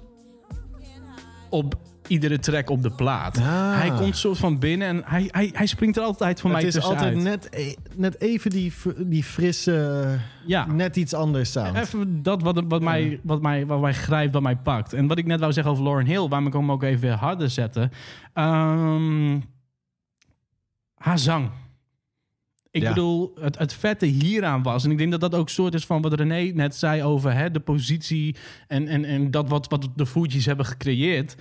op 1.50 1.80
iedere 2.12 2.40
track 2.40 2.70
op 2.70 2.82
de 2.82 2.92
plaat. 2.92 3.38
Ah. 3.38 3.78
Hij 3.78 3.92
komt 3.92 4.18
soort 4.18 4.38
van 4.38 4.60
binnen 4.60 4.88
en 4.88 5.02
hij, 5.06 5.28
hij, 5.32 5.50
hij 5.54 5.66
springt 5.66 5.98
er 5.98 6.04
altijd 6.04 6.40
van 6.40 6.52
mij 6.52 6.64
het 6.64 6.76
is 6.76 6.84
altijd 6.84 7.16
net, 7.16 7.48
e- 7.52 7.74
net 7.96 8.22
even 8.22 8.52
die, 8.52 8.74
die 8.98 9.24
frisse, 9.24 10.18
Ja. 10.46 10.66
net 10.66 10.96
iets 10.96 11.14
anders 11.14 11.52
sound. 11.52 11.78
Even 11.78 12.24
dat 12.24 12.42
wat, 12.42 12.64
wat, 12.68 12.82
mij, 12.82 13.20
wat, 13.24 13.42
mij, 13.42 13.66
wat 13.66 13.82
mij 13.82 13.94
grijpt, 13.94 14.34
wat 14.34 14.42
mij 14.42 14.56
pakt. 14.56 14.94
En 14.94 15.08
wat 15.08 15.18
ik 15.18 15.26
net 15.26 15.40
wou 15.40 15.54
zeggen 15.54 15.72
over 15.72 15.84
Lauren 15.84 16.06
Hill, 16.06 16.28
waarom 16.28 16.48
ik 16.48 16.54
hem 16.54 16.72
ook 16.72 16.84
even 16.84 17.02
weer 17.02 17.12
harder 17.12 17.50
zetten. 17.50 17.92
Ehm, 18.34 19.40
haar 20.96 21.20
zang. 21.20 21.50
Ik 22.72 22.82
Ja. 22.82 22.90
bedoel, 22.90 23.32
het, 23.40 23.58
het 23.58 23.74
vette 23.74 24.06
hieraan 24.06 24.64
was. 24.64 24.84
En 24.84 24.92
ik 24.92 24.98
denk 24.98 25.12
dat 25.12 25.22
dat 25.22 25.36
ook 25.36 25.50
soort 25.50 25.74
is 25.74 25.86
van 25.86 26.02
wat 26.02 26.14
René 26.14 26.52
net 26.54 26.76
zei 26.76 27.04
over 27.04 27.34
hè, 27.34 27.52
de 27.52 27.60
positie. 27.60 28.36
En, 28.68 28.88
en, 28.88 29.06
en 29.06 29.32
dat 29.32 29.50
wat, 29.50 29.68
wat 29.70 29.88
de 29.96 30.06
Fuji's 30.06 30.46
hebben 30.46 30.66
gecreëerd. 30.66 31.36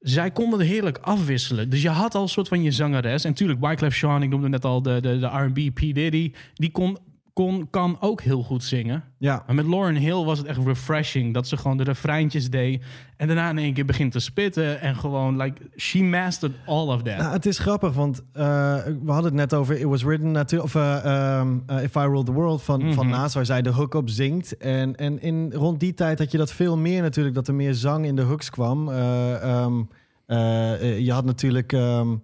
Zij 0.00 0.30
konden 0.30 0.60
heerlijk 0.60 0.98
afwisselen. 0.98 1.70
Dus 1.70 1.82
je 1.82 1.88
had 1.88 2.14
al 2.14 2.22
een 2.22 2.28
soort 2.28 2.48
van 2.48 2.62
je 2.62 2.70
zangeres. 2.70 3.24
En 3.24 3.30
natuurlijk, 3.30 3.60
Wyclef 3.60 4.00
Jean, 4.00 4.22
ik 4.22 4.28
noemde 4.28 4.48
net 4.48 4.64
al 4.64 4.82
de, 4.82 5.00
de, 5.00 5.18
de 5.18 5.26
R&B 5.26 5.74
P. 5.74 5.80
Diddy. 5.80 6.32
Die 6.54 6.70
kon, 6.70 6.98
kon, 7.36 7.70
kan 7.70 7.96
ook 8.00 8.20
heel 8.20 8.42
goed 8.42 8.64
zingen. 8.64 9.04
ja. 9.18 9.42
Maar 9.46 9.54
met 9.54 9.66
Lauren 9.66 9.94
Hill 9.96 10.24
was 10.24 10.38
het 10.38 10.46
echt 10.46 10.58
refreshing. 10.64 11.34
Dat 11.34 11.48
ze 11.48 11.56
gewoon 11.56 11.76
de 11.76 11.82
refreintjes 11.82 12.50
deed. 12.50 12.84
En 13.16 13.26
daarna 13.26 13.50
in 13.50 13.58
één 13.58 13.74
keer 13.74 13.84
begint 13.84 14.12
te 14.12 14.18
spitten. 14.18 14.80
En 14.80 14.96
gewoon, 14.96 15.36
like, 15.36 15.70
she 15.76 16.02
mastered 16.02 16.54
all 16.66 16.86
of 16.86 17.02
that. 17.02 17.16
Nou, 17.16 17.32
het 17.32 17.46
is 17.46 17.58
grappig, 17.58 17.92
want 17.92 18.22
eh, 18.32 18.42
we 18.84 19.12
hadden 19.12 19.24
het 19.24 19.34
net 19.34 19.54
over 19.54 19.78
It 19.78 19.84
Was 19.84 20.02
Written 20.02 20.30
natuurlijk, 20.30 20.74
of 20.74 20.82
eh, 20.82 21.04
ehm, 21.38 21.58
eh, 21.66 21.82
If 21.82 21.94
I 21.94 21.98
Ruled 21.98 22.26
the 22.26 22.32
World 22.32 22.62
van, 22.62 22.94
van 22.94 23.06
Mhm. 23.06 23.14
Naas, 23.16 23.34
waar 23.34 23.46
zij 23.46 23.62
de 23.62 23.70
hook 23.70 23.94
op 23.94 24.08
zingt. 24.08 24.56
En, 24.56 24.96
en 24.96 25.22
in, 25.22 25.52
rond 25.52 25.80
die 25.80 25.94
tijd 25.94 26.18
had 26.18 26.30
je 26.30 26.38
dat 26.38 26.52
veel 26.52 26.76
meer 26.76 27.02
natuurlijk, 27.02 27.34
dat 27.34 27.48
er 27.48 27.54
meer 27.54 27.74
zang 27.74 28.04
in 28.06 28.16
de 28.16 28.22
hooks 28.22 28.50
kwam. 28.50 28.88
Eh, 28.88 29.42
ehm, 29.42 29.82
eh, 30.26 30.72
eh, 30.72 30.98
je 30.98 31.12
had 31.12 31.24
natuurlijk 31.24 31.72
ehm, 31.72 32.16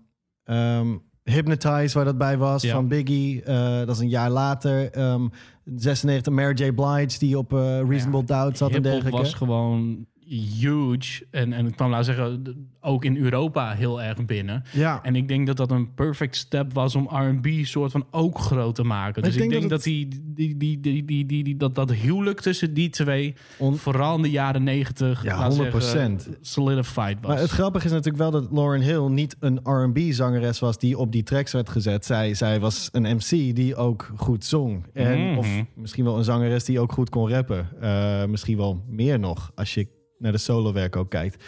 Hypnotize, 1.24 1.94
waar 1.94 2.05
dat 2.05 2.19
bij 2.19 2.36
was, 2.39 2.62
Ja. 2.62 2.73
van 2.73 2.89
Biggie. 2.89 3.43
Eh, 3.43 3.78
dat 3.78 3.89
is 3.89 3.99
een 3.99 4.09
jaar 4.09 4.31
later. 4.31 4.90
Ehm 4.90 5.28
96, 5.65 6.32
Mary 6.32 6.55
J. 6.65 6.73
Blige, 6.73 7.19
die 7.19 7.39
op 7.39 7.53
eh, 7.53 7.81
Reasonable 7.89 8.24
Doubt 8.24 8.59
zat 8.59 8.70
en 8.70 8.82
dergelijke. 8.82 9.19
was 9.19 9.35
gewoon 9.35 10.07
huge. 10.37 11.25
En, 11.31 11.53
en 11.53 11.67
ik 11.67 11.77
kwam, 11.77 11.91
laten 11.91 12.05
zeggen, 12.05 12.43
ook 12.81 13.05
in 13.05 13.17
Europa 13.17 13.73
heel 13.75 14.03
erg 14.03 14.25
binnen. 14.25 14.63
Ja. 14.73 15.01
En 15.03 15.17
ik 15.17 15.29
denk 15.29 15.47
dat 15.47 15.57
dat 15.57 15.71
een 15.71 15.95
perfect 15.95 16.37
step 16.37 16.73
was 16.73 16.95
om 16.95 17.09
R&B 17.11 17.47
soort 17.65 17.93
van 17.93 18.07
ook 18.11 18.39
groot 18.39 18.75
te 18.75 18.83
maken. 18.83 19.23
Dus 19.23 19.37
ik 19.37 19.51
denk 19.51 19.69
dat 19.71 19.83
die, 19.83 20.09
die, 20.35 20.57
die, 20.57 20.81
die, 20.81 21.05
die, 21.05 21.27
die, 21.27 21.45
die- 21.45 21.57
dat, 21.57 21.75
dat 21.75 21.93
huwelijk 21.93 22.41
tussen 22.41 22.75
die 22.75 22.91
twee, 22.91 23.35
On- 23.59 23.77
vooral 23.77 24.17
in 24.17 24.23
de 24.23 24.31
jaren 24.31 24.63
negentig, 24.63 25.25
Ja, 25.25 25.39
laten 25.39 25.59
we 25.65 25.71
100%. 25.71 25.85
zeggen, 25.85 26.19
solidified 26.41 27.17
was. 27.21 27.31
Maar 27.31 27.39
het 27.39 27.51
grappige 27.51 27.85
is 27.85 27.91
natuurlijk 27.91 28.19
wel 28.19 28.31
dat 28.31 28.49
Lauren 28.53 28.81
Hill 28.81 29.09
niet 29.09 29.37
een 29.41 29.61
R&B-zangeres 29.63 30.59
was 30.59 30.79
die 30.79 30.99
op 30.99 31.13
die 31.13 31.23
tracks 31.23 31.53
werd 31.53 31.69
gezet. 31.69 32.05
Zij, 32.05 32.35
zij 32.35 32.61
was 32.61 32.89
een 32.93 33.17
MC 33.17 33.29
die 33.55 33.77
ook 33.77 34.13
goed 34.17 34.45
zong. 34.45 34.87
En, 34.93 35.21
Mhm. 35.23 35.39
Of 35.39 35.49
misschien 35.75 36.05
wel 36.05 36.19
een 36.19 36.25
zangeres 36.25 36.65
die 36.65 36.81
ook 36.81 36.93
goed 36.93 37.09
kon 37.11 37.29
rappen. 37.29 37.69
Eh, 37.81 38.25
misschien 38.25 38.57
wel 38.57 38.85
meer 38.89 39.19
nog, 39.19 39.53
als 39.55 39.75
je 39.75 39.87
naar 40.23 40.32
de 40.32 40.39
solowerk 40.39 40.97
ook 40.97 41.11
kijkt. 41.11 41.44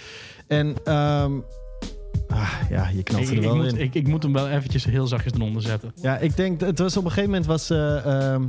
En 0.47 0.75
ehm, 0.85 1.33
ah, 2.29 2.53
ja, 2.71 2.89
je 2.89 3.03
knalt 3.03 3.23
ik, 3.23 3.31
er 3.31 3.37
ik, 3.37 3.43
wel 3.43 3.57
moet, 3.57 3.67
in. 3.67 3.79
ik, 3.79 3.95
ik 3.95 4.09
moet 4.09 4.23
hem 4.23 4.33
wel 4.33 4.49
eventjes 4.49 4.85
heel 4.85 5.07
zachtjes 5.07 5.33
eronder 5.33 5.63
zetten. 5.63 5.93
Ja, 6.03 6.19
ik 6.19 6.37
denk, 6.37 6.61
het 6.61 6.79
was 6.79 6.97
op 6.97 7.05
een 7.05 7.11
gegeven 7.11 7.31
moment 7.31 7.47
was, 7.47 7.71
eh, 7.71 8.07
ehm, 8.07 8.43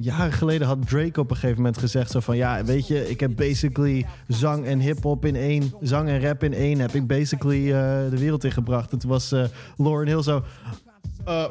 jaren 0.00 0.32
geleden 0.32 0.66
had 0.66 0.88
Drake 0.88 1.20
op 1.20 1.30
een 1.30 1.36
gegeven 1.36 1.56
moment 1.56 1.78
gezegd 1.78 2.10
zo 2.10 2.20
van, 2.20 2.36
ja, 2.36 2.64
weet 2.64 2.86
je, 2.86 3.10
ik 3.10 3.20
heb 3.20 3.36
basically 3.36 4.06
zang 4.28 4.64
en 4.64 4.80
hip-hop 4.80 5.24
in 5.24 5.36
één, 5.36 5.72
zang 5.80 6.08
en 6.08 6.20
rap 6.20 6.42
in 6.42 6.54
één, 6.54 6.78
heb 6.78 6.94
ik 6.94 7.06
basically 7.06 7.72
eh, 7.72 8.10
de 8.10 8.18
wereld 8.18 8.44
ingebracht. 8.44 8.92
En 8.92 8.98
toen 8.98 9.10
was 9.10 9.32
eh, 9.32 9.44
Lauren 9.76 10.08
Hill 10.08 10.22
zo, 10.22 10.42
uh, 11.28 11.44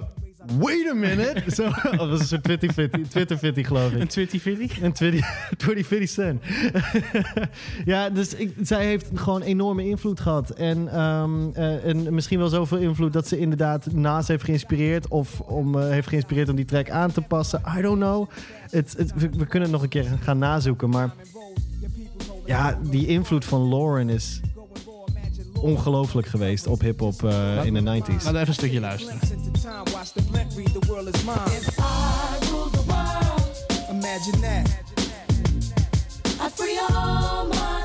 wait 0.59 0.89
a 0.89 0.93
minute. 0.93 1.43
zo, 1.55 1.69
dat 1.97 2.09
was 2.09 2.19
een 2.19 2.25
soort 2.25 2.43
Twitter-fitty, 2.43 3.01
Twitter-fitty, 3.13 3.63
geloof 3.63 3.91
ik. 3.91 4.01
Een 4.01 4.07
twitty 4.07 4.39
fitty? 4.39 4.81
Een 4.81 4.93
20 4.93 5.49
20 5.57 6.09
cent. 6.19 6.41
ja, 7.85 8.09
dus 8.09 8.33
ik, 8.33 8.53
zij 8.61 8.85
heeft 8.85 9.07
gewoon 9.13 9.41
enorme 9.41 9.85
invloed 9.85 10.19
gehad. 10.19 10.49
En, 10.49 10.87
ehm, 10.87 11.49
eh, 11.53 11.85
en 11.85 12.13
misschien 12.13 12.39
wel 12.39 12.47
zoveel 12.47 12.77
invloed 12.77 13.13
dat 13.13 13.27
ze 13.27 13.39
inderdaad 13.39 13.93
naast 13.93 14.27
heeft 14.27 14.43
geïnspireerd. 14.43 15.07
Of 15.07 15.39
om, 15.39 15.79
eh, 15.79 15.89
heeft 15.89 16.07
geïnspireerd 16.07 16.49
om 16.49 16.55
die 16.55 16.65
track 16.65 16.89
aan 16.89 17.11
te 17.11 17.21
passen. 17.21 17.61
I 17.77 17.81
don't 17.81 17.99
know. 17.99 18.29
Het, 18.69 18.93
het, 18.97 19.13
we, 19.15 19.29
we 19.29 19.45
kunnen 19.45 19.61
het 19.61 19.71
nog 19.71 19.81
een 19.81 19.89
keer 19.89 20.05
gaan 20.21 20.37
nazoeken. 20.37 20.89
Maar 20.89 21.13
ja, 22.45 22.79
die 22.81 23.07
invloed 23.07 23.45
van 23.45 23.69
Lauren 23.69 24.09
is 24.09 24.41
ongelooflijk 25.61 26.27
geweest 26.27 26.67
op 26.67 26.81
hip-hop 26.81 27.23
eh, 27.23 27.65
in 27.65 27.73
de 27.73 27.79
90s. 27.79 27.85
Laten 27.85 28.07
we 28.07 28.29
even 28.29 28.47
een 28.47 28.53
stukje 28.53 28.79
luisteren. 28.79 29.19
I 29.21 29.55
Imagine 33.89 34.41
that. 34.41 34.69
I'd 36.41 36.51
free 36.51 36.77
all 36.77 37.47
my 37.47 37.84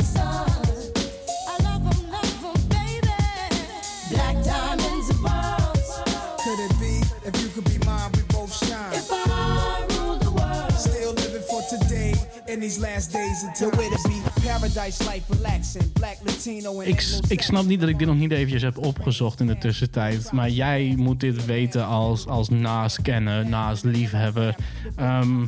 in 12.50 12.60
these 12.60 12.80
last 12.80 13.12
days 13.12 13.42
way 13.42 13.88
to 13.88 14.08
be 14.08 14.22
paradise 14.42 15.04
life 15.04 15.22
relaxing. 15.28 15.92
Black 15.92 16.16
Latino 16.24 16.78
and 16.78 16.86
Ik, 16.86 17.04
ik 17.28 17.42
snap 17.42 17.64
niet 17.64 17.80
dat 17.80 17.88
ik 17.88 17.98
dit 17.98 18.06
nog 18.06 18.16
niet 18.16 18.32
eventjes 18.32 18.62
heb 18.62 18.78
opgezocht 18.78 19.40
in 19.40 19.46
de 19.46 19.58
tussentijd. 19.58 20.32
Maar 20.32 20.50
jij 20.50 20.94
moet 20.96 21.20
dit 21.20 21.44
weten 21.44 21.86
als, 21.86 22.26
als 22.26 22.48
Naas 22.48 23.02
kennen, 23.02 23.48
Naas 23.48 23.82
liefhebber. 23.82 24.54
Ehm, 24.96 25.46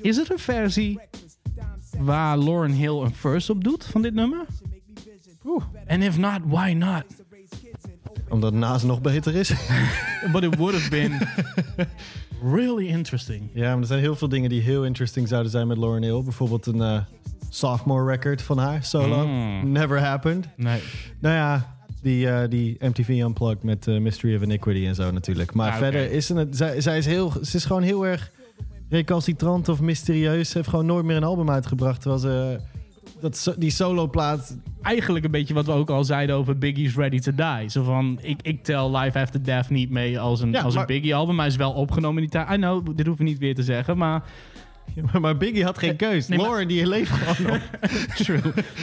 is 0.00 0.16
er 0.16 0.30
een 0.30 0.38
versie 0.38 1.00
waar 1.98 2.38
Lauren 2.38 2.72
Hill 2.72 3.00
een 3.00 3.14
verse 3.14 3.52
op 3.52 3.64
doet 3.64 3.84
van 3.84 4.02
dit 4.02 4.14
nummer? 4.14 4.46
Oeh. 5.44 5.64
En 5.86 6.02
if 6.02 6.18
not, 6.18 6.40
why 6.44 6.72
not? 6.72 7.04
Omdat 8.28 8.52
Naast 8.52 8.84
nog 8.84 9.00
beter 9.00 9.34
is. 9.34 9.52
But 10.32 10.42
it 10.42 10.56
would 10.56 10.74
have 10.74 10.90
been 10.90 11.12
really 12.42 12.86
interesting. 12.86 13.50
ja, 13.52 13.70
maar 13.72 13.80
er 13.80 13.86
zijn 13.86 14.00
heel 14.00 14.16
veel 14.16 14.28
dingen 14.28 14.48
die 14.50 14.60
heel 14.60 14.84
interesting 14.84 15.28
zouden 15.28 15.50
zijn 15.50 15.66
met 15.66 15.76
Lauren 15.78 16.02
Hill. 16.02 16.22
Bijvoorbeeld 16.22 16.66
een 16.66 16.80
eh, 16.80 16.98
sophomore 17.50 18.10
record 18.10 18.42
van 18.42 18.58
haar, 18.58 18.84
solo. 18.84 19.26
Mm. 19.26 19.72
Never 19.72 20.00
happened. 20.00 20.48
Nee. 20.56 20.80
Nou 21.20 21.34
ja, 21.34 21.76
die, 22.02 22.28
eh, 22.28 22.48
die 22.50 22.76
MTV 22.80 23.08
Unplugged 23.08 23.62
met 23.62 23.86
eh, 23.88 23.98
Mystery 23.98 24.36
of 24.36 24.42
Iniquity 24.42 24.86
en 24.86 24.94
zo 24.94 25.10
natuurlijk. 25.10 25.54
Maar 25.54 25.70
Ah, 25.70 25.76
verder 25.78 26.10
is 26.10 26.26
ze, 26.26 26.34
het, 26.34 26.56
zij, 26.56 26.80
zij 26.80 26.98
is 26.98 27.06
heel, 27.06 27.32
ze 27.42 27.56
is 27.56 27.64
gewoon 27.64 27.82
heel 27.82 28.06
erg 28.06 28.30
recalcitrant 28.88 29.68
of 29.68 29.80
mysterieus. 29.80 30.50
Ze 30.50 30.56
heeft 30.56 30.68
gewoon 30.68 30.86
nooit 30.86 31.04
meer 31.04 31.16
een 31.16 31.24
album 31.24 31.50
uitgebracht. 31.50 32.00
Terwijl 32.00 32.20
ze 32.20 32.58
dat, 33.20 33.54
die 33.58 33.70
soloplaat... 33.70 34.56
Eigenlijk 34.82 35.24
een 35.24 35.30
beetje 35.30 35.54
wat 35.54 35.66
we 35.66 35.72
ook 35.72 35.90
al 35.90 36.04
zeiden 36.04 36.36
over 36.36 36.58
Biggie's 36.58 36.94
Ready 36.94 37.18
to 37.18 37.32
Die. 37.34 37.68
Zo 37.70 37.82
van, 37.82 38.18
ik, 38.22 38.38
ik 38.42 38.62
tel 38.64 38.96
Live 38.96 39.18
After 39.18 39.42
Death 39.44 39.70
niet 39.70 39.90
mee 39.90 40.20
als 40.20 40.40
een, 40.40 40.52
Ja, 40.52 40.60
als 40.60 40.72
maar- 40.74 40.82
een 40.82 40.94
Biggie 40.94 41.14
album. 41.14 41.34
Maar 41.34 41.44
hij 41.44 41.52
is 41.52 41.58
wel 41.60 41.72
opgenomen 41.72 42.22
in 42.22 42.28
die 42.30 42.40
tijd. 42.40 42.50
I 42.58 42.60
know, 42.60 42.96
dit 42.96 43.06
hoef 43.06 43.18
ik 43.18 43.24
niet 43.26 43.38
weer 43.38 43.54
te 43.54 43.62
zeggen. 43.62 43.98
Maar 43.98 44.22
Maar 45.20 45.36
Biggie 45.36 45.64
had 45.64 45.78
geen 45.78 45.96
keus. 45.96 46.28
nee, 46.28 46.38
maar- 46.38 46.46
Lauren 46.46 46.68
die 46.68 46.86
leeft 46.86 47.10
gewoon 47.10 47.52
nog. 47.52 47.62
True. 48.16 48.40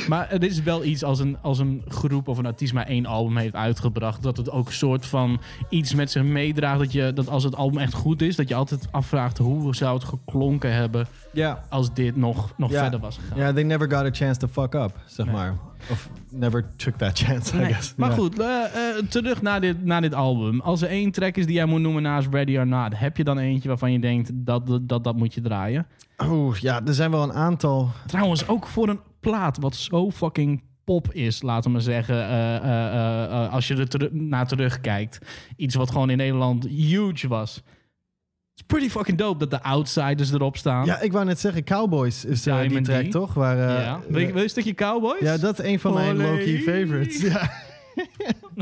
maar 0.08 0.30
het 0.30 0.44
is 0.44 0.62
wel 0.64 0.84
iets 0.84 1.04
als 1.04 1.20
een, 1.20 1.38
als 1.42 1.60
een 1.60 1.82
groep 1.88 2.28
of 2.28 2.38
een 2.38 2.46
artiest 2.46 2.74
maar 2.74 2.86
één 2.88 3.06
album 3.06 3.38
heeft 3.38 3.56
uitgebracht. 3.56 4.24
Dat 4.24 4.38
het 4.38 4.50
ook 4.52 4.68
een 4.68 4.74
soort 4.74 5.06
van 5.06 5.42
iets 5.70 5.94
met 5.94 6.12
zich 6.12 6.24
meedraagt. 6.24 6.80
Dat, 6.80 6.92
je, 6.92 7.12
dat 7.14 7.30
als 7.30 7.44
het 7.44 7.56
album 7.56 7.78
echt 7.80 7.94
goed 7.94 8.22
is, 8.22 8.36
dat 8.36 8.48
je 8.50 8.56
altijd 8.56 8.88
afvraagt 8.92 9.38
hoe 9.38 9.76
zou 9.76 9.94
het 9.94 10.04
geklonken 10.04 10.74
hebben 10.74 11.08
Ja. 11.34 11.64
als 11.70 11.94
dit 11.94 12.16
nog, 12.16 12.54
nog 12.58 12.72
Ja. 12.72 12.82
verder 12.82 13.00
was 13.00 13.18
gegaan. 13.18 13.38
Ja, 13.38 13.54
they 13.54 13.64
never 13.64 13.92
got 13.92 14.06
a 14.06 14.10
chance 14.12 14.40
to 14.40 14.48
fuck 14.48 14.74
up, 14.74 14.92
zeg 15.06 15.26
Nee. 15.26 15.36
maar. 15.36 15.56
Of 15.92 16.10
never 16.30 16.66
took 16.76 16.96
that 16.98 17.18
chance, 17.20 17.58
I 17.62 17.66
guess. 17.66 17.94
Maar 17.98 18.10
Ja. 18.10 18.16
goed, 18.16 18.40
eh, 18.40 18.48
eh, 18.48 19.06
terug 19.10 19.42
naar 19.42 19.62
dit, 19.62 19.86
naar 19.86 20.02
dit 20.02 20.14
album. 20.14 20.60
Als 20.62 20.82
er 20.82 20.90
één 20.90 21.12
track 21.12 21.36
is 21.38 21.46
die 21.46 21.56
jij 21.56 21.66
moet 21.66 21.82
noemen 21.82 22.02
naast 22.02 22.28
Ready 22.32 22.58
or 22.58 22.68
Not, 22.68 23.00
heb 23.00 23.18
je 23.18 23.24
dan 23.24 23.38
eentje 23.38 23.68
waarvan 23.68 23.92
je 23.92 24.00
denkt 24.00 24.30
dat 24.34 24.68
dat, 24.68 24.88
dat, 24.90 25.04
dat 25.04 25.16
moet 25.18 25.34
je 25.34 25.42
draaien? 25.42 25.86
Oeh, 26.24 26.58
ja, 26.58 26.82
er 26.86 26.94
zijn 26.94 27.12
wel 27.12 27.24
een 27.24 27.34
aantal. 27.34 27.90
Trouwens, 28.08 28.48
ook 28.48 28.68
voor 28.68 28.90
een 28.90 29.00
plaat 29.20 29.58
wat 29.58 29.76
zo 29.76 30.12
fucking 30.12 30.64
pop 30.84 31.12
is, 31.14 31.42
laten 31.42 31.64
we 31.64 31.70
maar 31.70 31.82
zeggen. 31.82 32.16
eh, 32.16 32.56
eh, 32.56 32.64
eh, 32.66 33.24
eh, 33.46 33.54
als 33.54 33.68
je 33.68 33.76
er 33.76 34.10
naar 34.12 34.48
terugkijkt. 34.48 35.20
Iets 35.56 35.76
wat 35.76 35.92
gewoon 35.92 36.10
in 36.10 36.18
Nederland 36.18 36.68
huge 36.68 37.28
was. 37.28 37.62
Pretty 38.68 38.90
fucking 38.90 39.18
dope 39.18 39.40
dat 39.40 39.50
de 39.50 39.62
Outsiders 39.64 40.32
erop 40.32 40.58
staan. 40.58 40.86
Ja, 40.86 41.00
ik 41.00 41.12
wou 41.12 41.26
net 41.26 41.40
zeggen, 41.40 41.64
Cowboys 41.64 42.26
is 42.26 42.46
eh, 42.48 42.60
die 42.62 42.82
track, 42.82 43.06
D. 43.06 43.12
toch? 43.12 43.34
Waar, 43.34 43.58
eh, 43.58 43.84
Ja. 43.84 44.00
Wil, 44.10 44.20
je, 44.20 44.26
wil 44.28 44.36
je 44.38 44.44
een 44.44 44.50
stukje 44.50 44.74
Cowboys? 44.74 45.20
ja, 45.22 45.38
dat 45.38 45.60
is 45.60 45.66
een 45.66 45.80
van 45.80 45.94
mijn 45.94 46.16
Olé. 46.16 46.24
low-key 46.24 46.58
favorites. 46.58 47.22
Ja. 47.22 47.50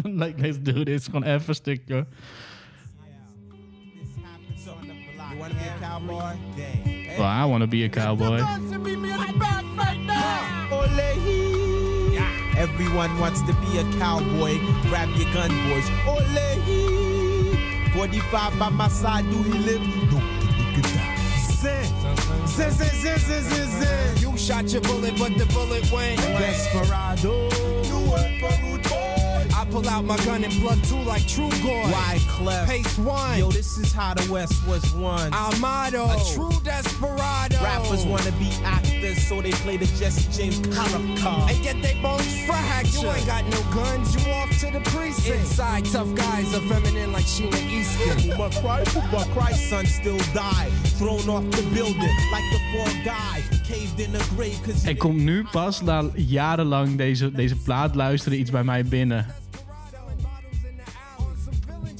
like, 0.23 0.41
let's 0.41 0.57
do 0.61 0.83
this. 0.83 1.05
Gewoon 1.05 1.23
even 1.23 1.43
een 1.47 1.55
stukje. 1.55 2.05
You 5.31 5.39
wanna 5.39 5.53
be 5.53 5.69
a 5.69 5.89
cowboy? 5.89 6.35
Well, 7.17 7.27
I 7.27 7.45
want 7.45 7.61
to 7.63 7.67
be 7.67 7.83
a 7.83 7.89
cowboy. 7.89 8.39
Everyone 12.57 13.19
wants 13.19 13.39
to 13.41 13.53
be 13.53 13.79
a 13.79 13.83
cowboy. 13.99 14.57
Grab 14.89 15.09
your 15.17 15.29
gun, 15.33 15.49
boys. 15.69 15.89
Ole. 16.07 16.90
45 17.93 18.57
by 18.59 18.69
my 18.69 18.87
side, 18.87 19.29
do 19.29 19.43
he 19.43 19.51
live? 19.59 19.81
No. 20.11 20.19
Zin. 21.61 21.85
Zin, 22.47 22.71
zin, 22.71 22.89
zin, 22.89 23.17
zin, 23.19 23.43
zin, 23.43 23.67
zin. 23.81 24.17
You 24.17 24.37
shot 24.37 24.71
your 24.71 24.81
bullet, 24.81 25.17
but 25.19 25.37
the 25.37 25.45
bullet 25.53 25.91
went. 25.91 26.19
Desperado. 26.21 27.49
You 27.83 27.99
work 28.09 28.39
for 28.39 28.53
rude 28.63 28.83
boy. 28.83 28.90
I 28.90 28.90
pull 29.71 29.87
out 29.87 30.03
my 30.03 30.17
gun 30.25 30.43
and 30.43 30.53
plug 30.61 30.81
two 30.83 31.01
like 31.03 31.25
True 31.27 31.49
Goy. 31.63 31.87
Why 31.89 32.19
clef? 32.27 32.67
Pace 32.67 32.97
one. 32.97 33.39
Yo, 33.39 33.51
this 33.51 33.77
is 33.77 33.93
how 33.93 34.13
the 34.13 34.31
West 34.31 34.67
was 34.67 34.83
won. 34.93 35.33
Our 35.33 35.55
motto. 35.59 36.05
A 36.05 36.17
true 36.33 36.59
desperado. 36.63 37.55
Rappers 37.63 38.05
wanna 38.05 38.31
be 38.33 38.49
actors, 38.63 39.25
so 39.27 39.41
they 39.41 39.51
play 39.63 39.77
the 39.77 39.85
Jesse 39.97 40.29
James 40.31 40.59
character. 40.75 41.35
And 41.49 41.63
get 41.63 41.81
they 41.81 41.99
bones 42.01 42.45
fractured. 42.45 43.01
You 43.01 43.11
ain't 43.11 43.25
got 43.25 43.45
no 43.45 43.61
guns, 43.73 44.13
you 44.15 44.31
off 44.31 44.51
to 44.59 44.71
the 44.71 44.81
precinct. 44.91 45.39
Inside, 45.39 45.85
tough 45.85 46.13
guys 46.15 46.53
are 46.53 46.61
feminine 46.67 47.11
like 47.13 47.25
Sheena 47.25 47.61
Easton. 47.61 48.37
But 48.37 48.51
Christ, 48.61 48.97
but 49.11 49.27
Christ's 49.31 49.69
son 49.69 49.85
still 49.85 50.19
died. 50.33 50.71
Thrown 50.99 51.29
off 51.29 51.45
the 51.51 51.63
building 51.73 52.15
like 52.31 52.47
the 52.51 52.59
fall 52.71 52.93
guy. 53.03 53.41
Caved 53.63 53.99
in 53.99 54.11
the 54.11 54.23
grave 54.35 54.59
cause 54.65 54.87
Er 54.87 54.97
komt 54.97 55.23
nu 55.23 55.45
pas 55.51 55.81
na 55.81 56.03
jarenlang 56.15 56.97
deze, 56.97 57.31
deze 57.31 57.55
plaat 57.55 57.95
luisteren 57.95 58.39
iets 58.39 58.51
bij 58.51 58.63
mij 58.63 58.83
binnen. 58.83 59.25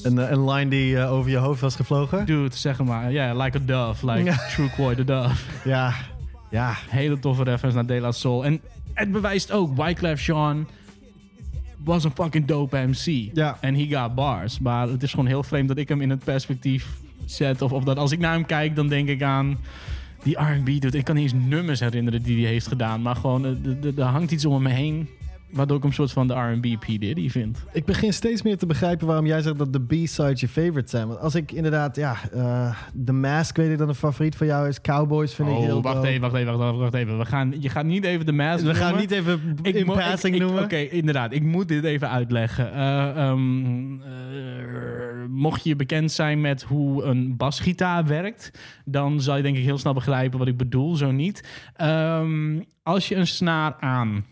Een, 0.03 0.19
eh, 0.19 0.29
een 0.31 0.49
line 0.49 0.69
die 0.69 0.97
eh, 0.97 1.11
over 1.11 1.31
je 1.31 1.37
hoofd 1.37 1.61
was 1.61 1.75
gevlogen. 1.75 2.25
Dude, 2.25 2.55
zeg 2.55 2.83
maar. 2.83 3.11
Ja, 3.11 3.33
like 3.33 3.57
a 3.57 3.61
dove. 3.65 4.11
Like 4.11 4.23
Ja. 4.23 4.37
True 4.49 4.69
Quoy 4.69 4.95
the 4.95 5.03
Dove. 5.03 5.43
Ja, 5.69 5.93
ja. 6.49 6.73
Hele 6.89 7.19
toffe 7.19 7.43
reference 7.43 7.77
naar 7.77 7.85
De 7.85 7.99
La 7.99 8.11
Soul. 8.11 8.45
En 8.45 8.61
het 8.93 9.11
bewijst 9.11 9.51
ook, 9.51 9.75
Wyclef 9.83 10.25
Jean 10.25 10.67
was 11.83 12.03
een 12.03 12.11
fucking 12.11 12.45
dope 12.45 12.77
MC. 12.77 13.29
Ja. 13.33 13.57
En 13.61 13.75
he 13.75 13.87
got 13.97 14.15
bars. 14.15 14.59
Maar 14.59 14.87
het 14.87 15.03
is 15.03 15.09
gewoon 15.11 15.25
heel 15.25 15.43
vreemd 15.43 15.67
dat 15.67 15.77
ik 15.77 15.89
hem 15.89 16.01
in 16.01 16.09
het 16.09 16.23
perspectief 16.23 16.87
zet. 17.25 17.61
Of, 17.61 17.71
of 17.71 17.83
dat 17.83 17.97
als 17.97 18.11
ik 18.11 18.19
naar 18.19 18.33
hem 18.33 18.45
kijk, 18.45 18.75
dan 18.75 18.87
denk 18.87 19.07
ik 19.09 19.23
aan 19.23 19.57
die 20.23 20.37
R&B. 20.39 20.65
Dude. 20.65 20.97
Ik 20.97 21.03
kan 21.03 21.15
niet 21.15 21.33
eens 21.33 21.43
nummers 21.47 21.79
herinneren 21.79 22.21
die 22.23 22.43
hij 22.43 22.51
heeft 22.51 22.67
gedaan. 22.67 23.01
Maar 23.01 23.15
gewoon, 23.15 23.45
eh, 23.45 23.97
er 23.97 24.03
hangt 24.03 24.31
iets 24.31 24.45
om 24.45 24.61
me 24.61 24.69
heen. 24.69 25.09
Waardoor 25.53 25.77
ik 25.77 25.83
hem 25.83 25.91
soort 25.91 26.11
van 26.11 26.27
de 26.27 26.33
R&B 26.33 26.79
P. 26.79 26.85
Diddy 26.85 27.29
vind. 27.29 27.63
Ik 27.73 27.85
begin 27.85 28.13
steeds 28.13 28.41
meer 28.41 28.57
te 28.57 28.65
begrijpen 28.65 29.07
waarom 29.07 29.25
jij 29.25 29.41
zegt 29.41 29.57
dat 29.57 29.73
de 29.73 29.79
B-sides 29.85 30.39
je 30.41 30.47
favorite 30.47 30.89
zijn. 30.89 31.07
Want 31.07 31.19
als 31.19 31.35
ik 31.35 31.51
inderdaad, 31.51 31.95
ja, 31.95 32.15
eh 32.33 32.75
The 33.05 33.13
Mask 33.13 33.57
weet 33.57 33.71
ik 33.71 33.77
dat 33.77 33.87
een 33.87 33.95
favoriet 33.95 34.35
van 34.35 34.47
jou 34.47 34.67
is. 34.67 34.81
Cowboys 34.81 35.33
vind 35.33 35.49
ik 35.49 35.55
heel 35.55 35.77
Oh, 35.77 35.83
wacht 35.83 36.03
even, 36.03 36.21
wacht 36.21 36.33
even, 36.35 36.57
wacht 36.57 36.63
even, 36.69 36.79
wacht 36.79 36.93
even. 36.93 37.17
We 37.17 37.25
gaan, 37.25 37.53
je 37.61 37.69
gaat 37.69 37.85
niet 37.85 38.03
even 38.03 38.25
de 38.25 38.31
mask 38.31 38.65
We 38.65 38.75
gaan 38.75 38.97
niet 38.97 39.11
even 39.11 39.57
Ik 39.61 39.75
in 39.75 39.85
passing 39.85 40.35
ik- 40.35 40.41
ik- 40.41 40.45
noemen. 40.47 40.63
Oké, 40.63 40.77
inderdaad. 40.77 41.33
Ik 41.33 41.43
moet 41.43 41.67
dit 41.67 41.83
even 41.83 42.09
uitleggen. 42.09 42.73
Eh, 42.73 43.07
ehm, 43.29 44.01
eh, 44.01 44.09
mocht 45.29 45.63
je 45.63 45.75
bekend 45.75 46.11
zijn 46.11 46.41
met 46.41 46.61
hoe 46.63 47.03
een 47.03 47.37
basgitaar 47.37 48.05
werkt, 48.05 48.51
dan 48.85 49.21
zal 49.21 49.35
je 49.37 49.43
denk 49.43 49.57
ik 49.57 49.63
heel 49.63 49.77
snel 49.77 49.93
begrijpen 49.93 50.39
wat 50.39 50.47
ik 50.47 50.57
bedoel. 50.57 50.95
Zo 50.95 51.11
niet. 51.11 51.47
Ehm, 51.75 52.59
als 52.83 53.07
je 53.07 53.15
een 53.15 53.27
snaar 53.27 53.75
aan 53.79 54.25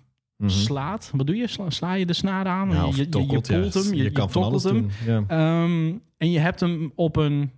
slaat, 0.46 1.12
wat 1.16 1.28
doe 1.28 1.36
je? 1.36 1.48
Sla, 1.48 1.70
sla 1.70 1.94
je 1.94 2.06
de 2.06 2.14
snaar 2.14 2.46
aan? 2.46 2.68
Mhm. 2.68 2.76
Je, 2.76 2.96
je, 2.96 3.08
ja. 3.10 3.60
hem, 3.72 3.94
je, 3.94 4.04
je, 4.04 4.12
kan 4.12 4.32
van 4.32 4.60
hem. 4.64 4.90
Ja. 5.06 5.24
Ehm, 5.28 5.94
en 6.18 6.32
je 6.32 6.40
hebt 6.40 6.60
hem 6.60 6.92
op 6.96 7.16
een. 7.16 7.52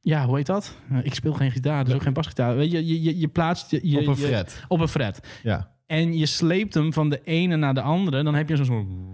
Ja, 0.00 0.26
hoe 0.26 0.36
heet 0.36 0.46
dat? 0.46 0.76
Ik 1.02 1.14
speel 1.14 1.32
geen 1.32 1.50
gitaar, 1.50 1.84
dus 1.84 1.94
ook 1.94 2.02
geen 2.02 2.12
basgitaar. 2.12 2.56
Weet 2.56 2.70
je, 2.70 3.02
je, 3.02 3.18
je, 3.18 3.28
plaatst 3.28 3.70
je, 3.70 3.98
Op 3.98 4.06
een 4.06 4.16
fret. 4.16 4.64
op 4.68 4.80
een 4.80 4.88
fret. 4.88 5.20
Ja, 5.42 5.70
En 5.86 6.18
je 6.18 6.26
sleept 6.26 6.74
hem 6.74 6.92
van 6.92 7.10
de 7.10 7.20
ene 7.24 7.56
naar 7.56 7.74
de 7.74 7.80
andere. 7.80 8.22
Dan 8.22 8.34
heb 8.34 8.48
je 8.48 8.64
zo'n 8.64 9.06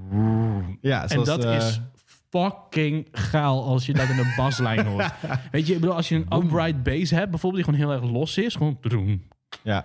ja 0.81 1.03
En 1.03 1.09
zoals, 1.09 1.27
dat 1.27 1.45
eh, 1.45 1.57
is 1.57 1.81
fucking 2.29 3.09
gaal 3.13 3.65
als 3.65 3.87
je 3.87 3.93
dat 3.93 4.09
in 4.09 4.19
een 4.19 4.33
baslijn 4.37 4.87
hoort. 4.87 5.13
Weet 5.53 5.67
je, 5.67 5.75
ik 5.75 5.81
bedoel, 5.81 5.97
als 5.97 6.09
je 6.09 6.15
een 6.15 6.39
upright 6.39 6.83
bass 6.83 7.11
hebt, 7.11 7.31
bijvoorbeeld, 7.31 7.65
die 7.65 7.75
gewoon 7.75 7.91
heel 7.91 8.03
erg 8.03 8.13
los 8.13 8.39
is. 8.39 8.55
Gewoon. 8.55 8.79
Ja. 9.65 9.85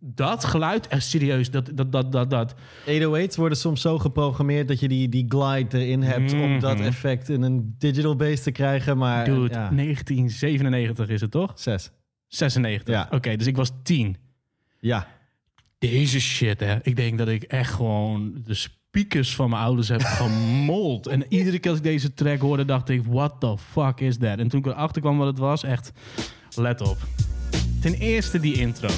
Dat 0.00 0.44
geluid, 0.44 0.86
echt 0.88 1.04
serieus, 1.06 1.50
dat, 1.50 1.70
dat, 1.74 1.92
dat, 1.92 2.12
dat, 2.12 2.30
dat. 2.30 2.54
808's 2.86 3.36
worden 3.36 3.58
soms 3.58 3.80
zo 3.80 3.98
geprogrammeerd 3.98 4.68
dat 4.68 4.80
je 4.80 4.88
die, 4.88 5.08
die 5.08 5.24
glide 5.28 5.78
erin 5.78 6.02
hebt 6.02 6.32
om 6.32 6.60
dat 6.60 6.76
Mhm. 6.76 6.86
effect 6.86 7.28
in 7.28 7.42
een 7.42 7.74
digital 7.78 8.16
bass 8.16 8.42
te 8.42 8.50
krijgen. 8.50 8.98
Maar 8.98 9.24
Dude, 9.24 9.54
ja, 9.54 9.70
1997 9.70 11.08
is 11.08 11.20
het 11.20 11.30
toch? 11.30 11.52
zes. 11.54 11.90
96. 12.26 12.94
Ja. 12.94 13.08
Oké, 13.10 13.36
dus 13.36 13.46
ik 13.46 13.56
was 13.56 13.70
10. 13.82 14.16
Ja. 14.80 15.06
Deze 15.78 16.20
shit, 16.20 16.60
hè. 16.60 16.76
Ik 16.82 16.96
denk 16.96 17.18
dat 17.18 17.28
ik 17.28 17.42
echt 17.42 17.72
gewoon 17.72 18.40
de 18.44 18.54
speakers 18.54 19.34
van 19.34 19.50
mijn 19.50 19.62
ouders 19.62 19.88
heb 19.88 20.00
gemold. 20.02 21.06
En 21.06 21.24
iedere 21.28 21.58
keer 21.58 21.70
als 21.70 21.78
ik 21.78 21.84
deze 21.84 22.14
track 22.14 22.38
hoorde, 22.40 22.64
dacht 22.64 22.88
ik, 22.88 23.02
what 23.04 23.40
the 23.40 23.58
fuck 23.58 24.00
is 24.00 24.16
that? 24.16 24.38
En 24.38 24.48
toen 24.48 24.60
ik 24.60 24.66
erachter 24.66 25.00
kwam 25.00 25.18
wat 25.18 25.26
het 25.26 25.38
was, 25.38 25.62
echt, 25.62 25.92
let 26.56 26.80
op. 26.80 26.96
Ten 27.80 27.94
eerste 27.94 28.40
die 28.40 28.54
intro. 28.54 28.88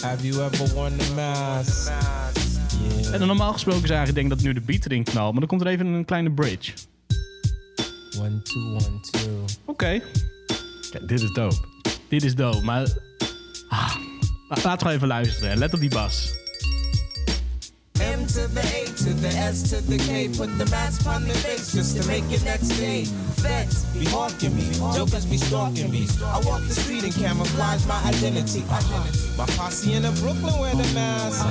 Have 0.00 0.26
you 0.26 0.42
ever 0.42 0.74
worn 0.74 0.96
the 0.96 1.12
mask? 1.14 1.88
Yeah. 1.88 3.12
En 3.12 3.18
dan 3.18 3.28
normaal 3.28 3.52
gesproken 3.52 3.82
is 3.82 3.90
eigenlijk, 3.90 4.18
denk 4.18 4.32
ik 4.32 4.38
dat 4.38 4.46
nu 4.46 4.52
de 4.52 4.60
beat 4.60 4.84
erin 4.84 5.04
knalt. 5.04 5.30
Maar 5.30 5.40
dan 5.40 5.48
komt 5.48 5.60
er 5.60 5.66
even 5.66 5.86
een 5.86 6.04
kleine 6.04 6.30
bridge. 6.30 6.72
One, 8.18 8.42
two, 8.42 8.60
one, 8.60 9.00
two. 9.10 9.44
Oké. 9.64 10.00
Kijk, 10.90 11.08
dit 11.08 11.22
is 11.22 11.32
dope. 11.32 11.56
Dit 12.08 12.24
is 12.24 12.34
dope, 12.34 12.64
maar... 12.64 12.86
Ah, 13.68 13.94
laten 14.62 14.86
we 14.86 14.92
even 14.92 15.08
luisteren. 15.08 15.58
Let 15.58 15.74
op 15.74 15.80
die 15.80 15.90
bas. 15.90 16.32
M 17.92 18.26
to 18.26 18.46
the 18.52 18.60
A 18.60 18.87
to 19.08 19.14
the 19.14 19.28
S 19.28 19.62
to 19.70 19.80
the 19.80 19.98
K. 19.98 20.28
Put 20.28 20.56
the 20.58 20.66
mask 20.66 21.06
on 21.06 21.26
the 21.26 21.34
face 21.34 21.72
just 21.72 21.96
to 21.96 22.06
make 22.08 22.24
it 22.30 22.44
next 22.44 22.68
day. 22.68 23.04
Feds 23.42 23.84
be 23.94 24.04
hawking 24.04 24.54
me, 24.54 24.68
jokers 24.94 25.24
be 25.24 25.38
stalking 25.38 25.90
me. 25.90 26.06
I 26.24 26.40
walk 26.44 26.62
the 26.62 26.74
street 26.74 27.04
and 27.04 27.14
camouflage 27.14 27.86
my 27.86 28.00
identity. 28.04 28.64
My 29.38 29.46
posse 29.56 29.94
in 29.94 30.02
the 30.02 30.12
Brooklyn 30.20 30.58
wear 30.60 30.74
the 30.74 30.88
mask. 30.94 31.44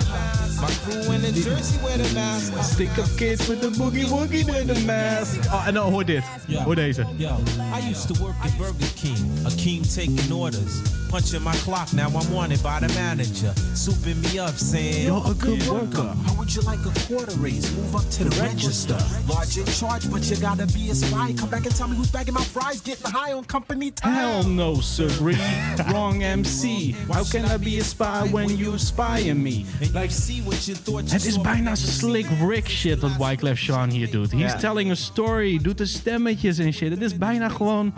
My 0.62 0.70
crew 0.84 1.14
in 1.14 1.22
the 1.22 1.32
Jersey 1.32 1.82
wear 1.84 1.98
the 1.98 2.14
mask. 2.14 2.54
Stick 2.64 2.96
up 2.98 3.10
kids 3.18 3.48
with 3.48 3.62
the 3.62 3.70
boogie 3.70 4.06
woogie 4.06 4.46
with 4.46 4.68
the 4.68 4.80
mask. 4.86 5.40
Oh, 5.52 5.68
en 5.68 5.74
dan 5.74 5.92
hoor 5.92 6.06
dit. 6.06 6.24
Hoor 6.64 6.76
deze. 6.76 7.06
Yo, 7.18 7.38
I 7.74 7.90
used 7.90 8.08
to 8.08 8.24
work 8.24 8.36
at 8.44 8.58
Burger 8.58 8.92
King, 8.96 9.46
a 9.46 9.52
king 9.56 9.84
taking 9.84 10.32
orders. 10.32 10.82
Punching 11.10 11.42
my 11.42 11.56
clock, 11.64 11.94
now 11.94 12.08
I'm 12.08 12.34
wanted 12.34 12.62
by 12.62 12.80
the 12.82 12.90
manager. 12.90 13.54
Souping 13.74 14.22
me 14.24 14.40
up, 14.40 14.58
saying, 14.58 15.06
You're 15.06 15.24
a 15.26 15.34
good 15.34 15.66
worker. 15.68 16.14
How 16.26 16.34
would 16.38 16.54
you 16.54 16.62
like 16.64 16.80
a 16.86 16.92
quarter 17.08 17.34
raise? 17.48 17.76
Move 17.76 17.96
up 17.96 18.08
to 18.10 18.24
the 18.24 18.42
register. 18.42 18.98
Large 19.28 19.58
in 19.58 19.66
charge, 19.66 20.12
but 20.12 20.24
you 20.30 20.38
gotta 20.38 20.68
be 20.68 20.90
a 20.90 20.96
spy. 20.96 21.34
Come 21.40 21.50
back 21.50 21.66
and 21.66 21.76
tell 21.76 21.88
me 21.88 21.96
who's 21.96 22.12
bagging 22.12 22.34
my 22.34 22.44
fries, 22.44 22.82
getting 22.82 23.12
high 23.12 23.34
on 23.34 23.46
company 23.46 23.92
time. 23.92 24.14
Hell 24.14 24.44
no, 24.44 24.82
sirree. 24.82 25.38
Wrong 25.92 26.24
MC. 26.24 26.96
How 27.12 27.24
can 27.24 27.46
I 27.46 27.58
be 27.58 27.80
a 27.80 27.84
spy 27.84 28.28
when 28.32 28.58
you 28.58 28.78
spy 28.78 29.30
on 29.30 29.42
me? 29.42 29.66
Like, 29.94 30.12
see 30.12 30.42
what 30.42 30.68
you 30.68 30.76
thought 30.76 31.04
you 31.04 31.14
het 31.14 31.26
is 31.26 31.42
bijna 31.42 31.76
slick 31.76 32.28
Rick 32.48 32.68
shit 32.68 33.00
wat 33.02 33.18
Wyclef 33.18 33.58
Sean 33.58 33.90
hier 33.90 34.12
doet. 34.12 34.32
He's 34.32 34.56
telling 34.60 34.92
a 34.92 34.96
story, 34.96 35.60
doet 35.62 35.78
de 35.78 35.86
stemmetjes 35.86 36.58
en 36.58 36.74
shit. 36.74 36.90
Het 36.90 37.02
is 37.02 37.18
bijna 37.18 37.50
gewoon... 37.50 37.94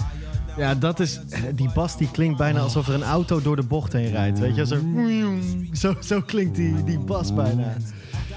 Ja, 0.57 0.75
dat 0.75 0.99
is... 0.99 1.19
Die 1.55 1.69
bas 1.73 1.97
die 1.97 2.11
klinkt 2.11 2.37
bijna 2.37 2.59
alsof 2.59 2.87
er 2.87 2.93
een 2.93 3.03
auto 3.03 3.41
door 3.41 3.55
de 3.55 3.63
bocht 3.63 3.93
heen 3.93 4.11
rijdt. 4.11 4.39
Weet 4.39 4.55
je, 4.55 4.65
zo... 4.65 4.77
Zo, 5.81 5.95
zo 6.01 6.21
klinkt 6.21 6.55
die, 6.55 6.83
die 6.83 6.99
bas 6.99 7.33
bijna. 7.33 7.75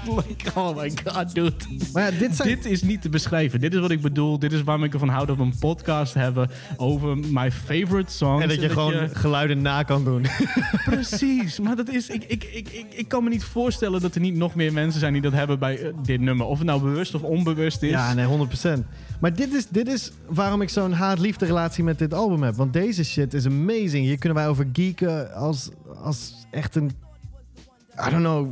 Like, 0.05 0.51
oh 0.55 0.75
my 0.75 0.91
god, 1.03 1.35
dude. 1.35 1.53
Maar 1.93 2.11
ja, 2.11 2.19
dit 2.19 2.35
zijn... 2.35 2.47
Dit 2.47 2.65
is 2.65 2.81
niet 2.81 3.01
te 3.01 3.09
beschrijven. 3.09 3.59
Dit 3.59 3.73
is 3.73 3.79
wat 3.79 3.91
ik 3.91 4.01
bedoel. 4.01 4.39
Dit 4.39 4.51
is 4.51 4.63
waarom 4.63 4.83
ik 4.83 4.93
ervan 4.93 5.09
hou 5.09 5.25
dat 5.25 5.37
we 5.37 5.43
een 5.43 5.57
podcast 5.59 6.13
hebben 6.13 6.49
over 6.77 7.17
my 7.17 7.51
favorite 7.51 8.11
songs. 8.11 8.41
En 8.43 8.49
dat 8.49 8.61
je 8.61 8.69
gewoon 8.69 9.09
geluiden 9.13 9.61
na 9.61 9.83
kan 9.83 10.03
doen. 10.03 10.25
Precies, 10.85 11.59
maar 11.59 11.75
dat 11.75 11.89
is. 11.89 12.09
Ik, 12.09 12.23
ik, 12.23 12.43
ik, 12.43 12.69
ik, 12.69 12.85
ik 12.93 13.07
kan 13.07 13.23
me 13.23 13.29
niet 13.29 13.43
voorstellen 13.43 14.01
dat 14.01 14.15
er 14.15 14.21
niet 14.21 14.35
nog 14.35 14.55
meer 14.55 14.73
mensen 14.73 14.99
zijn 14.99 15.13
die 15.13 15.21
dat 15.21 15.33
hebben 15.33 15.59
bij 15.59 15.79
eh, 15.79 15.93
dit 16.03 16.21
nummer. 16.21 16.45
Of 16.45 16.57
het 16.57 16.67
nou 16.67 16.81
bewust 16.81 17.15
of 17.15 17.21
onbewust 17.21 17.83
is. 17.83 17.89
Ja, 17.89 18.13
nee, 18.13 18.47
100%. 18.79 18.83
Maar 19.19 19.35
dit 19.35 19.53
is, 19.53 19.67
dit 19.67 19.87
is 19.87 20.11
waarom 20.27 20.61
ik 20.61 20.69
zo'n 20.69 20.91
haat-liefde 20.91 21.45
relatie 21.45 21.83
met 21.83 21.99
dit 21.99 22.13
album 22.13 22.43
heb. 22.43 22.55
Want 22.55 22.73
deze 22.73 23.03
shit 23.03 23.33
is 23.33 23.45
amazing. 23.45 24.05
Hier 24.05 24.17
kunnen 24.17 24.37
wij 24.37 24.47
over 24.47 24.67
geeken 24.73 25.33
als, 25.33 25.69
als 26.03 26.33
echt 26.51 26.75
een... 26.75 26.91
I 27.99 28.09
don't 28.09 28.23
know. 28.23 28.47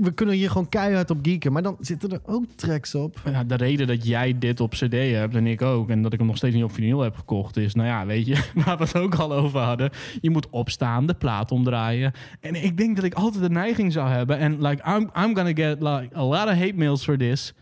We 0.00 0.12
kunnen 0.12 0.34
hier 0.34 0.50
gewoon 0.50 0.68
keihard 0.68 1.10
op 1.10 1.18
geeken. 1.22 1.52
Maar 1.52 1.62
dan 1.62 1.76
zitten 1.80 2.10
er 2.10 2.20
ook 2.26 2.44
tracks 2.54 2.94
op. 2.94 3.20
Ja, 3.24 3.44
de 3.44 3.54
reden 3.54 3.86
dat 3.86 4.06
jij 4.06 4.38
dit 4.38 4.60
op 4.60 4.70
CD 4.70 4.92
hebt 4.92 5.34
en 5.34 5.46
ik 5.46 5.62
ook, 5.62 5.90
en 5.90 6.02
dat 6.02 6.12
ik 6.12 6.18
hem 6.18 6.26
nog 6.28 6.36
steeds 6.36 6.54
niet 6.54 6.64
op 6.64 6.72
vinyl 6.72 7.00
heb 7.00 7.16
gekocht, 7.16 7.56
is, 7.56 7.74
nou 7.74 7.88
ja, 7.88 8.06
weet 8.06 8.26
je, 8.26 8.44
waar 8.64 8.78
we 8.78 8.84
het 8.84 8.96
ook 8.96 9.14
al 9.14 9.32
over 9.32 9.60
hadden. 9.60 9.90
Je 10.20 10.30
moet 10.30 10.50
opstaan, 10.50 11.06
de 11.06 11.14
plaat 11.14 11.52
omdraaien. 11.52 12.12
En 12.40 12.64
ik 12.64 12.76
denk 12.76 12.96
dat 12.96 13.04
ik 13.04 13.14
altijd 13.14 13.42
de 13.42 13.50
neiging 13.50 13.92
zou 13.92 14.08
hebben, 14.08 14.38
en 14.38 14.62
like, 14.62 14.82
I'm, 14.88 15.10
I'm 15.24 15.36
gonna 15.36 15.54
get 15.54 15.82
like 15.82 16.08
a 16.16 16.24
lot 16.24 16.46
of 16.46 16.54
hate 16.54 16.74
mails 16.74 17.04
for 17.04 17.16
this. 17.16 17.54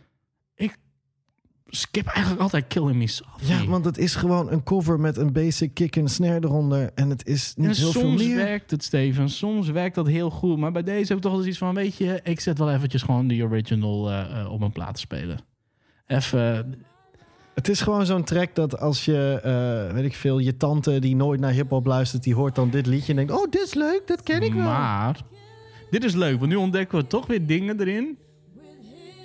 Ik 1.68 1.74
skip 1.74 2.06
eigenlijk 2.06 2.43
altijd 2.43 2.66
Killing 2.66 2.97
Me 2.97 3.06
Softly. 3.06 3.48
Ja, 3.48 3.66
want 3.66 3.84
het 3.84 3.98
is 3.98 4.14
gewoon 4.14 4.51
een 4.51 4.62
cover 4.62 5.01
met 5.01 5.16
een 5.16 5.32
basic 5.32 5.74
kick 5.74 5.97
en 5.97 6.09
snare 6.09 6.40
eronder. 6.44 6.90
En 6.94 7.10
het 7.10 7.26
is 7.26 7.55
niet 7.56 7.68
En 7.68 7.74
heel 7.74 7.93
veel 7.93 8.01
soms 8.01 8.22
meer. 8.22 8.36
werkt 8.36 8.70
het, 8.70 8.84
Steven. 8.84 9.28
Soms 9.28 9.68
werkt 9.68 9.94
dat 9.94 10.06
heel 10.06 10.30
goed. 10.30 10.59
Maar 10.59 10.72
bij 10.72 10.82
deze 10.82 11.06
heb 11.06 11.16
ik 11.16 11.22
toch 11.22 11.32
wel 11.32 11.40
eens 11.40 11.48
iets 11.51 11.59
van... 11.59 11.74
weet 11.74 11.97
je, 11.97 12.20
ik 12.22 12.40
zet 12.40 12.59
wel 12.59 12.70
eventjes 12.70 13.02
gewoon 13.02 13.26
de 13.26 13.43
original 13.43 14.10
eh, 14.10 14.40
eh, 14.40 14.52
op 14.52 14.59
mijn 14.59 14.72
plaat 14.72 14.94
te 14.94 15.01
spelen. 15.01 15.38
Even... 16.06 16.74
Het 17.55 17.68
is 17.68 17.80
gewoon 17.80 18.06
zo'n 18.06 18.24
track 18.24 18.55
dat 18.55 18.80
als 18.80 19.05
je, 19.05 19.40
eh, 19.43 19.94
weet 19.94 20.05
ik 20.05 20.14
veel, 20.14 20.38
je 20.38 20.56
tante 20.56 20.98
die 20.98 21.16
nooit 21.16 21.40
naar 21.40 21.52
hip-hop 21.52 21.86
luistert, 21.86 22.22
die 22.22 22.34
hoort 22.34 22.55
dan 22.55 22.70
dit 22.70 22.86
liedje 22.86 23.10
en 23.10 23.16
denkt: 23.16 23.32
Oh, 23.32 23.51
dit 23.51 23.62
is 23.62 23.74
leuk, 23.74 24.02
dat 24.06 24.22
ken 24.22 24.43
ik 24.43 24.52
wel. 24.52 24.62
Maar 24.62 25.20
dit 25.90 26.05
is 26.05 26.14
leuk, 26.14 26.38
want 26.38 26.51
nu 26.51 26.56
ontdekken 26.56 26.98
we 26.98 27.06
toch 27.06 27.26
weer 27.26 27.47
dingen 27.47 27.80
erin 27.80 28.18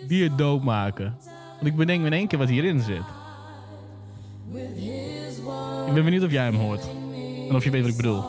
die 0.08 0.24
het 0.24 0.38
dood 0.38 0.64
maken. 0.64 1.18
Want 1.62 1.74
ik 1.74 1.80
bedenk 1.80 2.00
me 2.00 2.06
in 2.06 2.14
één 2.14 2.28
keer 2.28 2.40
wat 2.40 2.50
hierin 2.50 2.82
zit. 2.82 3.02
Ik 5.88 5.94
ben 5.94 6.04
benieuwd 6.04 6.24
of 6.24 6.32
jij 6.32 6.44
hem 6.44 6.56
hoort. 6.56 6.84
En 7.50 7.56
of 7.56 7.64
je 7.64 7.70
weet 7.70 7.82
wat 7.82 7.92
ik 7.92 7.98
bedoel. 7.98 8.24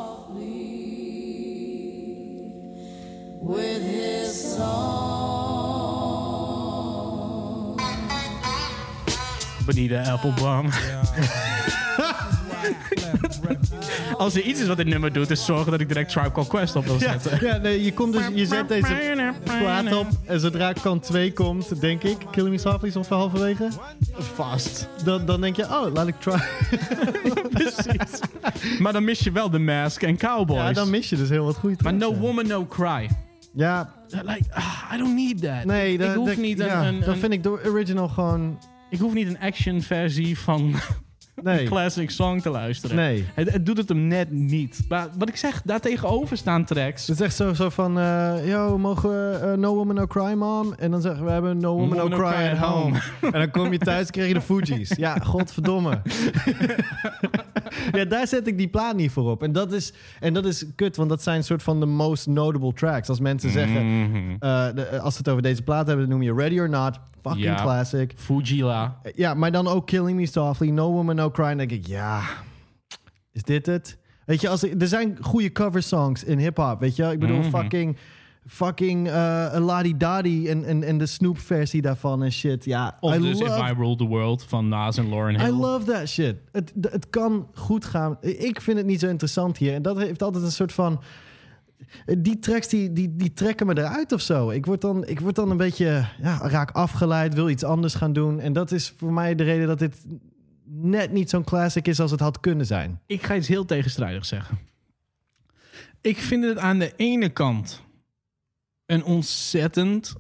Benita 9.67 10.13
Applebaum. 10.13 10.69
Als 14.19 14.35
er 14.35 14.43
iets 14.43 14.61
is 14.61 14.67
wat 14.67 14.77
dit 14.77 14.87
nummer 14.87 15.13
doet, 15.13 15.31
is 15.31 15.45
zorgen 15.45 15.71
dat 15.71 15.81
ik 15.81 15.89
direct 15.89 16.11
Tribe 16.13 16.33
Called 16.33 16.49
Quest 16.49 16.77
op 16.77 16.85
wil 16.85 16.99
zetten. 16.99 17.47
ja 17.47 17.57
nee, 17.57 17.85
je, 17.85 17.93
komt 17.93 18.13
dus, 18.13 18.23
je 18.35 18.47
zet 18.47 18.69
deze 18.69 19.33
plaat 19.45 19.95
op 19.95 20.07
en 20.27 20.41
zodra 20.41 20.73
kant 20.73 21.03
2 21.03 21.33
komt, 21.33 21.81
denk 21.81 22.03
ik, 22.03 22.17
Killing 22.31 22.53
Me 22.55 22.59
Softly 22.61 22.89
is 22.89 22.97
ongeveer 22.97 23.17
halverwege, 23.17 23.69
Vast. 24.19 24.89
dan, 25.05 25.27
dan 25.27 25.41
denk 25.41 25.57
je, 25.57 25.65
oh, 25.65 25.93
laat 25.93 26.07
ik 26.07 26.15
try. 26.21 26.41
Precies. 27.51 28.21
maar 28.79 28.93
dan 28.93 29.05
mis 29.05 29.19
je 29.21 29.33
wel 29.33 29.51
de 29.51 29.59
mask 29.59 30.03
en 30.03 30.17
cowboys. 30.17 30.61
Ja, 30.61 30.73
dan 30.73 30.91
mis 30.91 31.09
je 31.09 31.17
dus 31.17 31.29
heel 31.29 31.45
wat 31.45 31.57
goede 31.57 31.77
maar 31.83 31.95
no 31.95 32.15
woman, 32.17 32.47
no 32.47 32.67
cry. 32.67 33.09
Ja, 33.55 33.93
Like, 34.09 34.45
ah, 34.51 34.91
I 34.95 34.99
don't 34.99 35.15
need 35.15 35.43
that. 35.43 35.65
nee, 35.65 35.93
ik 35.93 35.99
dat, 35.99 36.15
hoef 36.15 36.27
dat- 36.27 36.37
niet 36.37 36.59
een, 36.61 36.67
ja, 36.67 36.87
een, 36.87 37.01
dan 37.01 37.17
vind 37.17 37.33
ik 37.33 37.43
de 37.43 37.61
original 37.67 38.09
gewoon, 38.09 38.59
ik 38.91 38.99
hoef 38.99 39.13
niet 39.15 39.27
een 39.27 39.39
action 39.41 39.81
versie 39.83 40.39
van 40.39 40.75
nee, 41.43 41.61
een 41.61 41.67
classic 41.69 42.11
song 42.11 42.41
te 42.41 42.51
luisteren. 42.51 42.97
nee. 42.97 43.25
Het, 43.35 43.53
het 43.53 43.67
doet 43.67 43.77
het 43.77 43.89
hem 43.89 44.07
net 44.07 44.31
niet. 44.31 44.81
Maar 44.89 45.09
wat 45.19 45.29
ik 45.29 45.37
zeg, 45.37 45.63
daar 45.65 45.81
tegenover 45.81 46.37
staan 46.37 46.65
tracks. 46.65 47.07
Het 47.07 47.21
is 47.21 47.25
echt 47.27 47.35
zo, 47.37 47.55
zo 47.55 47.69
van, 47.69 47.99
eh, 47.99 48.49
yo, 48.49 48.79
mogen 48.79 49.11
we 49.11 49.39
eh, 49.43 49.53
No 49.53 49.75
Woman 49.75 49.95
No 49.95 50.07
Cry, 50.07 50.33
mom? 50.33 50.75
En 50.79 50.91
dan 50.91 51.01
zeggen 51.01 51.25
we, 51.25 51.31
hebben 51.31 51.59
No 51.59 51.75
Woman 51.77 51.97
No, 52.11 52.17
Cry, 52.17 52.51
at 52.51 52.57
home. 52.59 52.99
en 53.21 53.31
dan 53.33 53.51
kom 53.51 53.73
je 53.73 53.79
thuis, 53.79 54.11
krijg 54.11 54.29
je 54.29 54.35
de 54.35 54.41
Fugees. 54.41 54.89
Ja, 54.97 55.19
godverdomme. 55.33 56.01
ja, 57.93 58.05
daar 58.05 58.27
zet 58.27 58.47
ik 58.47 58.57
die 58.59 58.69
plaat 58.69 58.97
niet 58.97 59.11
voor 59.11 59.31
op. 59.31 59.43
En 59.43 59.53
dat 59.53 59.73
is, 59.73 59.93
en 60.21 60.35
dat 60.35 60.45
is 60.45 60.65
kut, 60.77 60.97
want 60.97 61.09
dat 61.09 61.23
zijn 61.23 61.45
soort 61.45 61.63
van 61.63 61.81
de 61.81 61.87
most 61.87 62.27
notable 62.27 62.73
tracks. 62.73 63.09
Als 63.09 63.21
mensen 63.21 63.51
zeggen, 63.51 63.87
Mhm. 64.11 64.17
eh, 64.39 64.67
de- 64.75 65.01
als 65.01 65.13
ze 65.13 65.19
het 65.19 65.29
over 65.29 65.43
deze 65.43 65.63
plaat 65.63 65.87
hebben, 65.87 66.09
dan 66.09 66.19
noem 66.19 66.27
je 66.27 66.35
Ready 66.43 66.59
or 66.59 66.69
Not, 66.69 66.99
fucking 67.23 67.45
Ja. 67.45 67.63
classic. 67.63 68.13
Fujila. 68.17 69.01
Ja, 69.15 69.35
maar 69.35 69.53
dan 69.53 69.67
ook 69.69 69.87
Killing 69.87 70.19
Me 70.19 70.27
Softly, 70.27 70.71
No 70.71 70.91
Woman 70.93 71.17
No 71.17 71.31
Cry. 71.31 71.45
En 71.45 71.57
denk 71.59 71.71
ik, 71.71 71.87
ja, 71.87 72.21
is 73.33 73.43
dit 73.43 73.67
het? 73.67 73.99
Weet 74.27 74.41
je, 74.41 74.49
als 74.49 74.63
er, 74.63 74.87
zijn 74.89 75.19
goede 75.21 75.53
cover 75.53 75.83
songs 75.83 76.25
in 76.25 76.39
hip-hop, 76.39 76.81
weet 76.81 76.97
je? 76.97 77.05
Ik 77.05 77.19
bedoel, 77.19 77.39
Mhm. 77.39 77.49
fucking, 77.49 77.97
fucking 78.47 79.07
uh, 79.09 79.57
Ladi 79.59 79.97
Dadi 79.97 80.49
en, 80.49 80.65
en, 80.65 80.83
en 80.83 80.99
de 80.99 81.07
Snoop-versie 81.07 81.83
daarvan 81.83 82.23
en 82.23 82.33
shit. 82.33 82.65
Ja, 82.65 82.97
Of 83.01 83.15
I 83.15 83.19
dus 83.21 83.41
love, 83.41 83.53
If 83.61 83.71
I 83.71 83.75
Ruled 83.79 83.99
the 83.99 84.07
World 84.07 84.45
van 84.49 84.69
Nas 84.69 84.97
en 84.97 85.09
Lauren 85.09 85.41
Hill. 85.41 85.49
I 85.49 85.53
love 85.53 85.85
that 85.93 86.09
shit. 86.09 86.37
Het, 86.53 86.73
het 86.81 87.11
kan 87.11 87.49
goed 87.55 87.85
gaan. 87.85 88.17
Ik 88.21 88.61
vind 88.61 88.77
het 88.77 88.87
niet 88.87 89.01
zo 89.01 89.09
interessant 89.09 89.57
hier. 89.59 89.75
En 89.75 89.83
dat 89.83 89.97
heeft 89.99 90.23
altijd 90.23 90.45
een 90.45 90.53
soort 90.53 90.73
van. 90.73 91.01
Die 92.19 92.39
tracks 92.39 92.69
die, 92.69 92.93
die, 92.93 93.17
die 93.17 93.33
trekken 93.33 93.67
me 93.67 93.79
eruit 93.79 94.13
of 94.13 94.21
zo. 94.21 94.51
Ik 94.51 94.67
word 94.67 94.81
dan, 94.81 95.07
ik 95.07 95.21
word 95.21 95.35
dan 95.35 95.51
een 95.51 95.57
beetje 95.57 96.07
ja, 96.23 96.39
raak 96.49 96.71
afgeleid, 96.71 97.35
wil 97.35 97.49
iets 97.49 97.65
anders 97.65 97.95
gaan 97.95 98.13
doen. 98.13 98.41
En 98.41 98.53
dat 98.53 98.73
is 98.73 98.95
voor 98.97 99.13
mij 99.13 99.35
de 99.35 99.45
reden 99.45 99.67
dat 99.67 99.79
dit 99.79 100.07
net 100.65 101.13
niet 101.13 101.31
zo'n 101.31 101.45
classic 101.45 101.89
is 101.89 102.01
als 102.01 102.11
het 102.11 102.21
had 102.21 102.41
kunnen 102.41 102.67
zijn. 102.67 103.01
Ik 103.07 103.23
ga 103.23 103.35
iets 103.37 103.49
heel 103.49 103.65
tegenstrijdigs 103.65 104.29
zeggen. 104.29 104.59
Ik 106.01 106.19
vind 106.19 106.45
het 106.45 106.59
aan 106.59 106.79
de 106.79 106.93
ene 106.97 107.29
kant 107.29 107.83
een 108.87 109.05
ontzettend, 109.05 110.15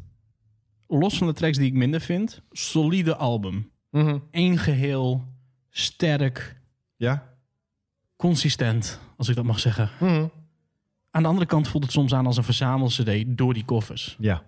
los 0.86 1.18
van 1.18 1.26
de 1.26 1.32
tracks 1.32 1.56
die 1.58 1.66
ik 1.66 1.72
minder 1.74 2.00
vind, 2.00 2.42
solide 2.50 3.16
album. 3.16 3.70
Eén 4.30 4.58
geheel, 4.58 5.24
sterk, 5.70 6.60
Ja? 6.96 7.30
consistent, 8.16 9.00
als 9.16 9.28
ik 9.28 9.36
dat 9.36 9.44
mag 9.44 9.60
zeggen. 9.60 9.90
Aan 11.14 11.22
de 11.22 11.28
andere 11.28 11.46
kant 11.46 11.68
voelt 11.68 11.82
het 11.84 11.92
soms 11.92 12.14
aan 12.14 12.26
als 12.26 12.36
een 12.36 12.44
verzamel-cd 12.44 13.24
door 13.26 13.54
die 13.54 13.64
koffers. 13.64 14.16
Ja. 14.18 14.42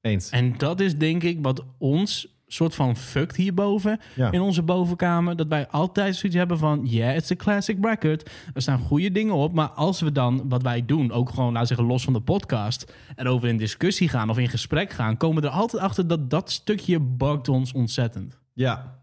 Eens. 0.00 0.30
En 0.30 0.58
dat 0.58 0.80
is 0.80 0.96
denk 0.96 1.22
ik 1.22 1.38
wat 1.42 1.64
ons 1.78 2.34
soort 2.46 2.74
van 2.74 2.96
fuckt 2.96 3.36
hierboven 3.36 4.00
Ja. 4.14 4.30
in 4.32 4.40
onze 4.40 4.62
bovenkamer. 4.62 5.36
Dat 5.36 5.46
wij 5.48 5.68
altijd 5.68 6.16
zoiets 6.16 6.38
hebben 6.38 6.58
van, 6.58 6.86
yeah, 6.86 7.16
it's 7.16 7.30
a 7.30 7.36
classic 7.36 7.76
record. 7.84 8.30
Er 8.54 8.62
staan 8.62 8.78
goede 8.78 9.12
dingen 9.12 9.34
op. 9.34 9.52
Maar 9.52 9.68
als 9.68 10.00
we 10.00 10.12
dan, 10.12 10.48
wat 10.48 10.62
wij 10.62 10.84
doen, 10.86 11.12
ook 11.12 11.30
gewoon, 11.30 11.52
laten 11.52 11.66
zeggen, 11.68 11.86
los 11.86 12.04
van 12.04 12.12
de 12.12 12.20
podcast... 12.20 12.92
erover 13.16 13.48
in 13.48 13.56
discussie 13.56 14.08
gaan 14.08 14.30
of 14.30 14.38
in 14.38 14.48
gesprek 14.48 14.90
gaan... 14.90 15.16
komen 15.16 15.42
we 15.42 15.48
er 15.48 15.54
altijd 15.54 15.82
achter 15.82 16.06
dat 16.06 16.30
dat 16.30 16.50
stukje 16.50 17.00
bugt 17.00 17.48
ons 17.48 17.72
ontzettend. 17.72 18.38
Ja. 18.52 19.00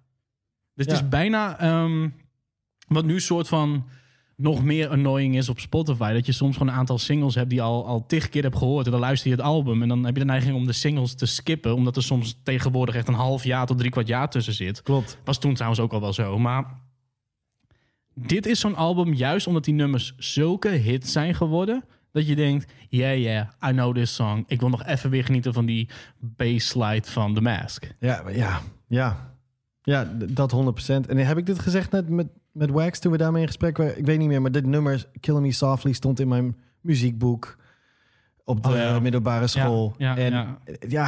Dus 0.73 0.85
het 0.85 0.95
is 0.95 1.09
bijna... 1.09 1.59
ehm, 1.59 2.09
wat 2.87 3.05
nu 3.05 3.19
soort 3.19 3.47
van 3.47 3.85
nog 4.35 4.63
meer 4.63 4.89
annoying 4.89 5.37
is 5.37 5.49
op 5.49 5.59
Spotify. 5.59 6.13
Dat 6.13 6.25
je 6.25 6.31
soms 6.31 6.57
gewoon 6.57 6.73
een 6.73 6.79
aantal 6.79 6.97
singles 6.97 7.35
hebt 7.35 7.49
die 7.49 7.61
al, 7.61 7.85
al 7.85 8.05
tig 8.05 8.29
keer 8.29 8.43
hebt 8.43 8.57
gehoord. 8.57 8.85
En 8.85 8.91
dan 8.91 8.99
luister 8.99 9.29
je 9.29 9.35
het 9.35 9.45
album 9.45 9.81
en 9.81 9.87
dan 9.87 10.05
heb 10.05 10.13
je 10.13 10.19
de 10.19 10.25
neiging 10.25 10.55
om 10.55 10.65
de 10.65 10.73
singles 10.73 11.13
te 11.13 11.25
skippen. 11.25 11.75
Omdat 11.75 11.95
er 11.95 12.03
soms 12.03 12.39
tegenwoordig 12.43 12.95
echt 12.95 13.07
een 13.07 13.13
half 13.13 13.43
jaar 13.43 13.65
tot 13.65 13.77
drie 13.77 13.91
kwart 13.91 14.07
jaar 14.07 14.29
tussen 14.29 14.53
zit. 14.53 14.81
Klopt. 14.81 15.17
Was 15.23 15.39
toen 15.39 15.53
trouwens 15.53 15.81
ook 15.81 15.93
al 15.93 16.01
wel 16.01 16.13
zo. 16.13 16.39
Maar 16.39 16.65
dit 18.15 18.45
is 18.45 18.59
zo'n 18.59 18.75
album 18.75 19.13
juist 19.13 19.47
omdat 19.47 19.63
die 19.63 19.73
nummers 19.73 20.13
zulke 20.17 20.69
hits 20.69 21.11
zijn 21.11 21.35
geworden. 21.35 21.83
Dat 22.11 22.27
je 22.27 22.35
denkt, 22.35 22.71
yeah, 22.89 23.17
yeah, 23.17 23.47
I 23.69 23.71
know 23.71 23.95
this 23.95 24.15
song. 24.15 24.43
Ik 24.47 24.59
wil 24.59 24.69
nog 24.69 24.85
even 24.85 25.09
weer 25.09 25.23
genieten 25.23 25.53
van 25.53 25.65
die 25.65 25.89
bassslide 26.19 27.07
van 27.07 27.33
The 27.33 27.41
Mask. 27.41 27.95
Ja, 27.99 28.29
ja, 28.29 28.61
ja. 28.87 29.31
Ja, 29.83 30.13
dat 30.13 30.55
100%. 30.55 31.09
En 31.09 31.17
heb 31.17 31.37
ik 31.37 31.45
dit 31.45 31.59
gezegd 31.59 31.91
net 31.91 32.09
met, 32.09 32.27
met 32.53 32.69
Wax 32.71 32.99
toen 32.99 33.11
we 33.11 33.17
daarmee 33.17 33.41
in 33.41 33.47
gesprek 33.47 33.77
waren? 33.77 33.97
Ik 33.97 34.05
weet 34.05 34.19
niet 34.19 34.27
meer, 34.27 34.41
maar 34.41 34.51
dit 34.51 34.65
nummer, 34.65 35.07
Kill 35.19 35.39
Me 35.39 35.51
Softly, 35.51 35.91
stond 35.93 36.19
in 36.19 36.27
mijn 36.27 36.55
muziekboek 36.81 37.57
op 38.43 38.63
de 38.63 38.69
Oh 38.69 38.75
ja. 38.75 38.99
middelbare 38.99 39.47
school. 39.47 39.93
ja, 39.97 40.17
en 40.17 40.31
ja. 40.31 40.57
ja, 40.87 41.07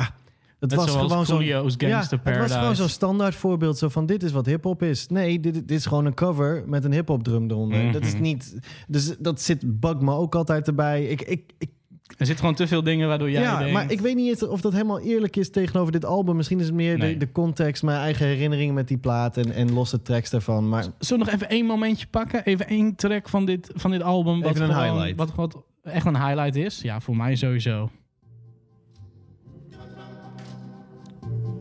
het 0.60 0.70
Net 0.70 0.80
was 0.80 0.90
gewoon 0.92 1.26
zo'n 1.26 1.44
ja, 1.44 1.64
het 1.64 2.38
was 2.38 2.52
gewoon 2.52 2.76
zo'n 2.76 2.90
standaard 2.90 3.36
voorbeeld 3.36 3.78
zo 3.78 3.90
van 3.90 4.06
dit 4.06 4.24
is 4.24 4.32
wat 4.32 4.46
hip-hop 4.46 4.84
is. 4.84 5.08
Nee, 5.08 5.40
dit, 5.40 5.54
dit 5.54 5.72
is 5.72 5.86
gewoon 5.86 6.06
een 6.06 6.14
cover 6.14 6.64
met 6.68 6.84
een 6.84 6.92
hip-hop 6.94 7.24
drum 7.24 7.50
eronder. 7.50 7.92
Dat 7.92 8.04
is 8.06 8.14
Mhm. 8.14 8.22
niet. 8.22 8.56
Dus 8.88 9.16
dat 9.20 9.42
zit 9.42 9.80
bug 9.80 10.00
me 10.00 10.12
ook 10.14 10.36
altijd 10.36 10.68
erbij. 10.68 11.06
Ik, 11.06 11.22
ik, 11.22 11.52
ik, 11.58 11.70
Er 12.08 12.16
zitten 12.26 12.38
gewoon 12.38 12.56
te 12.56 12.68
veel 12.68 12.84
dingen 12.84 13.08
waardoor 13.08 13.32
jij 13.32 13.42
ja, 13.42 13.58
denkt... 13.58 13.74
maar 13.74 13.92
ik 13.92 14.02
weet 14.02 14.16
niet 14.16 14.44
of 14.44 14.62
dat 14.62 14.72
helemaal 14.72 15.00
eerlijk 15.00 15.36
is 15.36 15.50
tegenover 15.50 15.92
dit 15.92 16.06
album. 16.06 16.36
Misschien 16.36 16.60
is 16.60 16.66
het 16.66 16.76
meer 16.76 16.98
Nee. 16.98 17.14
de, 17.18 17.26
de 17.26 17.32
context, 17.32 17.84
mijn 17.84 18.00
eigen 18.00 18.26
herinneringen 18.26 18.74
met 18.74 18.88
die 18.88 18.98
plaat 18.98 19.38
en, 19.38 19.52
en 19.52 19.74
losse 19.74 20.02
tracks 20.02 20.30
daarvan. 20.30 20.70
Maar 20.70 20.86
Zullen 21.00 21.26
we 21.26 21.32
nog 21.32 21.42
even 21.42 21.50
één 21.56 21.66
momentje 21.66 22.08
pakken? 22.08 22.44
Even 22.46 22.68
één 22.68 22.96
track 22.96 23.30
van 23.30 23.46
dit, 23.46 23.72
van 23.76 23.92
dit 23.92 24.02
album. 24.02 24.42
Wat 24.42 24.52
Even 24.56 24.70
een 24.70 24.76
gewoon- 24.76 24.92
highlight. 24.96 25.18
Wat, 25.18 25.36
wat 25.36 25.64
echt 25.84 26.06
een 26.06 26.26
highlight 26.26 26.56
is. 26.56 26.82
Ja, 26.82 27.00
voor 27.00 27.16
mij 27.18 27.36
sowieso. 27.36 27.90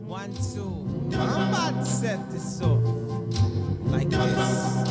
One, 0.07 0.27
two. 0.53 0.85
Set 1.83 2.19
this 2.31 2.59
off 2.61 2.79
like 3.91 4.07
this. 4.07 4.84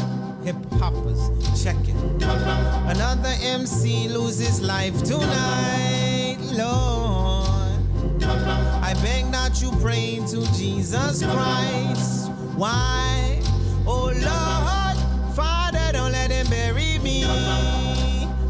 Hip 0.45 0.57
hoppers, 0.73 1.31
check 1.63 1.77
it. 1.89 1.95
Another 2.23 3.35
MC 3.41 4.09
loses 4.09 4.61
life 4.61 5.03
tonight, 5.03 6.37
Lord. 6.53 7.81
I 8.23 8.93
beg 9.03 9.33
that 9.33 9.63
you 9.63 9.71
pray 9.81 10.21
to 10.29 10.45
Jesus 10.53 11.25
Christ. 11.25 12.31
Why? 12.57 13.41
Oh 13.87 14.13
Lord, 14.13 15.35
Father, 15.35 15.93
don't 15.93 16.13
let 16.13 16.31
him 16.31 16.47
bury 16.49 16.99
me. 16.99 17.23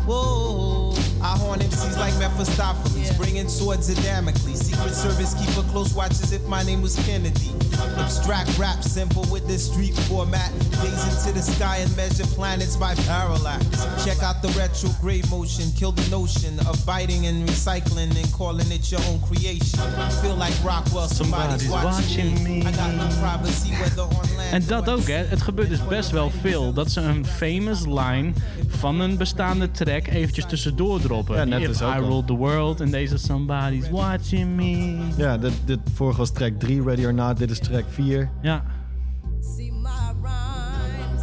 Whoa. 0.05 0.93
I 1.23 1.39
horn 1.39 1.61
MCs 1.61 1.97
like 1.97 2.19
Mephistopheles, 2.19 3.04
bringing 3.17 3.49
swords 3.49 3.89
Damocles. 4.03 4.61
Secret 4.61 4.95
Service 4.95 5.35
keep 5.35 5.49
a 5.57 5.67
close 5.71 5.95
watch 5.95 6.13
as 6.13 6.33
if 6.33 6.47
my 6.47 6.63
name 6.63 6.83
was 6.83 6.97
Kennedy. 7.07 7.51
Abstract 7.99 8.57
rap 8.59 8.83
simple 8.83 9.25
with 9.31 9.47
this 9.47 9.71
street 9.71 9.95
format. 10.09 10.51
Gaze 10.83 11.05
into 11.09 11.33
the 11.33 11.43
sky 11.43 11.79
and 11.79 11.97
measure 11.97 12.27
planets 12.35 12.77
by 12.77 12.95
parallax. 13.07 13.65
Check 14.05 14.23
out 14.23 14.43
the 14.43 14.49
retrograde 14.59 15.29
motion, 15.31 15.71
kill 15.77 15.93
the 15.93 16.09
notion 16.11 16.59
of 16.67 16.85
biting 16.87 17.27
and 17.27 17.49
recycling 17.49 18.15
and 18.17 18.33
calling 18.33 18.71
it 18.71 18.91
your 18.91 19.01
own 19.09 19.21
creation. 19.21 19.79
Feel 20.23 20.37
like 20.37 20.55
Rockwell, 20.65 21.09
somebody's, 21.09 21.67
Somebody's 21.67 21.71
watching, 21.71 22.33
watching 22.33 22.61
me. 22.61 22.67
I 22.67 22.73
got 22.73 22.95
no 22.95 23.09
privacy 23.21 23.71
whether 23.73 24.03
on 24.03 24.37
land 24.37 24.53
En 24.53 24.65
dat 24.67 24.89
at 24.89 24.95
ook, 24.95 25.07
hè. 25.07 25.25
Het 25.25 25.43
gebeurt 25.43 25.69
dus 25.69 25.87
best 25.87 26.11
wel 26.11 26.31
veel. 26.41 26.73
Dat 26.73 26.91
ze 26.91 27.01
een 27.01 27.27
famous 27.27 27.81
line 27.81 28.33
van 28.69 29.01
een 29.01 29.17
bestaande 29.17 29.71
track 29.71 30.07
eventjes 30.07 30.45
tussendoor 30.47 31.01
droppen. 31.01 31.37
Ja, 31.37 31.45
net 31.45 31.69
ook 31.69 31.75
I 31.75 31.83
al. 31.85 32.09
ruled 32.09 32.27
the 32.27 32.33
world 32.33 32.81
en 32.81 32.91
deze 32.95 33.19
Somebody's 33.19 33.91
watching 33.91 34.57
me. 34.57 34.99
ja, 35.17 35.39
dit, 35.39 35.53
dit 35.65 35.79
vorige 35.95 36.19
was 36.19 36.31
track 36.31 36.53
3, 36.59 36.83
Ready 36.83 37.05
or 37.05 37.15
Not. 37.15 37.37
Dit 37.39 37.51
is 37.51 37.59
track 37.59 37.85
4. 37.89 38.31
Ja. 38.43 38.63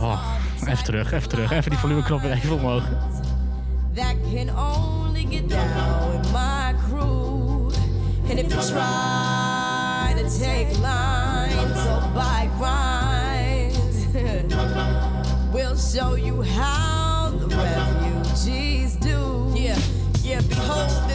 Oh, 0.02 0.19
even 0.68 0.84
terug, 0.84 1.11
even 1.11 1.30
terug. 1.30 1.52
Even 1.52 1.69
die 1.69 1.80
volumeknop 1.80 2.22
weer 2.22 2.31
even 2.31 2.52
omhoog. 2.52 2.84
that 3.93 4.15
can 4.31 4.49
only 4.49 5.26
get 5.26 5.49
down 5.49 6.11
with 6.11 6.31
my 6.31 6.73
crew. 6.88 7.72
And 8.30 8.39
if 8.39 8.45
you 8.53 8.61
try 8.72 10.14
to 10.18 10.39
take 10.39 10.80
lines 10.80 11.80
or 11.88 12.02
buy 12.14 12.49
grinds, 12.57 14.07
we'll 15.53 15.77
show 15.77 16.15
you 16.15 16.41
how 16.41 17.30
the 17.30 17.48
refugees 17.48 18.95
do. 18.95 19.52
Yeah, 19.56 19.77
yeah, 20.23 20.41
behold, 20.48 21.11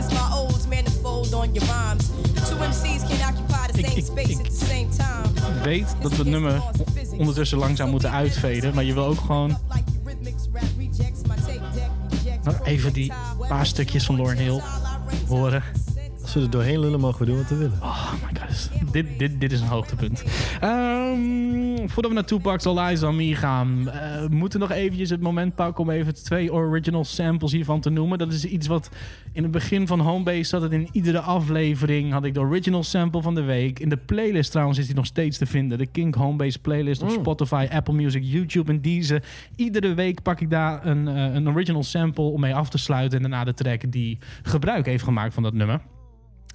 manifold 1.30 1.48
on 1.48 1.54
your 1.54 1.64
rhymes. 1.66 2.08
Two 2.48 2.56
MCs 2.56 3.08
can 3.08 3.28
occupy 3.28 3.66
the 3.72 3.82
same 3.82 4.02
space 4.02 4.38
at 4.38 4.44
the 4.44 4.64
same 4.66 4.88
time. 4.90 5.62
Weet 5.62 5.96
dat 6.00 6.10
we 6.10 6.16
het 6.16 6.26
nummer 6.26 6.62
ondertussen 7.18 7.58
langzaam 7.58 7.90
moeten 7.90 8.10
uitveden. 8.10 8.74
Maar 8.74 8.84
je 8.84 8.94
wil 8.94 9.04
ook 9.04 9.20
gewoon 9.20 9.58
Nou, 12.42 12.56
even 12.64 12.92
die 12.92 13.12
paar 13.48 13.66
stukjes 13.66 14.04
van 14.04 14.16
Lauryn 14.16 14.38
Hill 14.38 14.60
horen. 15.28 15.62
Als 16.26 16.34
we 16.34 16.40
er 16.40 16.50
doorheen 16.50 16.80
lullen, 16.80 17.00
mogen 17.00 17.18
we 17.18 17.26
doen 17.26 17.36
wat 17.36 17.48
we 17.48 17.56
willen. 17.56 17.78
Oh 17.82 18.12
my 18.12 18.40
god, 18.40 18.70
dit, 18.92 19.18
dit, 19.18 19.40
dit 19.40 19.52
is 19.52 19.60
een 19.60 19.66
hoogtepunt. 19.66 20.24
Ehm, 20.60 21.88
voordat 21.88 22.10
we 22.10 22.12
naar 22.12 22.24
Tupac's 22.24 22.66
All 22.66 22.78
Eyes 22.78 23.02
on 23.02 23.16
Me 23.16 23.34
gaan, 23.34 23.90
eh, 23.90 24.26
moeten 24.28 24.60
we 24.60 24.66
nog 24.66 24.76
eventjes 24.76 25.10
het 25.10 25.20
moment 25.20 25.54
pakken 25.54 25.84
om 25.84 25.90
even 25.90 26.14
twee 26.14 26.52
original 26.52 27.04
samples 27.04 27.52
hiervan 27.52 27.80
te 27.80 27.90
noemen. 27.90 28.18
Dat 28.18 28.32
is 28.32 28.44
iets 28.44 28.66
wat 28.66 28.90
in 29.32 29.42
het 29.42 29.52
begin 29.52 29.86
van 29.86 30.00
Homebase 30.00 30.44
zat 30.44 30.62
het 30.62 30.72
in 30.72 30.88
iedere 30.92 31.20
aflevering. 31.20 32.12
Had 32.12 32.24
ik 32.24 32.34
de 32.34 32.40
original 32.40 32.82
sample 32.82 33.22
van 33.22 33.34
de 33.34 33.42
week. 33.42 33.78
In 33.78 33.88
de 33.88 33.96
playlist 33.96 34.50
trouwens 34.50 34.78
is 34.78 34.86
die 34.86 34.94
nog 34.94 35.06
steeds 35.06 35.38
te 35.38 35.46
vinden. 35.46 35.78
De 35.78 35.86
Kink 35.86 36.14
Homebase 36.14 36.58
playlist 36.58 37.02
op 37.02 37.10
Spotify, 37.10 37.66
Apple 37.70 37.94
Music, 37.94 38.22
YouTube 38.24 38.72
en 38.72 38.80
Deezer. 38.80 39.22
Iedere 39.56 39.94
week 39.94 40.22
pak 40.22 40.40
ik 40.40 40.50
daar 40.50 40.86
een, 40.86 41.08
eh, 41.08 41.34
een 41.34 41.48
original 41.48 41.82
sample 41.82 42.24
om 42.24 42.40
mee 42.40 42.54
af 42.54 42.68
te 42.68 42.78
sluiten. 42.78 43.16
En 43.16 43.30
daarna 43.30 43.44
de 43.44 43.54
track 43.54 43.92
die 43.92 44.18
gebruik 44.42 44.86
heeft 44.86 45.04
gemaakt 45.04 45.34
van 45.34 45.42
dat 45.42 45.54
nummer. 45.54 45.80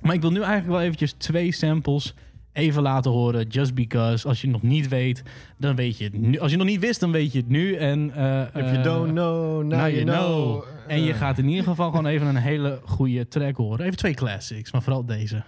Maar 0.01 0.13
ik 0.15 0.21
wil 0.21 0.31
nu 0.31 0.39
eigenlijk 0.41 0.69
wel 0.69 0.81
eventjes 0.81 1.11
twee 1.11 1.51
samples 1.51 2.13
even 2.53 2.81
laten 2.81 3.11
horen. 3.11 3.47
Just 3.47 3.73
because. 3.73 4.27
Als 4.27 4.41
je 4.41 4.47
het 4.47 4.61
nog 4.61 4.71
niet 4.71 4.87
weet, 4.87 5.23
dan 5.57 5.75
weet 5.75 5.97
je 5.97 6.03
het 6.03 6.13
nu. 6.13 6.39
Als 6.39 6.51
je 6.51 6.57
het 6.57 6.65
nog 6.65 6.73
niet 6.73 6.79
wist, 6.81 6.99
dan 6.99 7.11
weet 7.11 7.31
je 7.31 7.37
het 7.37 7.49
nu. 7.49 7.75
En, 7.75 8.11
eh, 8.15 8.41
If 8.41 8.53
you 8.53 8.77
eh, 8.77 8.83
don't 8.83 9.11
know, 9.11 9.63
now, 9.63 9.79
now 9.79 9.89
you 9.89 10.03
know. 10.03 10.63
En 10.87 11.03
je 11.03 11.13
gaat 11.13 11.37
in 11.37 11.47
ieder 11.47 11.63
geval 11.63 11.89
gewoon 11.89 12.05
even 12.05 12.27
een 12.27 12.35
hele 12.35 12.79
goede 12.85 13.27
track 13.27 13.55
horen. 13.55 13.85
Even 13.85 13.97
twee 13.97 14.13
classics, 14.13 14.71
maar 14.71 14.81
vooral 14.81 15.05
deze. 15.05 15.43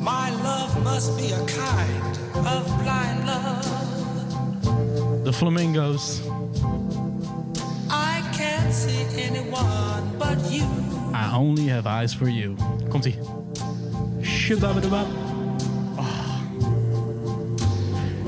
My 0.00 0.30
love 0.42 0.80
must 0.82 1.16
be 1.16 1.34
a 1.34 1.44
kind 1.44 2.18
of 2.46 2.76
blind 2.82 3.24
love. 3.24 3.82
De 5.22 5.32
Flamingos. 5.32 6.20
See 8.74 9.06
anyone 9.22 10.18
but 10.18 10.50
you. 10.50 10.64
I 11.14 11.36
only 11.36 11.68
have 11.68 11.86
eyes 11.86 12.14
for 12.14 12.28
you. 12.28 12.56
Komt-ie. 12.88 13.14
Shababadabab. 14.20 15.06
Oh. 15.96 16.04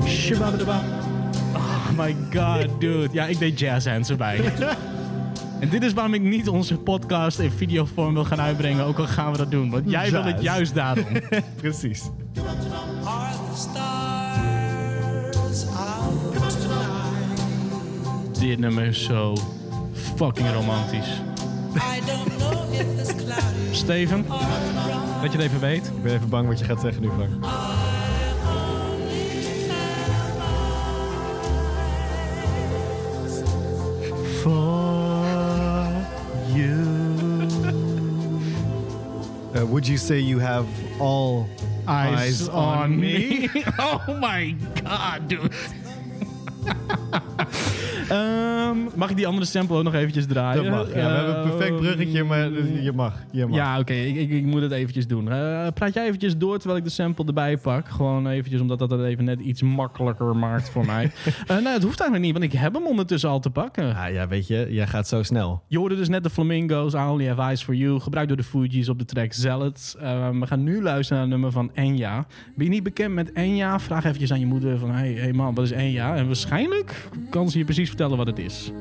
Shababadabab. 0.05 0.83
Oh 1.53 1.91
my 1.97 2.15
god, 2.31 2.79
dude. 2.79 3.09
Ja, 3.11 3.25
ik 3.25 3.39
deed 3.39 3.59
jazz 3.59 3.87
hands 3.87 4.09
erbij. 4.09 4.39
En 5.59 5.69
dit 5.69 5.83
is 5.83 5.93
waarom 5.93 6.13
ik 6.13 6.21
niet 6.21 6.49
onze 6.49 6.77
podcast 6.77 7.39
in 7.39 7.51
videovorm 7.51 8.13
wil 8.13 8.25
gaan 8.25 8.41
uitbrengen. 8.41 8.85
Ook 8.85 8.97
al 8.97 9.07
gaan 9.07 9.31
we 9.31 9.37
dat 9.37 9.51
doen. 9.51 9.69
Want 9.69 9.89
jij 9.89 10.11
wil 10.11 10.23
het 10.23 10.41
juist 10.41 10.73
daarom. 10.73 11.05
Precies. 11.61 12.09
Dit 18.39 18.59
nummer 18.59 18.85
is 18.85 19.03
zo 19.03 19.35
fucking 20.17 20.51
romantisch. 20.53 21.21
Steven, 23.71 24.25
dat 25.21 25.31
je 25.31 25.37
het 25.37 25.47
even 25.47 25.59
weet. 25.59 25.85
Ik 25.85 26.03
ben 26.03 26.13
even 26.13 26.29
bang 26.29 26.47
wat 26.47 26.59
je 26.59 26.65
gaat 26.65 26.81
zeggen 26.81 27.01
nu, 27.01 27.09
Frank. 27.09 27.45
For 34.41 35.87
you. 36.53 36.85
Uh, 39.55 39.63
would 39.63 39.87
you 39.87 39.97
say 39.97 40.19
you 40.19 40.41
have 40.41 40.65
all 40.99 41.45
Eyes, 41.87 42.49
on, 42.49 42.99
me. 42.99 43.49
oh 43.79 44.07
my 44.19 44.55
god, 44.83 45.29
dude. 45.29 45.51
Mag 48.97 49.09
ik 49.09 49.15
die 49.15 49.27
andere 49.27 49.45
sample 49.45 49.77
ook 49.77 49.83
nog 49.83 49.93
eventjes 49.93 50.25
draaien? 50.25 50.63
Dat 50.63 50.71
mag. 50.71 50.87
Ja, 50.87 50.93
we 50.93 51.15
hebben 51.15 51.35
een 51.35 51.49
perfect 51.49 51.75
bruggetje, 51.75 52.23
maar 52.23 52.51
je 52.81 52.91
mag. 52.91 53.13
Je 53.31 53.45
mag. 53.45 53.57
Ja, 53.57 53.79
oké. 53.79 53.93
Ik, 53.93 54.15
ik, 54.15 54.29
ik 54.29 54.45
moet 54.45 54.61
het 54.61 54.71
eventjes 54.71 55.07
doen. 55.07 55.31
Eh, 55.31 55.67
praat 55.73 55.93
jij 55.93 56.05
eventjes 56.05 56.37
door 56.37 56.57
terwijl 56.57 56.79
ik 56.79 56.85
de 56.85 56.91
sample 56.91 57.25
erbij 57.25 57.57
pak? 57.57 57.89
Gewoon 57.89 58.27
eventjes, 58.27 58.61
omdat 58.61 58.79
dat 58.79 58.91
het 58.91 59.01
even 59.01 59.23
net 59.23 59.39
iets 59.39 59.61
makkelijker 59.61 60.35
maakt 60.35 60.69
voor 60.69 60.85
mij. 60.85 61.11
Eh 61.47 61.57
nou, 61.57 61.73
het 61.73 61.83
hoeft 61.83 61.99
eigenlijk 61.99 62.21
niet, 62.21 62.31
want 62.31 62.53
ik 62.53 62.59
heb 62.59 62.73
hem 62.73 62.85
ondertussen 62.87 63.29
al 63.29 63.39
te 63.39 63.49
pakken. 63.49 63.95
Ah, 63.95 64.13
ja, 64.13 64.27
weet 64.27 64.47
je, 64.47 64.67
jij 64.69 64.87
gaat 64.87 65.07
zo 65.07 65.23
snel. 65.23 65.63
Je 65.67 65.77
hoorde 65.77 65.95
dus 65.95 66.09
net 66.09 66.23
de 66.23 66.29
Flamingos, 66.29 66.93
I 66.93 66.97
Only 66.97 67.27
Have 67.27 67.41
Eyes 67.41 67.63
For 67.63 67.75
You, 67.75 67.99
gebruikt 67.99 68.27
door 68.27 68.37
de 68.37 68.43
Fugees 68.43 68.89
op 68.89 68.99
de 68.99 69.05
track 69.05 69.33
Zealots. 69.33 69.95
Eh, 69.95 70.29
we 70.29 70.47
gaan 70.47 70.63
nu 70.63 70.81
luisteren 70.81 71.21
naar 71.21 71.31
het 71.31 71.41
nummer 71.41 71.51
van 71.51 71.71
Enya. 71.73 72.25
Ben 72.55 72.65
je 72.65 72.71
niet 72.71 72.83
bekend 72.83 73.13
met 73.13 73.33
Enya? 73.33 73.79
Vraag 73.79 74.03
eventjes 74.03 74.31
aan 74.31 74.39
je 74.39 74.45
moeder 74.45 74.77
van, 74.77 74.91
hey, 74.91 75.13
hey 75.13 75.33
man, 75.33 75.53
wat 75.53 75.65
is 75.65 75.71
Enya? 75.71 76.15
En 76.15 76.25
waarschijnlijk 76.25 77.09
kan 77.29 77.49
ze 77.49 77.57
je 77.57 77.65
precies 77.65 77.87
vertellen 77.87 78.17
wat 78.17 78.27
het 78.27 78.39
is. 78.39 78.71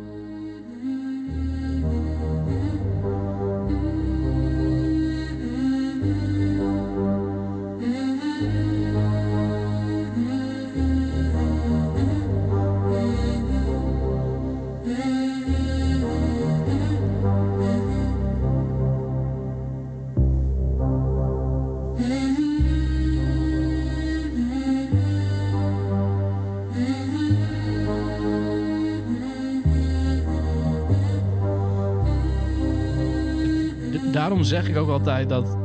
Zeg 34.46 34.68
ik 34.68 34.76
ook 34.76 34.88
altijd 34.88 35.28
dat 35.28 35.56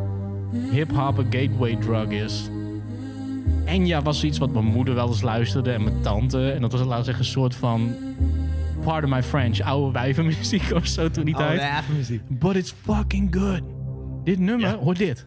hip-hop 0.72 1.18
een 1.18 1.26
gateway 1.30 1.76
drug 1.76 2.08
is. 2.10 2.50
Enya 3.66 4.02
was 4.02 4.24
iets 4.24 4.38
wat 4.38 4.52
mijn 4.54 4.66
moeder 4.66 4.94
wel 4.96 5.08
eens 5.08 5.22
luisterde 5.22 5.72
en 5.72 5.84
mijn 5.84 6.02
tante. 6.02 6.52
En 6.52 6.62
dat 6.62 6.72
was, 6.72 6.82
laten 6.82 6.98
we 6.98 7.04
zeggen, 7.04 7.24
een 7.24 7.30
soort 7.32 7.56
van. 7.56 7.92
Pardon 8.84 9.10
my 9.10 9.24
French, 9.24 9.60
oude 9.62 9.92
wijvenmuziek 9.92 10.72
of 10.76 10.88
zo 10.88 11.10
toen 11.10 11.26
die 11.26 11.36
tijd. 11.36 11.84
muziek. 11.96 12.22
But 12.28 12.56
it's 12.56 12.74
fucking 12.84 13.36
good. 13.36 13.62
Dit 14.24 14.40
nummer, 14.40 14.70
Ja. 14.70 14.78
hoor 14.78 14.94
dit. 14.94 15.26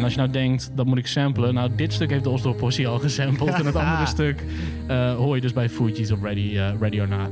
En 0.00 0.06
als 0.06 0.14
je 0.14 0.20
nou 0.20 0.32
denkt, 0.32 0.70
dat 0.74 0.86
moet 0.86 0.98
ik 0.98 1.06
samplen. 1.06 1.54
Nou, 1.54 1.70
dit 1.76 1.92
stuk 1.92 2.10
heeft 2.10 2.24
de 2.24 2.30
Oslo 2.30 2.52
Possie 2.52 2.88
al 2.88 2.98
gesampled. 2.98 3.54
en 3.54 3.66
het 3.66 3.76
andere 3.84 4.06
stuk 4.06 4.44
eh, 4.86 5.14
hoor 5.14 5.34
je 5.34 5.40
dus 5.40 5.52
bij 5.52 5.68
Fuji's 5.68 6.10
op 6.10 6.22
Ready, 6.22 6.56
eh, 6.56 6.72
Ready 6.80 7.00
or 7.00 7.08
Not. 7.08 7.28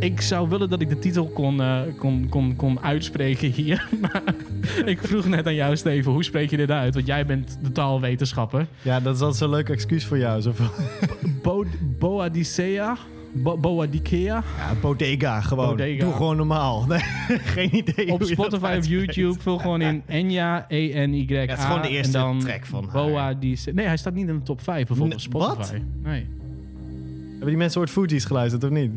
Ik 0.00 0.20
zou 0.20 0.48
willen 0.48 0.70
dat 0.70 0.80
ik 0.80 0.88
de 0.88 0.98
titel 0.98 1.26
kon, 1.26 1.60
eh, 1.60 1.80
kon, 1.98 2.28
kon, 2.28 2.56
kon 2.56 2.80
uitspreken 2.80 3.50
hier. 3.50 3.88
Maar 4.00 4.22
ik 4.84 4.98
vroeg 5.02 5.26
net 5.26 5.46
aan 5.46 5.54
jou, 5.54 5.76
Steven, 5.76 6.12
hoe 6.12 6.24
spreek 6.24 6.50
je 6.50 6.56
dit 6.56 6.70
uit? 6.70 6.94
Want 6.94 7.06
jij 7.06 7.26
bent 7.26 7.58
de 7.62 7.72
taalwetenschapper. 7.72 8.66
Ja, 8.82 9.00
dat 9.00 9.14
is 9.14 9.20
altijd 9.20 9.38
zo'n 9.38 9.50
leuk 9.50 9.68
excuus 9.68 10.04
voor 10.04 10.18
jou. 10.18 10.40
Zo 10.40 10.52
Bo 11.42 11.64
Boadicea? 11.98 12.96
Bo 13.32 13.56
Boadicea? 13.58 14.42
ja, 14.56 14.74
bodega 14.80 15.40
gewoon. 15.40 15.68
Bodega. 15.68 16.04
Doe 16.04 16.12
gewoon 16.12 16.36
normaal. 16.36 16.84
Nee, 16.88 17.00
geen 17.38 17.76
idee 17.76 18.12
Op 18.12 18.22
Spotify 18.22 18.74
of. 18.78 18.86
YouTube 18.86 19.40
vul 19.40 19.58
gewoon 19.58 19.80
in 19.80 20.02
Enya, 20.06 20.64
E-N-Y-A. 20.68 21.40
het 21.40 21.58
is 21.58 21.64
gewoon 21.64 21.82
de 21.82 21.88
eerste 21.88 22.12
dan 22.12 22.38
track 22.38 22.66
van 22.66 22.84
haar. 22.88 22.92
Boadicea. 23.06 23.72
Nee, 23.72 23.86
hij 23.86 23.96
staat 23.96 24.14
niet 24.14 24.28
in 24.28 24.34
de 24.36 24.42
top 24.42 24.62
5 24.62 24.86
bijvoorbeeld 24.86 25.26
op 25.26 25.32
Nee, 25.32 25.42
wat? 25.42 25.52
Spotify. 25.66 25.82
Nee. 26.02 26.26
Hebben 27.30 27.48
die 27.48 27.56
mensen 27.56 27.80
ooit 27.80 27.90
Fuji's 27.90 28.24
geluisterd 28.24 28.64
of 28.64 28.70
niet? 28.70 28.92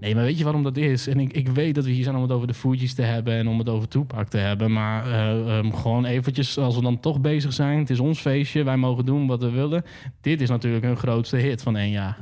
Nee, 0.00 0.14
maar 0.14 0.24
weet 0.24 0.38
je 0.38 0.44
waarom 0.44 0.62
dat 0.62 0.76
is? 0.76 1.06
En 1.06 1.20
ik, 1.20 1.32
ik 1.32 1.48
weet 1.48 1.74
dat 1.74 1.84
we 1.84 1.90
hier 1.90 2.02
zijn 2.04 2.16
om 2.16 2.22
het 2.22 2.30
over 2.32 2.46
de 2.46 2.54
Fuji's 2.54 2.94
te 2.94 3.02
hebben 3.02 3.34
en 3.34 3.48
om 3.48 3.58
het 3.58 3.68
over 3.68 3.88
Tupac 3.88 4.28
te 4.28 4.36
hebben. 4.38 4.72
Maar 4.72 5.06
eh, 5.06 5.58
ehm, 5.58 5.70
gewoon 5.72 6.04
eventjes, 6.04 6.58
als 6.58 6.74
we 6.76 6.82
dan 6.82 7.00
toch 7.00 7.20
bezig 7.20 7.52
zijn. 7.52 7.78
Het 7.78 7.90
is 7.90 8.00
ons 8.00 8.20
feestje, 8.20 8.62
wij 8.62 8.76
mogen 8.76 9.04
doen 9.04 9.26
wat 9.26 9.42
we 9.42 9.50
willen. 9.50 9.84
Dit 10.20 10.40
is 10.40 10.48
natuurlijk 10.48 10.84
hun 10.84 10.96
grootste 10.96 11.36
hit 11.36 11.62
van 11.62 11.76
één 11.76 11.90
jaar. 11.90 12.18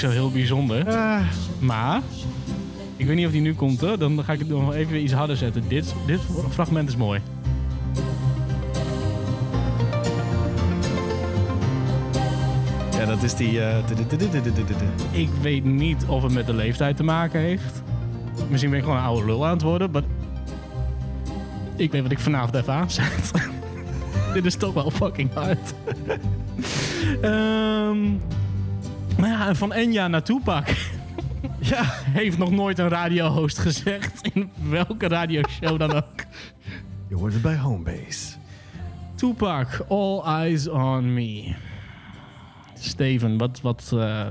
Zo 0.00 0.08
heel 0.08 0.30
bijzonder. 0.30 0.84
Maar, 1.58 2.00
ik 2.96 3.06
weet 3.06 3.16
niet 3.16 3.26
of 3.26 3.32
die 3.32 3.40
nu 3.40 3.54
komt 3.54 3.80
hoor. 3.80 3.98
Dan 3.98 4.24
ga 4.24 4.32
ik 4.32 4.38
het 4.38 4.48
nog 4.48 4.74
even 4.74 4.92
weer 4.92 5.02
iets 5.02 5.12
harder 5.12 5.36
zetten. 5.36 5.62
Dit, 5.68 5.94
dit 6.06 6.20
fragment 6.50 6.88
is 6.88 6.96
mooi. 6.96 7.20
Ja, 12.98 13.06
dat 13.06 13.22
is 13.22 13.34
die... 13.34 13.60
Ik 15.10 15.28
weet 15.40 15.64
niet 15.64 16.04
of 16.06 16.22
het 16.22 16.32
met 16.32 16.46
de 16.46 16.54
leeftijd 16.54 16.96
te 16.96 17.02
maken 17.02 17.40
heeft. 17.40 17.82
Misschien 18.48 18.70
ben 18.70 18.78
ik 18.78 18.84
gewoon 18.84 19.00
een 19.00 19.06
oude 19.06 19.26
lul 19.26 19.46
aan 19.46 19.52
het 19.52 19.62
worden. 19.62 19.90
Maar 19.90 20.02
ik 21.76 21.92
weet 21.92 22.02
wat 22.02 22.10
ik 22.10 22.18
vanavond 22.18 22.54
even 22.54 22.72
aanzet. 22.72 23.30
Dit 24.34 24.44
is 24.44 24.56
toch 24.56 24.74
wel 24.74 24.90
fucking 24.90 25.32
hard. 25.32 25.74
Ehm 27.20 27.98
nou 29.16 29.28
ja, 29.32 29.48
en 29.48 29.56
van 29.56 29.72
Enya 29.72 30.08
naar 30.08 30.22
Tupac. 30.22 30.68
ja, 31.72 31.82
heeft 31.88 32.38
nog 32.38 32.50
nooit 32.50 32.78
een 32.78 32.88
radiohost 32.88 33.58
gezegd. 33.58 34.28
In 34.32 34.50
welke 34.68 35.08
radioshow 35.08 35.78
dan 35.78 35.92
ook. 35.92 36.24
Je 37.08 37.14
hoort 37.14 37.32
het 37.32 37.42
bij 37.42 37.56
Homebase. 37.56 38.36
Tupac, 39.14 39.84
All 39.88 40.20
Eyes 40.24 40.68
on 40.68 41.14
Me. 41.14 41.54
Steven, 42.80 43.38
wat, 43.38 43.60
wat, 43.60 43.90
eh, 43.94 44.26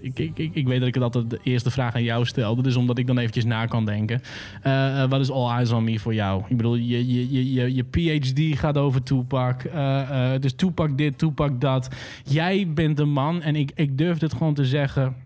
ik, 0.00 0.18
ik, 0.18 0.50
ik, 0.52 0.66
weet 0.66 0.78
dat 0.78 0.88
ik 0.88 0.94
het 0.94 1.02
altijd 1.02 1.30
de 1.30 1.40
eerste 1.42 1.70
vraag 1.70 1.94
aan 1.94 2.02
jou 2.02 2.24
stel. 2.24 2.62
Dus 2.62 2.76
omdat 2.76 2.98
ik 2.98 3.06
dan 3.06 3.18
eventjes 3.18 3.44
na 3.44 3.66
kan 3.66 3.84
denken. 3.84 4.22
Eh, 4.62 5.02
eh, 5.02 5.10
wat 5.10 5.20
is 5.20 5.30
All 5.30 5.50
Eyes 5.50 5.70
on 5.70 5.84
Me 5.84 5.98
voor 5.98 6.14
jou? 6.14 6.42
Ik 6.48 6.56
bedoel, 6.56 6.74
je, 6.74 7.06
je, 7.06 7.52
je, 7.52 7.74
je, 7.74 7.84
PhD 7.90 8.58
gaat 8.58 8.78
over 8.78 9.02
eh, 9.06 10.30
dus 10.40 10.52
Tupac 10.52 10.98
dit, 10.98 11.18
Tupac 11.18 11.60
dat. 11.60 11.88
Jij 12.24 12.68
bent 12.74 12.96
de 12.96 13.04
man 13.04 13.42
en 13.42 13.56
ik, 13.56 13.70
ik 13.74 13.98
durf 13.98 14.18
dit 14.18 14.32
gewoon 14.32 14.54
te 14.54 14.64
zeggen. 14.64 15.16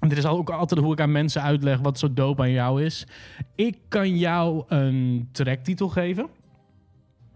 En 0.00 0.08
dit 0.08 0.18
is 0.18 0.26
ook 0.26 0.50
altijd 0.50 0.80
hoe 0.80 0.92
ik 0.92 1.00
aan 1.00 1.12
mensen 1.12 1.42
uitleg 1.42 1.78
wat 1.78 1.98
zo 1.98 2.12
dope 2.12 2.42
aan 2.42 2.50
jou 2.50 2.84
is. 2.84 3.06
Ik 3.54 3.76
kan 3.88 4.18
jou 4.18 4.64
een 4.68 5.28
tracktitel 5.32 5.88
geven. 5.88 6.26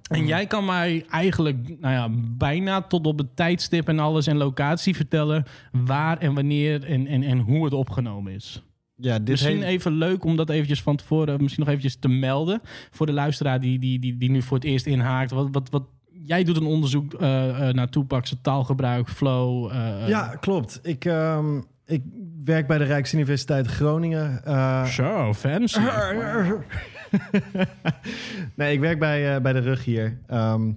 En 0.09 0.26
jij 0.26 0.47
kan 0.47 0.64
mij 0.64 1.05
eigenlijk 1.10 1.68
nou 1.80 1.94
ja, 1.94 2.09
bijna 2.36 2.82
tot 2.82 3.06
op 3.06 3.18
het 3.18 3.36
tijdstip 3.36 3.89
en 3.89 3.98
alles 3.98 4.26
en 4.26 4.36
locatie 4.36 4.97
vertellen 4.97 5.44
waar 5.72 6.18
en 6.18 6.35
wanneer 6.35 6.85
en, 6.85 7.06
en, 7.06 7.22
en 7.22 7.39
hoe 7.39 7.64
het 7.64 7.72
opgenomen 7.74 8.32
is. 8.32 8.62
Ja, 9.01 9.18
dit 9.18 9.28
Misschien 9.28 9.55
hele- 9.55 9.66
even 9.66 9.93
leuk 9.93 10.24
om 10.24 10.36
dat 10.36 10.51
eventjes 10.51 10.82
van 10.82 10.97
tevoren 10.97 11.43
misschien 11.43 11.60
nog 11.64 11.68
eventjes 11.74 11.97
te 11.97 12.09
melden 12.09 12.60
voor 12.90 13.06
de 13.06 13.12
luisteraar 13.12 13.60
die, 13.60 13.78
die, 13.78 13.98
die, 13.98 14.16
die 14.16 14.30
nu 14.30 14.43
voor 14.43 14.56
het 14.56 14.66
eerst 14.66 14.86
inhaakt. 14.86 15.30
Wat, 15.30 15.48
wat, 15.52 15.70
wat, 15.70 15.82
jij 16.24 16.44
doet 16.44 16.56
een 16.56 16.66
onderzoek 16.66 17.14
eh, 17.14 17.68
eh, 17.68 17.74
naar 17.74 17.89
Tupac's 17.89 18.35
taalgebruik, 18.43 19.09
flow. 19.09 19.70
eh, 19.72 20.09
Ja, 20.09 20.36
klopt. 20.40 20.80
Ik, 20.82 21.05
ehm, 21.05 21.60
ik 21.89 22.02
werk 22.44 22.66
bij 22.66 22.78
de 22.78 22.85
Rijksuniversiteit 22.85 23.66
Groningen. 23.66 24.44
Eh, 24.44 24.85
Zo, 24.85 25.35
fancy. 25.35 25.78
nee, 28.55 28.73
ik 28.73 28.81
werk 28.81 28.98
bij, 28.98 29.35
eh, 29.35 29.40
bij 29.43 29.52
de 29.52 29.59
rug 29.59 29.85
hier. 29.85 30.19
ehm, 30.27 30.73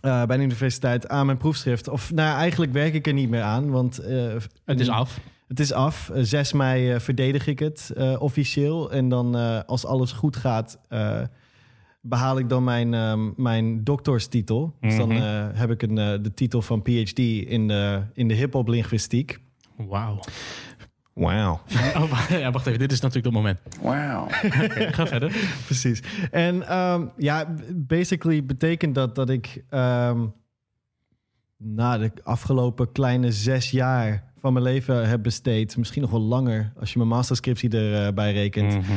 eh, 0.00 0.24
bij 0.24 0.36
de 0.36 0.42
universiteit 0.42 1.08
aan 1.08 1.26
mijn 1.26 1.38
proefschrift. 1.38 1.88
Of 1.88 2.12
nou, 2.12 2.36
eigenlijk 2.38 2.72
werk 2.72 2.94
ik 2.94 3.06
er 3.06 3.12
niet 3.12 3.28
meer 3.30 3.42
aan, 3.42 3.70
want... 3.70 3.96
Het 4.64 4.80
is 4.80 4.88
af. 4.88 5.20
Het 5.48 5.60
is 5.60 5.72
af. 5.72 6.10
Eh, 6.10 6.22
6 6.22 6.52
mei 6.52 7.00
verdedig 7.00 7.46
ik 7.46 7.58
het 7.58 7.92
officieel. 8.18 8.92
En 8.92 9.08
dan, 9.08 9.34
als 9.66 9.86
alles 9.86 10.12
goed 10.12 10.36
gaat, 10.36 10.78
eh, 10.88 11.20
behaal 12.00 12.38
ik 12.38 12.48
dan 12.48 12.64
mijn, 12.64 12.94
ehm, 12.94 13.30
mijn 13.36 13.84
doctorstitel. 13.84 14.76
Dus 14.80 14.96
dan 14.96 15.08
Mhm. 15.08 15.50
heb 15.54 15.70
ik 15.70 15.82
een, 15.82 15.94
de 16.22 16.34
titel 16.34 16.62
van 16.62 16.82
PhD 16.82 17.18
in 17.18 17.68
de, 17.68 18.02
in 18.12 18.28
de 18.28 18.34
hip-hop 18.34 18.68
linguïstiek. 18.68 19.38
Wauw. 19.76 20.18
Wauw. 21.12 21.60
Oh, 21.96 22.26
ja, 22.30 22.50
wacht 22.50 22.66
even, 22.66 22.78
dit 22.78 22.92
is 22.92 23.00
natuurlijk 23.00 23.26
het 23.26 23.34
moment. 23.34 23.58
Wauw. 23.82 24.26
Ga 24.96 25.06
verder. 25.06 25.36
Precies. 25.64 26.02
En 26.30 26.68
ehm, 26.68 27.06
ja, 27.16 27.54
basically 27.74 28.44
betekent 28.44 28.94
dat 28.94 29.14
dat 29.14 29.30
ik. 29.30 29.64
ehm, 29.70 30.26
na 31.58 31.98
de 31.98 32.12
afgelopen 32.22 32.92
kleine 32.92 33.32
zes 33.32 33.70
jaar 33.70 34.24
van 34.38 34.52
mijn 34.52 34.64
leven 34.64 35.08
heb 35.08 35.22
besteed, 35.22 35.76
misschien 35.76 36.02
nog 36.02 36.10
wel 36.10 36.20
langer 36.20 36.72
als 36.78 36.92
je 36.92 36.98
mijn 36.98 37.10
masterscriptie 37.10 37.70
erbij 37.78 38.32
rekent, 38.32 38.72
Mhm. 38.74 38.92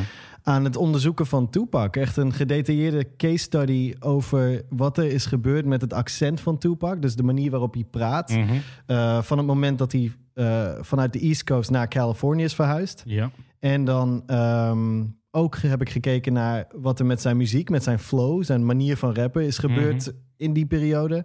Aan 0.49 0.63
het 0.63 0.76
onderzoeken 0.76 1.26
van 1.26 1.49
Tupac. 1.49 1.95
Echt 1.95 2.17
een 2.17 2.34
gedetailleerde 2.34 3.15
case 3.17 3.38
study 3.38 3.93
over 3.99 4.61
wat 4.69 4.97
er 4.97 5.11
is 5.11 5.26
gebeurd 5.26 5.65
met 5.65 5.81
het 5.81 5.93
accent 5.93 6.41
van 6.41 6.57
Tupac. 6.57 7.01
Dus 7.01 7.15
de 7.15 7.23
manier 7.23 7.51
waarop 7.51 7.73
hij 7.73 7.84
praat. 7.84 8.30
Mhm. 8.30 8.53
Eh, 8.85 9.21
van 9.21 9.38
het 9.38 9.47
moment 9.47 9.77
dat 9.77 9.91
hij 9.91 10.11
eh, 10.34 10.69
vanuit 10.81 11.13
de 11.13 11.19
East 11.19 11.43
Coast 11.43 11.69
naar 11.69 11.88
Californië 11.88 12.43
is 12.43 12.55
verhuisd. 12.55 13.03
Ja. 13.05 13.31
En 13.59 13.85
dan 13.85 14.23
ehm, 14.26 15.03
ook 15.31 15.57
heb 15.57 15.81
ik 15.81 15.89
gekeken 15.89 16.34
naar 16.34 16.67
wat 16.76 16.99
er 16.99 17.05
met 17.05 17.21
zijn 17.21 17.38
muziek, 17.38 17.69
met 17.69 17.84
zijn 17.84 17.99
flow, 17.99 18.43
zijn 18.43 18.65
manier 18.65 18.97
van 18.97 19.13
rappen 19.15 19.45
is 19.45 19.57
gebeurd 19.57 20.11
in 20.38 20.53
die 20.53 20.65
periode. 20.65 21.23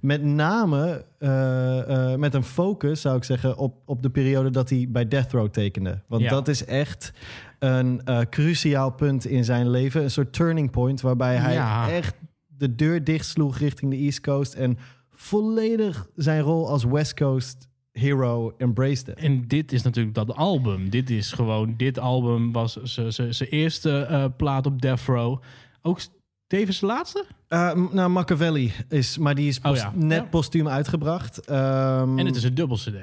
Met 0.00 0.22
name 0.24 1.04
eh, 1.18 2.14
met 2.14 2.34
een 2.34 2.42
focus, 2.42 3.00
zou 3.00 3.16
ik 3.16 3.24
zeggen, 3.24 3.56
op, 3.56 3.74
op 3.84 4.02
de 4.02 4.10
periode 4.10 4.50
dat 4.50 4.70
hij 4.70 4.86
bij 4.88 5.08
Death 5.08 5.32
Row 5.32 5.48
tekende. 5.48 6.02
Want 6.06 6.22
Ja. 6.22 6.30
dat 6.30 6.48
is 6.48 6.64
echt 6.64 7.12
een 7.58 8.00
eh, 8.04 8.20
cruciaal 8.30 8.90
punt 8.90 9.26
in 9.26 9.44
zijn 9.44 9.70
leven. 9.70 10.02
Een 10.02 10.10
soort 10.10 10.32
turning 10.32 10.70
point 10.70 11.00
waarbij 11.00 11.36
hij 11.36 11.52
Ja. 11.52 11.90
echt 11.90 12.14
de 12.46 12.74
deur 12.74 13.04
dichtsloeg 13.04 13.58
richting 13.58 13.90
de 13.90 13.96
East 13.96 14.20
Coast. 14.20 14.54
En 14.54 14.78
volledig 15.10 16.06
zijn 16.14 16.40
rol 16.40 16.68
als 16.68 16.84
West 16.84 17.14
Coast 17.14 17.68
hero 17.92 18.54
embraced. 18.58 19.08
En 19.14 19.48
dit 19.48 19.72
is 19.72 19.82
natuurlijk 19.82 20.14
dat 20.14 20.34
album. 20.34 20.90
Dit 20.90 21.10
is 21.10 21.32
gewoon, 21.32 21.74
dit 21.76 21.98
album 21.98 22.52
was 22.52 22.78
zijn 22.82 23.48
eerste 23.50 24.00
eh, 24.00 24.24
plaat 24.36 24.66
op 24.66 24.82
Death 24.82 25.00
Row. 25.06 25.38
Ook 25.82 26.00
tevens 26.46 26.80
de 26.80 26.86
laatste? 26.86 27.24
M- 27.48 27.88
nou, 27.92 28.10
Machiavelli 28.10 28.72
is, 28.88 29.18
maar 29.18 29.34
die 29.34 29.48
is 29.48 29.60
Oh 29.62 29.76
ja. 29.76 29.92
net 29.94 30.18
Ja. 30.22 30.28
postuum 30.28 30.68
uitgebracht. 30.68 31.38
Ehm, 31.46 32.18
En 32.18 32.26
het 32.26 32.36
is 32.36 32.44
een 32.44 32.54
dubbel 32.54 32.76
CD. 32.76 32.94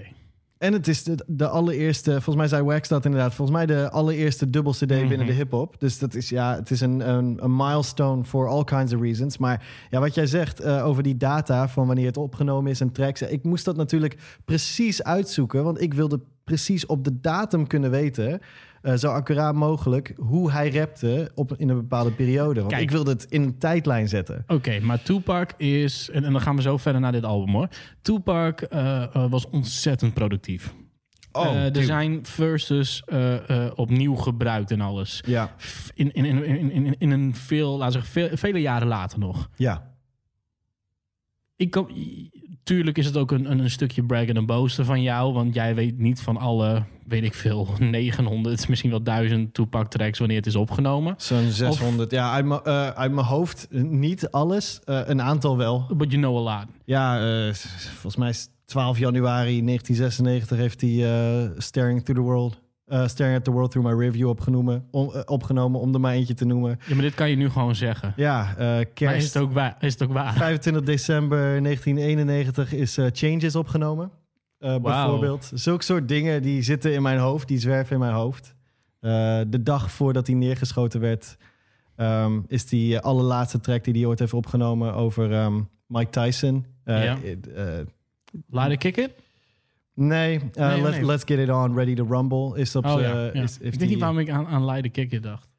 En 0.57 0.73
het 0.73 0.87
is 0.87 1.03
de, 1.03 1.17
de 1.27 1.47
allereerste, 1.47 2.11
volgens 2.11 2.35
mij 2.35 2.47
zei 2.47 2.63
Wax 2.63 2.87
dat 2.87 3.05
inderdaad, 3.05 3.33
volgens 3.33 3.57
mij 3.57 3.65
de 3.65 3.89
allereerste 3.89 4.49
dubbel 4.49 4.71
CD 4.71 4.89
Mhm. 4.89 5.07
binnen 5.07 5.27
de 5.27 5.33
hip-hop. 5.33 5.75
Dus 5.79 5.99
dat 5.99 6.13
is 6.15 6.29
ja, 6.29 6.55
het 6.55 6.71
is 6.71 6.81
een, 6.81 7.09
een, 7.09 7.43
een 7.43 7.55
milestone 7.55 8.23
for 8.23 8.47
all 8.47 8.63
kinds 8.63 8.93
of 8.93 9.01
reasons. 9.01 9.37
Maar 9.37 9.65
ja, 9.89 9.99
wat 9.99 10.13
jij 10.15 10.27
zegt 10.27 10.59
eh, 10.59 10.85
over 10.85 11.03
die 11.03 11.17
data 11.17 11.67
van 11.69 11.87
wanneer 11.87 12.05
het 12.05 12.17
opgenomen 12.17 12.71
is 12.71 12.79
en 12.81 12.91
tracks. 12.91 13.21
Ik 13.21 13.43
moest 13.43 13.65
dat 13.65 13.75
natuurlijk 13.75 14.17
precies 14.45 15.03
uitzoeken, 15.03 15.63
want 15.63 15.81
ik 15.81 15.93
wilde 15.93 16.19
precies 16.43 16.85
op 16.85 17.03
de 17.03 17.19
datum 17.19 17.67
kunnen 17.67 17.91
weten. 17.91 18.39
Eh, 18.85 18.95
zo 18.95 19.07
accuraat 19.11 19.55
mogelijk 19.55 20.13
hoe 20.17 20.51
hij 20.51 20.69
rapte 20.71 21.31
op, 21.35 21.53
in 21.57 21.69
een 21.69 21.75
bepaalde 21.75 22.11
periode. 22.11 22.59
Want 22.59 22.71
Kijk. 22.71 22.83
ik 22.83 22.91
wilde 22.91 23.11
het 23.11 23.23
in 23.29 23.41
een 23.41 23.57
tijdlijn 23.57 24.07
zetten. 24.07 24.43
Oké, 24.47 24.79
maar 24.79 25.01
Tupac 25.03 25.51
is... 25.57 26.09
En, 26.09 26.23
en 26.23 26.31
dan 26.31 26.41
gaan 26.41 26.55
we 26.55 26.61
zo 26.61 26.77
verder 26.77 27.01
naar 27.01 27.11
dit 27.11 27.23
album 27.23 27.53
hoor. 27.53 27.67
Tupac 28.01 28.61
eh, 28.61 29.03
eh, 29.03 29.29
was 29.29 29.49
ontzettend 29.49 30.13
productief. 30.13 30.73
Oh, 31.31 31.45
Eh, 31.45 31.63
er 31.65 31.71
dude. 31.73 31.85
zijn 31.85 32.25
verses 32.25 33.03
opnieuw 33.75 34.15
gebruikt 34.15 34.71
en 34.71 34.81
alles. 34.81 35.21
Ja, 35.25 35.55
In, 35.93 36.13
in, 36.13 36.25
in, 36.25 36.43
in, 36.45 36.71
in, 36.71 36.95
in 36.99 37.11
een 37.11 37.35
veel, 37.35 37.77
laten 37.77 37.99
we 38.01 38.07
zeggen, 38.13 38.37
vele 38.37 38.61
jaren 38.61 38.87
later 38.87 39.19
nog. 39.19 39.49
ja. 39.55 39.93
Ik 41.57 41.71
kan, 41.71 41.87
tuurlijk 42.65 42.97
is 42.97 43.05
het 43.05 43.17
ook 43.17 43.31
een, 43.31 43.51
een, 43.51 43.69
stukje 43.69 44.03
braggen 44.03 44.35
en 44.35 44.45
boasten 44.45 44.85
van 44.85 45.01
jou. 45.01 45.33
Want 45.33 45.53
jij 45.53 45.75
weet 45.75 45.97
niet 45.97 46.21
van 46.21 46.37
alle, 46.37 46.83
weet 47.07 47.23
ik 47.23 47.33
veel, 47.33 47.67
900, 47.79 48.67
misschien 48.67 48.89
wel 48.89 49.03
1000 49.03 49.53
Tupac 49.53 49.89
tracks 49.89 50.19
wanneer 50.19 50.37
het 50.37 50.45
is 50.45 50.55
opgenomen. 50.55 51.13
Zo'n 51.17 51.51
600. 51.51 52.11
Ja, 52.11 52.31
uit 52.31 52.45
mijn, 52.45 52.61
eh, 52.63 52.89
uit 52.89 53.11
mijn 53.11 53.27
hoofd 53.27 53.67
niet 53.71 54.31
alles. 54.31 54.79
Eh, 54.85 55.01
een 55.05 55.21
aantal 55.21 55.57
wel. 55.57 55.85
But 55.97 56.11
you 56.11 56.21
know 56.21 56.47
a 56.47 56.55
lot. 56.57 56.65
Ja, 56.85 57.19
eh, 57.19 57.53
volgens 57.53 58.15
mij 58.15 58.29
is 58.29 58.49
12 58.65 58.97
januari 58.97 59.61
1996 59.61 60.57
heeft 60.57 60.81
hij 60.81 61.51
Staring 61.57 62.03
Through 62.03 62.21
the 62.21 62.27
World... 62.27 62.63
eh, 62.85 63.07
Staring 63.07 63.37
at 63.37 63.43
the 63.43 63.51
World 63.51 63.71
Through 63.71 63.87
My 63.89 64.05
Review 64.05 64.27
opgenomen 64.27 64.87
om, 64.91 65.11
eh, 65.13 65.21
opgenomen, 65.25 65.79
om 65.79 65.93
er 65.93 65.99
maar 65.99 66.13
eentje 66.13 66.33
te 66.33 66.45
noemen. 66.45 66.79
Ja, 66.87 66.93
maar 66.93 67.03
dit 67.03 67.13
kan 67.13 67.29
je 67.29 67.35
nu 67.35 67.49
gewoon 67.49 67.75
zeggen. 67.75 68.13
Ja, 68.15 68.49
eh 68.57 68.57
Maar 68.57 68.79
is 68.79 68.87
kerst. 68.93 69.33
het 69.33 69.43
ook 69.43 69.51
waar? 69.53 69.75
Is 69.79 69.93
het 69.93 70.03
ook 70.03 70.13
waar? 70.13 70.33
25 70.33 70.83
december 70.83 71.61
1991 71.61 72.73
is 72.73 72.97
Changes 73.11 73.55
opgenomen. 73.55 74.11
eh, 74.59 74.77
bijvoorbeeld. 74.77 75.51
Zulke 75.53 75.83
soort 75.83 76.07
dingen 76.07 76.41
die 76.41 76.61
zitten 76.61 76.93
in 76.93 77.01
mijn 77.01 77.17
hoofd, 77.19 77.47
die 77.47 77.59
zwerven 77.59 77.93
in 77.93 77.99
mijn 77.99 78.13
hoofd. 78.13 78.53
De 79.49 79.59
dag 79.63 79.91
voordat 79.91 80.27
hij 80.27 80.35
neergeschoten 80.35 80.99
werd, 80.99 81.37
ehm, 81.95 82.39
is 82.47 82.65
die 82.65 82.99
allerlaatste 82.99 83.59
track 83.59 83.83
die 83.83 83.93
hij 83.93 84.05
ooit 84.05 84.19
heeft 84.19 84.33
opgenomen 84.33 84.93
over 84.93 85.33
ehm, 85.33 85.61
Mike 85.87 86.09
Tyson. 86.09 86.65
Ja. 86.85 87.17
Laat 88.49 88.71
ik 88.71 88.79
kicken? 88.79 89.09
Nee, 89.95 90.39
Nee, 90.53 90.77
oh 90.77 90.83
let's, 90.83 90.95
nee. 90.97 91.05
let's 91.05 91.23
Get 91.25 91.39
It 91.39 91.49
On, 91.49 91.75
Ready 91.75 91.93
to 91.95 92.05
Rumble. 92.09 92.59
Is 92.59 92.75
op 92.75 92.85
Oh 92.85 92.93
z'n- 92.93 92.99
ja. 92.99 93.23
ja. 93.23 93.31
is- 93.43 93.57
ik 93.59 93.73
weet 93.73 93.89
niet 93.89 93.99
waarom 93.99 94.19
ik 94.19 94.29
aan, 94.29 94.47
aan 94.47 94.75
ik 94.75 94.91
kicken 94.91 95.21
dacht. 95.21 95.49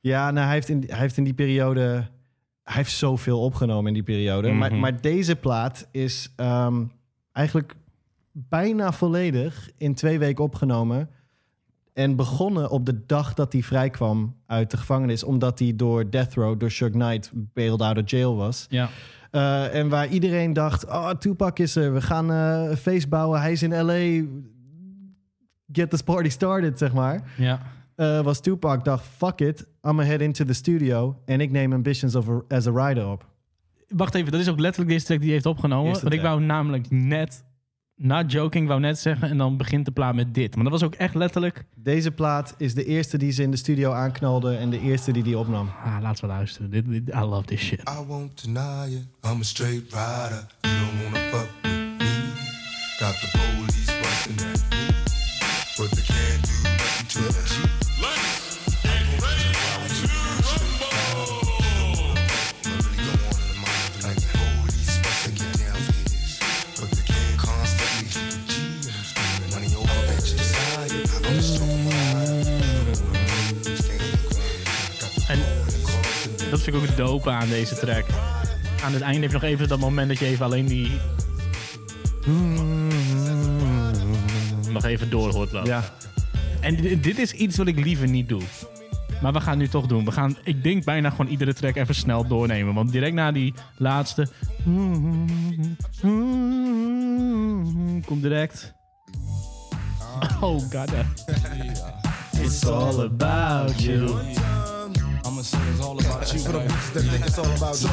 Ja, 0.00 0.30
nou, 0.30 0.44
hij, 0.46 0.54
heeft 0.54 0.68
in, 0.68 0.84
hij 0.86 0.98
heeft 0.98 1.16
in 1.16 1.24
die 1.24 1.34
periode... 1.34 1.82
Hij 2.62 2.74
heeft 2.74 2.92
zoveel 2.92 3.40
opgenomen 3.40 3.86
in 3.86 3.92
die 3.94 4.02
periode. 4.02 4.52
maar, 4.52 4.70
Mhm. 4.70 4.80
maar 4.80 5.00
deze 5.00 5.36
plaat 5.36 5.88
is 5.90 6.32
ehm, 6.36 6.84
eigenlijk 7.32 7.74
bijna 8.32 8.92
volledig 8.92 9.70
in 9.78 9.94
twee 9.94 10.18
weken 10.18 10.44
opgenomen. 10.44 11.08
En 11.92 12.16
begonnen 12.16 12.70
op 12.70 12.86
de 12.86 13.06
dag 13.06 13.34
dat 13.34 13.52
hij 13.52 13.62
vrijkwam 13.62 14.36
uit 14.46 14.70
de 14.70 14.76
gevangenis. 14.76 15.24
Omdat 15.24 15.58
hij 15.58 15.76
door 15.76 16.10
Death 16.10 16.34
Row, 16.34 16.60
door 16.60 16.70
Suge 16.70 16.90
Knight, 16.90 17.30
bailed 17.34 17.80
out 17.80 17.98
of 17.98 18.10
jail 18.10 18.36
was. 18.36 18.66
Ja. 18.68 18.88
Eh, 19.34 19.74
en 19.74 19.88
waar 19.88 20.08
iedereen 20.08 20.52
dacht, 20.52 20.86
oh, 20.86 21.10
Tupac 21.10 21.58
is 21.58 21.76
er. 21.76 21.92
We 21.92 22.00
gaan 22.00 22.30
eh, 22.30 22.70
een 22.70 22.76
feest 22.76 23.08
bouwen. 23.08 23.40
Hij 23.40 23.52
is 23.52 23.62
in 23.62 23.80
L.A. 23.84 24.24
Get 25.72 25.90
this 25.90 26.02
party 26.02 26.28
started, 26.28 26.78
zeg 26.78 26.92
maar 26.92 27.22
ja. 27.36 27.60
eh, 27.96 28.20
was 28.20 28.40
Tupac 28.40 28.84
dacht, 28.84 29.04
fuck 29.16 29.40
it, 29.40 29.60
I'm 29.60 29.66
gonna 29.82 30.02
head 30.04 30.20
into 30.20 30.44
the 30.44 30.52
studio 30.52 31.16
en 31.24 31.40
ik 31.40 31.50
neem 31.50 31.72
Ambitions 31.72 32.14
of 32.14 32.28
a- 32.28 32.42
as 32.48 32.66
a 32.66 32.86
Rider 32.86 33.08
op. 33.08 33.26
Wacht 33.88 34.14
even, 34.14 34.32
dat 34.32 34.40
is 34.40 34.48
ook 34.48 34.58
letterlijk 34.58 34.90
deze 34.92 35.04
track 35.04 35.18
die 35.18 35.26
hij 35.26 35.34
heeft 35.36 35.46
opgenomen. 35.56 35.92
Want 36.00 36.12
ik 36.14 36.20
wou 36.20 36.40
namelijk 36.40 36.90
net, 36.90 37.44
not 37.96 38.32
joking, 38.32 38.68
wou 38.68 38.80
net 38.80 38.98
zeggen... 38.98 39.28
en 39.30 39.38
dan 39.38 39.56
begint 39.56 39.84
de 39.84 39.90
plaat 39.90 40.14
met 40.14 40.34
dit. 40.34 40.54
Maar 40.54 40.64
dat 40.64 40.72
was 40.72 40.82
ook 40.82 40.94
echt 40.94 41.14
letterlijk... 41.14 41.64
Deze 41.74 42.10
plaat 42.10 42.54
is 42.58 42.74
de 42.74 42.84
eerste 42.84 43.18
die 43.18 43.30
ze 43.32 43.42
in 43.42 43.50
de 43.50 43.56
studio 43.56 43.92
aanknalde 43.92 44.56
en 44.56 44.70
de 44.70 44.80
eerste 44.80 45.12
die 45.12 45.22
die 45.22 45.38
opnam. 45.38 45.68
Ah, 45.84 45.96
laten 46.00 46.20
we 46.24 46.30
luisteren. 46.30 46.70
Dit, 46.70 46.88
dit- 46.88 47.08
I 47.14 47.20
love 47.20 47.44
this 47.46 47.60
shit. 47.60 47.80
I 47.80 48.06
won't 48.06 48.42
deny 48.44 48.86
it. 48.94 49.06
I'm 49.30 49.40
a 49.40 49.42
straight 49.42 49.92
rider. 49.92 50.46
You 50.60 50.74
don't 50.78 51.02
wanna 51.02 51.28
fuck 51.30 51.48
with 51.62 51.72
me. 51.98 52.32
Got 52.98 53.20
the 53.20 53.28
police 53.32 53.98
busting 54.02 54.40
at 54.40 54.64
me, 54.70 54.86
but 55.76 55.90
they 55.90 56.02
can't 56.04 56.42
do 56.46 56.68
nothing 56.68 57.06
to 57.08 57.20
the 57.32 57.83
vind 76.64 76.76
ik 76.76 76.82
ook 76.82 76.88
het 76.88 76.96
dope 76.96 77.30
aan 77.30 77.48
deze 77.48 77.74
track. 77.74 78.04
Aan 78.84 78.92
het 78.92 79.02
einde 79.02 79.20
heb 79.20 79.28
je 79.30 79.34
nog 79.34 79.42
even 79.42 79.68
dat 79.68 79.78
moment 79.78 80.08
dat 80.08 80.18
je 80.18 80.26
even 80.26 80.44
alleen 80.44 80.66
die... 80.66 80.90
Nog 84.70 84.84
even 84.84 85.10
door 85.10 85.32
hoort 85.32 85.52
lopen. 85.52 85.70
Ja, 85.70 85.84
En 86.60 86.76
dit, 86.76 87.02
dit 87.02 87.18
is 87.18 87.32
iets 87.32 87.56
wat 87.56 87.66
ik 87.66 87.78
liever 87.78 88.08
niet 88.08 88.28
doe. 88.28 88.42
Maar 89.22 89.32
we 89.32 89.40
gaan 89.40 89.50
het 89.50 89.58
nu 89.58 89.68
toch 89.68 89.86
doen. 89.86 90.04
We 90.04 90.12
gaan, 90.12 90.36
ik 90.44 90.62
denk 90.62 90.84
bijna 90.84 91.10
gewoon 91.10 91.26
iedere 91.26 91.54
track 91.54 91.76
even 91.76 91.94
snel 91.94 92.26
doornemen. 92.26 92.74
Want 92.74 92.92
direct 92.92 93.14
na 93.14 93.32
die 93.32 93.54
laatste... 93.76 94.28
Komt 98.06 98.22
direct... 98.22 98.74
Oh 100.40 100.58
god. 100.70 100.90
It's 102.42 102.66
all 102.66 103.00
about 103.00 103.82
you. 103.82 104.08
Say 105.44 105.58
it's 105.70 105.80
all 105.84 105.92
about 106.00 106.32
you. 106.32 106.40
For 106.40 106.52
the 106.52 106.60
bitches 106.64 106.92
that 106.94 107.02
think 107.04 107.26
it's 107.26 107.36
all 107.38 107.44
about 107.52 107.76
you. 107.76 107.88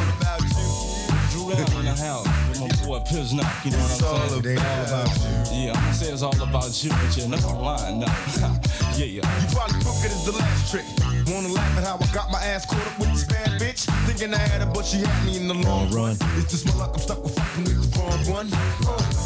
Drew 1.31 1.51
down 1.51 1.79
in 1.79 1.85
the 1.85 1.95
house 1.99 2.23
with 2.47 2.61
my 2.63 2.71
boy 2.87 2.99
Piznock, 3.03 3.51
you 3.65 3.71
know 3.71 3.83
what 3.83 3.91
I'm 3.91 4.31
saying? 4.31 4.41
They 4.41 4.55
all 4.55 4.83
about 4.87 5.11
you. 5.51 5.67
Yeah, 5.67 5.75
I'ma 5.75 5.91
say 5.91 6.11
it's 6.13 6.21
all 6.23 6.41
about 6.41 6.71
you, 6.83 6.89
but 6.91 7.11
you're 7.17 7.27
not 7.27 7.43
lying 7.59 7.99
now. 7.99 8.07
yeah, 8.95 9.03
yeah. 9.19 9.27
You 9.43 9.47
probably 9.51 9.79
took 9.83 9.99
it 9.99 10.11
as 10.15 10.23
the 10.23 10.31
last 10.31 10.71
trick. 10.71 10.85
Wanna 11.27 11.49
laugh 11.51 11.77
at 11.77 11.83
how 11.83 11.97
I 11.99 12.07
got 12.15 12.31
my 12.31 12.39
ass 12.39 12.65
caught 12.65 12.87
up 12.87 12.97
with 12.99 13.11
this 13.11 13.25
bad 13.25 13.59
bitch? 13.59 13.83
Thinking 14.07 14.33
I 14.33 14.37
had 14.37 14.61
her, 14.61 14.71
but 14.73 14.85
she 14.85 14.97
had 15.03 15.25
me 15.25 15.35
in 15.35 15.47
the 15.49 15.55
long 15.55 15.91
run. 15.91 16.15
It's 16.39 16.51
just 16.51 16.65
my 16.67 16.75
luck, 16.75 16.91
I'm 16.95 16.99
stuck 17.01 17.21
with 17.23 17.35
fucking 17.35 17.63
with 17.65 17.91
the 17.93 17.99
wrong 17.99 18.23
one. 18.31 18.47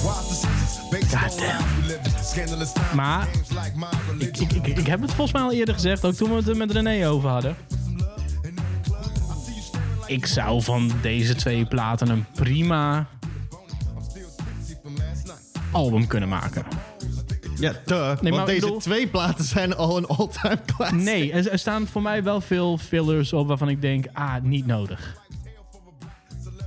Wise 0.01 0.25
decisions, 0.33 0.81
based 0.89 1.13
on 1.13 1.29
life 1.37 1.77
we 1.77 1.87
live. 1.93 2.01
Scandalous 2.25 2.73
times, 2.73 2.93
Maar- 2.95 3.27
games 3.33 3.51
like 3.51 3.75
my 3.77 3.85
Ik, 4.17 4.35
religion. 4.35 4.49
ik, 4.49 4.67
ik, 4.67 4.77
ik 4.77 4.87
heb 4.87 5.01
het 5.01 5.09
volgens 5.13 5.31
mij 5.31 5.41
al 5.41 5.51
eerder 5.51 5.73
gezegd, 5.73 6.05
ook 6.05 6.13
toen 6.13 6.29
we 6.29 6.35
het 6.35 6.47
er 6.47 6.57
met 6.57 6.71
René 6.71 7.07
over 7.09 7.29
hadden. 7.29 7.55
Ik 10.07 10.25
zou 10.25 10.61
van 10.61 10.91
deze 11.01 11.35
twee 11.35 11.65
platen 11.65 12.09
een 12.09 12.25
prima 12.33 13.07
album 15.71 16.07
kunnen 16.07 16.29
maken. 16.29 16.63
Ja, 17.59 17.73
duh. 17.85 17.99
Nee, 18.21 18.31
want 18.31 18.35
maar 18.35 18.45
deze 18.45 18.59
bedoel- 18.59 18.79
twee 18.79 19.07
platen 19.07 19.43
zijn 19.45 19.75
al 19.75 19.97
een 19.97 20.05
all-time 20.07 20.59
classic. 20.75 20.97
Nee, 20.99 21.31
er, 21.31 21.51
er 21.51 21.59
staan 21.59 21.87
voor 21.87 22.01
mij 22.01 22.23
wel 22.23 22.41
veel 22.41 22.77
fillers 22.77 23.33
op 23.33 23.47
waarvan 23.47 23.69
ik 23.69 23.81
denk, 23.81 24.05
ah, 24.13 24.35
niet 24.41 24.65
nodig. 24.65 25.23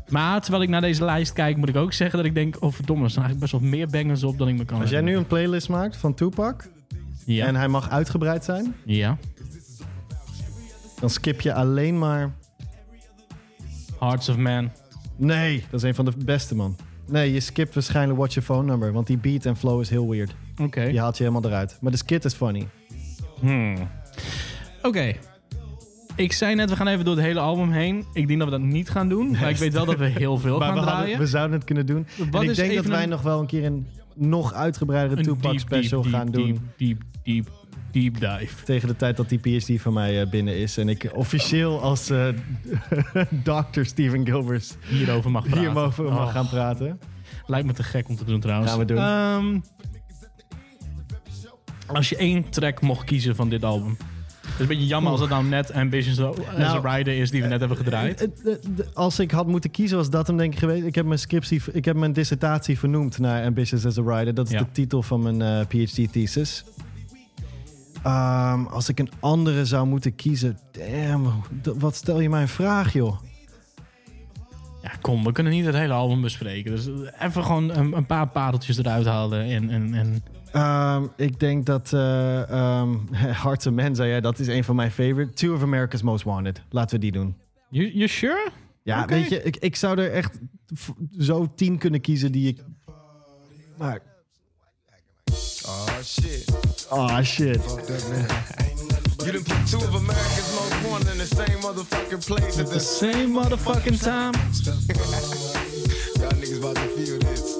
Maar 0.08 0.40
terwijl 0.40 0.62
ik 0.62 0.68
naar 0.68 0.80
deze 0.80 1.04
lijst 1.04 1.32
kijk, 1.32 1.56
moet 1.56 1.68
ik 1.68 1.76
ook 1.76 1.92
zeggen 1.92 2.16
dat 2.18 2.26
ik 2.26 2.34
denk, 2.34 2.56
oh 2.60 2.72
verdomme, 2.72 3.04
er 3.04 3.10
staan 3.10 3.24
eigenlijk 3.24 3.52
best 3.52 3.62
wel 3.64 3.70
meer 3.70 3.88
bangers 3.88 4.22
op 4.24 4.38
dan 4.38 4.48
ik 4.48 4.56
me 4.56 4.64
kan 4.64 4.80
Als 4.80 4.90
jij 4.90 5.00
nu 5.00 5.16
een 5.16 5.26
playlist 5.26 5.68
maakt 5.68 5.96
van 5.96 6.14
Tupac 6.14 6.68
Ja. 7.24 7.46
en 7.46 7.54
hij 7.56 7.68
mag 7.68 7.90
uitgebreid 7.90 8.44
zijn, 8.44 8.74
Ja. 8.84 9.16
dan 11.00 11.10
skip 11.10 11.40
je 11.40 11.54
alleen 11.54 11.98
maar... 11.98 12.30
Hearts 13.98 14.28
of 14.28 14.36
Man. 14.36 14.70
Nee, 15.16 15.64
dat 15.70 15.82
is 15.82 15.88
een 15.88 15.94
van 15.94 16.04
de 16.04 16.12
beste, 16.24 16.54
man. 16.54 16.76
Nee, 17.06 17.32
je 17.32 17.40
skipt 17.40 17.74
waarschijnlijk 17.74 18.18
Watch 18.18 18.34
Your 18.34 18.48
Phone 18.48 18.70
Number, 18.70 18.92
want 18.92 19.06
die 19.06 19.18
beat 19.18 19.44
en 19.46 19.56
flow 19.56 19.80
is 19.80 19.90
heel 19.90 20.08
weird. 20.10 20.34
Oké. 20.62 20.86
Die 20.88 21.00
haalt 21.00 21.16
je 21.16 21.22
helemaal 21.24 21.50
eruit. 21.50 21.78
Maar 21.80 21.90
de 21.90 21.96
skit 21.98 22.24
is 22.24 22.34
funny. 22.34 22.68
Hmm. 23.40 23.76
Oké. 24.82 25.12
Ik 26.16 26.32
zei 26.32 26.54
net, 26.54 26.70
we 26.70 26.76
gaan 26.76 26.86
even 26.86 27.04
door 27.04 27.16
het 27.16 27.24
hele 27.24 27.40
album 27.40 27.70
heen. 27.70 28.04
Ik 28.12 28.26
denk 28.26 28.38
dat 28.38 28.48
we 28.48 28.58
dat 28.58 28.66
niet 28.66 28.90
gaan 28.90 29.08
doen. 29.08 29.30
Maar 29.30 29.50
ik 29.50 29.56
weet 29.56 29.72
wel 29.72 29.84
dat 29.84 29.96
we 29.98 30.04
heel 30.06 30.38
veel 30.38 30.58
Maar 30.58 30.66
gaan 30.68 30.74
we, 30.76 30.80
hadden- 30.80 30.98
draaien. 31.00 31.18
we 31.18 31.26
zouden 31.26 31.56
het 31.56 31.64
kunnen 31.64 31.86
doen. 31.86 32.06
Wat 32.30 32.42
en 32.42 32.48
ik 32.50 32.56
denk 32.56 32.74
dat 32.74 32.84
wij 32.84 33.02
een- 33.02 33.08
nog 33.08 33.22
wel 33.22 33.40
een 33.40 33.46
keer 33.46 33.64
een 33.64 33.86
nog 34.14 34.52
uitgebreidere 34.52 35.22
Tupac 35.22 35.58
special 35.58 36.02
gaan 36.02 36.30
doen. 36.30 36.46
Deep, 36.46 36.58
deep, 36.76 37.02
deep, 37.24 37.50
deep 37.90 38.14
dive. 38.20 38.64
Tegen 38.64 38.88
de 38.88 38.96
tijd 38.96 39.16
dat 39.16 39.28
die 39.28 39.38
PhD 39.38 39.80
van 39.80 39.92
mij 39.92 40.20
eh, 40.22 40.28
binnen 40.30 40.56
is. 40.56 40.76
En 40.76 40.88
ik 40.88 41.10
officieel 41.14 41.80
als 41.82 42.10
eh 42.10 42.28
Dr. 43.72 43.82
Steven 43.82 44.24
Gilbers 44.26 44.74
Hierover 44.88 45.30
mag 45.30 45.48
praten. 45.48 45.72
mag 46.12 46.32
gaan 46.32 46.48
praten. 46.48 47.00
Lijkt 47.46 47.66
me 47.66 47.72
te 47.72 47.82
gek 47.82 48.08
om 48.08 48.16
te 48.16 48.24
doen 48.24 48.40
trouwens. 48.40 48.70
Gaan 48.70 48.80
we 48.80 48.84
doen. 48.86 48.96
Ehm, 48.98 49.58
als 51.86 52.08
je 52.08 52.16
één 52.16 52.48
track 52.50 52.80
mocht 52.80 53.04
kiezen 53.04 53.36
van 53.36 53.48
dit 53.48 53.64
album. 53.64 53.96
Het 54.40 54.54
is 54.54 54.60
een 54.60 54.66
beetje 54.66 54.86
jammer 54.86 55.12
als 55.12 55.20
het 55.20 55.30
nou 55.30 55.44
net 55.44 55.72
Ambitions 55.72 56.20
as 56.20 56.36
Nou, 56.56 56.86
a 56.86 56.96
Rider 56.96 57.18
is 57.18 57.30
die 57.30 57.42
we 57.42 57.48
net 57.48 57.58
hebben 57.60 57.76
gedraaid. 57.78 58.20
Eh, 58.20 58.52
eh, 58.52 58.58
eh, 58.78 58.86
Als 58.94 59.18
ik 59.18 59.30
had 59.30 59.46
moeten 59.46 59.70
kiezen, 59.70 59.96
was 59.96 60.10
dat 60.10 60.26
hem 60.26 60.36
denk 60.36 60.52
ik 60.52 60.58
geweest. 60.58 60.84
Ik 60.84 60.94
heb 60.94 61.06
mijn 61.06 61.18
scriptie, 61.18 61.62
ik 61.72 61.84
heb 61.84 61.96
mijn 61.96 62.12
dissertatie 62.12 62.78
vernoemd 62.78 63.18
naar 63.18 63.44
Ambitious 63.44 63.86
as 63.86 63.98
a 63.98 64.02
Rider. 64.16 64.34
Dat 64.34 64.46
is 64.46 64.52
Ja. 64.52 64.58
de 64.58 64.66
titel 64.72 65.02
van 65.02 65.22
mijn 65.22 65.42
eh, 65.42 65.66
PhD-thesis. 65.66 66.64
Ehm, 68.02 68.64
als 68.64 68.88
ik 68.88 68.98
een 68.98 69.10
andere 69.20 69.64
zou 69.64 69.86
moeten 69.86 70.14
kiezen, 70.14 70.58
damn, 70.72 71.32
wat 71.62 71.94
stel 71.94 72.20
je 72.20 72.28
mij 72.28 72.42
een 72.42 72.48
vraag, 72.48 72.92
joh? 72.92 73.18
Ja, 74.82 74.90
kom, 75.00 75.24
we 75.24 75.32
kunnen 75.32 75.52
niet 75.52 75.64
het 75.66 75.74
hele 75.74 75.92
album 75.92 76.20
bespreken. 76.20 76.70
Dus 76.70 76.88
even 77.18 77.44
gewoon 77.44 77.70
een, 77.70 77.96
een 77.96 78.06
paar 78.06 78.28
pareltjes 78.28 78.78
eruit 78.78 79.06
halen. 79.06 79.42
En, 79.42 79.70
en, 79.70 79.94
en 79.94 80.22
Ehm, 80.52 81.06
ik 81.16 81.40
denk 81.40 81.66
dat 81.66 81.92
ehm, 81.92 82.96
Hearts 83.42 83.66
of 83.66 83.72
Man, 83.72 83.94
zei 83.94 84.08
jij, 84.08 84.20
dat 84.20 84.38
is 84.38 84.46
een 84.46 84.64
van 84.64 84.76
mijn 84.76 84.90
favorite. 84.90 85.32
Two 85.32 85.54
of 85.54 85.62
America's 85.62 86.02
Most 86.02 86.24
Wanted. 86.24 86.62
Laten 86.70 86.94
we 86.94 87.00
die 87.00 87.12
doen. 87.12 87.36
You, 87.70 87.92
you 87.92 88.08
sure? 88.08 88.50
Ja, 88.82 89.06
weet 89.06 89.28
je, 89.28 89.42
ik, 89.42 89.56
ik 89.56 89.76
zou 89.76 90.00
er 90.00 90.12
echt 90.12 90.38
zo 91.18 91.52
tien 91.54 91.78
kunnen 91.78 92.00
kiezen 92.00 92.32
die 92.32 92.48
ik... 92.48 92.64
Maar, 93.78 94.00
Oh 95.30 96.00
shit. 96.02 96.48
oh 96.90 97.22
shit. 97.22 97.60
Fuck 97.60 97.82
that 97.82 98.02
man. 98.10 98.28
You 99.26 99.32
done 99.32 99.44
put 99.44 99.66
two 99.68 99.76
of 99.78 99.94
America's 99.94 100.54
most 100.54 100.88
wanted 100.88 101.12
in 101.12 101.18
the 101.18 101.26
same 101.26 101.60
motherfucking 101.60 102.26
place 102.26 102.58
at 102.58 102.68
the 102.68 102.80
same 102.80 103.34
motherfucking 103.34 104.02
time. 104.02 104.34
Y'all 106.18 106.32
niggas 106.32 106.58
about 106.60 106.76
to 106.76 106.88
feel 106.96 107.18
this. 107.18 107.58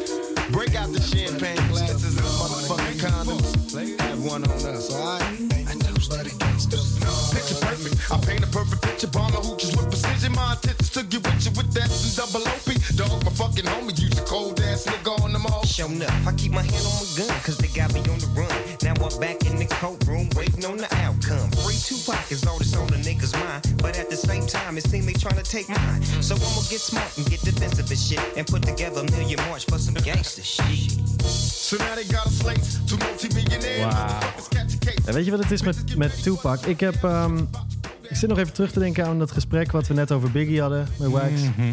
Break 0.51 0.75
out 0.77 0.93
the 0.93 1.01
champagne 1.01 1.57
glasses 1.69 2.17
and 2.17 2.27
motherfucking 2.27 2.99
condoms. 3.05 4.01
Have 4.01 4.25
one 4.25 4.45
on 4.45 4.51
us, 4.51 4.95
alright? 4.95 5.23
I 5.23 5.75
toast 5.79 6.13
to 6.13 6.25
the 6.25 6.35
gangsters. 6.39 6.99
Picture 7.35 7.61
perfect. 7.61 8.11
I 8.11 8.19
paint 8.25 8.45
a 8.45 8.47
perfect 8.47 8.83
picture. 8.83 9.09
Bomber 9.09 9.39
hooches 9.39 9.77
with 9.77 9.91
precision. 9.91 10.33
My 10.33 10.53
intentions 10.55 10.91
to 10.91 11.03
get 11.05 11.23
with 11.23 11.45
you 11.45 11.53
with 11.53 11.73
that 11.75 11.91
and 11.93 12.17
double 12.17 12.49
OP. 12.49 12.69
Dog, 12.97 13.25
my 13.25 13.33
fucking 13.33 13.65
homie. 13.65 13.99
Use 14.01 14.19
a 14.19 14.23
cold 14.25 14.58
on 15.69 15.99
them 15.99 16.03
all. 16.03 16.09
Show 16.09 16.09
enough. 16.09 16.27
I 16.27 16.33
keep 16.35 16.53
my 16.53 16.63
hand 16.63 16.85
on 16.87 16.95
my 16.99 17.09
gun, 17.17 17.41
cause 17.43 17.59
they 17.59 17.69
got 17.69 17.93
me 17.93 18.01
on 18.01 18.19
the 18.19 18.27
run. 18.35 18.49
Now 18.83 18.95
I'm 19.05 19.21
back 19.21 19.45
in 19.47 19.57
the 19.57 19.67
courtroom, 19.81 20.29
waiting 20.37 20.65
on 20.65 20.77
the 20.79 20.89
outcome. 21.05 21.51
Free 21.65 21.77
Tupac 21.77 22.31
is 22.31 22.47
all 22.47 22.59
that's 22.59 22.77
on 22.77 22.87
the 22.89 22.97
niggas' 22.97 23.35
mind. 23.39 23.63
But 23.83 23.99
at 23.99 24.09
the 24.11 24.17
same 24.17 24.47
time, 24.47 24.79
it 24.79 24.85
seems 24.89 25.07
they 25.07 25.13
trying 25.13 25.37
to 25.43 25.49
take 25.51 25.69
mine. 25.69 26.03
So 26.21 26.35
I'ma 26.35 26.63
get 26.71 26.81
smart 26.81 27.17
and 27.17 27.27
get 27.29 27.41
defensive 27.43 27.91
and 27.91 27.99
shit. 27.99 28.21
And 28.37 28.47
put 28.47 28.63
together 28.63 29.01
a 29.01 29.11
million 29.11 29.39
march 29.49 29.65
for 29.67 29.79
some 29.79 29.95
gangster 29.95 30.43
shit. 30.43 30.93
So 31.23 31.77
now 31.77 31.95
they 31.95 32.05
got 32.05 32.27
a 32.27 32.31
slate. 32.31 32.65
Two 32.87 32.97
multi-millionaire 32.99 33.91
case. 34.81 35.03
Ja, 35.07 35.13
weet 35.13 35.25
je 35.25 35.31
wat 35.31 35.41
het 35.41 35.51
is 35.51 35.63
met, 35.63 35.97
met 35.97 36.23
Tupac? 36.23 36.67
Ik 36.67 36.81
heb... 36.81 37.05
ehm, 37.05 37.39
ik 38.09 38.17
zit 38.17 38.29
nog 38.29 38.39
even 38.39 38.53
terug 38.53 38.73
te 38.73 38.79
denken 38.79 39.07
aan 39.07 39.19
dat 39.19 39.31
gesprek 39.31 39.73
wat 39.73 39.87
we 39.87 39.95
net 39.95 40.13
over 40.13 40.31
Biggie 40.31 40.61
hadden 40.61 40.89
met 40.99 41.11
Wax. 41.11 41.41
Mhm. 41.41 41.73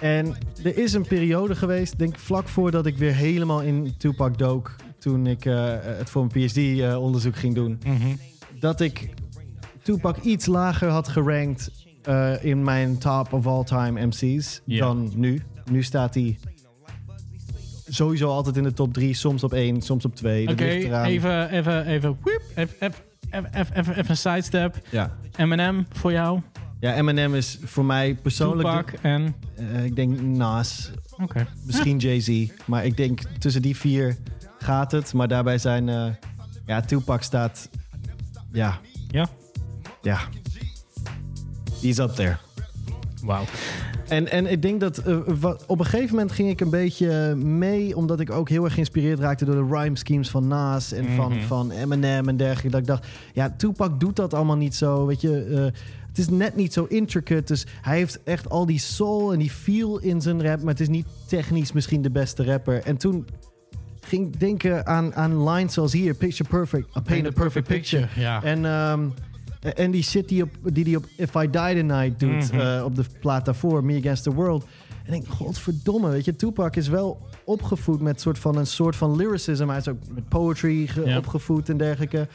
En 0.00 0.36
er 0.64 0.78
is 0.78 0.92
een 0.92 1.06
periode 1.06 1.54
geweest, 1.54 1.98
denk 1.98 2.12
ik 2.12 2.18
vlak 2.18 2.48
voordat 2.48 2.86
ik 2.86 2.96
weer 2.96 3.14
helemaal 3.14 3.62
in 3.62 3.94
Tupac 3.98 4.38
dook. 4.38 4.76
Toen 4.98 5.26
ik 5.26 5.44
eh, 5.44 5.74
het 5.80 6.10
voor 6.10 6.26
mijn 6.26 6.48
PhD-onderzoek 6.48 7.36
ging 7.36 7.54
doen. 7.54 7.78
Mhm. 7.84 8.16
Dat 8.60 8.80
ik 8.80 9.14
Tupac 9.82 10.16
iets 10.16 10.46
lager 10.46 10.88
had 10.88 11.08
gerankt 11.08 11.70
eh, 12.02 12.44
in 12.44 12.64
mijn 12.64 12.98
top 12.98 13.32
of 13.32 13.46
all 13.46 13.64
time 13.64 14.06
MC's 14.06 14.60
dan 14.64 15.12
nu. 15.14 15.42
Nu 15.70 15.82
staat 15.82 16.14
hij 16.14 16.38
sowieso 17.88 18.28
altijd 18.28 18.56
in 18.56 18.62
de 18.62 18.72
top 18.72 18.92
3, 18.92 19.14
soms 19.14 19.44
op 19.44 19.52
1, 19.52 19.80
soms 19.82 20.04
op 20.04 20.14
2. 20.14 20.48
Oké, 20.48 20.64
even, 20.64 21.50
even, 21.50 21.86
even, 21.86 22.16
whip, 22.22 22.42
even, 22.54 22.74
even, 22.80 22.98
even, 23.30 23.50
even, 23.74 23.96
even 23.96 24.10
een 24.10 24.16
sidestep. 24.16 24.80
Ja. 24.90 25.16
Eminem 25.36 25.86
voor 25.92 26.12
jou. 26.12 26.40
Ja, 26.80 26.94
Eminem 26.94 27.34
is 27.34 27.58
voor 27.64 27.84
mij 27.84 28.14
persoonlijk... 28.22 28.68
Tupac 28.68 28.92
en... 29.02 29.34
Eh, 29.54 29.84
ik 29.84 29.96
denk 29.96 30.20
Nas, 30.20 30.90
Oké. 31.22 31.46
misschien 31.64 31.98
Jay-Z. 31.98 32.46
Maar 32.64 32.84
ik 32.84 32.96
denk 32.96 33.20
tussen 33.38 33.62
die 33.62 33.76
vier 33.76 34.16
gaat 34.58 34.92
het. 34.92 35.12
Maar 35.12 35.28
daarbij 35.28 35.58
zijn... 35.58 35.88
eh, 35.88 36.06
ja, 36.66 36.80
Tupac 36.80 37.22
staat... 37.22 37.68
Ja. 38.52 38.78
Ja? 39.08 39.28
Ja. 40.02 40.18
He's 41.82 41.98
up 41.98 42.10
there. 42.10 42.36
Wauw. 43.22 43.44
En, 44.08 44.30
en 44.30 44.46
ik 44.50 44.62
denk 44.62 44.80
dat 44.80 44.98
eh, 44.98 45.16
wat, 45.26 45.66
op 45.66 45.78
een 45.78 45.84
gegeven 45.84 46.10
moment 46.14 46.32
ging 46.32 46.48
ik 46.48 46.60
een 46.60 46.70
beetje 46.70 47.34
mee, 47.34 47.96
omdat 47.96 48.20
ik 48.20 48.30
ook 48.30 48.48
heel 48.48 48.64
erg 48.64 48.72
geïnspireerd 48.72 49.18
raakte 49.18 49.44
door 49.44 49.54
de 49.68 49.74
rhyme 49.74 49.96
schemes 49.96 50.30
van 50.30 50.48
Nas 50.48 50.92
en 50.92 51.06
van, 51.16 51.32
Mhm. 51.32 51.40
van 51.46 51.70
Eminem 51.70 52.28
en 52.28 52.36
dergelijke. 52.36 52.70
Dat 52.70 52.80
ik 52.80 52.86
dacht, 52.86 53.06
ja, 53.32 53.50
Tupac 53.56 54.00
doet 54.00 54.16
dat 54.16 54.34
allemaal 54.34 54.56
niet 54.56 54.74
zo, 54.74 55.06
weet 55.06 55.20
je. 55.20 55.72
Het 56.16 56.26
is 56.26 56.28
net 56.28 56.56
niet 56.56 56.72
zo 56.72 56.84
intricate, 56.88 57.42
dus 57.44 57.66
hij 57.82 57.96
heeft 57.96 58.22
echt 58.22 58.48
al 58.50 58.66
die 58.66 58.78
soul 58.78 59.32
en 59.32 59.38
die 59.38 59.50
feel 59.50 59.98
in 59.98 60.20
zijn 60.20 60.42
rap, 60.42 60.58
maar 60.62 60.72
het 60.72 60.80
is 60.80 60.88
niet 60.88 61.06
technisch 61.28 61.72
misschien 61.72 62.02
de 62.02 62.10
beste 62.10 62.44
rapper. 62.44 62.82
En 62.84 62.96
toen 62.96 63.26
ging 64.00 64.26
ik 64.34 64.40
denken 64.40 64.86
aan, 64.86 65.14
aan 65.14 65.48
lines 65.48 65.72
zoals 65.74 65.92
hier, 65.92 66.14
picture 66.14 66.48
perfect, 66.48 66.96
I 66.96 67.00
paint 67.00 67.26
a 67.26 67.30
perfect 67.30 67.66
picture. 67.68 68.06
Ja. 68.16 68.42
En, 68.42 68.64
ehm, 68.64 69.00
en 69.74 69.90
die 69.90 70.02
shit 70.02 70.28
die, 70.28 70.42
op, 70.42 70.50
die 70.62 70.84
die 70.84 70.96
op 70.96 71.04
If 71.16 71.34
I 71.34 71.50
Die 71.50 71.74
Tonight 71.86 72.20
doet, 72.20 72.52
Mhm. 72.52 72.60
eh, 72.60 72.84
op 72.84 72.96
de 72.96 73.04
plaat 73.20 73.44
daarvoor, 73.44 73.84
Me 73.84 73.98
Against 73.98 74.22
the 74.22 74.32
World. 74.34 74.66
En 75.06 75.12
ik 75.14 75.20
denk, 75.22 75.26
godverdomme, 75.34 76.08
weet 76.10 76.24
je, 76.24 76.36
Tupac 76.36 76.76
is 76.76 76.88
wel 76.88 77.20
opgevoed 77.44 78.00
met 78.00 78.20
soort 78.20 78.38
van 78.38 78.56
een 78.56 78.66
soort 78.66 78.96
van 78.96 79.16
lyricism. 79.16 79.68
Hij 79.68 79.76
is 79.76 79.88
ook 79.88 79.98
met 80.14 80.28
poetry 80.28 80.88
Ja. 81.04 81.16
opgevoed 81.18 81.68
en 81.68 81.76
dergelijke. 81.76 82.28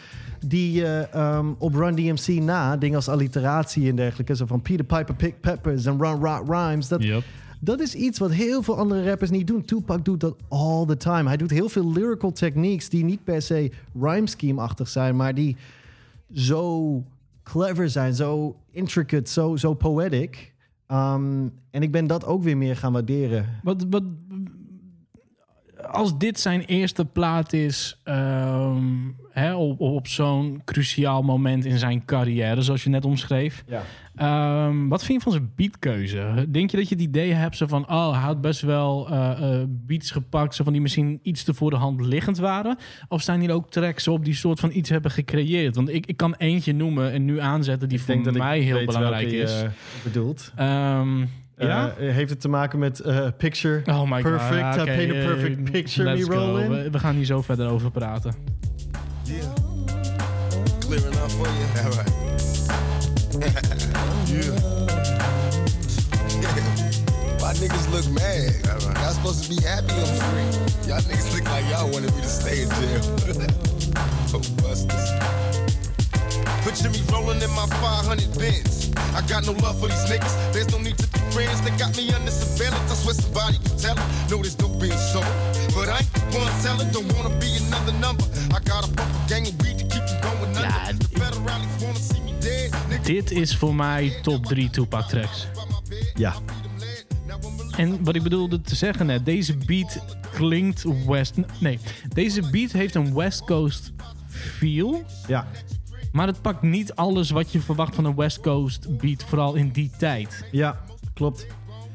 Die 0.46 0.86
ehm, 0.86 1.48
op 1.58 1.74
Run 1.76 1.96
DMC 1.96 2.28
na, 2.28 2.78
dingen 2.78 2.96
als 2.96 3.08
alliteratie 3.10 3.90
en 3.90 3.96
dergelijke, 3.96 4.36
zo 4.36 4.46
van 4.46 4.62
Peter 4.62 4.86
Piper 4.86 5.16
Pick 5.16 5.40
Peppers 5.42 5.86
en 5.86 6.02
Run 6.02 6.20
Rock 6.26 6.48
Rhymes. 6.48 6.88
Dat, 6.88 7.04
Yep. 7.04 7.24
dat 7.60 7.80
is 7.80 7.96
iets 7.96 8.20
wat 8.20 8.32
heel 8.32 8.64
veel 8.64 8.78
andere 8.78 9.04
rappers 9.10 9.30
niet 9.30 9.48
doen. 9.48 9.66
Tupac 9.66 10.06
doet 10.06 10.20
dat 10.20 10.36
all 10.48 10.86
the 10.86 10.98
time. 10.98 11.28
Hij 11.28 11.38
doet 11.38 11.52
heel 11.52 11.70
veel 11.70 11.92
lyrical 11.92 12.32
techniques 12.32 12.90
die 12.90 13.04
niet 13.04 13.24
per 13.24 13.42
se 13.42 13.72
rhyme 14.02 14.28
scheme-achtig 14.28 14.88
zijn, 14.88 15.16
maar 15.16 15.34
die 15.34 15.56
zo 16.34 17.04
clever 17.44 17.90
zijn, 17.90 18.14
zo 18.16 18.56
intricate, 18.72 19.32
zo, 19.32 19.56
zo 19.56 19.74
poetic. 19.74 20.51
Um, 20.92 21.52
en 21.70 21.82
ik 21.82 21.92
ben 21.92 22.08
dat 22.08 22.26
ook 22.26 22.44
weer 22.44 22.58
meer 22.58 22.76
gaan 22.76 22.94
waarderen. 22.94 23.46
Wat, 23.64 23.86
wat, 23.90 24.04
als 25.92 26.18
dit 26.18 26.40
zijn 26.40 26.62
eerste 26.62 27.06
plaat 27.06 27.54
is 27.54 28.00
ehm, 28.04 28.84
hè, 29.32 29.54
op, 29.56 29.80
op 29.80 30.08
zo'n 30.08 30.62
cruciaal 30.66 31.22
moment 31.22 31.66
in 31.66 31.78
zijn 31.78 32.06
carrière, 32.06 32.62
zoals 32.62 32.84
je 32.84 32.90
net 32.90 33.06
omschreef. 33.06 33.64
Ja. 33.68 33.82
Ehm, 34.16 34.88
wat 34.88 35.04
vind 35.04 35.18
je 35.18 35.24
van 35.24 35.32
zijn 35.32 35.52
beatkeuze? 35.56 36.46
Denk 36.50 36.72
je 36.72 36.78
dat 36.78 36.90
je 36.90 36.96
het 36.96 37.04
idee 37.04 37.34
hebt 37.34 37.58
zo 37.58 37.68
van, 37.68 37.90
oh, 37.90 38.12
hij 38.12 38.22
had 38.22 38.42
best 38.42 38.62
wel 38.62 39.10
eh, 39.10 39.60
eh, 39.60 39.68
beats 39.68 40.12
gepakt, 40.12 40.56
zo 40.56 40.64
van 40.64 40.74
die 40.74 40.82
misschien 40.82 41.20
iets 41.24 41.44
te 41.44 41.54
voor 41.54 41.70
de 41.70 41.76
hand 41.76 42.02
liggend 42.02 42.38
waren? 42.38 42.78
Of 43.08 43.22
zijn 43.22 43.40
hier 43.40 43.52
ook 43.54 43.70
tracks 43.72 44.08
op 44.08 44.26
die 44.26 44.34
soort 44.36 44.60
van 44.60 44.70
iets 44.74 44.90
hebben 44.90 45.12
gecreëerd? 45.12 45.76
Want 45.76 45.90
ik, 45.90 46.06
ik 46.06 46.18
kan 46.18 46.36
eentje 46.38 46.74
noemen 46.74 47.12
en 47.12 47.26
nu 47.26 47.40
aanzetten 47.40 47.90
die 47.90 48.00
Ik 48.00 48.06
voor 48.06 48.34
mij 48.34 48.60
heel 48.60 48.86
belangrijk 48.86 49.30
welke 49.30 49.38
is. 49.38 49.62
eh, 49.62 49.70
bedoelt. 50.04 50.52
Ehm, 50.56 51.26
Ja? 51.68 51.94
Eh, 52.00 52.14
heeft 52.14 52.30
het 52.30 52.42
te 52.42 52.50
maken 52.50 52.80
met 52.80 53.00
eh, 53.00 53.28
picture 53.38 53.82
Oh 53.86 54.02
my 54.02 54.22
god. 54.22 54.32
perfect? 54.32 54.76
I 54.76 54.80
oké, 54.80 54.96
paint 54.96 55.12
a 55.12 55.16
eh, 55.16 55.26
perfect 55.26 55.72
picture 55.72 56.04
let's 56.04 56.28
me 56.28 56.36
go. 56.36 56.42
rolling. 56.46 56.70
We, 56.70 56.90
we 56.90 57.00
gaan 57.00 57.16
hier 57.16 57.26
zo 57.26 57.42
verder 57.42 57.70
over 57.70 57.92
praten. 57.92 58.34
Yeah. 59.24 59.44
Clear 60.80 61.06
enough 61.08 61.32
for 61.32 61.48
you? 61.48 61.66
All 61.84 61.92
right. 61.92 62.12
yeah. 64.32 64.60
My 67.42 67.54
niggas 67.54 67.90
look 67.92 68.08
mad. 68.14 68.54
Y'all 69.02 69.14
supposed 69.14 69.44
to 69.44 69.50
be 69.50 69.62
happy 69.62 69.94
on 69.94 70.00
the 70.00 70.06
screen. 70.16 70.52
Y'all 70.88 71.02
niggas 71.02 71.34
look 71.34 71.50
like 71.50 71.66
y'all 71.70 71.90
wanted 71.92 72.14
me 72.16 72.22
to 72.22 72.28
stay 72.28 72.62
in 72.64 72.70
jail. 72.70 73.02
oh, 74.34 74.42
busters. 74.62 75.71
Picture 76.64 76.90
me 76.90 77.02
rolling 77.12 77.42
in 77.42 77.52
my 77.52 77.66
500 77.82 78.38
bins. 78.38 78.92
I 79.16 79.22
got 79.28 79.46
no 79.46 79.54
love 79.54 79.80
for 79.80 79.88
these 79.88 80.06
niggas. 80.10 80.34
There's 80.54 80.72
no 80.72 80.80
need 80.80 80.98
to 80.98 81.08
be 81.08 81.20
friends. 81.32 81.62
They 81.62 81.72
got 81.78 81.96
me 81.98 82.12
under 82.14 82.32
surveillance. 82.32 82.92
I 82.92 82.96
swear 82.96 83.16
somebody 83.16 83.58
can 83.58 83.78
tell 83.78 83.98
it. 83.98 84.08
No, 84.30 84.38
there's 84.42 84.58
no 84.60 84.68
being 84.80 85.02
sold. 85.12 85.26
But 85.76 85.90
I 85.90 86.00
ain't 86.00 86.14
the 86.14 86.40
one 86.40 86.52
selling. 86.62 86.90
Don't 86.92 87.12
wanna 87.14 87.36
be 87.40 87.58
another 87.68 87.94
number. 88.00 88.26
I 88.56 88.60
got 88.64 88.88
a 88.88 88.90
fucking 88.96 89.28
gang 89.28 89.48
of 89.48 89.56
weed 89.62 89.78
to 89.80 89.86
keep 89.86 90.06
them 90.08 90.20
going 90.22 90.56
under. 90.56 90.62
Ja, 90.62 90.92
the 91.32 91.42
wanna 91.86 92.00
see 92.00 92.22
me 92.22 92.34
dead. 92.40 92.72
Niggas 92.90 93.06
Dit 93.06 93.32
is 93.32 93.58
voor 93.58 93.76
mij 93.76 94.20
top 94.22 94.46
3 94.46 94.70
Tupac 94.70 95.10
tracks. 95.10 95.48
Ja. 96.14 96.34
En 97.76 98.04
wat 98.04 98.16
ik 98.16 98.24
bedoelde 98.24 98.62
te 98.62 98.76
zeggen 98.76 99.06
net, 99.06 99.26
deze 99.26 99.58
beat 99.58 100.00
klinkt 100.34 100.84
West... 101.08 101.34
Nee, 101.60 101.80
deze 102.14 102.50
beat 102.50 102.72
heeft 102.72 102.96
een 102.96 103.14
West 103.14 103.44
Coast 103.44 103.92
feel. 104.28 105.04
Ja. 105.28 105.48
Maar 106.12 106.28
het 106.28 106.42
pakt 106.42 106.62
niet 106.62 106.94
alles 106.96 107.30
wat 107.30 107.52
je 107.52 107.60
verwacht 107.60 107.96
van 107.96 108.06
een 108.06 108.16
West 108.16 108.40
Coast 108.40 108.98
beat, 108.98 109.24
vooral 109.24 109.54
in 109.56 109.70
die 109.70 109.92
tijd. 109.98 110.46
Ja, 110.52 110.80
klopt. 111.14 111.48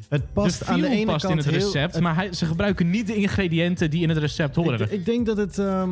Het 0.08 0.32
past 0.32 0.58
de 0.58 0.64
aan 0.64 0.80
de 0.80 0.88
ene 0.88 1.04
past 1.06 1.26
kant 1.26 1.32
in 1.38 1.44
het 1.52 1.56
heel- 1.56 1.72
recept, 1.72 2.00
maar 2.00 2.14
hij, 2.14 2.32
ze 2.32 2.46
gebruiken 2.46 2.90
niet 2.90 3.06
de 3.06 3.14
ingrediënten 3.14 3.90
die 3.90 4.02
in 4.02 4.08
het 4.08 4.18
recept 4.18 4.56
horen. 4.56 4.80
Ik, 4.80 4.90
ik 4.90 5.04
denk 5.04 5.26
dat 5.26 5.36
het. 5.36 5.58
ehm, 5.58 5.90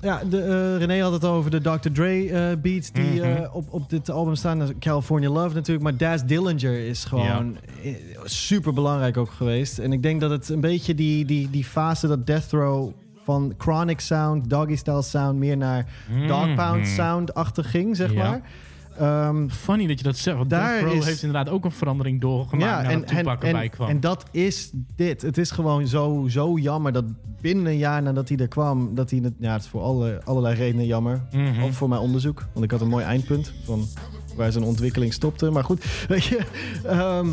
ja, 0.00 0.22
de, 0.30 0.42
eh, 0.42 0.76
René 0.86 1.02
had 1.02 1.12
het 1.12 1.24
over 1.24 1.50
de 1.50 1.60
Dr. 1.60 1.88
Dre 1.92 2.28
eh, 2.30 2.56
beats 2.62 2.92
die 2.92 3.04
Mhm. 3.04 3.22
eh, 3.22 3.54
op, 3.54 3.72
op 3.72 3.90
dit 3.90 4.10
album 4.10 4.34
staan. 4.34 4.78
California 4.78 5.30
Love 5.30 5.54
natuurlijk. 5.54 5.84
Maar 5.84 5.96
Daz 5.96 6.22
Dillinger 6.22 6.86
is 6.86 7.04
gewoon 7.04 7.56
super 8.24 8.72
belangrijk 8.72 9.16
ook 9.16 9.30
geweest. 9.30 9.78
En 9.78 9.92
ik 9.92 10.02
denk 10.02 10.20
dat 10.20 10.30
het 10.30 10.48
een 10.48 10.60
beetje 10.60 10.94
die, 10.94 11.24
die, 11.24 11.50
die 11.50 11.64
fase 11.64 12.06
dat 12.06 12.26
Death 12.26 12.50
Row 12.50 12.90
van 13.28 13.54
Chronic 13.58 14.00
Sound, 14.00 14.50
Doggy 14.50 14.76
Style 14.76 15.02
Sound, 15.02 15.38
meer 15.38 15.56
naar 15.56 15.86
Dog 16.26 16.54
Pound 16.54 16.80
Mhm. 16.82 16.86
Sound-achtig 16.94 17.70
ging, 17.70 17.96
zeg 17.96 18.12
Ja. 18.12 18.28
maar. 18.30 18.40
Ehm, 18.98 19.48
Funny 19.48 19.86
dat 19.86 19.98
je 19.98 20.04
dat 20.04 20.16
zegt, 20.16 20.36
want 20.36 20.50
Daar 20.50 20.80
Death 20.80 20.92
is- 20.94 21.04
heeft 21.04 21.22
inderdaad 21.22 21.52
ook 21.52 21.64
een 21.64 21.70
verandering 21.70 22.20
doorgemaakt 22.20 22.82
ja, 22.84 22.90
en, 22.90 23.04
en, 23.04 23.26
en, 23.40 23.70
kwam. 23.70 23.88
en 23.88 24.00
dat 24.00 24.24
is 24.30 24.70
dit. 24.96 25.22
Het 25.22 25.38
is 25.38 25.50
gewoon 25.50 25.86
zo, 25.86 26.26
zo 26.28 26.58
jammer 26.58 26.92
dat 26.92 27.04
binnen 27.40 27.66
een 27.66 27.76
jaar 27.78 28.02
nadat 28.02 28.28
hij 28.28 28.38
er 28.38 28.48
kwam, 28.48 28.94
dat 28.94 29.10
hij 29.10 29.20
het, 29.22 29.32
ja, 29.38 29.52
het 29.52 29.62
is 29.62 29.68
voor 29.68 29.80
alle, 29.82 30.20
allerlei 30.24 30.54
redenen 30.54 30.86
jammer. 30.86 31.20
Mhm. 31.32 31.62
Ook 31.62 31.72
voor 31.72 31.88
mijn 31.88 32.00
onderzoek, 32.00 32.46
want 32.52 32.64
ik 32.64 32.70
had 32.70 32.80
een 32.80 32.88
mooi 32.88 33.04
eindpunt 33.04 33.52
van 33.64 33.84
waar 34.36 34.52
zijn 34.52 34.64
ontwikkeling 34.64 35.12
stopte. 35.12 35.50
Maar 35.50 35.64
goed, 35.64 35.84
weet 36.08 36.24
je, 36.24 36.40
ehm, 36.84 37.28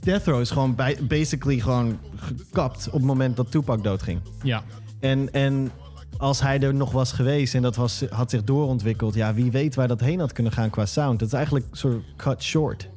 Death 0.00 0.26
Row 0.26 0.40
is 0.40 0.50
gewoon 0.50 0.74
bij, 0.74 0.98
basically 1.02 1.58
gewoon 1.60 1.98
gekapt 2.16 2.86
op 2.86 2.92
het 2.92 3.02
moment 3.04 3.36
dat 3.36 3.50
Tupac 3.50 3.82
doodging. 3.84 4.20
ja. 4.42 4.62
En, 5.06 5.32
en 5.32 5.70
als 6.18 6.40
hij 6.40 6.60
er 6.60 6.74
nog 6.74 6.92
was 6.92 7.12
geweest 7.12 7.54
en 7.54 7.62
dat 7.62 7.76
was, 7.76 8.04
had 8.10 8.30
zich 8.30 8.44
doorontwikkeld, 8.44 9.14
ja, 9.14 9.34
wie 9.34 9.50
weet 9.50 9.74
waar 9.74 9.88
dat 9.88 10.00
heen 10.00 10.18
had 10.18 10.32
kunnen 10.32 10.52
gaan 10.52 10.70
qua 10.70 10.86
sound. 10.86 11.20
Het 11.20 11.28
is 11.28 11.34
eigenlijk 11.34 11.66
een 11.70 11.76
soort 11.76 12.04
cut 12.16 12.42
short. 12.42 12.88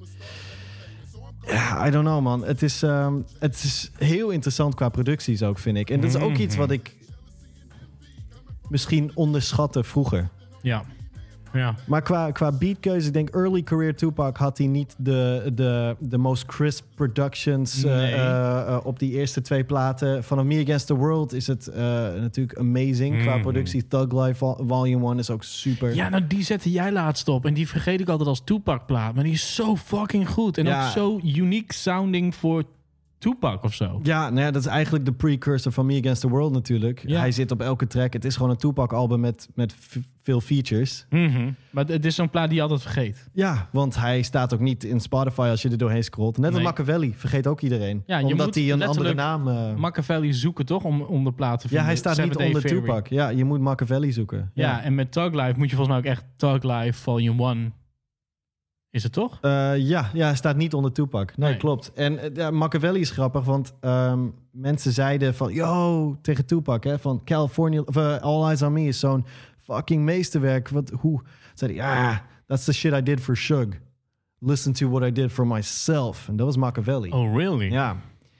Ja, 1.45 1.88
I 1.88 1.91
don't 1.91 2.06
know, 2.06 2.22
man. 2.22 2.44
Het 2.45 2.61
is, 2.61 2.84
ehm, 2.84 3.14
het 3.40 3.56
is 3.56 3.91
heel 3.98 4.30
interessant 4.30 4.76
qua 4.76 4.90
producties 4.90 5.44
ook, 5.44 5.60
vind 5.60 5.77
ik. 5.77 5.90
En 5.90 6.02
dat 6.02 6.10
is 6.10 6.22
ook 6.22 6.38
iets 6.38 6.56
wat 6.56 6.72
ik 6.72 6.95
misschien 8.69 9.11
onderschatte 9.14 9.84
vroeger. 9.84 10.30
Ja. 10.61 10.86
Ja. 11.54 11.76
Maar 11.88 12.02
qua, 12.02 12.32
qua 12.32 12.52
beatkeuze, 12.52 13.08
ik 13.08 13.14
denk 13.14 13.30
early 13.30 13.62
career 13.64 13.96
Tupac 13.96 14.38
had 14.38 14.58
hij 14.58 14.68
niet 14.68 14.96
de, 14.98 15.52
de, 15.54 15.96
de 16.00 16.18
most 16.18 16.46
crisp 16.46 16.86
productions 16.96 17.84
eh, 17.84 17.96
Nee. 17.96 18.14
eh, 18.14 18.78
op 18.84 19.00
die 19.00 19.12
eerste 19.12 19.42
twee 19.42 19.64
platen. 19.64 20.24
Vanaf 20.24 20.46
Me 20.46 20.62
Against 20.64 20.88
the 20.88 20.96
World 20.96 21.34
is 21.34 21.48
het 21.48 21.68
eh, 21.68 21.82
natuurlijk 22.20 22.60
amazing 22.60 23.22
qua 23.22 23.34
Mhm. 23.34 23.42
productie. 23.42 23.88
Thug 23.88 24.12
Life 24.12 24.34
Vol- 24.36 24.58
Volume 24.68 25.06
1 25.10 25.18
is 25.20 25.30
ook 25.30 25.44
super. 25.44 25.96
Ja, 25.96 26.10
nou 26.10 26.28
die 26.28 26.44
zette 26.44 26.72
jij 26.72 26.92
laatst 26.92 27.28
op. 27.28 27.46
En 27.46 27.54
die 27.54 27.68
vergeet 27.68 28.00
ik 28.02 28.10
altijd 28.10 28.30
als 28.30 28.42
Tupac-plaat. 28.44 29.14
Maar 29.16 29.24
die 29.24 29.34
is 29.34 29.56
zo 29.56 29.76
fucking 29.76 30.30
goed. 30.30 30.58
En 30.58 30.66
Ja. 30.66 30.86
ook 30.86 30.92
zo 30.92 31.20
unique 31.24 31.74
sounding 31.74 32.36
voor 32.36 32.64
Tupac 33.20 33.64
of 33.64 33.74
zo. 33.74 34.00
Ja, 34.04 34.30
nou 34.30 34.41
ja, 34.46 34.52
dat 34.52 34.62
is 34.62 34.68
eigenlijk 34.68 35.06
de 35.06 35.12
precursor 35.14 35.72
van 35.72 35.86
Me 35.86 36.00
Against 36.00 36.22
the 36.22 36.30
World 36.30 36.52
natuurlijk. 36.52 37.04
Ja. 37.08 37.20
Hij 37.20 37.32
zit 37.32 37.52
op 37.52 37.62
elke 37.62 37.88
track. 37.88 38.14
Het 38.14 38.26
is 38.26 38.36
gewoon 38.36 38.52
een 38.52 38.58
Tupac-album 38.58 39.20
met, 39.20 39.50
met 39.56 39.76
veel 40.24 40.41
features. 40.41 41.06
Mhm. 41.10 41.52
Maar 41.72 41.86
het 41.86 42.06
is 42.06 42.16
zo'n 42.16 42.30
plaat 42.30 42.48
die 42.48 42.56
je 42.56 42.62
altijd 42.62 42.82
vergeet. 42.82 43.30
Ja, 43.34 43.70
want 43.72 43.96
hij 43.96 44.22
staat 44.22 44.54
ook 44.54 44.60
niet 44.60 44.84
in 44.84 45.00
Spotify 45.00 45.48
als 45.50 45.62
je 45.62 45.70
er 45.70 45.78
doorheen 45.78 46.04
scrolt. 46.04 46.38
Net 46.38 46.46
als 46.46 46.56
Nee. 46.56 46.64
Machiavelli, 46.64 47.14
vergeet 47.16 47.48
ook 47.48 47.62
iedereen. 47.62 48.04
Ja, 48.06 48.22
Omdat 48.24 48.56
hij 48.56 48.72
een 48.72 48.84
andere 48.84 49.14
naam... 49.14 49.48
eh, 49.48 49.76
Machiavelli 49.76 50.34
zoeken 50.34 50.66
toch 50.66 50.84
om, 50.84 51.02
om 51.02 51.24
de 51.24 51.32
plaat 51.32 51.60
te 51.60 51.64
ja, 51.64 51.68
vinden. 51.70 51.86
hij 51.88 51.96
staat 51.96 52.16
Seven 52.16 52.30
niet 52.30 52.56
onder. 52.56 52.62
Tupac. 52.70 53.08
Ja, 53.08 53.30
je 53.30 53.46
moet 53.46 53.60
Machiavelli 53.60 54.12
zoeken. 54.12 54.52
Ja. 54.54 54.82
en 54.82 54.96
met 54.96 55.12
Tug 55.12 55.34
Life 55.34 55.54
moet 55.58 55.70
je 55.70 55.76
volgens 55.76 55.88
mij 55.88 55.98
ook 55.98 56.18
echt 56.18 56.24
Tug 56.36 56.64
Life 56.64 57.02
Volume 57.02 57.50
1. 57.50 57.74
Is 58.91 59.03
het 59.03 59.11
toch? 59.14 59.38
Eh, 59.41 59.78
ja, 59.78 60.10
ja, 60.14 60.36
staat 60.36 60.56
niet 60.56 60.74
onder 60.74 60.91
Tupac. 60.91 61.38
Nee, 61.38 61.49
Nee. 61.49 61.60
klopt. 61.60 61.94
En 61.94 62.20
ja, 62.34 62.52
Machiavelli 62.52 62.99
is 62.99 63.10
grappig, 63.11 63.44
want 63.44 63.74
ehm, 63.80 64.28
mensen 64.52 64.91
zeiden 64.91 65.36
van... 65.36 65.53
Yo, 65.53 66.18
tegen 66.22 66.45
Tupac, 66.45 66.84
hè, 66.84 66.99
van 66.99 67.22
California... 67.24 67.82
Of, 67.82 67.95
eh, 67.95 68.18
All 68.18 68.45
Eyes 68.45 68.61
on 68.61 68.74
Me 68.74 68.84
is 68.84 68.99
zo'n 68.99 69.26
fucking 69.57 70.03
meesterwerk. 70.03 70.70
Wat, 70.70 70.90
hoe? 70.99 71.22
Zei 71.53 71.78
hij, 71.78 71.86
ja, 71.86 72.26
that's 72.48 72.64
the 72.66 72.74
shit 72.74 72.94
I 72.94 73.03
did 73.03 73.20
for 73.22 73.36
Shug. 73.38 73.68
Listen 74.40 74.74
to 74.74 74.90
what 74.90 75.03
I 75.10 75.11
did 75.11 75.32
for 75.32 75.48
myself. 75.48 76.28
En 76.28 76.36
dat 76.36 76.45
was 76.45 76.57
Machiavelli. 76.57 77.10
Oh, 77.11 77.36
really? 77.36 77.72
Ja. 77.72 77.95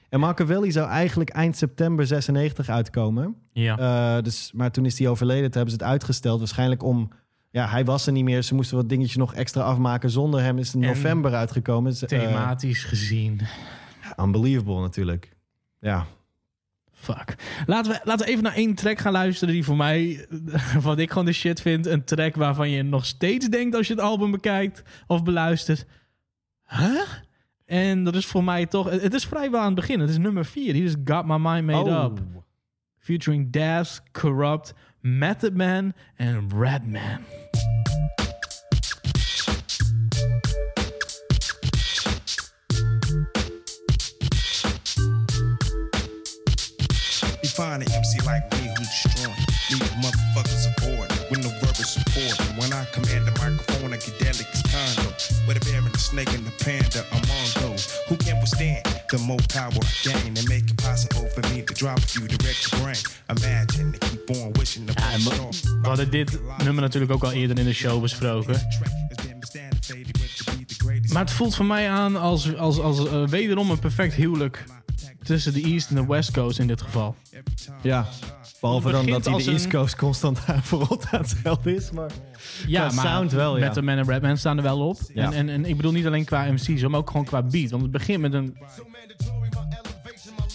En 0.10 0.20
Machiavelli 0.20 0.72
zou 0.72 0.88
eigenlijk 0.90 1.30
eind 1.30 1.58
september 1.58 2.08
96 2.08 2.70
uitkomen. 2.70 3.36
Ja. 3.52 4.22
Dus, 4.22 4.52
maar 4.56 4.72
toen 4.72 4.86
is 4.86 5.00
hij 5.00 5.08
overleden. 5.08 5.44
Toen 5.44 5.62
hebben 5.62 5.72
ze 5.72 5.78
het 5.84 5.92
uitgesteld. 5.92 6.40
Waarschijnlijk 6.40 6.84
om... 6.84 7.10
Ja, 7.52 7.68
hij 7.68 7.86
was 7.86 8.06
er 8.08 8.12
niet 8.14 8.24
meer. 8.24 8.42
Ze 8.42 8.56
moesten 8.56 8.78
wat 8.78 8.90
dingetjes 8.90 9.16
nog 9.18 9.34
extra 9.34 9.62
afmaken. 9.62 10.10
Zonder 10.10 10.42
hem 10.42 10.58
is 10.58 10.68
het 10.74 10.82
in 10.82 10.88
november 10.88 11.34
uitgekomen. 11.34 11.92
Eh, 11.94 11.98
Thematisch 12.08 12.84
gezien. 12.84 13.42
unbelievable 14.20 14.80
natuurlijk. 14.82 15.32
Ja. 15.80 16.06
Fuck. 16.92 17.36
Laten 17.66 17.92
we, 17.92 18.00
laten 18.04 18.26
we 18.26 18.32
even 18.32 18.44
naar 18.44 18.54
één 18.56 18.76
track 18.76 19.00
gaan 19.00 19.12
luisteren 19.12 19.54
die 19.54 19.64
voor 19.64 19.76
mij, 19.78 20.28
wat 20.82 21.00
ik 21.00 21.10
gewoon 21.10 21.26
de 21.26 21.32
shit 21.34 21.62
vind, 21.62 21.86
een 21.86 22.04
track 22.04 22.36
waarvan 22.36 22.70
je 22.70 22.84
nog 22.84 23.06
steeds 23.06 23.48
denkt 23.48 23.76
als 23.76 23.88
je 23.88 23.94
het 23.94 24.02
album 24.02 24.32
bekijkt 24.32 24.84
of 25.08 25.24
beluistert. 25.24 25.86
Huh? 26.68 27.02
En 27.66 28.04
dat 28.04 28.16
is 28.16 28.26
voor 28.26 28.44
mij 28.44 28.66
toch, 28.66 28.90
het 28.90 29.14
is 29.14 29.26
vrijwel 29.26 29.60
aan 29.60 29.66
het 29.66 29.76
begin. 29.76 30.00
Het 30.00 30.10
is 30.10 30.18
nummer 30.18 30.46
4. 30.46 30.74
Hier 30.74 30.84
is 30.86 30.96
Got 31.06 31.26
My 31.26 31.38
Mind 31.38 31.66
Made 31.66 31.90
Oh. 31.90 32.04
Up. 32.04 32.20
Featuring 32.98 33.52
Daz, 33.52 34.00
Corrupt, 34.12 34.74
Method 35.02 35.56
Man 35.56 35.94
en 36.20 36.50
Redman. 36.50 37.26
You 47.42 47.50
find 47.50 47.82
an 47.82 47.92
MC 47.92 48.20
like 48.26 48.52
me 48.52 48.74
who's 48.78 48.90
strong. 48.92 49.34
Leave 49.72 49.80
motherfuckers 50.02 50.68
aboard 50.78 51.10
with 51.32 51.44
no 51.44 51.50
verbal 51.60 51.76
support. 51.76 52.38
And 52.50 52.58
when 52.58 52.74
I 52.74 52.84
command 52.92 53.26
the 53.26 53.32
microphone, 53.40 53.94
I 53.94 53.98
get 53.98 54.30
as 54.30 54.62
condo. 54.64 55.12
With 55.48 55.56
a 55.56 55.66
bear 55.66 55.80
and 55.80 55.96
a 55.96 55.98
snake 55.98 56.34
and 56.34 56.46
a 56.46 56.52
panda 56.64 57.06
among 57.12 57.72
those 57.72 57.98
who 58.10 58.18
can't 58.18 58.42
withstand 58.42 58.89
the 59.10 59.18
more 59.18 59.40
power 59.48 59.72
I 59.74 60.10
gain 60.10 60.38
and 60.38 60.48
make 60.48 60.70
it 60.70 60.76
possible 60.76 61.28
for 61.30 61.42
me 61.50 61.64
to 61.64 61.74
drop 61.74 62.00
few 62.00 62.28
direct 62.28 62.64
to 62.64 62.78
brain. 62.78 62.96
Imagine 63.30 63.92
to 63.92 64.00
keep 64.00 64.30
on 64.30 64.52
wishing 64.54 64.86
the 64.86 64.94
Ja, 64.94 65.18
we, 65.82 65.88
hadden 65.88 66.12
dit 66.12 66.40
nummer 66.64 66.82
natuurlijk 66.82 67.12
ook 67.12 67.24
al 67.24 67.32
eerder 67.32 67.60
in 67.60 67.66
de 67.66 67.74
show 67.74 68.02
besproken. 68.02 68.68
Maar 71.12 71.24
het 71.24 71.32
voelt 71.32 71.56
voor 71.56 71.66
mij 71.66 71.90
aan 71.90 72.16
als, 72.16 72.56
als, 72.56 72.80
als 72.80 73.08
eh, 73.08 73.28
wederom 73.28 73.72
een 73.72 73.80
perfect 73.80 74.14
huwelijk 74.14 74.66
tussen 75.30 75.54
de 75.54 75.62
East 75.62 75.90
en 75.90 75.96
de 75.96 76.06
West 76.06 76.32
Coast 76.32 76.60
in 76.60 76.68
dit 76.68 76.82
geval. 76.82 77.16
Ja. 77.82 78.08
Behalve 78.62 78.92
dan 78.92 79.06
dat 79.06 79.26
hij 79.26 79.38
de 79.44 79.52
East 79.52 79.66
een- 79.66 79.72
Coast 79.72 79.96
constant 79.96 80.40
voorop 80.70 81.06
aan 81.12 81.20
het 81.20 81.30
schelden 81.30 81.76
is. 81.76 81.92
Maar 81.92 82.12
Ja, 82.68 82.88
qua 82.88 82.96
maar 82.96 83.06
sound 83.06 83.32
wel, 83.32 83.58
ja. 83.58 83.66
Met 83.66 83.74
de 83.74 83.82
Man 83.82 83.98
en 83.98 84.06
Redman 84.06 84.38
staan 84.38 84.58
er 84.58 84.64
wel 84.64 84.88
op. 84.88 84.98
Ja. 85.14 85.26
En, 85.26 85.34
en, 85.34 85.50
en 85.50 85.66
ik 85.66 85.76
bedoel 85.76 85.92
niet 85.92 86.06
alleen 86.06 86.26
qua 86.26 86.52
MC's, 86.52 86.82
maar 86.82 87.00
ook 87.00 87.10
gewoon 87.10 87.26
qua 87.26 87.42
beat. 87.42 87.70
Want 87.70 87.82
het 87.82 87.92
begint 87.92 88.22
met 88.22 88.34
een... 88.34 88.58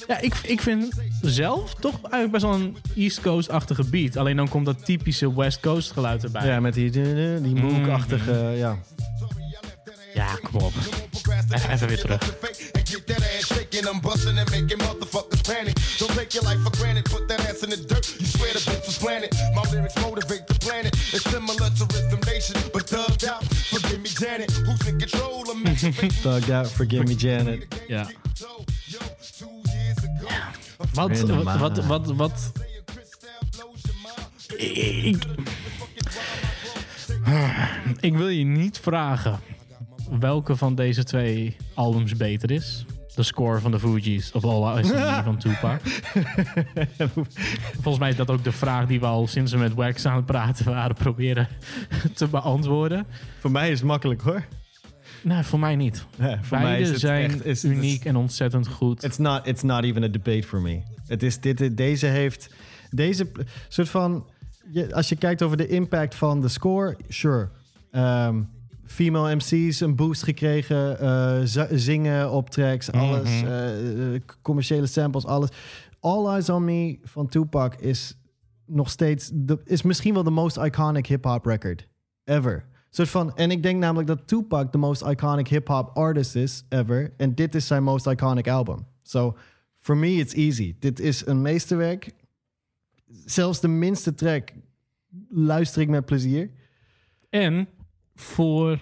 Ja, 0.07 0.21
ik, 0.21 0.35
ik 0.43 0.61
vind 0.61 0.93
zelf 1.21 1.75
toch 1.75 1.95
eigenlijk 2.03 2.33
best 2.33 2.45
wel 2.45 2.55
een 2.55 2.77
East 2.97 3.21
Coast-achtige 3.21 3.85
beat. 3.85 4.17
Alleen 4.17 4.37
dan 4.37 4.49
komt 4.49 4.67
dat 4.67 4.85
typische 4.85 5.35
West 5.35 5.61
Coast 5.61 5.93
geluid 5.93 6.25
erbij. 6.25 6.47
ja, 6.47 6.61
met 6.61 6.75
die, 6.75 6.91
die 7.41 7.55
Mook-achtige... 7.55 8.33
Ja. 8.57 8.79
Ja, 10.15 10.39
kom 10.53 10.61
op. 10.61 10.73
Even, 11.53 11.71
even 11.71 11.89
weer 11.89 11.99
terug. 12.01 12.35
Shaking. 13.55 13.87
I'm 13.87 14.01
busting 14.01 14.39
and 14.39 14.51
making 14.51 14.79
motherfuckers 14.79 15.43
panic. 15.47 15.75
Don't 15.99 16.13
take 16.13 16.35
your 16.35 16.45
life 16.45 16.61
for 16.65 16.75
granted. 16.79 17.05
Put 17.07 17.29
that 17.29 17.41
ass 17.49 17.63
in 17.63 17.71
the 17.71 17.77
dirt. 17.77 18.05
You 18.21 18.27
swear 18.27 18.53
the 18.53 18.61
bitch 18.61 18.87
was 18.87 18.99
planted. 18.99 19.31
My 19.55 19.63
lyrics 19.71 19.97
motivate 20.03 20.47
the 20.47 20.55
planet. 20.55 20.93
It's 21.15 21.25
similar 21.31 21.71
to 21.79 21.85
Rhythm 21.95 22.21
Nation, 22.27 22.57
but 22.73 22.87
thugged 22.87 23.25
out. 23.29 23.45
Forgive 23.45 24.01
me, 24.03 24.11
Janet. 24.21 24.51
Who's 24.67 24.87
in 24.89 24.99
control 24.99 25.51
of 25.51 25.57
me? 25.57 25.71
Thugged 26.25 26.51
out, 26.51 26.69
forgive 26.69 27.07
me 27.07 27.15
Janet. 27.15 27.67
Ja. 27.89 28.07
Wat, 30.95 31.21
wat, 31.21 31.59
wat, 31.59 31.87
wat, 31.87 32.07
wat... 32.07 32.53
Ik, 34.57 35.25
ik 38.01 38.17
wil 38.17 38.29
je 38.29 38.45
niet 38.45 38.79
vragen 38.79 39.41
welke 40.21 40.57
van 40.57 40.75
deze 40.75 41.05
twee 41.05 41.57
albums 41.75 42.17
beter 42.17 42.51
is. 42.51 42.85
De 43.15 43.23
score 43.23 43.61
van 43.61 43.71
de 43.71 43.79
Fugees 43.79 44.33
of 44.33 44.45
All 44.45 44.75
Eyes 44.75 44.89
van 45.25 45.37
Tupac. 45.39 45.81
Volgens 47.73 47.99
mij 47.99 48.09
is 48.09 48.17
dat 48.17 48.31
ook 48.31 48.45
de 48.45 48.53
vraag 48.53 48.87
die 48.87 49.01
we 49.01 49.07
al 49.07 49.27
sinds 49.27 49.53
we 49.53 49.59
met 49.59 49.75
Wax 49.75 50.07
aan 50.07 50.17
het 50.17 50.27
praten 50.27 50.65
waren 50.65 50.97
proberen 50.97 51.49
te 52.15 52.27
beantwoorden. 52.27 53.07
Voor 53.41 53.51
mij 53.51 53.71
is 53.71 53.79
het 53.79 53.89
makkelijk 53.89 54.21
hoor. 54.21 54.45
Nee, 55.23 55.43
voor 55.43 55.59
mij 55.59 55.77
niet. 55.77 56.05
Ja, 56.19 56.39
voor 56.43 56.59
Beide 56.59 56.69
mij 56.69 56.81
is 56.81 56.89
het 56.89 57.01
zijn 57.01 57.31
echt- 57.31 57.45
is- 57.45 57.65
uniek 57.65 58.05
en 58.05 58.17
ontzettend 58.17 58.69
goed. 58.69 59.05
It's 59.05 59.19
not, 59.19 59.47
it's 59.47 59.63
not 59.63 59.85
even 59.85 60.03
a 60.03 60.09
debate 60.09 60.43
for 60.47 60.61
me. 60.61 60.81
Het 61.07 61.23
is 61.23 61.41
dit, 61.41 61.77
deze 61.77 62.07
heeft... 62.07 62.55
Deze 62.91 63.31
soort 63.69 63.89
van... 63.89 64.27
Je, 64.73 64.95
als 64.95 65.09
je 65.09 65.17
kijkt 65.17 65.43
over 65.43 65.57
de 65.57 65.67
impact 65.67 66.15
van 66.15 66.41
de 66.41 66.49
score, 66.49 66.97
sure. 67.09 67.49
Ehm, 67.91 68.43
female 68.87 69.35
MC's 69.35 69.81
een 69.81 69.97
boost 69.97 70.23
gekregen. 70.23 70.99
eh, 70.99 71.67
zingen 71.71 72.31
op 72.31 72.51
tracks, 72.51 72.93
alles. 72.93 73.41
Mhm. 73.41 73.47
eh, 73.47 74.15
eh, 74.15 74.21
commerciële 74.43 74.87
samples, 74.87 75.27
alles. 75.27 75.49
All 76.01 76.27
Eyes 76.27 76.49
on 76.49 76.65
Me 76.65 76.99
van 77.03 77.29
Tupac 77.29 77.75
is 77.75 78.19
nog 78.67 78.91
steeds... 78.91 79.31
De, 79.35 79.61
is 79.65 79.83
misschien 79.83 80.15
wel 80.15 80.23
de 80.23 80.31
most 80.31 80.57
iconic 80.57 81.07
hip-hop 81.07 81.47
record 81.47 81.89
ever. 82.25 82.65
Soort 82.91 83.09
van, 83.09 83.37
en 83.37 83.51
ik 83.51 83.63
denk 83.63 83.79
namelijk 83.81 84.09
dat 84.09 84.27
Tupac 84.27 84.73
de 84.73 84.79
most 84.79 85.03
iconic 85.03 85.49
hip-hop 85.49 85.91
artist 85.95 86.35
is 86.35 86.65
ever. 86.69 87.13
En 87.17 87.35
dit 87.35 87.55
is 87.55 87.67
zijn 87.67 87.83
most 87.83 88.07
iconic 88.07 88.49
album. 88.49 88.87
So, 89.03 89.37
for 89.79 89.97
me, 89.97 90.13
it's 90.13 90.35
easy. 90.35 90.77
Dit 90.79 91.01
is 91.01 91.27
een 91.27 91.43
meesterwerk. 91.43 92.11
Zelfs 93.25 93.61
de 93.61 93.69
minste 93.69 94.15
track 94.15 94.53
luister 95.29 95.83
ik 95.83 95.89
met 95.89 96.05
plezier. 96.05 96.51
En 97.31 97.69
voor 98.15 98.79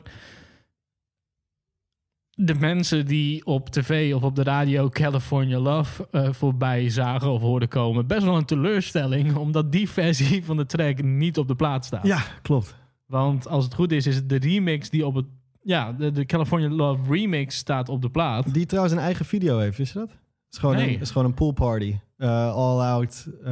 de 2.35 2.55
mensen 2.55 3.07
die 3.07 3.47
op 3.47 3.69
tv 3.69 4.15
of 4.15 4.23
op 4.23 4.37
de 4.37 4.43
radio 4.43 4.89
California 4.89 5.59
Love 5.59 6.09
eh, 6.11 6.33
voorbij 6.33 6.89
zagen 6.91 7.31
of 7.31 7.41
hoorden 7.41 7.69
komen, 7.69 8.07
best 8.07 8.23
wel 8.25 8.37
een 8.37 8.45
teleurstelling, 8.45 9.35
omdat 9.37 9.73
die 9.73 9.89
versie 9.91 10.45
van 10.45 10.57
de 10.57 10.67
track 10.67 11.03
niet 11.03 11.39
op 11.39 11.49
de 11.49 11.55
plaat 11.57 11.85
staat. 11.85 12.07
Ja, 12.07 12.23
klopt. 12.43 12.75
Want 13.07 13.49
als 13.49 13.65
het 13.65 13.75
goed 13.75 13.93
is, 13.93 14.07
is 14.07 14.15
het 14.15 14.29
de 14.29 14.39
remix 14.39 14.91
die 14.91 15.07
op 15.07 15.15
het. 15.15 15.27
Ja, 15.63 15.93
de, 15.93 16.11
de 16.11 16.27
California 16.27 16.69
Love 16.69 17.13
remix 17.13 17.57
staat 17.57 17.89
op 17.89 18.03
de 18.03 18.11
plaat. 18.11 18.55
Die 18.55 18.67
trouwens 18.67 18.95
een 18.95 19.01
eigen 19.03 19.25
video 19.25 19.59
heeft, 19.59 19.79
wist 19.79 19.93
je 19.93 19.99
dat? 19.99 20.09
Het 20.09 20.19
is 20.51 20.59
gewoon, 20.59 20.77
Nee. 20.77 20.95
een, 20.95 21.01
is 21.01 21.11
gewoon 21.11 21.27
een 21.29 21.35
pool 21.35 21.53
party. 21.53 21.99
Uh, 22.19 22.55
all 22.55 22.81
out. 22.81 23.27
uh, 23.45 23.49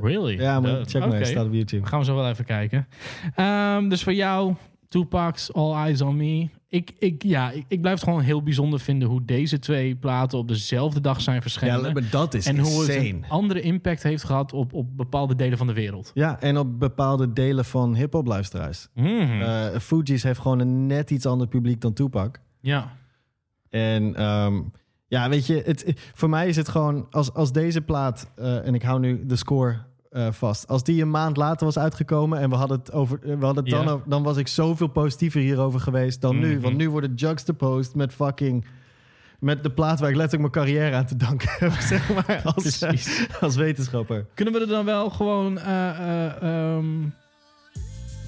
Really? 0.00 0.40
Ja, 0.40 0.60
maar 0.60 0.84
check 0.84 1.06
maar. 1.06 1.26
staat 1.26 1.46
op 1.46 1.52
YouTube. 1.52 1.86
Gaan 1.86 1.98
we 1.98 2.04
zo 2.04 2.14
wel 2.14 2.28
even 2.28 2.44
kijken. 2.44 2.86
Ehm, 3.34 3.88
dus 3.88 4.02
voor 4.02 4.14
jou, 4.14 4.54
Tupac's 4.94 5.52
All 5.52 5.72
Eyes 5.72 6.00
on 6.00 6.16
Me. 6.16 6.48
Ik, 6.68 6.94
ik, 6.98 7.22
ja, 7.22 7.50
ik, 7.50 7.64
ik 7.68 7.80
blijf 7.80 7.94
het 7.94 8.04
gewoon 8.04 8.20
heel 8.22 8.42
bijzonder 8.42 8.80
vinden 8.80 9.08
hoe 9.08 9.24
deze 9.24 9.58
twee 9.58 9.96
platen 9.96 10.38
op 10.38 10.48
dezelfde 10.48 11.00
dag 11.00 11.20
zijn 11.20 11.42
verschenen. 11.42 11.82
Ja, 11.82 11.92
maar 11.92 12.10
dat 12.10 12.34
is 12.34 12.46
en 12.46 12.58
hoe 12.58 12.80
het 12.80 12.94
een 12.94 13.24
andere 13.28 13.60
impact 13.60 14.02
heeft 14.02 14.24
gehad 14.24 14.52
op, 14.52 14.72
op 14.72 14.96
bepaalde 14.96 15.34
delen 15.34 15.58
van 15.58 15.66
de 15.66 15.72
wereld. 15.72 16.10
Ja, 16.14 16.40
en 16.40 16.58
op 16.58 16.78
bepaalde 16.78 17.32
delen 17.32 17.64
van 17.64 17.94
hip-hop 17.94 18.26
luisteraars. 18.26 18.88
Mhm. 18.94 19.40
Eh, 19.40 19.78
Fugees 19.78 20.22
heeft 20.22 20.40
gewoon 20.40 20.58
een 20.58 20.86
net 20.86 21.10
iets 21.10 21.26
ander 21.26 21.46
publiek 21.46 21.80
dan 21.80 21.92
Tupac. 21.92 22.40
Ja. 22.60 22.96
En 23.70 24.14
ehm, 24.14 24.60
ja, 25.06 25.28
weet 25.28 25.46
je, 25.46 25.62
het, 25.64 26.10
voor 26.14 26.28
mij 26.28 26.48
is 26.48 26.56
het 26.56 26.68
gewoon 26.68 27.06
als, 27.10 27.32
als 27.32 27.52
deze 27.52 27.80
plaat, 27.80 28.30
eh, 28.36 28.66
en 28.66 28.74
ik 28.74 28.82
hou 28.82 29.00
nu 29.00 29.26
de 29.26 29.36
score 29.36 29.76
eh, 30.14 30.26
vast, 30.30 30.68
als 30.68 30.82
die 30.84 31.02
een 31.02 31.10
maand 31.10 31.36
later 31.36 31.64
was 31.66 31.78
uitgekomen 31.78 32.38
en 32.38 32.50
we 32.50 32.56
hadden 32.56 32.78
het 32.78 32.92
over, 32.92 33.18
eh, 33.22 33.38
we 33.38 33.44
hadden 33.44 33.64
het 33.64 33.72
dan, 33.72 33.88
over- 33.88 34.08
dan 34.08 34.22
was 34.22 34.36
ik 34.36 34.48
zoveel 34.48 34.86
positiever 34.88 35.40
hierover 35.40 35.80
geweest 35.80 36.20
dan 36.20 36.38
nu. 36.38 36.52
Mhm. 36.52 36.60
Want 36.62 36.76
nu 36.76 36.90
wordt 36.90 37.06
het 37.06 37.20
juxtaposed 37.20 37.94
met 37.94 38.12
fucking. 38.12 38.64
Met 39.38 39.62
de 39.62 39.70
plaat 39.70 40.00
waar 40.00 40.10
ik 40.10 40.16
letterlijk 40.16 40.54
mijn 40.54 40.66
carrière 40.66 40.96
aan 40.96 41.06
te 41.06 41.16
danken 41.16 41.48
heb, 41.58 41.72
zeg 41.72 42.14
maar, 42.14 42.42
als, 42.54 42.82
eh, 42.82 42.92
als 43.40 43.56
wetenschapper. 43.56 44.26
Kunnen 44.34 44.54
we 44.54 44.60
er 44.60 44.66
dan 44.66 44.84
wel 44.84 45.10
gewoon 45.10 45.58
eh, 45.58 45.88
eh, 45.88 46.42
ehm, 46.42 46.86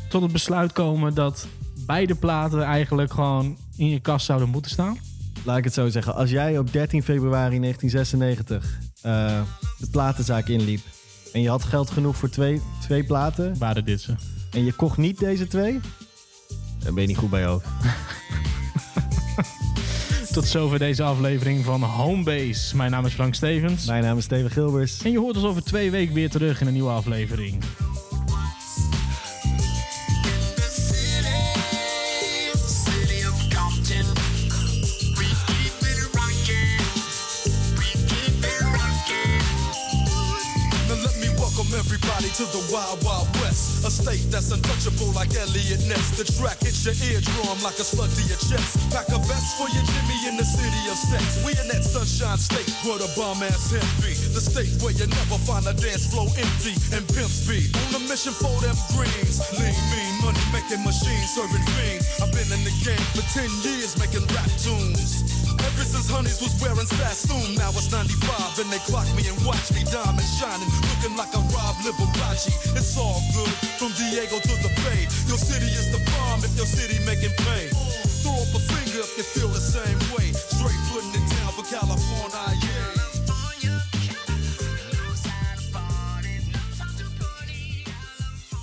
tot 0.08 0.22
het 0.22 0.32
besluit 0.32 0.72
komen 0.72 1.14
dat 1.14 1.46
beide 1.86 2.14
platen 2.14 2.62
eigenlijk 2.62 3.12
gewoon 3.12 3.56
in 3.76 3.88
je 3.88 4.00
kast 4.00 4.26
zouden 4.26 4.48
moeten 4.48 4.70
staan? 4.70 4.96
Laat 5.44 5.58
ik 5.58 5.64
het 5.64 5.74
zo 5.74 5.88
zeggen. 5.88 6.14
Als 6.14 6.30
jij 6.30 6.58
op 6.58 6.72
13 6.72 7.02
februari 7.02 7.58
1996 7.60 8.78
eh, 9.02 9.40
de 9.78 9.90
platenzaak 9.90 10.46
inliep 10.48 10.80
en 11.36 11.42
je 11.42 11.48
had 11.48 11.64
geld 11.64 11.90
genoeg 11.90 12.16
voor 12.16 12.28
twee, 12.28 12.60
twee 12.80 13.04
platen 13.04 13.58
Waren 13.58 13.84
dit 13.84 14.00
ze? 14.00 14.14
en 14.50 14.64
je 14.64 14.72
kocht 14.72 14.96
niet 14.96 15.18
deze 15.18 15.46
twee, 15.46 15.80
dan 16.78 16.94
ben 16.94 17.02
je 17.02 17.08
niet 17.08 17.16
goed 17.16 17.30
bij 17.30 17.40
je 17.40 17.46
hoofd. 17.46 17.66
Tot 20.32 20.46
zover 20.46 20.78
deze 20.78 21.02
aflevering 21.02 21.64
van 21.64 21.82
Homebase. 21.82 22.76
Mijn 22.76 22.90
naam 22.90 23.06
is 23.06 23.12
Frank 23.12 23.34
Stevens. 23.34 23.86
Mijn 23.86 24.02
naam 24.02 24.18
is 24.18 24.24
Steven 24.24 24.50
Gilbers. 24.50 25.02
En 25.02 25.10
je 25.10 25.18
hoort 25.18 25.36
ons 25.36 25.44
over 25.44 25.64
twee 25.64 25.90
weken 25.90 26.14
weer 26.14 26.30
terug 26.30 26.60
in 26.60 26.66
een 26.66 26.72
nieuwe 26.72 26.90
aflevering. 26.90 27.62
Everybody 41.97 42.28
to 42.36 42.44
the 42.52 42.60
Wild 42.73 43.01
Wild 43.05 43.28
West. 43.40 43.85
A 43.85 43.90
state 43.90 44.28
that's 44.28 44.52
untouchable 44.52 45.12
like 45.16 45.32
Elliot 45.32 45.81
Ness. 45.89 46.12
The 46.20 46.28
track 46.28 46.60
hits 46.60 46.85
your 46.85 46.97
eardrum 47.09 47.56
like 47.64 47.78
a 47.81 47.86
slug 47.86 48.12
to 48.12 48.23
your 48.28 48.36
chest. 48.36 48.77
Pack 48.93 49.09
a 49.09 49.18
vest 49.24 49.56
for 49.56 49.68
your 49.73 49.85
Jimmy 49.85 50.18
in 50.28 50.36
the 50.36 50.44
city 50.44 50.82
of 50.93 50.98
sex. 50.98 51.40
We 51.44 51.56
in 51.56 51.68
that 51.73 51.85
sunshine 51.85 52.36
state 52.36 52.68
where 52.85 53.01
the 53.01 53.09
bomb 53.16 53.40
ass 53.43 53.73
hemp 53.73 53.89
be. 54.05 54.12
The 54.36 54.44
state 54.44 54.73
where 54.85 54.93
you 54.93 55.09
never 55.09 55.40
find 55.48 55.64
a 55.64 55.73
dance 55.73 56.12
floor 56.12 56.28
empty 56.36 56.77
and 56.93 57.02
pimp 57.16 57.32
speed. 57.32 57.73
On 57.93 57.97
a 57.97 58.02
mission 58.05 58.35
for 58.36 58.52
them 58.60 58.77
greens. 58.93 59.40
Lean, 59.56 59.77
mean, 59.93 60.12
money 60.20 60.44
making 60.52 60.85
machines 60.85 61.32
serving 61.32 61.64
fiends. 61.77 62.20
I've 62.20 62.32
been 62.32 62.51
in 62.52 62.62
the 62.66 62.74
game 62.85 63.06
for 63.16 63.24
10 63.32 63.48
years 63.64 63.97
making 63.97 64.27
rap 64.36 64.51
tunes. 64.60 65.45
Ever 65.62 65.84
since 65.84 66.08
Honeys 66.10 66.40
was 66.40 66.52
wearing 66.60 66.86
Sassoon, 66.86 67.56
now 67.56 67.70
it's 67.72 67.90
95 67.90 68.60
and 68.60 68.68
they 68.72 68.82
clock 68.84 69.08
me 69.16 69.24
and 69.28 69.38
watch 69.44 69.72
me 69.72 69.82
diamond 69.88 70.28
shining, 70.36 70.68
looking 70.92 71.16
like 71.16 71.32
a 71.32 71.42
Rob 71.54 71.76
Liberace. 71.84 72.52
It's 72.76 72.96
all 72.96 73.20
good 73.32 73.52
from 73.80 73.92
Diego 73.96 74.38
to 74.38 74.54
the 74.60 74.72
Bay. 74.84 75.08
Your 75.28 75.40
city 75.40 75.68
is 75.72 75.88
the 75.92 76.02
bomb 76.12 76.44
if 76.44 76.52
your 76.56 76.68
city 76.68 77.00
making 77.04 77.34
pay. 77.48 77.72
Throw 78.22 78.36
up 78.36 78.52
a 78.54 78.60
finger 78.60 79.00
if 79.02 79.12
you 79.16 79.24
feel 79.24 79.48
the 79.48 79.62
same 79.62 79.98
way. 80.14 80.32
Straight 80.32 80.80
putting 80.92 81.14
it 81.14 81.26
down 81.38 81.52
for 81.56 81.64
California, 81.68 82.45